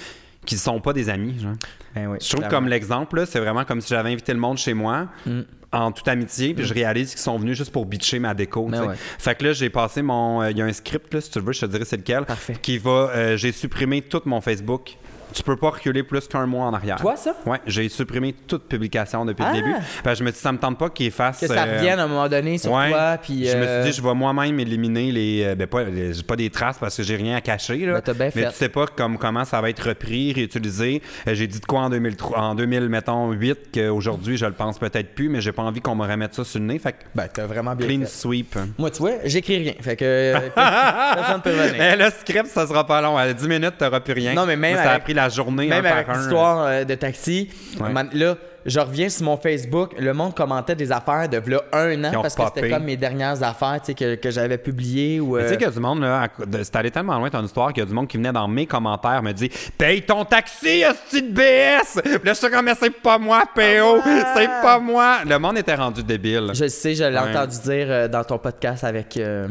qui 0.45 0.57
sont 0.57 0.79
pas 0.79 0.93
des 0.93 1.09
amis. 1.09 1.37
genre. 1.39 1.53
Ben 1.93 2.07
oui, 2.07 2.17
Je 2.21 2.29
trouve 2.35 2.47
comme 2.47 2.67
l'exemple, 2.67 3.25
c'est 3.27 3.39
vraiment 3.39 3.65
comme 3.65 3.81
si 3.81 3.89
j'avais 3.89 4.11
invité 4.11 4.33
le 4.33 4.39
monde 4.39 4.57
chez 4.57 4.73
moi. 4.73 5.07
Mm. 5.25 5.41
En 5.71 5.91
toute 5.91 6.07
amitié, 6.07 6.55
puis 6.55 6.65
je 6.65 6.73
réalise 6.73 7.11
qu'ils 7.11 7.19
sont 7.19 7.37
venus 7.37 7.55
juste 7.55 7.71
pour 7.71 7.85
bitcher 7.85 8.17
ma 8.17 8.33
déco. 8.33 8.65
Ben 8.65 8.87
ouais. 8.87 8.95
Fait 9.19 9.35
que 9.35 9.45
là, 9.45 9.53
j'ai 9.53 9.69
passé 9.69 10.01
mon. 10.01 10.41
euh, 10.41 10.49
Il 10.49 10.57
y 10.57 10.61
a 10.63 10.65
un 10.65 10.73
script, 10.73 11.13
là, 11.13 11.21
si 11.21 11.29
tu 11.29 11.39
veux, 11.39 11.53
je 11.53 11.59
te 11.61 11.65
dirais 11.67 11.85
c'est 11.85 11.97
lequel. 11.97 12.25
Parfait. 12.25 12.55
Qui 12.59 12.79
va. 12.79 12.89
euh, 13.13 13.37
j'ai 13.37 13.51
supprimé 13.51 14.01
tout 14.01 14.21
mon 14.25 14.41
Facebook 14.41 14.97
Tu 15.33 15.43
peux 15.43 15.55
pas 15.55 15.69
reculer 15.69 16.03
plus 16.03 16.27
qu'un 16.27 16.45
mois 16.45 16.65
en 16.65 16.73
arrière. 16.73 16.97
Toi, 16.97 17.15
ça? 17.15 17.35
Ouais, 17.45 17.59
j'ai 17.65 17.87
supprimé 17.89 18.33
toute 18.47 18.67
publication 18.67 19.25
depuis 19.25 19.43
Ah! 19.47 19.51
le 19.53 19.57
début. 19.61 19.75
Ben, 20.03 20.13
je 20.13 20.23
me 20.23 20.31
dis, 20.31 20.37
ça 20.39 20.51
me 20.51 20.57
tente 20.57 20.77
pas 20.77 20.89
qu'il 20.89 21.11
fasse. 21.11 21.39
Que 21.39 21.47
ça 21.47 21.63
euh, 21.65 21.75
revienne 21.77 21.99
à 21.99 22.03
un 22.03 22.07
moment 22.07 22.27
donné 22.27 22.57
sur 22.57 22.71
ouais. 22.71 22.89
toi. 22.89 23.17
Puis, 23.21 23.45
Je 23.47 23.55
me 23.57 23.63
euh, 23.63 23.83
suis 23.83 23.91
dit, 23.91 23.97
je 23.97 24.03
vais 24.03 24.13
moi-même 24.13 24.59
éliminer 24.59 25.11
les. 25.11 25.43
euh, 25.45 25.55
ben, 25.55 25.67
pas, 25.67 25.83
les- 25.83 26.23
pas 26.23 26.35
des 26.35 26.49
traces 26.49 26.77
parce 26.79 26.97
que 26.97 27.03
j'ai 27.03 27.15
rien 27.15 27.35
à 27.35 27.41
cacher. 27.41 27.77
Là. 27.85 27.93
Ben, 27.93 28.01
t'as 28.01 28.13
bien 28.13 28.25
Mais 28.35 28.41
fait. 28.43 28.49
tu 28.49 28.55
sais 28.55 28.69
pas 28.69 28.87
comme, 28.87 29.17
comment 29.17 29.45
ça 29.45 29.61
va 29.61 29.69
être 29.69 29.87
repris, 29.87 30.33
réutilisé. 30.33 31.01
Euh, 31.27 31.33
j'ai 31.33 31.47
dit 31.47 31.59
de 31.59 31.65
quoi 31.65 31.81
en 31.81 31.89
2003, 31.89 32.39
en 32.39 32.55
2000, 32.55 32.89
mettons, 32.89 33.31
8, 33.31 33.59
qu'aujourd'hui, 33.73 34.37
je 34.37 34.45
le 34.45 34.53
pense 34.53 34.79
peut-être 34.79 35.13
plus, 35.15 35.29
mais 35.29 35.41
j'ai 35.41 35.51
pas 35.51 35.63
envie 35.63 35.81
qu'on 35.81 35.95
me 35.95 36.05
remette 36.07 36.33
ça 36.33 36.43
sur 36.43 36.59
le 36.59 36.65
nez. 36.65 36.79
Fait 36.79 36.93
que 36.93 36.97
Ben, 37.15 37.27
t'as 37.33 37.45
vraiment 37.45 37.75
bien 37.75 37.87
clean 37.87 37.99
fait. 38.01 38.05
sweep. 38.07 38.55
Moi, 38.77 38.89
tu 38.91 38.99
vois, 38.99 39.11
j'écris 39.25 39.57
rien. 39.57 39.73
Fait 39.81 39.95
que 39.95 40.05
euh, 40.05 40.39
personne 40.55 41.41
peut 41.41 41.51
revenir. 41.51 41.81
Eh, 41.93 41.95
le 41.95 42.09
script, 42.09 42.47
ça 42.47 42.65
sera 42.67 42.85
pas 42.85 43.01
long. 43.01 43.17
À 43.17 43.31
10 43.31 43.47
minutes, 43.47 43.75
t'auras 43.77 43.99
plus 43.99 44.13
rien. 44.13 44.33
Non, 44.33 44.45
mais 44.45 44.55
même 44.55 44.73
Moi, 44.75 44.83
ça 44.83 44.91
a 44.93 44.99
pris 44.99 45.13
la 45.21 45.29
journée 45.29 45.67
Même 45.67 45.85
un 45.85 45.89
avec 45.91 46.07
l'histoire 46.07 46.65
euh, 46.65 46.83
de 46.83 46.95
taxi, 46.95 47.49
Ouais. 47.79 47.89
man- 47.89 48.09
là, 48.13 48.35
je 48.65 48.79
reviens 48.79 49.07
sur 49.09 49.23
mon 49.25 49.37
Facebook, 49.37 49.91
le 49.97 50.13
monde 50.13 50.35
commentait 50.35 50.75
des 50.75 50.91
affaires 50.91 51.29
de 51.29 51.37
là 51.49 51.61
un 51.71 52.03
an 52.03 52.11
parce 52.21 52.35
que 52.35 52.41
c'était 52.53 52.69
comme 52.69 52.83
mes 52.83 52.97
dernières 52.97 53.41
affaires 53.41 53.77
tu 53.79 53.85
sais, 53.87 53.93
que, 53.93 54.15
que 54.15 54.29
j'avais 54.31 54.57
publiées. 54.57 55.19
Ou, 55.21 55.37
Tu 55.37 55.43
euh, 55.43 55.47
sais 55.47 55.55
qu'il 55.55 55.65
y 55.65 55.69
a 55.69 55.71
du 55.71 55.79
monde, 55.79 56.01
là, 56.01 56.27
c'est 56.61 56.75
allé 56.75 56.91
tellement 56.91 57.17
loin 57.17 57.29
ton 57.29 57.43
histoire 57.43 57.69
qu'il 57.71 57.81
y 57.81 57.85
a 57.85 57.85
du 57.87 57.93
monde 57.93 58.07
qui 58.07 58.17
venait 58.17 58.33
dans 58.33 58.47
mes 58.49 58.65
commentaires 58.65 59.23
me 59.23 59.31
dit 59.31 59.49
Paye 59.77 60.01
ton 60.01 60.25
taxi, 60.25 60.83
hostie 60.85 61.21
de 61.23 61.31
BS! 61.31 62.01
Puis 62.03 62.11
là, 62.13 62.19
je 62.25 62.33
suis 62.33 62.49
comme, 62.49 62.65
mais 62.65 62.73
c'est 62.79 62.89
pas 63.01 63.17
moi, 63.17 63.43
PO! 63.55 64.01
C'est 64.35 64.47
pas 64.61 64.77
moi! 64.79 65.19
Le 65.25 65.39
monde 65.39 65.57
était 65.57 65.75
rendu 65.75 66.03
débile. 66.03 66.51
Je 66.53 66.67
sais, 66.67 66.95
je 66.95 67.05
l'ai 67.05 67.17
Ouais. 67.17 67.29
entendu 67.31 67.57
dire 67.63 67.85
euh, 67.89 68.07
dans 68.09 68.23
ton 68.25 68.37
podcast 68.37 68.83
avec. 68.83 69.15
euh, 69.17 69.47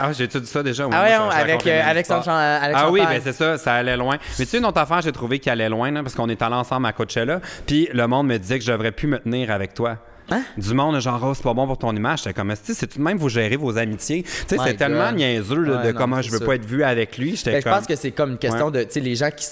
Ah, 0.00 0.12
j'ai-tu 0.12 0.40
dit 0.40 0.46
ça 0.46 0.62
déjà? 0.62 0.86
Oui, 0.86 0.92
Ah 0.94 1.02
ouais, 1.02 1.10
je- 1.12 1.18
non, 1.18 1.30
je 1.30 1.36
avec, 1.36 1.66
euh, 1.66 1.82
Alexandre 1.84 2.24
Ah 2.28 2.90
oui, 2.90 3.00
ben 3.06 3.20
c'est 3.22 3.32
ça, 3.32 3.58
ça 3.58 3.74
allait 3.74 3.96
loin. 3.96 4.16
Mais 4.38 4.44
tu 4.44 4.50
sais, 4.50 4.58
une 4.58 4.66
autre 4.66 4.80
affaire, 4.80 5.00
j'ai 5.02 5.12
trouvé 5.12 5.38
qu'il 5.38 5.50
allait 5.52 5.68
loin, 5.68 5.90
là, 5.90 6.02
parce 6.02 6.14
qu'on 6.14 6.28
est 6.28 6.40
allé 6.42 6.54
ensemble 6.54 6.86
à 6.86 6.92
Coachella, 6.92 7.40
puis 7.66 7.88
le 7.92 8.06
monde 8.06 8.26
me 8.28 8.36
disait 8.38 8.58
que 8.58 8.64
je 8.64 8.72
devrais 8.72 8.92
plus 8.92 9.08
me 9.08 9.18
tenir 9.18 9.50
avec 9.50 9.74
toi. 9.74 9.98
Hein? 10.30 10.42
Du 10.58 10.74
monde, 10.74 11.00
genre, 11.00 11.20
oh, 11.24 11.32
c'est 11.34 11.42
pas 11.42 11.54
bon 11.54 11.66
pour 11.66 11.78
ton 11.78 11.96
image. 11.96 12.18
J'étais 12.18 12.34
comme, 12.34 12.52
c'est 12.62 12.86
tout 12.86 12.98
de 12.98 13.02
même 13.02 13.16
vous 13.16 13.30
gérez 13.30 13.56
vos 13.56 13.78
amitiés. 13.78 14.24
Tu 14.24 14.30
sais, 14.46 14.56
c'est 14.62 14.74
tellement 14.74 15.10
niaiseux 15.10 15.62
là, 15.62 15.76
Ouais, 15.78 15.86
de 15.86 15.92
non, 15.92 15.98
comment 15.98 16.20
je 16.20 16.30
veux 16.30 16.36
sûr. 16.38 16.46
pas 16.46 16.54
être 16.56 16.66
vu 16.66 16.84
avec 16.84 17.16
lui. 17.16 17.34
J'étais 17.34 17.52
Ben, 17.52 17.58
je 17.60 17.64
comme. 17.64 17.72
pense 17.72 17.86
que 17.86 17.96
c'est 17.96 18.10
comme 18.10 18.32
une 18.32 18.38
question 18.38 18.66
Ouais. 18.66 18.72
de. 18.72 18.82
Tu 18.84 18.92
sais, 18.92 19.00
les 19.00 19.14
gens 19.14 19.30
qui, 19.34 19.46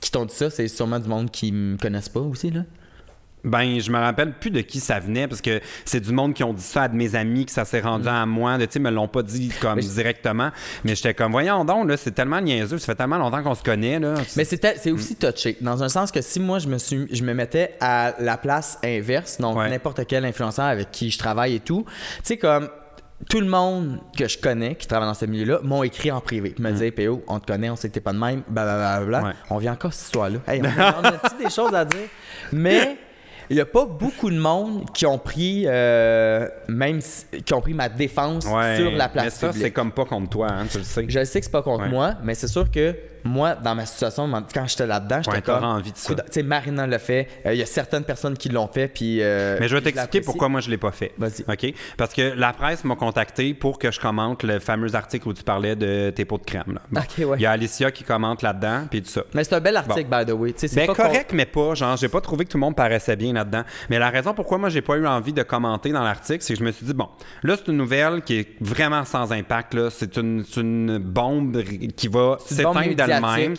qui 0.00 0.10
t'ont 0.10 0.26
dit 0.26 0.34
ça, 0.34 0.50
c'est 0.50 0.68
sûrement 0.68 0.98
du 0.98 1.08
monde 1.08 1.30
qui 1.30 1.50
me 1.50 1.78
connaissent 1.78 2.10
pas 2.10 2.20
aussi, 2.20 2.50
là. 2.50 2.60
Ben, 3.44 3.80
je 3.80 3.90
me 3.92 3.98
rappelle 3.98 4.32
plus 4.32 4.50
de 4.50 4.60
qui 4.60 4.80
ça 4.80 4.98
venait 4.98 5.28
parce 5.28 5.40
que 5.40 5.60
c'est 5.84 6.00
du 6.00 6.12
monde 6.12 6.34
qui 6.34 6.42
ont 6.44 6.52
dit 6.52 6.62
ça 6.62 6.82
à 6.82 6.88
de 6.88 6.96
mes 6.96 7.14
amis, 7.14 7.46
que 7.46 7.52
ça 7.52 7.64
s'est 7.64 7.80
rendu 7.80 8.08
à 8.08 8.26
moi. 8.26 8.58
de- 8.58 8.64
Tu 8.66 8.72
sais, 8.72 8.78
me 8.80 8.90
l'ont 8.90 9.08
pas 9.08 9.22
dit 9.22 9.50
comme 9.60 9.74
Mm. 9.74 9.76
Mais 9.76 9.82
directement. 9.82 10.50
Mais 10.84 10.94
j'étais 10.94 11.14
comme, 11.14 11.32
voyons 11.32 11.64
donc, 11.64 11.88
là, 11.88 11.96
c'est 11.96 12.10
tellement 12.10 12.40
niaiseux. 12.40 12.78
Ça 12.78 12.86
fait 12.86 12.94
tellement 12.96 13.18
longtemps 13.18 13.42
qu'on 13.42 13.54
se 13.54 13.62
connaît, 13.62 13.98
là. 14.00 14.14
Mais 14.36 14.44
c'était- 14.44 14.76
c'est 14.76 14.90
aussi 14.90 15.14
touché, 15.16 15.56
dans 15.60 15.82
un 15.82 15.88
sens 15.88 16.10
que 16.10 16.20
si 16.20 16.40
moi 16.40 16.58
je 16.58 16.68
me 16.68 16.78
suis, 16.78 17.06
je 17.14 17.22
me 17.22 17.32
mettais 17.32 17.74
à 17.80 18.14
la 18.18 18.36
place 18.36 18.78
inverse, 18.84 19.38
donc 19.40 19.56
Ouais. 19.56 19.70
n'importe 19.70 20.04
quel 20.06 20.24
influenceur 20.24 20.64
avec 20.66 20.90
qui 20.90 21.10
je 21.10 21.18
travaille 21.18 21.54
et 21.56 21.60
tout, 21.60 21.84
tu 21.88 21.94
sais 22.24 22.36
comme 22.38 22.68
tout 23.28 23.40
le 23.40 23.46
monde 23.48 23.98
que 24.16 24.28
je 24.28 24.38
connais 24.38 24.74
qui 24.76 24.86
travaille 24.86 25.08
dans 25.08 25.14
ce 25.14 25.26
milieu-là 25.26 25.60
m'ont 25.64 25.82
écrit 25.82 26.10
en 26.12 26.20
privé, 26.20 26.54
me 26.58 26.70
dire 26.70 26.92
PO, 26.94 27.22
on 27.26 27.40
te 27.40 27.46
connaît, 27.46 27.68
on 27.70 27.76
sait 27.76 27.88
que 27.88 27.94
t'es 27.94 28.00
pas 28.00 28.12
de 28.12 28.18
même, 28.18 28.42
blablabla. 28.48 29.20
Mm. 29.20 29.24
Ouais. 29.24 29.32
On 29.50 29.58
vient 29.58 29.72
encore 29.72 29.92
cette 29.92 30.06
histoire-là. 30.06 30.38
Hey, 30.46 30.60
on 30.62 30.64
a, 30.80 31.00
on 31.00 31.04
a-tu 31.04 31.42
des 31.44 31.50
choses 31.50 31.74
à 31.74 31.84
dire, 31.84 32.08
mais 32.52 32.96
il 33.50 33.56
y 33.56 33.60
a 33.60 33.66
pas 33.66 33.86
beaucoup 33.86 34.30
de 34.30 34.38
monde 34.38 34.84
qui 34.92 35.06
ont 35.06 35.18
pris 35.18 35.64
euh, 35.66 36.48
même 36.68 37.00
si- 37.00 37.24
qui 37.44 37.54
ont 37.54 37.60
pris 37.60 37.74
ma 37.74 37.88
défense 37.88 38.44
Ouais. 38.46 38.76
sur 38.76 38.90
la 38.90 39.08
place 39.08 39.24
Mais 39.24 39.30
ça, 39.30 39.46
publique. 39.48 39.62
c'est 39.64 39.70
comme 39.72 39.92
pas 39.92 40.04
contre 40.04 40.28
toi, 40.30 40.48
hein, 40.50 40.66
tu 40.70 40.78
le 40.78 40.84
sais. 40.84 41.04
Je 41.08 41.24
sais 41.24 41.40
que 41.40 41.44
c'est 41.46 41.50
pas 41.52 41.62
contre 41.62 41.84
Ouais. 41.84 41.88
moi, 41.90 42.14
mais 42.22 42.34
c'est 42.34 42.48
sûr 42.48 42.70
que 42.70 42.94
moi, 43.24 43.54
dans 43.54 43.74
ma 43.74 43.86
situation, 43.86 44.30
quand 44.54 44.66
j'étais 44.66 44.86
là-dedans, 44.86 45.20
j'étais 45.22 45.36
Ouais, 45.36 45.42
comme. 45.42 45.64
envie 45.64 45.92
de 45.92 45.96
ça. 45.96 46.14
Tu 46.14 46.20
sais, 46.30 46.42
Marina 46.42 46.86
l'a 46.86 46.98
fait. 46.98 47.28
euh, 47.46 47.54
Il 47.54 47.58
y 47.58 47.62
a 47.62 47.66
certaines 47.66 48.04
personnes 48.04 48.36
qui 48.36 48.48
l'ont 48.48 48.68
fait. 48.68 48.88
Puis. 48.88 49.18
euh, 49.22 49.56
Mais 49.60 49.68
je 49.68 49.74
vais 49.76 49.82
t'expliquer 49.82 50.20
pourquoi 50.20 50.48
moi 50.48 50.60
je 50.60 50.70
l'ai 50.70 50.78
pas 50.78 50.90
fait. 50.92 51.12
Vas-y. 51.18 51.42
OK? 51.48 51.74
Parce 51.96 52.12
que 52.14 52.32
la 52.36 52.52
presse 52.52 52.84
m'a 52.84 52.96
contacté 52.96 53.54
pour 53.54 53.78
que 53.78 53.90
je 53.90 54.00
commente 54.00 54.42
le 54.42 54.58
fameux 54.58 54.94
article 54.94 55.28
où 55.28 55.32
tu 55.34 55.42
parlais 55.42 55.76
de 55.76 56.10
tes 56.10 56.24
pots 56.24 56.38
de 56.38 56.44
crème. 56.44 56.74
là. 56.74 56.80
Bon. 56.90 57.00
OK, 57.00 57.26
ouais. 57.26 57.36
Il 57.38 57.42
y 57.42 57.46
a 57.46 57.50
Alicia 57.52 57.90
qui 57.90 58.04
commente 58.04 58.42
là-dedans, 58.42 58.82
puis 58.90 59.02
tout 59.02 59.10
ça. 59.10 59.22
Mais 59.34 59.44
c'est 59.44 59.54
un 59.54 59.60
bel 59.60 59.76
article, 59.76 60.08
by 60.10 60.24
the 60.26 60.34
way. 60.34 60.54
C'est 60.56 60.74
Ben 60.74 60.86
correct, 60.88 61.32
mais 61.32 61.46
pas. 61.46 61.74
Genre, 61.74 61.96
j'ai 61.96 62.08
pas 62.08 62.20
trouvé 62.20 62.44
que 62.44 62.50
tout 62.50 62.56
le 62.56 62.62
monde 62.62 62.76
paraissait 62.76 63.16
bien 63.16 63.32
là-dedans. 63.32 63.62
Mais 63.90 63.98
la 63.98 64.10
raison 64.10 64.34
pourquoi 64.34 64.58
moi 64.58 64.68
j'ai 64.68 64.82
pas 64.82 64.96
eu 64.96 65.06
envie 65.06 65.32
de 65.32 65.42
commenter 65.42 65.90
dans 65.92 66.02
l'article, 66.02 66.42
c'est 66.42 66.54
que 66.54 66.58
je 66.58 66.64
me 66.64 66.70
suis 66.72 66.86
dit 66.86 66.94
bon, 66.94 67.08
là 67.42 67.56
c'est 67.56 67.68
une 67.70 67.76
nouvelle 67.76 68.22
qui 68.22 68.38
est 68.40 68.48
vraiment 68.60 69.04
sans 69.04 69.32
impact. 69.32 69.76
C'est 69.90 70.16
une, 70.16 70.44
une 70.56 70.98
bombe 70.98 71.62
qui 71.96 72.08
va 72.08 72.36
s'éteindre 72.44 72.80
d'elle-même, 72.94 73.07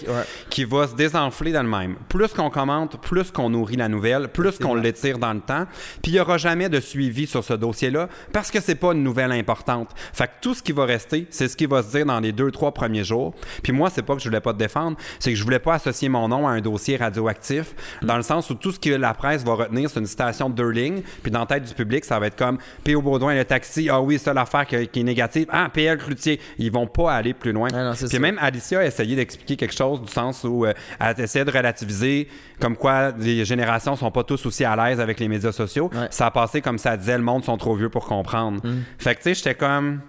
ouais. 0.07 0.23
qui 0.49 0.63
va 0.63 0.87
se 0.87 0.95
désenfler 0.95 1.51
d'elle-même. 1.51 1.95
Plus 2.07 2.29
qu'on 2.29 2.49
commente, 2.49 2.99
plus 3.01 3.31
qu'on 3.31 3.49
nourrit 3.49 3.75
la 3.75 3.87
nouvelle, 3.87 4.27
plus 4.29 4.57
qu'on 4.57 4.75
l'étire 4.75 5.17
dans 5.17 5.33
le 5.33 5.41
temps. 5.41 5.65
Puis 6.01 6.11
il 6.11 6.15
y 6.15 6.19
aura 6.19 6.37
jamais 6.37 6.69
de 6.69 6.79
suivi 6.79 7.27
sur 7.27 7.43
ce 7.43 7.53
dossier-là 7.53 8.09
parce 8.33 8.51
que 8.51 8.59
c'est 8.59 8.75
pas 8.75 8.93
une 8.93 9.03
nouvelle 9.03 9.31
importante. 9.31 9.89
Fait 10.13 10.27
que 10.27 10.33
tout 10.41 10.53
ce 10.53 10.63
qui 10.63 10.71
va 10.71 10.85
rester, 10.85 11.27
c'est 11.29 11.47
ce 11.47 11.57
qui 11.57 11.65
va 11.65 11.83
se 11.83 11.91
dire 11.91 12.05
dans 12.05 12.19
les 12.19 12.31
deux 12.31 12.51
trois 12.51 12.73
premiers 12.73 13.03
jours. 13.03 13.33
Puis 13.63 13.71
moi, 13.71 13.89
c'est 13.89 14.03
pas 14.03 14.15
que 14.15 14.21
je 14.21 14.27
voulais 14.27 14.41
pas 14.41 14.53
te 14.53 14.59
défendre, 14.59 14.97
c'est 15.19 15.31
que 15.31 15.37
je 15.37 15.43
voulais 15.43 15.59
pas 15.59 15.75
associer 15.75 16.09
mon 16.09 16.27
nom 16.27 16.47
à 16.47 16.51
un 16.51 16.61
dossier 16.61 16.97
radioactif, 16.97 17.73
dans 18.01 18.17
le 18.17 18.23
sens 18.23 18.49
où 18.49 18.55
tout 18.55 18.71
ce 18.71 18.79
que 18.79 18.89
la 18.89 19.13
presse 19.13 19.43
va 19.43 19.53
retenir, 19.53 19.89
c'est 19.89 19.99
une 19.99 20.05
citation 20.05 20.49
de 20.49 20.55
deux 20.55 20.69
lignes, 20.69 21.01
puis 21.21 21.31
dans 21.31 21.41
la 21.41 21.45
tête 21.45 21.63
du 21.63 21.73
public, 21.73 22.05
ça 22.05 22.19
va 22.19 22.27
être 22.27 22.35
comme 22.35 22.57
P.O. 22.83 23.01
Baudouin, 23.01 23.35
le 23.35 23.45
taxi, 23.45 23.89
ah 23.89 24.01
oui, 24.01 24.19
ça 24.19 24.33
l'affaire 24.33 24.65
qui, 24.65 24.87
qui 24.87 24.99
est 25.01 25.03
négative, 25.03 25.47
ah, 25.51 25.69
P.L. 25.71 25.97
Cloutier. 25.97 26.39
Ils 26.57 26.71
vont 26.71 26.87
pas 26.87 27.13
aller 27.13 27.33
plus 27.33 27.51
loin. 27.51 27.69
Ah 27.73 27.83
non, 27.83 27.93
puis 27.93 28.07
ça. 28.07 28.19
même 28.19 28.37
Alicia 28.39 28.79
a 28.79 28.85
essayé 28.85 29.15
d'expliquer 29.15 29.38
quelque 29.45 29.75
chose 29.75 30.01
du 30.01 30.11
sens 30.11 30.43
où 30.43 30.65
euh, 30.65 30.73
elle 30.99 31.19
essayait 31.19 31.45
de 31.45 31.51
relativiser, 31.51 32.27
comme 32.59 32.75
quoi 32.75 33.11
les 33.17 33.45
générations 33.45 33.95
sont 33.95 34.11
pas 34.11 34.23
tous 34.23 34.45
aussi 34.45 34.63
à 34.65 34.75
l'aise 34.75 34.99
avec 34.99 35.19
les 35.19 35.27
médias 35.27 35.51
sociaux. 35.51 35.89
Ouais. 35.93 36.07
Ça 36.11 36.27
a 36.27 36.31
passé 36.31 36.61
comme 36.61 36.77
ça 36.77 36.95
disait, 36.97 37.17
le 37.17 37.23
monde 37.23 37.43
sont 37.43 37.57
trop 37.57 37.75
vieux 37.75 37.89
pour 37.89 38.05
comprendre. 38.05 38.59
Mm. 38.65 38.83
Fait 38.97 39.15
que 39.15 39.19
tu 39.21 39.23
sais, 39.23 39.33
j'étais 39.35 39.55
comme. 39.55 40.01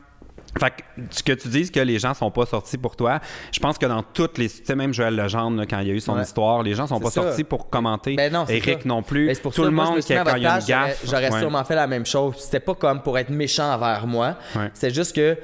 Fait 0.59 0.71
que 0.71 1.03
ce 1.11 1.23
que 1.23 1.33
tu 1.33 1.47
dises 1.47 1.71
que 1.71 1.79
les 1.79 2.01
gens 2.01 2.13
sont 2.13 2.33
pas 2.33 2.45
sortis 2.45 2.77
pour 2.77 2.97
toi, 2.97 3.21
je 3.53 3.61
pense 3.61 3.79
que 3.79 3.87
dans 3.87 4.03
toutes 4.03 4.37
les. 4.37 4.49
Tu 4.49 4.65
sais, 4.65 4.75
même 4.75 4.93
Joël 4.93 5.15
Legendre, 5.15 5.57
là, 5.59 5.65
quand 5.65 5.79
il 5.79 5.87
y 5.87 5.91
a 5.93 5.95
eu 5.95 6.01
son 6.01 6.17
Ouais. 6.17 6.23
histoire, 6.23 6.65
les 6.65 6.75
gens 6.75 6.89
sont 6.89 6.99
pas 6.99 7.11
ça. 7.11 7.23
sortis 7.23 7.45
pour 7.45 7.71
commenter. 7.71 8.17
Ben 8.17 8.33
non, 8.33 8.47
Eric 8.49 8.83
ça. 8.83 8.89
non 8.89 9.01
plus. 9.03 9.29
Ben, 9.29 9.37
pour 9.37 9.55
Tout 9.55 9.63
ça, 9.63 9.69
le 9.69 9.75
moi, 9.75 9.85
monde 9.85 10.01
qui 10.01 10.13
quand 10.13 10.37
il 10.37 10.43
y 10.43 10.47
a 10.47 10.59
une 10.59 10.67
gaffe. 10.67 11.05
J'aurais 11.09 11.31
ouais. 11.31 11.39
sûrement 11.39 11.63
fait 11.65 11.77
la 11.77 11.87
même 11.87 12.05
chose. 12.05 12.35
C'était 12.39 12.59
pas 12.59 12.75
comme 12.75 13.01
pour 13.03 13.17
être 13.17 13.31
méchant 13.31 13.73
envers 13.73 14.09
moi. 14.09 14.37
C'est 14.75 14.93
juste 14.93 15.15
que 15.15 15.39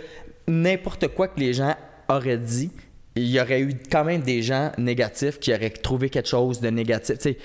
n'importe 0.48 1.08
quoi 1.08 1.28
que 1.28 1.38
les 1.38 1.52
gens 1.52 1.74
auraient 2.08 2.38
dit, 2.38 2.70
il 3.16 3.26
y 3.28 3.40
aurait 3.40 3.60
eu 3.60 3.72
quand 3.90 4.04
même 4.04 4.20
des 4.20 4.42
gens 4.42 4.72
négatifs 4.78 5.38
qui 5.38 5.52
auraient 5.54 5.70
trouvé 5.70 6.10
quelque 6.10 6.28
chose 6.28 6.60
de 6.60 6.68
négatif. 6.68 7.16
Tu 7.18 7.22
sais, 7.30 7.38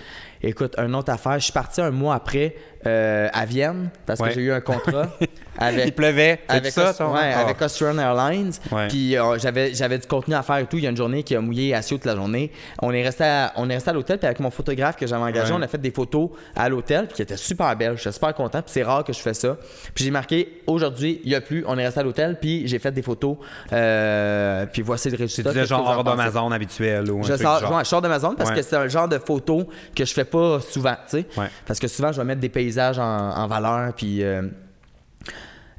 écoute, 0.43 0.75
une 0.77 0.93
autre 0.95 1.11
affaire, 1.11 1.39
je 1.39 1.45
suis 1.45 1.53
parti 1.53 1.79
un 1.81 1.91
mois 1.91 2.15
après 2.15 2.55
euh, 2.85 3.29
à 3.31 3.45
Vienne 3.45 3.89
parce 4.05 4.19
Ouais. 4.19 4.29
que 4.29 4.35
j'ai 4.35 4.41
eu 4.41 4.51
un 4.51 4.59
contrat 4.61 5.17
avec 5.57 5.85
Il 5.87 5.93
pleuvait. 5.93 6.39
C'est 6.49 6.55
avec, 6.55 6.71
ça, 6.71 6.93
ton- 6.93 7.13
ouais, 7.13 7.31
Ah. 7.35 7.39
avec 7.41 7.61
Austrian 7.61 7.97
Airlines. 7.97 8.51
Ouais. 8.71 8.87
Puis 8.87 9.17
euh, 9.17 9.37
j'avais, 9.37 9.73
j'avais 9.73 9.97
du 9.97 10.07
contenu 10.07 10.33
à 10.33 10.43
faire 10.43 10.57
et 10.57 10.65
tout. 10.65 10.77
Il 10.77 10.83
y 10.83 10.87
a 10.87 10.89
une 10.89 10.97
journée 10.97 11.23
qui 11.23 11.35
a 11.35 11.41
mouillé 11.41 11.73
à 11.75 11.81
Sio 11.81 11.97
toute 11.97 12.05
la 12.05 12.15
journée. 12.15 12.51
On 12.81 12.91
est 12.93 13.03
resté 13.03 13.23
à, 13.25 13.51
on 13.57 13.69
est 13.69 13.73
resté 13.75 13.89
à 13.89 13.93
l'hôtel. 13.93 14.17
Puis 14.17 14.25
avec 14.27 14.39
mon 14.39 14.49
photographe 14.51 14.95
que 14.95 15.05
j'avais 15.07 15.21
engagé, 15.23 15.51
Ouais. 15.51 15.57
on 15.59 15.61
a 15.61 15.67
fait 15.67 15.77
des 15.77 15.91
photos 15.91 16.29
à 16.55 16.69
l'hôtel 16.69 17.07
puis 17.07 17.15
qui 17.17 17.21
étaient 17.21 17.37
super 17.37 17.75
belles. 17.75 17.97
J'étais 17.97 18.11
super 18.13 18.33
content. 18.33 18.61
Puis 18.61 18.71
c'est 18.73 18.83
rare 18.83 19.03
que 19.03 19.13
je 19.13 19.19
fais 19.19 19.33
ça. 19.33 19.57
Puis 19.93 20.05
j'ai 20.05 20.11
marqué 20.11 20.61
aujourd'hui, 20.67 21.19
il 21.23 21.29
n'y 21.29 21.35
a 21.35 21.41
plus. 21.41 21.63
On 21.67 21.77
est 21.77 21.85
resté 21.85 21.99
à 21.99 22.03
l'hôtel. 22.03 22.37
Puis 22.39 22.67
j'ai 22.67 22.79
fait 22.79 22.91
des 22.91 23.01
photos. 23.01 23.37
Euh, 23.73 24.65
puis 24.71 24.81
voici 24.81 25.09
le 25.09 25.17
résultat. 25.17 25.53
que 25.53 25.65
genre 25.65 25.87
hors 25.87 26.03
pensez? 26.03 26.17
d'Amazon 26.17 26.51
habituel 26.51 27.11
ou 27.11 27.19
un 27.19 27.23
Je 27.23 27.27
truc 27.33 27.41
sors, 27.41 27.59
genre. 27.59 27.79
je 27.79 27.85
sors 27.85 28.01
de 28.01 28.07
ma 28.07 28.19
zone 28.19 28.35
parce 28.35 28.51
que 28.51 28.61
c'est 28.61 28.75
un 28.75 28.87
genre 28.87 29.07
de 29.07 29.17
photo 29.17 29.67
que 29.95 30.05
je 30.05 30.13
fais 30.13 30.25
pas 30.25 30.59
souvent, 30.59 30.95
tu 31.09 31.19
sais. 31.19 31.25
Ouais. 31.37 31.47
Parce 31.65 31.79
que 31.79 31.87
souvent, 31.87 32.11
je 32.11 32.17
vais 32.19 32.25
mettre 32.25 32.41
des 32.41 32.49
paysages 32.49 32.99
en, 32.99 33.03
en 33.03 33.47
valeur, 33.47 33.93
puis... 33.93 34.23
euh, 34.23 34.43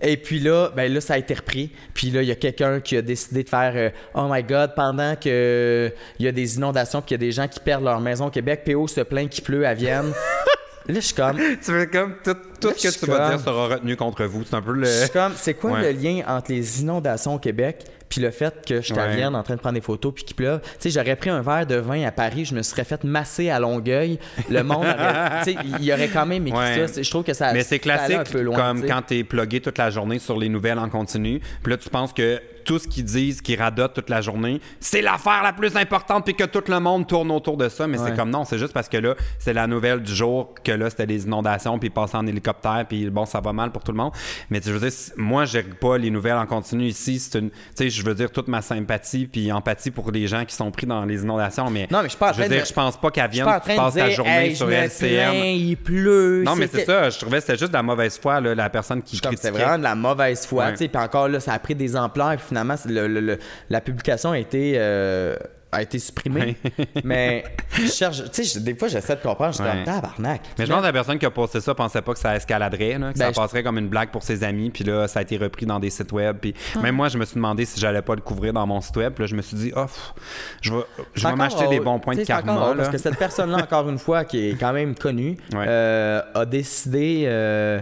Et 0.02 0.16
puis 0.16 0.40
là, 0.40 0.70
ben 0.74 0.92
là, 0.92 1.00
ça 1.00 1.14
a 1.14 1.18
été 1.18 1.32
repris. 1.34 1.70
Puis 1.94 2.10
là, 2.10 2.22
il 2.22 2.28
y 2.28 2.32
a 2.32 2.34
quelqu'un 2.34 2.80
qui 2.80 2.96
a 2.96 3.02
décidé 3.02 3.44
de 3.44 3.48
faire 3.48 3.72
euh, 3.76 3.90
Oh 4.14 4.26
my 4.28 4.42
God, 4.42 4.72
pendant 4.74 5.14
que 5.14 5.28
euh, 5.28 5.90
il 6.18 6.24
y 6.24 6.28
a 6.28 6.32
des 6.32 6.56
inondations, 6.56 7.00
puis 7.00 7.08
qu'il 7.08 7.14
y 7.14 7.20
a 7.24 7.26
des 7.26 7.32
gens 7.32 7.46
qui 7.46 7.60
perdent 7.60 7.84
leur 7.84 8.00
maison 8.00 8.26
au 8.26 8.30
Québec, 8.30 8.62
PO 8.66 8.88
se 8.88 9.00
plaint 9.02 9.30
qu'il 9.30 9.44
pleut 9.44 9.64
à 9.66 9.74
Vienne. 9.74 10.10
là, 10.88 10.94
je 10.94 11.00
suis 11.00 11.14
comme... 11.14 11.38
Tu 11.64 11.70
veux 11.70 11.86
comme 11.86 12.14
tout, 12.24 12.34
tout 12.60 12.68
Là, 12.68 12.74
ce 12.76 12.82
que 12.88 12.92
tu 12.92 12.98
suis 12.98 13.06
vas 13.06 13.18
comme- 13.18 13.28
dire 13.36 13.40
sera 13.40 13.66
retenu 13.68 13.96
contre 13.96 14.24
vous. 14.24 14.42
C'est 14.44 14.56
un 14.56 14.62
peu 14.62 14.72
le. 14.72 14.84
Je 14.86 14.90
suis 15.02 15.10
comme, 15.10 15.32
c'est 15.36 15.54
quoi 15.54 15.72
Ouais. 15.80 15.92
le 15.92 15.98
lien 16.00 16.22
entre 16.26 16.50
les 16.50 16.80
inondations 16.82 17.34
au 17.34 17.38
Québec 17.38 17.84
puis 18.12 18.20
le 18.20 18.30
fait 18.30 18.54
que 18.68 18.82
je 18.82 18.92
Ouais. 18.92 19.16
Vienne 19.16 19.34
en 19.34 19.42
train 19.42 19.54
de 19.54 19.60
prendre 19.60 19.74
des 19.76 19.80
photos 19.80 20.12
puis 20.14 20.22
qu'il 20.22 20.36
pleuve? 20.36 20.60
Tu 20.60 20.68
sais, 20.78 20.90
j'aurais 20.90 21.16
pris 21.16 21.30
un 21.30 21.40
verre 21.40 21.64
de 21.66 21.76
vin 21.76 22.04
à 22.06 22.12
Paris, 22.12 22.44
je 22.44 22.54
me 22.54 22.60
serais 22.60 22.84
fait 22.84 23.02
masser 23.04 23.48
à 23.48 23.58
Longueuil. 23.58 24.18
Le 24.50 24.62
monde 24.62 24.84
tu 25.44 25.52
sais, 25.54 25.56
il 25.78 25.84
y 25.86 25.94
aurait 25.94 26.08
quand 26.08 26.26
même 26.26 26.46
écrit 26.46 26.58
Ouais. 26.58 26.86
ça. 26.86 27.00
Je 27.00 27.08
trouve 27.08 27.24
que 27.24 27.32
ça 27.32 27.54
Mais 27.54 27.62
c'est 27.62 27.78
classique, 27.78 28.16
un 28.18 28.24
peu 28.24 28.42
loin, 28.42 28.54
comme 28.54 28.86
quand 28.86 29.00
t'es 29.00 29.24
plugué 29.24 29.60
toute 29.62 29.78
la 29.78 29.88
journée 29.88 30.18
sur 30.18 30.36
les 30.38 30.50
nouvelles 30.50 30.78
en 30.78 30.90
continu. 30.90 31.40
Puis 31.62 31.70
là, 31.70 31.78
tu 31.78 31.88
penses 31.88 32.12
que 32.12 32.38
tout 32.64 32.78
ce 32.78 32.86
qu'ils 32.88 33.04
disent, 33.04 33.40
qu'ils 33.40 33.58
radotent 33.60 33.94
toute 33.94 34.10
la 34.10 34.20
journée, 34.20 34.60
c'est 34.80 35.02
l'affaire 35.02 35.42
la 35.42 35.52
plus 35.52 35.76
importante, 35.76 36.24
puis 36.24 36.34
que 36.34 36.44
tout 36.44 36.62
le 36.68 36.80
monde 36.80 37.06
tourne 37.06 37.30
autour 37.30 37.56
de 37.56 37.68
ça. 37.68 37.86
Mais 37.86 37.98
Ouais. 37.98 38.10
c'est 38.10 38.16
comme 38.16 38.30
non, 38.30 38.44
c'est 38.44 38.58
juste 38.58 38.72
parce 38.72 38.88
que 38.88 38.96
là, 38.98 39.14
c'est 39.38 39.52
la 39.52 39.66
nouvelle 39.66 40.02
du 40.02 40.14
jour 40.14 40.54
que 40.64 40.72
là, 40.72 40.90
c'était 40.90 41.06
les 41.06 41.24
inondations, 41.24 41.78
puis 41.78 41.88
ils 41.88 41.92
passaient 41.92 42.16
en 42.16 42.26
hélicoptère 42.26 42.84
puis 42.88 43.08
bon, 43.10 43.24
ça 43.26 43.40
va 43.40 43.52
mal 43.52 43.70
pour 43.70 43.82
tout 43.82 43.92
le 43.92 43.98
monde. 43.98 44.12
Mais 44.50 44.60
tu 44.60 44.64
sais, 44.66 44.70
je 44.72 44.78
veux 44.78 44.88
dire, 44.88 44.98
moi, 45.16 45.44
je 45.44 45.58
pas 45.80 45.96
les 45.98 46.10
nouvelles 46.10 46.36
en 46.36 46.46
continu 46.46 46.84
ici. 46.86 47.18
C'est 47.18 47.38
une, 47.38 47.50
tu 47.50 47.56
sais, 47.74 47.88
je 47.90 48.04
veux 48.04 48.14
dire 48.14 48.30
toute 48.30 48.48
ma 48.48 48.60
sympathie 48.62 49.26
puis 49.26 49.50
empathie 49.52 49.90
pour 49.90 50.10
les 50.10 50.26
gens 50.26 50.44
qui 50.44 50.54
sont 50.54 50.70
pris 50.70 50.86
dans 50.86 51.04
les 51.04 51.22
inondations. 51.22 51.70
Mais 51.70 51.86
Non, 51.90 51.98
mais 51.98 52.04
je 52.04 52.08
suis 52.10 52.18
pas 52.18 52.30
en 52.30 52.32
je 52.32 52.38
veux 52.38 52.44
train 52.44 52.50
de- 52.50 52.56
dire, 52.60 52.64
je 52.66 52.72
pense 52.72 52.96
pas 52.96 53.10
qu'elle 53.10 53.30
vienne, 53.30 53.46
tu 53.46 53.60
train 53.72 53.76
passes 53.76 53.94
de 53.94 54.00
ta 54.00 54.06
dire, 54.08 54.16
journée 54.16 54.46
hey, 54.48 54.56
sur 54.56 54.66
plains, 54.66 54.88
il 55.32 55.76
pleut. 55.76 56.42
Non, 56.44 56.56
mais 56.56 56.66
c'est 56.66 56.84
ça. 56.84 57.10
Je 57.10 57.18
trouvais 57.18 57.38
que 57.38 57.44
c'était 57.46 57.58
juste 57.58 57.70
de 57.72 57.76
la 57.76 57.82
mauvaise 57.82 58.18
foi, 58.18 58.40
là, 58.40 58.54
la 58.54 58.70
personne 58.70 59.02
qui 59.02 59.16
c'était 59.16 59.50
vraiment 59.50 59.78
de 59.78 59.82
la 59.82 59.94
mauvaise 59.94 60.46
foi, 60.46 60.64
Ouais. 60.66 60.72
tu 60.72 60.78
sais. 60.78 60.88
Puis 60.88 61.00
encore 61.02 61.28
là, 61.28 61.40
ça 61.40 61.52
a 61.54 61.58
pris 61.58 61.74
des 61.74 61.96
ampleurs. 61.96 62.36
Finalement, 62.52 62.76
c'est 62.76 62.90
le- 62.90 63.08
le- 63.08 63.20
le- 63.20 63.38
la 63.70 63.80
publication 63.80 64.32
a 64.32 64.38
été, 64.38 64.74
euh, 64.76 65.36
a 65.74 65.80
été 65.80 65.98
supprimée. 65.98 66.56
mais 67.04 67.44
je 67.72 67.86
cherche, 67.86 68.22
tu 68.30 68.44
sais, 68.44 68.58
je- 68.58 68.62
des 68.62 68.74
fois, 68.74 68.88
j'essaie 68.88 69.16
de 69.16 69.22
comprendre. 69.22 69.52
Je 69.54 69.62
suis 69.62 69.64
comme 69.64 69.84
tabarnak. 69.84 70.42
Mais 70.58 70.66
je 70.66 70.70
pense 70.70 70.80
que 70.82 70.86
la 70.86 70.92
personne 70.92 71.18
qui 71.18 71.24
a 71.24 71.30
posté 71.30 71.62
ça 71.62 71.74
pensait 71.74 72.02
pas 72.02 72.12
que 72.12 72.18
ça 72.18 72.36
escaladerait, 72.36 72.98
là, 72.98 73.12
que 73.12 73.18
Ben, 73.18 73.24
ça 73.26 73.30
je- 73.32 73.36
passerait 73.36 73.62
comme 73.62 73.78
une 73.78 73.88
blague 73.88 74.10
pour 74.10 74.22
ses 74.22 74.44
amis, 74.44 74.68
puis 74.68 74.84
là, 74.84 75.08
ça 75.08 75.20
a 75.20 75.22
été 75.22 75.38
repris 75.38 75.64
dans 75.64 75.80
des 75.80 75.88
sites 75.88 76.12
web. 76.12 76.36
Puis 76.42 76.54
même 76.82 76.94
moi, 76.94 77.08
je 77.08 77.16
me 77.16 77.24
suis 77.24 77.36
demandé 77.36 77.64
si 77.64 77.80
j'allais 77.80 78.02
pas 78.02 78.14
le 78.14 78.20
couvrir 78.20 78.52
dans 78.52 78.66
mon 78.66 78.82
site 78.82 78.96
web. 78.98 79.14
Puis 79.14 79.22
là, 79.24 79.26
je 79.28 79.34
me 79.34 79.40
suis 79.40 79.56
dit, 79.56 79.72
oh, 79.74 79.86
pff, 79.86 80.12
je 80.60 80.74
vais, 80.74 80.82
je 81.14 81.26
m'acheter 81.28 81.66
des 81.68 81.80
bons 81.80 81.98
points 82.00 82.16
de 82.16 82.20
encore 82.20 82.36
karma. 82.44 82.52
là. 82.68 82.74
Parce 82.76 82.88
que 82.90 82.98
cette 82.98 83.16
personne-là, 83.18 83.56
encore 83.62 83.88
une 83.88 83.98
fois, 83.98 84.24
qui 84.24 84.50
est 84.50 84.54
quand 84.60 84.74
même 84.74 84.94
connue, 84.94 85.38
euh, 85.68 86.20
a 86.34 86.44
décidé 86.44 87.22
euh, 87.26 87.80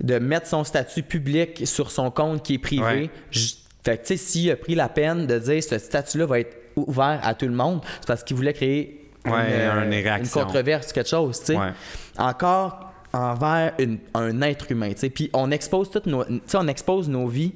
de 0.00 0.18
mettre 0.20 0.46
son 0.46 0.62
statut 0.62 1.02
public 1.02 1.66
sur 1.66 1.90
son 1.90 2.12
compte 2.12 2.44
qui 2.44 2.54
est 2.54 2.58
privé. 2.58 2.84
Ouais. 2.84 3.10
Fait 3.84 3.98
que, 3.98 4.02
tu 4.06 4.08
sais, 4.08 4.16
s'il 4.16 4.50
a 4.50 4.56
pris 4.56 4.74
la 4.74 4.88
peine 4.88 5.26
de 5.26 5.38
dire 5.38 5.62
ce 5.62 5.78
statut-là 5.78 6.26
va 6.26 6.40
être 6.40 6.56
ouvert 6.76 7.20
à 7.22 7.34
tout 7.34 7.46
le 7.46 7.52
monde, 7.52 7.80
c'est 8.00 8.06
parce 8.06 8.24
qu'il 8.24 8.36
voulait 8.36 8.52
créer 8.54 9.00
Ouais, 9.26 9.30
une, 9.32 9.36
une 9.36 9.92
euh, 9.94 10.02
réaction. 10.02 10.40
une 10.40 10.46
controverse, 10.46 10.92
quelque 10.92 11.08
chose, 11.08 11.38
tu 11.40 11.46
sais. 11.46 11.56
Ouais. 11.56 11.70
Encore 12.18 12.92
envers 13.12 13.72
une- 13.78 13.98
un 14.14 14.40
être 14.42 14.70
humain, 14.72 14.90
tu 14.92 14.98
sais. 15.00 15.10
Puis 15.10 15.30
on 15.32 15.50
expose 15.50 15.90
toutes 15.90 16.06
nos, 16.06 16.24
tu 16.24 16.40
sais, 16.46 16.58
on 16.58 16.66
expose 16.68 17.08
nos 17.08 17.26
vies 17.28 17.52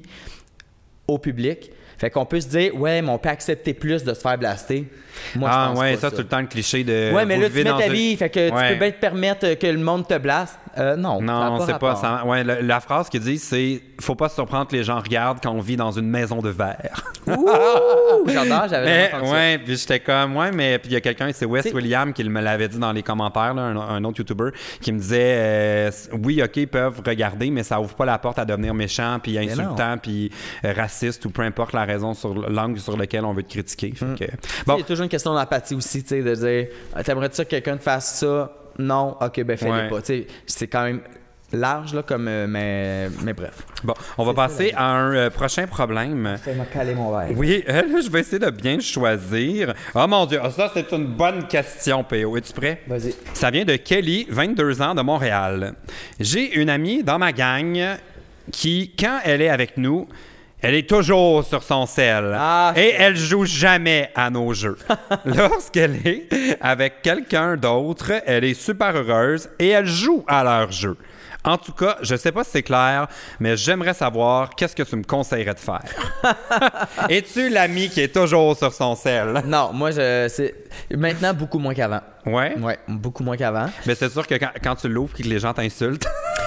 au 1.07 1.17
public. 1.17 1.71
Fait 1.97 2.09
qu'on 2.09 2.25
peut 2.25 2.39
se 2.39 2.47
dire, 2.47 2.73
ouais, 2.79 3.01
mais 3.01 3.09
on 3.09 3.17
peut 3.17 3.27
accepter 3.27 3.73
plus 3.73 4.05
de 4.05 4.13
se 4.13 4.21
faire 4.21 4.37
blaster. 4.37 4.87
Moi, 5.35 5.49
je 5.49 5.55
ah 5.55 5.67
pense 5.69 5.79
ouais, 5.81 5.93
pas 5.95 5.99
ça, 5.99 6.11
tout 6.11 6.17
le 6.19 6.27
temps 6.27 6.39
le 6.39 6.47
cliché 6.47 6.83
de. 6.85 7.11
Ouais, 7.13 7.25
mais 7.25 7.35
là, 7.37 7.49
tu 7.49 7.55
mets 7.55 7.63
ta 7.65 7.87
une- 7.87 7.91
vie, 7.93 8.15
fait 8.15 8.29
que 8.29 8.39
Ouais. 8.51 8.67
tu 8.67 8.73
peux 8.73 8.79
bien 8.79 8.91
te 8.91 8.99
permettre 9.01 9.53
que 9.55 9.67
le 9.67 9.79
monde 9.79 10.07
te 10.07 10.17
blaste. 10.17 10.57
Euh, 10.77 10.95
non, 10.95 11.21
Non, 11.21 11.59
c'est 11.65 11.77
pas. 11.79 11.95
ça- 11.95 12.23
ouais, 12.25 12.43
la, 12.43 12.61
la 12.61 12.79
phrase 12.79 13.09
qu'il 13.09 13.21
dit, 13.21 13.37
c'est 13.37 13.81
Faut 14.01 14.15
pas 14.15 14.29
se 14.29 14.35
surprendre 14.35 14.67
que 14.67 14.75
les 14.75 14.83
gens 14.83 14.99
regardent 14.99 15.39
quand 15.41 15.51
on 15.51 15.59
vit 15.59 15.75
dans 15.75 15.91
une 15.91 16.07
maison 16.09 16.39
de 16.41 16.49
verre. 16.49 17.03
Ouh, 17.27 17.49
j'adore, 18.27 18.67
j'avais 18.69 19.11
entendu 19.13 19.31
ouais, 19.31 19.57
puis 19.57 19.75
j'étais 19.75 19.99
comme, 19.99 20.37
ouais, 20.37 20.51
mais 20.51 20.79
puis 20.79 20.91
il 20.91 20.93
y 20.93 20.97
a 20.97 21.01
quelqu'un, 21.01 21.29
c'est 21.33 21.45
Wes 21.45 21.65
William 21.73 22.13
qui 22.13 22.23
me 22.23 22.41
l'avait 22.41 22.67
dit 22.67 22.77
dans 22.79 22.91
les 22.93 23.03
commentaires, 23.03 23.53
là, 23.53 23.63
un, 23.63 23.75
un 23.77 24.03
autre 24.05 24.19
YouTuber, 24.19 24.51
qui 24.81 24.91
me 24.93 24.99
disait, 24.99 25.35
euh, 25.37 25.91
oui, 26.23 26.41
ok, 26.41 26.55
ils 26.57 26.67
peuvent 26.67 27.01
regarder, 27.05 27.49
mais 27.51 27.63
ça 27.63 27.79
ouvre 27.81 27.93
pas 27.95 28.05
la 28.05 28.17
porte 28.17 28.39
à 28.39 28.45
devenir 28.45 28.73
méchant, 28.73 29.17
puis 29.21 29.37
insultant, 29.37 29.97
puis 30.01 30.31
raciste, 30.63 31.25
ou 31.25 31.29
peu 31.29 31.41
importe 31.41 31.73
la 31.73 31.83
raison 31.85 32.13
sur 32.13 32.33
l'angle 32.49 32.79
sur 32.79 32.95
lequel 32.97 33.25
on 33.25 33.33
veut 33.33 33.43
te 33.43 33.51
critiquer. 33.51 33.93
Fait 33.95 34.05
que- 34.05 34.25
Tu 34.25 34.25
sais, 34.25 34.63
bon, 34.65 34.75
Il 34.75 34.79
y 34.79 34.83
a 34.83 34.85
toujours 34.85 35.03
une 35.03 35.09
question 35.09 35.33
d'empathie 35.33 35.75
aussi, 35.75 36.01
tu 36.03 36.09
sais, 36.09 36.21
de 36.21 36.35
dire 36.35 36.67
T'aimerais-tu 37.03 37.43
que 37.43 37.49
quelqu'un 37.49 37.77
te 37.77 37.83
fasse 37.83 38.19
ça? 38.19 38.51
Non, 38.79 39.15
ok, 39.21 39.43
ben 39.43 39.57
fais-le 39.57 39.71
Ouais. 39.71 39.89
pas. 39.89 39.99
C'est 40.47 40.67
quand 40.67 40.83
même 40.85 41.01
large, 41.51 41.93
là, 41.93 42.01
comme. 42.03 42.27
euh, 42.27 42.47
mais, 42.47 43.09
mais 43.23 43.33
bref. 43.33 43.53
bon, 43.83 43.93
on 44.17 44.23
va 44.23 44.33
passer 44.33 44.71
à 44.75 44.85
un 44.85 45.13
euh, 45.13 45.29
prochain 45.29 45.67
problème. 45.67 46.37
Fais-moi 46.43 46.65
caler 46.71 46.95
mon 46.95 47.11
verre. 47.15 47.29
Oui, 47.35 47.63
euh, 47.67 47.81
là, 47.81 48.01
je 48.03 48.09
vais 48.09 48.19
essayer 48.21 48.39
de 48.39 48.49
bien 48.51 48.79
choisir. 48.79 49.73
Oh 49.95 50.05
mon 50.07 50.25
Dieu, 50.25 50.39
ah, 50.43 50.49
ça, 50.51 50.71
c'est 50.73 50.91
une 50.91 51.07
bonne 51.07 51.47
question, 51.47 52.03
PO. 52.03 52.37
Es-tu 52.37 52.53
prêt? 52.53 52.81
Vas-y. 52.87 53.13
Ça 53.33 53.51
vient 53.51 53.65
de 53.65 53.75
Kelly, 53.75 54.27
22 54.29 54.81
ans, 54.81 54.95
de 54.95 55.01
Montréal. 55.01 55.73
J'ai 56.19 56.55
une 56.59 56.69
amie 56.69 57.03
dans 57.03 57.17
ma 57.19 57.31
gang 57.33 57.77
qui, 58.51 58.93
quand 58.97 59.19
elle 59.25 59.41
est 59.41 59.49
avec 59.49 59.77
nous, 59.77 60.07
elle 60.61 60.75
est 60.75 60.89
toujours 60.89 61.43
sur 61.45 61.63
son 61.63 61.85
sel. 61.85 62.35
Ah, 62.37 62.73
et 62.75 62.93
elle 62.97 63.15
joue 63.15 63.45
jamais 63.45 64.11
à 64.13 64.29
nos 64.29 64.53
jeux. 64.53 64.77
Lorsqu'elle 65.25 65.95
est 66.05 66.27
avec 66.59 67.01
quelqu'un 67.01 67.55
d'autre, 67.55 68.11
elle 68.25 68.43
est 68.43 68.53
super 68.53 68.95
heureuse 68.95 69.49
et 69.57 69.69
elle 69.69 69.85
joue 69.87 70.23
à 70.27 70.43
leur 70.43 70.71
jeu. 70.71 70.97
En 71.45 71.57
tout 71.57 71.71
cas, 71.71 71.95
je 72.01 72.17
sais 72.17 72.33
pas 72.33 72.43
si 72.43 72.51
c'est 72.51 72.63
clair, 72.63 73.07
mais 73.39 73.55
j'aimerais 73.55 73.93
savoir 73.93 74.49
qu'est-ce 74.49 74.75
que 74.75 74.83
tu 74.83 74.97
me 74.97 75.03
conseillerais 75.03 75.53
de 75.53 75.59
faire. 75.59 75.81
Es-tu 77.09 77.49
l'ami 77.49 77.87
qui 77.87 78.01
est 78.01 78.13
toujours 78.13 78.57
sur 78.57 78.73
son 78.73 78.93
sel? 78.95 79.41
Non, 79.45 79.71
moi, 79.71 79.91
je, 79.91 80.27
c'est 80.29 80.53
maintenant 80.93 81.33
beaucoup 81.33 81.57
moins 81.57 81.73
qu'avant. 81.73 82.01
Ouais? 82.25 82.57
Ouais, 82.59 82.77
beaucoup 82.89 83.23
moins 83.23 83.37
qu'avant. 83.37 83.67
Mais 83.85 83.95
c'est 83.95 84.09
sûr 84.09 84.27
que 84.27 84.35
quand, 84.35 84.51
quand 84.61 84.75
tu 84.75 84.89
l'ouvres 84.89 85.13
et 85.17 85.23
que 85.23 85.29
les 85.29 85.39
gens 85.39 85.53
t'insultent, 85.53 86.05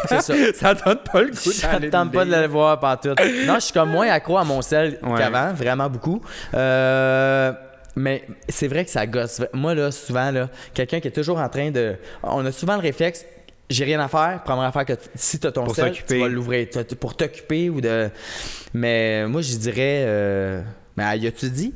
C'est 0.08 0.20
ça. 0.22 0.34
ça 0.54 0.74
donne 0.74 0.98
pas 1.12 1.22
le 1.22 1.30
goût 1.30 1.52
Ça 1.52 1.78
me 1.78 1.90
tente 1.90 2.12
pas 2.12 2.24
de 2.24 2.30
le 2.30 2.46
voir 2.46 2.78
partout. 2.80 3.10
Non, 3.46 3.54
je 3.54 3.60
suis 3.60 3.72
comme 3.72 3.90
moins 3.90 4.08
accro 4.08 4.38
à 4.38 4.44
mon 4.44 4.62
sel 4.62 4.98
Ouais. 5.02 5.18
qu'avant, 5.18 5.52
vraiment 5.52 5.88
beaucoup. 5.88 6.20
Euh, 6.54 7.52
mais 7.96 8.24
c'est 8.48 8.68
vrai 8.68 8.84
que 8.84 8.90
ça 8.90 9.06
gosse. 9.06 9.42
Moi, 9.52 9.74
là, 9.74 9.90
souvent, 9.90 10.30
là, 10.30 10.48
quelqu'un 10.74 11.00
qui 11.00 11.08
est 11.08 11.12
toujours 11.12 11.38
en 11.38 11.48
train 11.48 11.70
de. 11.70 11.96
On 12.22 12.44
a 12.46 12.52
souvent 12.52 12.74
le 12.74 12.80
réflexe. 12.80 13.24
J'ai 13.68 13.84
rien 13.84 14.00
à 14.00 14.08
faire. 14.08 14.40
Première 14.44 14.64
affaire 14.64 14.84
que 14.84 14.92
si 15.14 15.38
tu 15.38 15.46
as 15.46 15.52
ton 15.52 15.68
sel, 15.72 15.92
tu 16.06 16.18
vas 16.18 16.28
l'ouvrir 16.28 16.66
pour 17.00 17.16
t'occuper 17.16 17.70
ou 17.70 17.80
de. 17.80 18.10
Mais 18.74 19.26
moi, 19.26 19.40
je 19.40 19.56
dirais. 19.56 20.04
Euh... 20.06 20.62
Mais 20.96 21.18
y 21.18 21.26
a-tu 21.26 21.48
dit? 21.48 21.74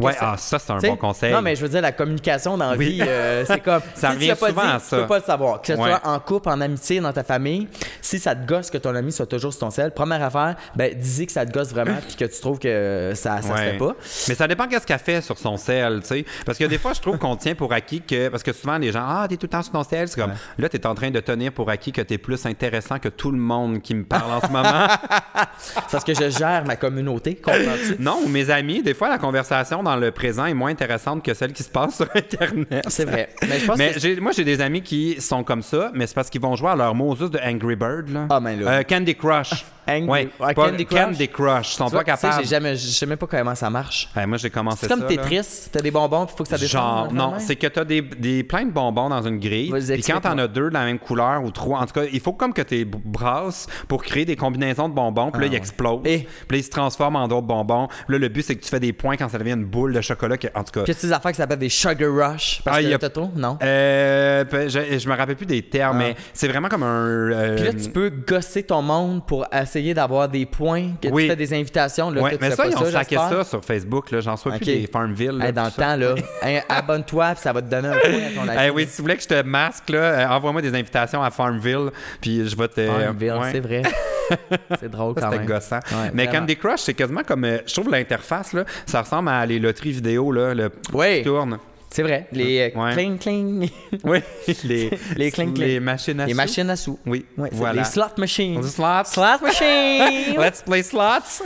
Ouais, 0.00 0.14
ah, 0.20 0.36
ça, 0.38 0.58
c'est 0.58 0.72
un 0.72 0.78
bon 0.78 0.96
conseil. 0.96 1.32
Non, 1.32 1.42
mais 1.42 1.54
je 1.54 1.60
veux 1.62 1.68
dire, 1.68 1.82
la 1.82 1.92
communication 1.92 2.56
dans 2.56 2.70
la 2.70 2.76
Oui. 2.76 2.92
vie, 2.94 3.02
euh, 3.02 3.44
c'est 3.46 3.60
comme. 3.60 3.82
Ça 3.94 4.12
si 4.12 4.18
tu 4.18 4.30
revient 4.30 4.40
pas 4.40 4.48
souvent 4.48 4.62
dit, 4.62 4.68
à 4.68 4.78
Tu 4.80 4.84
ça. 4.86 4.96
peux 4.98 5.06
pas 5.06 5.18
le 5.18 5.24
savoir. 5.24 5.60
Que 5.60 5.66
ce 5.66 5.72
Ouais. 5.80 5.88
soit 5.90 6.00
en 6.04 6.18
couple, 6.18 6.48
en 6.48 6.60
amitié, 6.60 7.00
dans 7.00 7.12
ta 7.12 7.24
famille, 7.24 7.68
si 8.00 8.18
ça 8.18 8.34
te 8.34 8.46
gosse 8.46 8.70
que 8.70 8.78
ton 8.78 8.94
ami 8.94 9.12
soit 9.12 9.26
toujours 9.26 9.52
sur 9.52 9.60
ton 9.60 9.70
sel, 9.70 9.90
première 9.92 10.22
affaire, 10.22 10.56
ben, 10.74 10.94
dis 10.98 11.26
que 11.26 11.32
ça 11.32 11.44
te 11.44 11.52
gosse 11.52 11.68
vraiment 11.68 11.96
puis 12.06 12.16
que 12.16 12.24
tu 12.24 12.40
trouves 12.40 12.58
que 12.58 13.12
ça, 13.14 13.42
ça 13.42 13.56
se 13.56 13.62
fait 13.62 13.76
pas. 13.78 13.94
Mais 14.28 14.34
ça 14.34 14.48
dépend 14.48 14.66
qu'est-ce 14.66 14.86
qu'elle 14.86 14.98
fait 14.98 15.20
sur 15.20 15.38
son 15.38 15.56
sel, 15.58 16.00
tu 16.00 16.06
sais. 16.08 16.24
Parce 16.46 16.56
que 16.58 16.64
des 16.64 16.78
fois, 16.78 16.92
je 16.94 17.00
trouve 17.00 17.18
qu'on 17.18 17.36
tient 17.36 17.54
pour 17.54 17.72
acquis 17.72 18.00
que. 18.00 18.28
Parce 18.28 18.42
que 18.42 18.52
souvent, 18.52 18.78
les 18.78 18.92
gens, 18.92 19.04
ah, 19.06 19.26
t'es 19.28 19.36
tout 19.36 19.44
le 19.46 19.50
temps 19.50 19.62
sur 19.62 19.72
ton 19.72 19.84
sel. 19.84 20.08
C'est 20.08 20.20
comme, 20.20 20.32
là, 20.58 20.68
t'es 20.68 20.86
en 20.86 20.94
train 20.94 21.10
de 21.10 21.20
tenir 21.20 21.52
pour 21.52 21.68
acquis 21.70 21.92
que 21.92 22.00
t'es 22.00 22.18
plus 22.18 22.44
intéressant 22.46 22.98
que 22.98 23.08
tout 23.10 23.30
le 23.30 23.38
monde 23.38 23.82
qui 23.82 23.94
me 23.94 24.04
parle 24.04 24.32
en 24.32 24.40
ce 24.40 24.46
moment. 24.50 24.86
C'est 25.58 25.90
parce 25.92 26.04
que 26.04 26.14
je 26.14 26.30
gère 26.30 26.64
ma 26.64 26.76
communauté, 26.76 27.34
comprends-tu? 27.36 27.96
non, 28.00 28.26
mes 28.28 28.50
amis, 28.54 28.82
des 28.82 28.94
fois, 28.94 29.10
la 29.10 29.18
conversation 29.18 29.82
dans 29.82 29.96
le 29.96 30.10
présent 30.10 30.46
est 30.46 30.54
moins 30.54 30.70
intéressante 30.70 31.22
que 31.22 31.34
celle 31.34 31.52
qui 31.52 31.62
se 31.62 31.68
passe 31.68 31.96
sur 31.96 32.06
Internet. 32.14 32.86
C'est 32.88 33.04
vrai. 33.04 33.28
Mais 33.42 33.58
je 33.58 33.66
pense 33.66 33.76
Mais 33.76 33.92
que. 33.92 34.00
j'ai- 34.00 34.20
moi, 34.20 34.32
j'ai 34.32 34.44
des 34.44 34.60
amis 34.62 34.80
qui 34.82 35.20
sont 35.20 35.44
comme 35.44 35.60
ça, 35.62 35.90
mais 35.92 36.06
c'est 36.06 36.14
parce 36.14 36.30
qu'ils 36.30 36.40
vont 36.40 36.56
jouer 36.56 36.70
à 36.70 36.76
leur 36.76 36.94
Moses 36.94 37.30
de 37.30 37.38
Angry 37.38 37.76
Bird. 37.76 38.08
Là. 38.08 38.26
Ah, 38.30 38.40
ben 38.40 38.58
là. 38.60 38.70
Euh, 38.78 38.82
Candy 38.82 39.14
Crush. 39.14 39.64
Angry- 39.88 40.08
Ouais, 40.08 40.28
Ah, 40.40 40.54
pas- 40.54 40.70
Candy 40.70 40.86
Crush? 40.86 41.00
Candy 41.00 41.28
Crush? 41.28 41.72
Ils 41.74 41.76
sont 41.76 41.90
pas 41.90 42.04
capables. 42.04 42.42
j'ai 42.42 42.48
jamais, 42.48 42.76
je 42.76 42.86
sais 42.88 43.06
même 43.06 43.18
pas 43.18 43.26
comment 43.26 43.54
ça 43.54 43.70
marche. 43.70 44.08
Ouais, 44.16 44.26
moi, 44.26 44.38
j'ai 44.38 44.50
commencé 44.50 44.78
C'est 44.80 44.88
ça. 44.88 44.94
comme 44.96 45.02
là. 45.04 45.08
Tetris, 45.08 45.68
t'as 45.72 45.80
des 45.80 45.90
bonbons, 45.90 46.26
il 46.30 46.36
faut 46.36 46.42
que 46.44 46.48
ça 46.48 46.58
descende. 46.58 47.10
Genre, 47.10 47.12
non, 47.12 47.34
c'est 47.38 47.56
que 47.56 47.66
t'as 47.66 47.84
des, 47.84 48.02
des, 48.02 48.42
plein 48.44 48.64
de 48.64 48.70
bonbons 48.72 49.08
dans 49.08 49.22
une 49.22 49.38
grille. 49.38 49.72
Puis 49.72 50.02
quand 50.02 50.20
t'en 50.20 50.38
as 50.38 50.48
deux 50.48 50.68
de 50.68 50.74
la 50.74 50.84
même 50.84 50.98
couleur 50.98 51.42
ou 51.44 51.50
trois, 51.50 51.80
en 51.80 51.86
tout 51.86 51.92
cas, 51.94 52.04
il 52.12 52.20
faut 52.20 52.32
comme 52.32 52.52
que 52.52 52.62
tu 52.62 52.84
brasses 52.84 53.66
pour 53.88 54.02
créer 54.02 54.24
des 54.24 54.36
combinaisons 54.36 54.88
de 54.88 54.94
bonbons. 54.94 55.30
Puis 55.30 55.40
là, 55.40 55.46
Ah, 55.46 55.46
ils 55.46 55.50
ouais. 55.52 55.56
explosent. 55.56 56.00
Et- 56.06 56.18
Puis 56.48 56.56
là, 56.56 56.56
ils 56.58 56.64
se 56.64 56.70
transforment 56.70 57.16
en 57.16 57.28
d'autres 57.28 57.46
bonbons. 57.46 57.86
Puis 57.88 57.96
là, 58.14 58.18
le 58.18 58.28
but, 58.28 58.42
c'est 58.42 58.56
que 58.56 58.62
tu 58.62 58.68
fais 58.68 58.80
des 58.80 58.92
points 58.92 59.16
quand 59.16 59.28
ça 59.28 59.38
devient 59.38 59.52
une 59.52 59.64
boule 59.64 59.92
de 59.92 60.00
chocolat. 60.00 60.36
Que, 60.36 60.48
en 60.54 60.64
tout 60.64 60.72
cas. 60.72 60.82
Puis 60.84 60.94
ces 60.94 61.12
affaires 61.12 61.30
qui 61.32 61.36
s'appellent 61.36 61.58
des 61.58 61.68
Sugar 61.68 62.10
Rush. 62.10 62.60
Parce 62.64 62.76
Ah, 62.76 62.80
que 62.80 62.84
il 62.86 62.90
y 62.90 62.94
a- 62.94 62.98
t'as 62.98 63.08
trop? 63.10 63.30
Non? 63.36 63.58
Euh, 63.62 64.44
je, 64.68 64.98
je 64.98 65.08
me 65.08 65.14
rappelle 65.16 65.36
plus 65.36 65.46
des 65.46 65.62
termes, 65.62 65.96
Ah. 66.00 66.04
mais 66.04 66.16
c'est 66.32 66.48
vraiment 66.48 66.68
comme 66.68 66.82
un. 66.82 66.86
euh, 67.32 67.56
Puis 67.56 67.64
là, 67.66 67.72
tu 67.72 67.90
peux 67.90 68.10
gosser 68.10 68.62
ton 68.62 68.82
monde 68.82 69.24
pour 69.26 69.46
essayer 69.74 69.94
d'avoir 69.94 70.28
des 70.28 70.46
points, 70.46 70.90
que 71.00 71.08
Oui. 71.08 71.24
tu 71.24 71.28
fais 71.30 71.36
des 71.36 71.52
invitations. 71.54 72.10
Là, 72.10 72.22
que 72.30 72.36
tu 72.36 72.38
mais 72.40 72.50
fais 72.50 72.56
ça, 72.56 72.62
pas 72.62 72.68
ils 72.68 72.76
ont 72.76 72.84
j'espère. 72.84 73.28
ça 73.28 73.44
sur 73.44 73.64
Facebook. 73.64 74.06
J'en 74.20 74.36
sois 74.36 74.52
Ok. 74.52 74.58
plus 74.58 74.66
des 74.66 74.86
Farmville. 74.92 75.32
là, 75.32 75.46
Hey, 75.46 75.52
dans 75.52 75.64
le 75.64 75.70
ça. 75.70 75.82
temps, 75.82 75.96
là, 75.96 76.14
abonne-toi, 76.68 77.34
ça 77.36 77.52
va 77.52 77.60
te 77.62 77.66
donner 77.70 77.88
un 77.88 77.92
point 77.92 78.00
à 78.10 78.46
ton 78.46 78.52
Eh 78.54 78.58
ami. 78.58 78.70
oui, 78.76 78.86
si 78.88 78.96
tu 78.96 79.02
voulais 79.02 79.16
que 79.16 79.22
je 79.22 79.28
te 79.28 79.42
masque, 79.42 79.90
là, 79.90 79.98
euh, 79.98 80.28
envoie-moi 80.28 80.62
des 80.62 80.74
invitations 80.74 81.22
à 81.22 81.30
Farmville, 81.30 81.90
puis 82.20 82.48
je 82.48 82.56
vais 82.56 82.68
te. 82.68 82.86
Farmville, 82.86 83.32
ouais. 83.32 83.48
c'est 83.52 83.60
vrai. 83.60 83.82
c'est 84.80 84.90
drôle 84.90 85.14
Ça, 85.18 85.22
quand 85.22 85.30
même. 85.36 85.46
gossant. 85.46 85.80
Ouais, 85.90 86.10
mais. 86.14 86.26
Candy 86.28 86.56
Crush, 86.56 86.80
c'est 86.80 86.94
quasiment 86.94 87.22
comme. 87.22 87.44
euh, 87.44 87.58
je 87.66 87.72
trouve 87.74 87.90
l'interface, 87.90 88.52
là, 88.52 88.64
ça 88.86 89.02
ressemble 89.02 89.28
à 89.28 89.44
les 89.46 89.58
loteries 89.58 89.92
vidéo, 89.92 90.32
là, 90.32 90.54
le 90.54 90.70
Oui. 90.92 91.18
qui 91.18 91.24
tourne. 91.24 91.58
C'est 91.94 92.02
vrai. 92.02 92.26
Les 92.32 92.72
euh, 92.74 92.80
Ouais. 92.80 92.92
cling 92.92 93.18
cling. 93.18 93.70
Oui, 94.02 94.18
les, 94.64 94.90
Les 95.16 95.30
cling-cling. 95.30 95.58
les 95.60 95.78
machines 95.78 96.18
à 96.18 96.26
les 96.26 96.32
sous. 96.32 96.36
machines 96.36 96.70
à 96.70 96.74
sous. 96.76 96.98
Oui, 97.06 97.24
Ouais, 97.38 97.50
voilà. 97.52 97.82
Les 97.82 97.84
slot 97.88 98.06
machines. 98.18 98.56
On 98.58 98.60
dit 98.60 98.68
slots. 98.68 99.04
Slot 99.04 99.38
machine. 99.40 100.34
Let's 100.40 100.62
play 100.62 100.82
slots. 100.82 101.44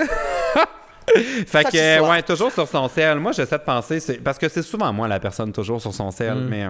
fait 1.46 1.64
que, 1.64 2.00
ouais, 2.10 2.22
toujours 2.22 2.50
sur 2.50 2.66
son 2.66 2.88
sel. 2.88 3.18
Moi, 3.18 3.32
j'essaie 3.32 3.58
de 3.58 3.62
penser, 3.62 3.98
parce 4.24 4.38
que 4.38 4.48
c'est 4.48 4.62
souvent 4.62 4.90
moi 4.92 5.06
la 5.06 5.20
personne 5.20 5.52
toujours 5.52 5.80
sur 5.82 5.92
son 5.92 6.10
sel, 6.10 6.34
Mm. 6.34 6.48
mais. 6.48 6.66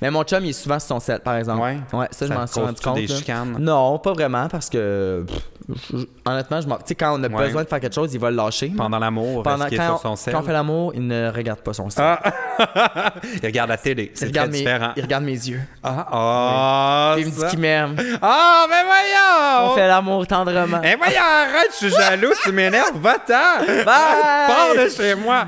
Mais 0.00 0.10
mon 0.10 0.22
chum, 0.24 0.44
il 0.44 0.50
est 0.50 0.52
souvent 0.52 0.78
sur 0.78 0.88
son 0.88 1.00
set, 1.00 1.22
par 1.22 1.36
exemple. 1.36 1.60
Ouais. 1.62 1.76
Ouais, 1.92 2.06
ça, 2.10 2.26
je 2.26 2.32
m'en 2.32 2.46
suis 2.46 2.60
rendu 2.60 2.80
compte. 2.80 2.94
des 2.96 3.06
là. 3.06 3.16
chicanes? 3.16 3.56
Non, 3.58 3.98
pas 3.98 4.12
vraiment, 4.12 4.48
parce 4.48 4.68
que 4.68 5.24
pff, 5.26 5.78
je- 5.92 6.04
honnêtement, 6.30 6.60
je 6.60 6.66
m'en- 6.68 6.76
tu 6.76 6.82
sais, 6.86 6.94
quand 6.96 7.18
on 7.18 7.22
a 7.22 7.28
Ouais. 7.28 7.46
besoin 7.46 7.62
de 7.64 7.68
faire 7.68 7.80
quelque 7.80 7.94
chose, 7.94 8.12
il 8.12 8.18
va 8.20 8.30
le 8.30 8.36
lâcher. 8.36 8.72
Pendant 8.76 8.98
l'amour, 8.98 9.42
Pendant 9.42 9.66
qu'il 9.66 9.80
est 9.80 9.84
sur 9.86 9.98
son 9.98 10.16
sel? 10.16 10.34
quand 10.34 10.40
on 10.40 10.42
fait 10.44 10.52
l'amour, 10.52 10.92
il 10.94 11.06
ne 11.06 11.30
regarde 11.30 11.60
pas 11.60 11.72
son 11.72 11.88
set. 11.88 12.02
Ah! 12.04 12.20
il 13.42 13.46
regarde 13.46 13.70
la 13.70 13.76
télé. 13.78 14.10
C'est 14.14 14.32
très 14.32 14.46
mes, 14.46 14.58
différent. 14.58 14.90
il 14.96 15.02
regarde 15.02 15.24
mes 15.24 15.32
yeux. 15.32 15.60
Ah! 15.84 16.06
Ah! 16.10 17.14
Il 17.18 17.26
me 17.26 17.30
dit 17.30 17.46
qu'il 17.50 17.58
m'aime. 17.60 17.96
Ah, 18.20 18.66
mais 18.68 18.82
voyons! 18.84 19.70
On 19.72 19.74
fait 19.74 19.86
l'amour 19.88 20.26
tendrement. 20.26 20.80
Eh 20.82 20.96
voyons, 20.96 21.20
arrête, 21.20 21.70
je 21.80 21.86
suis 21.86 21.90
jaloux, 21.90 22.32
tu 22.42 22.50
m'énerves, 22.52 22.96
va-t'en! 23.00 23.64
Bye! 23.66 23.84
Pars 23.84 24.74
de 24.84 24.88
chez 24.88 25.14
moi! 25.14 25.46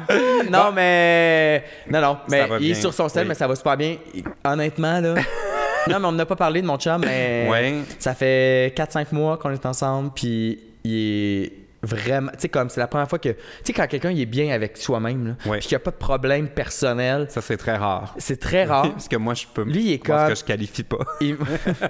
Non, 0.50 0.70
mais. 0.72 1.64
Non, 1.90 2.00
non. 2.00 2.18
Mais 2.28 2.48
il 2.60 2.70
est 2.70 2.74
sur 2.74 2.94
son 2.94 3.08
sel, 3.08 3.26
mais 3.26 3.34
ça 3.34 3.46
va 3.48 3.54
super 3.56 3.76
bien. 3.76 3.96
Honnêtement, 4.44 5.00
là. 5.00 5.14
non, 5.88 6.00
mais 6.00 6.06
on 6.06 6.12
n'a 6.12 6.26
pas 6.26 6.36
parlé 6.36 6.62
de 6.62 6.66
mon 6.66 6.76
chum, 6.76 7.00
mais. 7.00 7.48
Ouais. 7.50 7.80
Ça 7.98 8.14
fait 8.14 8.76
4-5 8.76 9.06
mois 9.12 9.36
qu'on 9.38 9.50
est 9.50 9.66
ensemble, 9.66 10.10
puis 10.14 10.58
il 10.84 10.94
est 10.94 11.52
vraiment. 11.84 12.30
Tu 12.32 12.40
sais, 12.40 12.48
comme 12.48 12.68
c'est 12.68 12.80
la 12.80 12.86
première 12.86 13.08
fois 13.08 13.18
que. 13.18 13.28
Tu 13.30 13.36
sais, 13.64 13.72
quand 13.72 13.86
quelqu'un 13.86 14.10
est 14.10 14.26
bien 14.26 14.52
avec 14.54 14.76
soi-même, 14.76 15.36
Ouais. 15.46 15.58
puis 15.58 15.68
qu'il 15.68 15.74
n'y 15.76 15.82
a 15.82 15.84
pas 15.84 15.90
de 15.90 15.96
problème 15.96 16.48
personnel, 16.48 17.26
Ça, 17.30 17.40
c'est 17.40 17.56
très 17.56 17.76
rare. 17.76 18.14
c'est 18.18 18.38
très 18.40 18.64
rare. 18.64 18.90
Parce 18.92 19.08
que 19.08 19.16
moi, 19.16 19.34
je 19.34 19.44
peux. 19.52 19.62
Lui, 19.64 19.82
il 19.84 19.92
est 19.94 19.98
comme- 19.98 20.28
que 20.28 20.34
je 20.34 20.44
qualifie 20.44 20.82
pas. 20.82 20.98
Il- 21.20 21.36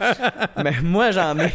mais 0.62 0.74
moi, 0.82 1.10
j'en 1.10 1.38
ai. 1.38 1.52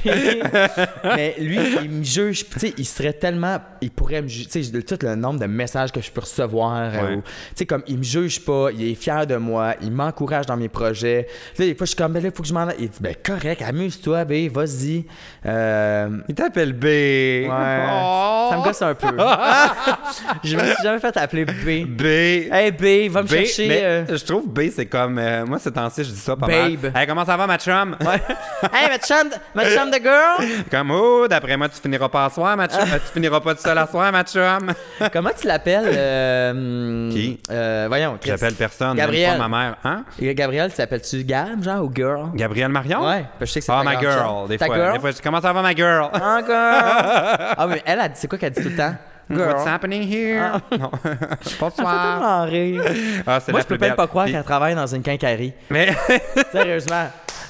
mais 1.03 1.35
lui, 1.39 1.59
il 1.83 1.89
me 1.91 2.03
juge. 2.03 2.47
Tu 2.49 2.59
sais, 2.59 2.73
il 2.77 2.85
serait 2.85 3.13
tellement. 3.13 3.59
Il 3.81 3.91
pourrait 3.91 4.21
me 4.21 4.27
juger. 4.27 4.45
Tu 4.49 4.63
sais, 4.63 4.81
tout 4.81 4.97
le 5.05 5.15
nombre 5.15 5.39
de 5.39 5.45
messages 5.45 5.91
que 5.91 6.01
je 6.01 6.11
peux 6.11 6.21
recevoir. 6.21 6.91
euh, 6.93 7.15
tu 7.17 7.21
sais, 7.55 7.65
comme 7.65 7.83
il 7.87 7.97
me 7.99 8.03
juge 8.03 8.43
pas, 8.43 8.69
il 8.73 8.89
est 8.91 8.95
fier 8.95 9.25
de 9.27 9.35
moi, 9.35 9.75
il 9.81 9.91
m'encourage 9.91 10.45
dans 10.45 10.57
mes 10.57 10.69
projets. 10.69 11.27
Là, 11.57 11.65
des 11.65 11.75
fois, 11.75 11.85
je 11.85 11.89
suis 11.89 11.95
comme, 11.97 12.13
ben 12.13 12.21
là, 12.23 12.29
il 12.29 12.35
faut 12.35 12.43
que 12.43 12.49
je 12.49 12.53
m'en 12.53 12.67
aille. 12.67 12.75
Il 12.79 12.89
dit, 12.89 12.97
ben 13.01 13.15
correct, 13.23 13.61
amuse-toi, 13.61 14.25
ben, 14.25 14.49
vas-y. 14.49 15.05
Euh, 15.45 16.09
Il 16.27 16.35
t'appelle 16.35 16.73
B. 16.73 16.83
Ouais. 16.85 17.47
Oh. 17.91 18.28
Ça 18.51 18.57
me 18.57 18.63
gosse 18.63 18.81
un 18.81 18.93
peu. 18.95 19.07
je 20.43 20.55
me 20.55 20.63
suis 20.65 20.83
jamais 20.83 20.99
fait 20.99 21.17
appeler 21.17 21.45
B. 21.45 21.85
B. 21.87 22.03
Hey 22.51 22.71
B, 22.71 23.11
va 23.11 23.21
me 23.23 23.27
B, 23.27 23.31
chercher. 23.31 23.67
mais 23.67 23.81
euh, 23.83 24.05
je 24.17 24.23
trouve 24.25 24.47
B, 24.47 24.61
c'est 24.73 24.85
comme. 24.85 25.17
euh, 25.19 25.45
moi, 25.45 25.59
ces 25.59 25.71
temps-ci, 25.71 26.03
je 26.03 26.09
dis 26.11 26.19
ça 26.19 26.35
pas 26.35 26.47
Babe. 26.47 26.83
mal. 26.83 26.91
Hey, 26.95 27.07
comment 27.07 27.25
ça 27.25 27.35
va, 27.37 27.47
ma 27.47 27.57
chum? 27.57 27.95
Ouais. 28.01 28.21
hey, 28.73 28.89
ma 28.89 28.97
chum, 28.97 29.29
ma 29.55 29.65
chum 29.65 29.89
de 29.91 29.97
girl? 29.97 30.63
Comme, 30.71 30.91
oh, 30.91 31.27
d'après 31.27 31.57
moi, 31.57 31.69
tu 31.69 31.79
finiras 31.81 32.09
pas 32.09 32.25
à 32.25 32.29
soir, 32.29 32.55
ma 32.57 32.67
chum. 32.67 32.79
tu 32.85 33.13
finiras 33.13 33.39
pas 33.39 33.55
tout 33.55 33.61
seul 33.61 33.77
à 33.77 33.87
soir, 33.87 34.11
ma 34.11 34.23
chum. 34.23 34.73
Comment 35.13 35.31
tu 35.39 35.47
l'appelles 35.47 35.91
euh, 35.93 37.11
Qui? 37.11 37.39
euh, 37.51 37.85
Voyons. 37.87 38.17
J'appelle 38.23 38.53
personne, 38.55 38.95
Gabriel. 38.97 39.31
même 39.31 39.39
pas 39.41 39.47
ma 39.47 39.57
mère. 39.59 39.75
Hein? 39.83 40.03
Gabriel, 40.19 40.71
tu 40.73 40.79
l'appelles-tu 40.79 41.23
Gab, 41.23 41.63
genre, 41.63 41.83
ou 41.83 41.91
girl? 41.93 42.29
Gabrielle 42.35 42.69
Marion? 42.69 43.05
Ouais. 43.05 43.25
je 43.41 43.45
sais 43.45 43.59
que 43.59 43.65
c'est 43.65 43.71
Ah, 43.71 43.79
ta 43.79 43.83
ma 43.83 43.99
girl. 43.99 44.13
chum. 44.17 44.47
Des 44.47 44.57
Ta 44.57 44.65
fois, 44.65 44.75
girl? 44.75 44.93
des 44.93 44.99
fois, 44.99 45.11
je 45.11 45.15
dis, 45.15 45.21
comment 45.21 45.41
ça 45.41 45.53
va, 45.53 45.61
ma 45.61 45.73
girl? 45.75 46.09
Ah, 46.13 46.39
girl. 46.45 47.55
ah, 47.57 47.67
mais 47.67 47.81
elle, 47.85 47.99
a 47.99 48.09
dit, 48.09 48.18
c'est 48.19 48.27
quoi 48.27 48.37
qu'elle 48.37 48.51
dit 48.53 48.61
tout 48.61 48.69
le 48.69 48.75
temps? 48.75 48.95
Girl. 49.31 49.53
What's 49.53 49.67
happening 49.67 50.01
here? 50.11 50.59
Non. 50.77 50.89
Fait 51.03 51.59
Bonsoir. 51.59 52.19
tellement 52.19 52.45
rire. 52.45 52.83
Ah, 53.27 53.39
Moi, 53.49 53.61
je 53.61 53.65
peux 53.67 53.77
même 53.77 53.95
pas 53.95 54.07
croire 54.07 54.25
Puis- 54.25 54.33
qu'elle 54.33 54.43
travaille 54.43 54.73
dans 54.73 54.87
une 54.87 55.03
quincaillerie. 55.03 55.53
Mais, 55.69 55.89
Sérieusement. 56.51 57.09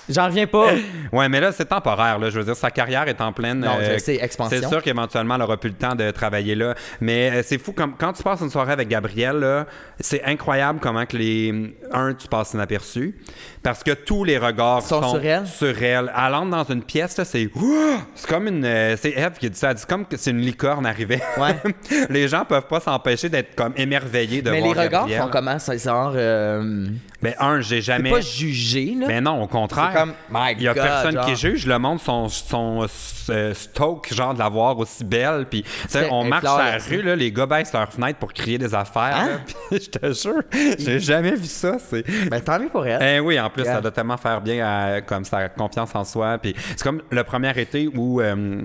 J'en 0.09 0.26
reviens 0.26 0.47
pas. 0.47 0.72
ouais, 1.13 1.30
mais 1.30 1.39
là, 1.39 1.51
c'est 1.51 1.65
temporaire. 1.65 2.17
Là. 2.17 2.32
Je 2.32 2.39
veux 2.39 2.43
dire, 2.43 2.55
sa 2.55 2.72
carrière 2.72 3.07
est 3.07 3.22
en 3.22 3.32
pleine. 3.32 3.59
Non, 3.59 3.78
euh, 3.80 3.97
sais, 3.99 4.15
expansion. 4.20 4.57
C'est 4.59 4.67
sûr 4.67 4.82
qu'éventuellement, 4.82 5.36
elle 5.36 5.43
aura 5.43 5.57
plus 5.57 5.70
le 5.70 5.76
temps 5.76 5.93
de 5.95 6.09
travailler 6.09 6.55
là. 6.55 6.74
Mais 6.99 7.30
euh, 7.32 7.41
c'est 7.45 7.59
fou, 7.59 7.74
comme, 7.74 7.95
quand 7.95 8.11
tu 8.13 8.24
passes 8.24 8.41
une 8.41 8.49
soirée 8.49 8.72
avec 8.74 8.88
Gabriel, 8.88 9.38
là, 9.38 9.65
c'est 9.99 10.24
incroyable 10.26 10.80
comment 10.82 11.05
que 11.05 11.15
les. 11.15 11.76
Un, 11.91 12.13
tu 12.15 12.28
passes 12.28 12.53
inaperçu. 12.55 13.15
Parce 13.62 13.84
que 13.84 13.91
tous 13.91 14.24
les 14.24 14.38
regards 14.38 14.82
Sont 14.82 15.01
sont, 15.01 15.10
sur 15.16 15.26
elle? 15.26 15.45
sur 15.45 15.84
elle. 15.84 16.12
Elle 16.16 16.34
entre 16.34 16.49
dans 16.49 16.64
une 16.64 16.82
pièce, 16.82 17.18
là, 17.18 17.26
c'est. 17.26 17.49
C'est 18.16 18.28
comme 18.28 18.47
une. 18.47 18.64
euh, 18.64 18.95
c'est 18.97 19.10
Eve 19.12 19.34
qui 19.38 19.49
dit 19.49 19.57
ça. 19.60 19.72
Elle 19.72 19.76
dit 19.76 19.84
comme 19.88 20.05
que 20.05 20.16
c'est 20.16 20.32
une 20.32 20.39
licorne 20.41 20.86
arrivée. 20.86 21.22
Ouais. 21.38 21.55
les 22.10 22.28
gens 22.30 22.45
peuvent 22.45 22.68
pas 22.68 22.80
s'empêcher 22.80 23.28
d'être 23.28 23.55
comme 23.55 23.74
émerveillés 23.76 24.41
de 24.41 24.49
Mais 24.51 24.62
les 24.62 24.70
regards 24.70 24.89
Gabriel. 24.89 25.22
font 25.22 25.28
comment? 25.30 25.60
C'est 25.60 25.78
genre. 25.84 26.14
euh, 26.16 26.88
Mais 27.22 27.36
un, 27.39 27.60
j'ai 27.60 27.82
jamais. 27.82 28.10
pas 28.12 28.22
jugé, 28.22 28.95
là. 28.97 29.07
Mais 29.07 29.20
non, 29.20 29.43
au 29.43 29.47
contraire. 29.47 29.89
C'est 29.93 29.99
comme, 29.99 30.14
Il 30.57 30.62
y 30.64 30.68
a 30.70 30.74
God, 30.74 30.84
personne 30.84 31.16
genre. 31.16 31.26
qui 31.26 31.36
juge. 31.36 31.66
Le 31.68 31.78
monde 31.80 31.99
sont, 31.99 32.30
sont 32.30 32.88
euh, 33.30 33.53
stoke, 33.53 34.14
genre, 34.14 34.34
de 34.34 34.39
la 34.39 34.47
voir 34.49 34.78
aussi 34.80 35.03
belle. 35.03 35.45
Puis, 35.49 35.66
on 36.10 36.24
marche 36.24 36.45
sur 36.45 36.57
la 36.57 36.80
ça. 36.80 36.89
rue, 36.89 37.01
là, 37.01 37.16
les 37.16 37.32
gars 37.32 37.45
baissent 37.45 37.74
leurs 37.74 37.91
fenêtres 37.91 38.20
pour 38.20 38.32
crier 38.32 38.57
des 38.57 38.74
affaires. 38.74 39.18
Hein? 39.18 39.30
là. 39.32 39.39
Puis, 39.70 39.82
je 39.84 39.89
te 39.89 40.14
jure, 40.14 40.43
j'ai 40.80 40.99
jamais 41.01 41.36
vu 41.36 41.45
ça. 41.45 41.78
C'est... 41.89 42.05
Ben, 42.30 42.39
tant 42.41 42.57
mieux 42.57 42.70
pour 42.70 42.86
elle. 42.88 43.01
Eh 43.18 43.20
oui, 43.20 43.39
en 43.39 43.49
plus, 43.50 43.66
ça 43.66 43.82
doit 43.82 43.91
tellement 43.91 44.18
faire 44.18 44.41
bien 44.41 44.66
à 44.66 45.02
comme 45.02 45.26
sa 45.26 45.50
confiance 45.50 45.93
en 45.95 46.04
soi. 46.04 46.38
Puis 46.38 46.56
c'est 46.70 46.82
comme 46.84 47.02
le 47.10 47.24
premier 47.24 47.52
été 47.60 47.88
où 47.93 48.22
euh, 48.22 48.62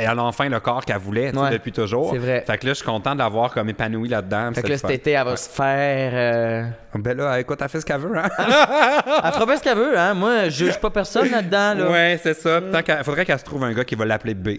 elle 0.00 0.06
a 0.06 0.22
enfin 0.22 0.48
le 0.48 0.60
corps 0.60 0.84
qu'elle 0.84 0.98
voulait 0.98 1.36
Ouais, 1.36 1.50
depuis 1.50 1.72
toujours. 1.72 2.12
c'est 2.12 2.18
vrai. 2.18 2.44
Fait 2.46 2.56
que 2.56 2.66
là, 2.66 2.72
je 2.72 2.76
suis 2.78 2.84
content 2.86 3.14
de 3.14 3.18
l'avoir 3.18 3.52
comme 3.52 3.68
épanouie 3.68 4.08
là-dedans. 4.08 4.50
Fait 4.54 4.62
que 4.62 4.68
là, 4.68 4.78
cet 4.78 4.90
été, 4.90 5.10
elle 5.10 5.24
va 5.24 5.36
se 5.36 5.48
faire. 5.48 6.12
euh, 6.14 6.64
Ben 6.94 7.16
là, 7.16 7.40
écoute, 7.40 7.58
elle 7.60 7.68
fait 7.68 7.80
ce 7.80 7.86
qu'elle 7.86 8.00
veut, 8.00 8.16
hein? 8.16 8.28
Elle 8.38 9.32
fera 9.32 9.44
bien 9.46 9.56
ce 9.56 9.62
qu'elle 9.62 9.76
veut, 9.76 9.98
hein. 9.98 10.14
Moi, 10.14 10.44
je 10.44 10.66
juge 10.66 10.78
pas 10.78 10.90
personne 10.90 11.28
là-dedans, 11.32 11.74
là. 11.74 11.90
Ouais, 11.90 12.20
c'est 12.22 12.34
ça. 12.34 12.60
Tant 12.60 12.82
qu'elle- 12.82 13.02
faudrait 13.02 13.24
qu'elle 13.24 13.38
se 13.40 13.44
trouve 13.44 13.64
un 13.64 13.72
gars 13.72 13.84
qui 13.84 13.96
va 13.96 14.04
l'appeler 14.04 14.34
B. 14.34 14.50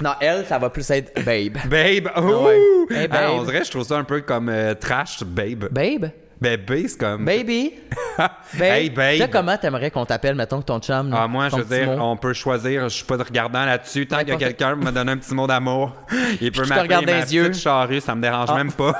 Non, 0.00 0.12
elle, 0.20 0.46
ça 0.46 0.58
va 0.58 0.70
plus 0.70 0.88
être 0.90 1.12
Babe. 1.24 1.58
Babe! 1.68 2.08
Ouh! 2.16 2.30
Ah 2.32 2.42
ouais. 2.44 2.58
Hey, 2.90 3.08
Ah, 3.10 3.22
babe. 3.26 3.30
on 3.34 3.42
dirait 3.42 3.64
je 3.64 3.70
trouve 3.70 3.84
ça 3.84 3.96
un 3.98 4.04
peu 4.04 4.20
comme 4.22 4.48
euh, 4.48 4.74
trash, 4.74 5.22
Babe. 5.24 5.64
Babe? 5.70 6.10
Ben, 6.40 6.56
B, 6.58 6.86
c'est 6.88 6.98
comme. 6.98 7.24
Baby? 7.24 7.74
Babe? 8.16 8.28
Hey, 8.62 8.90
babe. 8.90 9.18
Toi, 9.18 9.28
comment 9.28 9.56
t'aimerais 9.56 9.90
qu'on 9.90 10.04
t'appelle, 10.06 10.34
mettons, 10.34 10.60
que 10.60 10.64
ton 10.66 10.78
chum? 10.80 11.14
Ah, 11.16 11.28
moi, 11.28 11.48
je 11.50 11.56
veux 11.56 11.64
dire, 11.64 11.96
mot? 11.96 12.02
on 12.04 12.16
peut 12.16 12.32
choisir. 12.32 12.84
Je 12.88 12.94
suis 12.96 13.04
pas 13.04 13.16
de 13.16 13.22
regardant 13.22 13.64
là-dessus. 13.64 14.06
Tant 14.06 14.18
qu'il 14.18 14.28
y 14.28 14.30
a 14.30 14.34
N'importe- 14.34 14.56
quelqu'un 14.56 14.76
me 14.76 14.90
donne 14.90 15.08
un 15.10 15.16
petit 15.18 15.34
mot 15.34 15.46
d'amour, 15.46 15.92
il 16.40 16.50
peut 16.52 16.66
m'appeler 16.66 16.96
ma 17.06 17.20
les 17.20 17.34
yeux. 17.34 17.52
charrue, 17.52 18.00
ça 18.00 18.14
me 18.14 18.22
dérange 18.22 18.48
Ah. 18.50 18.56
même 18.56 18.72
pas. 18.72 18.92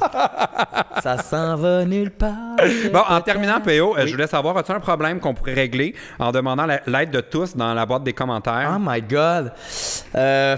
Ça 1.02 1.18
s'en 1.18 1.56
va 1.56 1.84
nulle 1.84 2.10
part. 2.10 2.56
Bon, 2.92 3.02
en 3.08 3.20
terminant, 3.20 3.60
PO, 3.60 3.70
euh, 3.70 3.94
Oui. 3.96 4.06
je 4.06 4.12
voulais 4.12 4.26
savoir, 4.28 4.56
as-tu 4.56 4.70
un 4.72 4.78
problème 4.80 5.18
qu'on 5.20 5.34
pourrait 5.34 5.54
régler 5.54 5.94
en 6.20 6.30
demandant 6.30 6.66
la- 6.66 6.80
l'aide 6.86 7.10
de 7.10 7.20
tous 7.20 7.56
dans 7.56 7.74
la 7.74 7.84
boîte 7.86 8.04
des 8.04 8.12
commentaires? 8.12 8.72
Oh 8.76 8.78
my 8.80 9.02
God. 9.02 9.52
Euh, 10.14 10.56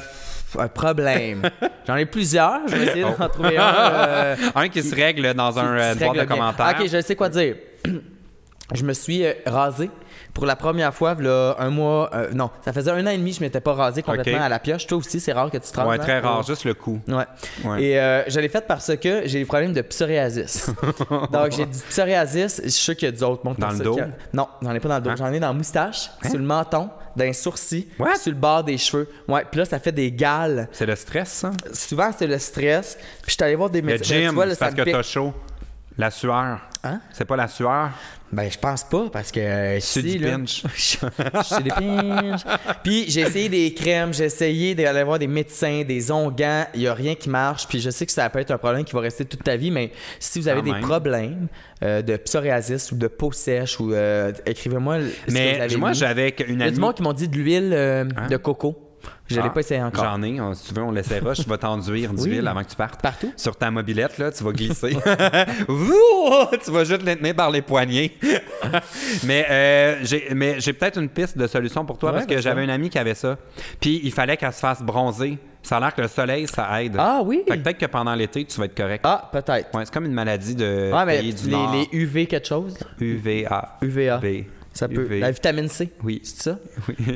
un 0.59 0.68
problème. 0.68 1.42
J'en 1.86 1.96
ai 1.96 2.07
plusieurs. 2.07 2.61
Je 2.68 2.76
vais 2.76 2.84
essayer 2.84 3.03
d'en 3.03 3.28
trouver 3.28 3.59
un. 3.59 3.74
euh, 3.74 4.36
un 4.55 4.68
qui 4.68 4.82
se 4.82 4.94
règle 4.94 5.34
dans 5.34 5.59
un 5.59 5.76
qui 5.76 5.82
euh, 5.82 5.94
boîte 6.07 6.18
de 6.18 6.24
commentaires. 6.24 6.76
Ok, 6.78 6.86
je 6.88 7.01
sais 7.01 7.16
quoi 7.16 7.28
dire. 7.28 7.57
je 8.74 8.84
me 8.84 8.92
suis 8.92 9.24
euh, 9.24 9.32
rasé 9.46 9.90
pour 10.35 10.47
la 10.47 10.57
première 10.57 10.95
fois, 10.95 11.14
là, 11.14 11.55
un 11.59 11.70
mois. 11.70 12.11
euh, 12.14 12.31
non, 12.33 12.51
ça 12.64 12.72
faisait 12.72 12.91
un 12.91 13.07
an 13.07 13.11
et 13.11 13.18
demi 13.18 13.31
que 13.33 13.39
je 13.39 13.43
m'étais 13.43 13.61
pas 13.61 13.74
rasé 13.74 14.03
complètement 14.03 14.43
à 14.43 14.49
la 14.49 14.59
pioche. 14.59 14.87
Toi 14.87 14.99
aussi, 14.99 15.20
c'est 15.20 15.33
rare 15.33 15.51
que 15.51 15.59
tu 15.59 15.70
te 15.70 15.76
rases. 15.76 15.89
Ouais, 15.89 15.97
hein? 15.97 15.99
très 15.99 16.20
rare, 16.20 16.43
juste 16.43 16.64
le 16.64 16.74
coup. 16.74 17.01
Ouais. 17.09 17.24
Ouais. 17.64 17.83
Et 17.83 17.99
euh, 18.01 18.22
je 18.28 18.39
l'ai 18.41 18.49
fait 18.49 18.66
parce 18.66 18.97
que 18.97 19.22
j'ai 19.26 19.41
des 19.41 19.45
problèmes 19.45 19.72
de 19.72 19.83
psoriasis. 19.83 20.70
Donc, 21.33 21.53
j'ai 21.53 21.66
du 21.66 21.78
psoriasis. 21.78 22.61
Je 22.64 22.68
suis 22.68 22.83
sûr 22.83 22.97
qu'il 22.97 23.07
y 23.07 23.12
a 23.12 23.16
d'autres 23.16 23.45
mondes 23.45 23.57
Dans 23.59 23.70
le 23.70 23.78
dos? 23.78 23.99
Non, 24.33 24.49
j'en 24.62 24.72
ai 24.74 24.81
pas 24.81 24.89
dans 24.89 24.97
le 24.97 25.01
dos. 25.03 25.11
Hein? 25.11 25.16
J'en 25.18 25.33
ai 25.33 25.41
dans 25.41 25.49
la 25.49 25.53
moustache, 25.53 26.11
sur 26.22 26.39
le 26.39 26.45
menton, 26.45 26.91
dans 27.16 27.24
les 27.24 27.33
sourcils, 27.33 27.89
What? 27.99 28.16
sur 28.16 28.33
le 28.33 28.39
bord 28.39 28.62
des 28.64 28.78
cheveux. 28.78 29.09
Ouais, 29.28 29.45
puis 29.51 29.59
là, 29.59 29.64
ça 29.64 29.78
fait 29.78 29.93
des 29.93 30.12
gales. 30.12 30.68
C'est 30.72 30.87
le 30.87 30.95
stress, 30.97 31.28
ça? 31.28 31.51
Souvent, 31.72 32.11
c'est 32.16 32.26
le 32.26 32.39
stress. 32.39 32.97
Puis 33.22 33.26
je 33.28 33.33
suis 33.33 33.43
allé 33.43 33.57
voir 33.57 33.68
des 33.70 33.81
Le 33.81 33.87
médecins. 33.87 34.14
Tu 34.14 34.20
gym, 34.22 34.35
vois, 34.35 34.47
là, 34.47 34.53
c'est 34.55 34.61
ça 34.61 34.66
parce 34.66 34.76
que 34.76 34.91
t'as 34.91 35.03
chaud. 35.03 35.33
La 35.99 36.11
sueur. 36.11 36.61
Hein? 36.85 37.01
C'est 37.12 37.24
pas 37.26 37.37
la 37.37 37.49
sueur? 37.49 37.91
Ben, 38.33 38.49
je 38.49 38.59
pense 38.59 38.85
pas 38.85 39.09
parce 39.12 39.33
que 39.33 39.41
euh, 39.41 39.81
C'est 39.81 40.03
du 40.03 40.18
là, 40.18 40.31
pinch. 40.39 40.62
suis 40.76 40.99
des 41.64 41.70
pinches. 41.70 42.43
Puis 42.85 43.07
j'ai 43.11 43.22
essayé 43.22 43.49
des 43.49 43.74
crèmes, 43.74 44.14
j'ai 44.14 44.24
essayé 44.26 44.74
d'aller 44.76 45.03
voir 45.03 45.18
des 45.18 45.26
médecins, 45.26 45.83
des 45.83 46.12
onguents, 46.12 46.64
il 46.74 46.83
y 46.83 46.87
a 46.87 46.95
rien 46.95 47.16
qui 47.16 47.28
marche. 47.28 47.66
Puis 47.66 47.81
je 47.81 47.91
sais 47.91 48.07
que 48.07 48.12
ça 48.12 48.31
peut 48.31 48.39
être 48.39 48.53
un 48.53 48.59
problème 48.59 48.85
qui 48.85 48.93
va 48.93 49.01
rester 49.01 49.24
toute 49.24 49.43
ta 49.43 49.57
vie, 49.57 49.70
mais 49.72 49.91
si 50.20 50.39
vous 50.39 50.47
avez 50.47 50.61
Quand 50.61 50.64
des 50.66 50.72
même. 50.72 50.81
problèmes 50.83 51.49
euh, 51.83 52.03
de 52.03 52.16
psoriasis 52.16 52.93
ou 52.93 52.97
de 52.97 53.09
peau 53.09 53.33
sèche 53.33 53.81
ou 53.81 53.93
euh, 53.93 54.33
écrivez-moi 54.47 55.01
ce 55.01 55.05
que 55.07 55.26
vous 55.26 55.33
Mais 55.35 55.61
avez 55.61 55.76
moi, 55.76 55.93
j'avais 55.93 56.35
une 56.47 56.55
Il 56.55 56.59
y 56.61 56.62
a 56.62 56.66
amie. 56.66 56.74
du 56.74 56.81
monde 56.81 56.95
qui 56.95 57.03
m'ont 57.03 57.12
dit 57.12 57.26
de 57.28 57.37
l'huile 57.37 57.70
euh, 57.72 58.05
Hein? 58.16 58.28
de 58.28 58.37
coco. 58.37 58.76
Je 59.31 59.37
l'ai 59.41 59.47
Ah, 59.47 59.51
pas 59.51 59.61
essayé 59.61 59.83
encore. 59.83 60.05
J'en 60.05 60.22
ai. 60.22 60.41
On- 60.41 60.55
Si 60.55 60.68
tu 60.68 60.74
veux, 60.74 60.83
on 60.83 60.91
l'essaiera. 60.91 61.35
Je 61.35 61.43
vais 61.43 61.59
t'enduire 61.59 62.12
d'huile 62.12 62.41
Oui. 62.43 62.49
avant 62.49 62.62
que 62.64 62.68
tu 62.70 62.76
partes. 62.76 63.01
Partout? 63.01 63.33
Sur 63.37 63.57
ta 63.57 63.70
mobilette, 63.70 64.18
là, 64.18 64.31
tu 64.33 64.43
vas 64.45 64.53
glisser. 64.53 64.97
Tu 66.64 66.70
vas 66.70 66.85
juste 66.85 67.03
les 67.03 67.16
tenir 67.16 67.35
par 67.35 67.51
les 67.51 67.62
poignets. 67.62 68.12
mais 69.24 69.47
euh, 69.51 69.97
j'ai 70.03 70.28
mais 70.35 70.61
j'ai 70.61 70.72
peut-être 70.72 70.99
une 71.01 71.09
piste 71.09 71.37
de 71.39 71.47
solution 71.47 71.85
pour 71.85 71.99
toi 71.99 72.11
Ouais, 72.11 72.16
parce 72.16 72.26
que 72.26 72.41
j'avais 72.41 72.64
une 72.64 72.70
amie 72.70 72.91
qui 72.91 72.99
avait 72.99 73.14
ça. 73.14 73.37
Puis 73.81 74.01
il 74.05 74.12
fallait 74.12 74.37
qu'elle 74.37 74.53
se 74.53 74.61
fasse 74.61 74.83
bronzer. 74.83 75.39
Ça 75.62 75.76
a 75.76 75.81
l'air 75.81 75.95
que 75.95 76.01
le 76.03 76.09
soleil, 76.09 76.47
ça 76.47 76.83
aide. 76.83 76.97
Ah 76.99 77.20
oui? 77.24 77.43
Peut-être 77.47 77.76
que 77.78 77.87
pendant 77.87 78.14
l'été, 78.14 78.45
tu 78.45 78.59
vas 78.59 78.64
être 78.66 78.74
correct. 78.76 79.03
Ah, 79.05 79.28
peut-être. 79.31 79.74
Ouais, 79.76 79.85
c'est 79.85 79.93
comme 79.93 80.07
une 80.07 80.12
maladie 80.14 80.55
de 80.55 80.91
Ah, 80.93 81.05
mais 81.05 81.18
pays 81.20 81.35
du 81.35 81.47
les, 81.47 81.53
Nord. 81.53 81.74
les 81.74 81.99
UV 81.99 82.26
quelque 82.26 82.49
chose? 82.49 82.78
UVA. 82.99 83.76
UVA. 83.83 84.18
B. 84.18 84.26
Ça 84.73 84.87
peut. 84.89 85.03
UV. 85.03 85.18
La 85.21 85.31
vitamine 85.33 85.68
C. 85.68 85.91
Oui. 86.05 86.21
C'est 86.23 86.43
ça? 86.51 86.59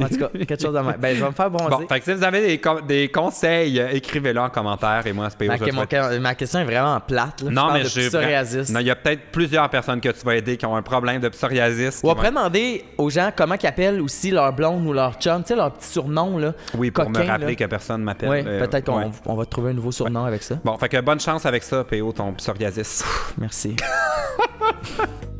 En 0.03 0.09
tout 0.09 0.17
cas, 0.19 0.29
quelque 0.29 0.61
chose 0.61 0.75
de 0.75 0.79
même. 0.81 0.97
Ben, 0.99 1.15
je 1.17 1.23
vais 1.23 1.29
me 1.31 1.35
faire 1.35 1.51
bronzer. 1.51 1.71
Bon, 1.71 1.87
fait 1.89 1.99
que 2.01 2.05
si 2.05 2.13
vous 2.13 2.25
avez 2.25 2.41
des, 2.47 2.59
con- 2.61 2.81
des 2.87 3.09
conseils, 3.09 3.79
euh, 3.81 3.91
écrivez-le 3.93 4.41
en 4.41 4.51
commentaire 4.51 5.07
et 5.07 5.13
moi, 5.13 5.31
SPO, 5.31 5.45
ma, 5.47 5.57
je 5.57 6.19
ma 6.19 6.35
question 6.35 6.59
est 6.59 6.65
vraiment 6.65 6.99
plate. 7.01 7.43
Là. 7.43 7.51
Non, 7.51 7.69
je 7.69 7.73
mais 7.75 7.83
de 8.05 8.09
psoriasis. 8.09 8.71
Non, 8.71 8.81
il 8.81 8.87
y 8.87 8.91
a 8.91 8.97
peut-être 8.97 9.31
plusieurs 9.31 9.71
personnes 9.71 10.01
que 10.01 10.09
tu 10.09 10.25
vas 10.25 10.35
aider 10.35 10.57
qui 10.57 10.67
ont 10.67 10.75
un 10.75 10.83
problème 10.83 11.21
de 11.21 11.29
psoriasis. 11.29 12.01
Ou 12.03 12.07
vont- 12.09 12.13
après 12.13 12.31
demander 12.31 12.85
aux 12.99 13.09
gens 13.09 13.31
comment 13.35 13.55
ils 13.63 13.67
appellent 13.67 14.01
aussi 14.01 14.33
leur 14.33 14.53
blonde 14.53 14.85
ou 14.87 14.93
leur 14.93 15.15
chum, 15.15 15.43
tu 15.43 15.49
sais, 15.49 15.57
leur 15.57 15.73
petit 15.73 15.89
surnom, 15.89 16.39
là. 16.39 16.55
Oui, 16.77 16.91
pour 16.91 17.09
me 17.09 17.19
rappeler 17.25 17.47
là. 17.47 17.55
que 17.55 17.65
personne 17.67 18.03
m'appelle. 18.03 18.29
Oui, 18.31 18.43
Euh, 18.45 18.67
peut-être 18.67 18.87
qu'on 18.87 18.99
ouais. 18.99 19.37
va 19.37 19.47
trouver 19.47 19.71
un 19.71 19.75
nouveau 19.75 19.93
surnom 19.93 20.25
avec 20.25 20.43
ça. 20.43 20.57
Bon, 20.65 20.77
fait 20.77 20.89
que 20.89 21.01
bonne 21.01 21.21
chance 21.21 21.47
avec 21.47 21.63
ça, 21.63 21.85
PO, 21.85 22.13
ton 22.13 22.33
psoriasis. 22.33 23.05
Merci. 23.39 23.77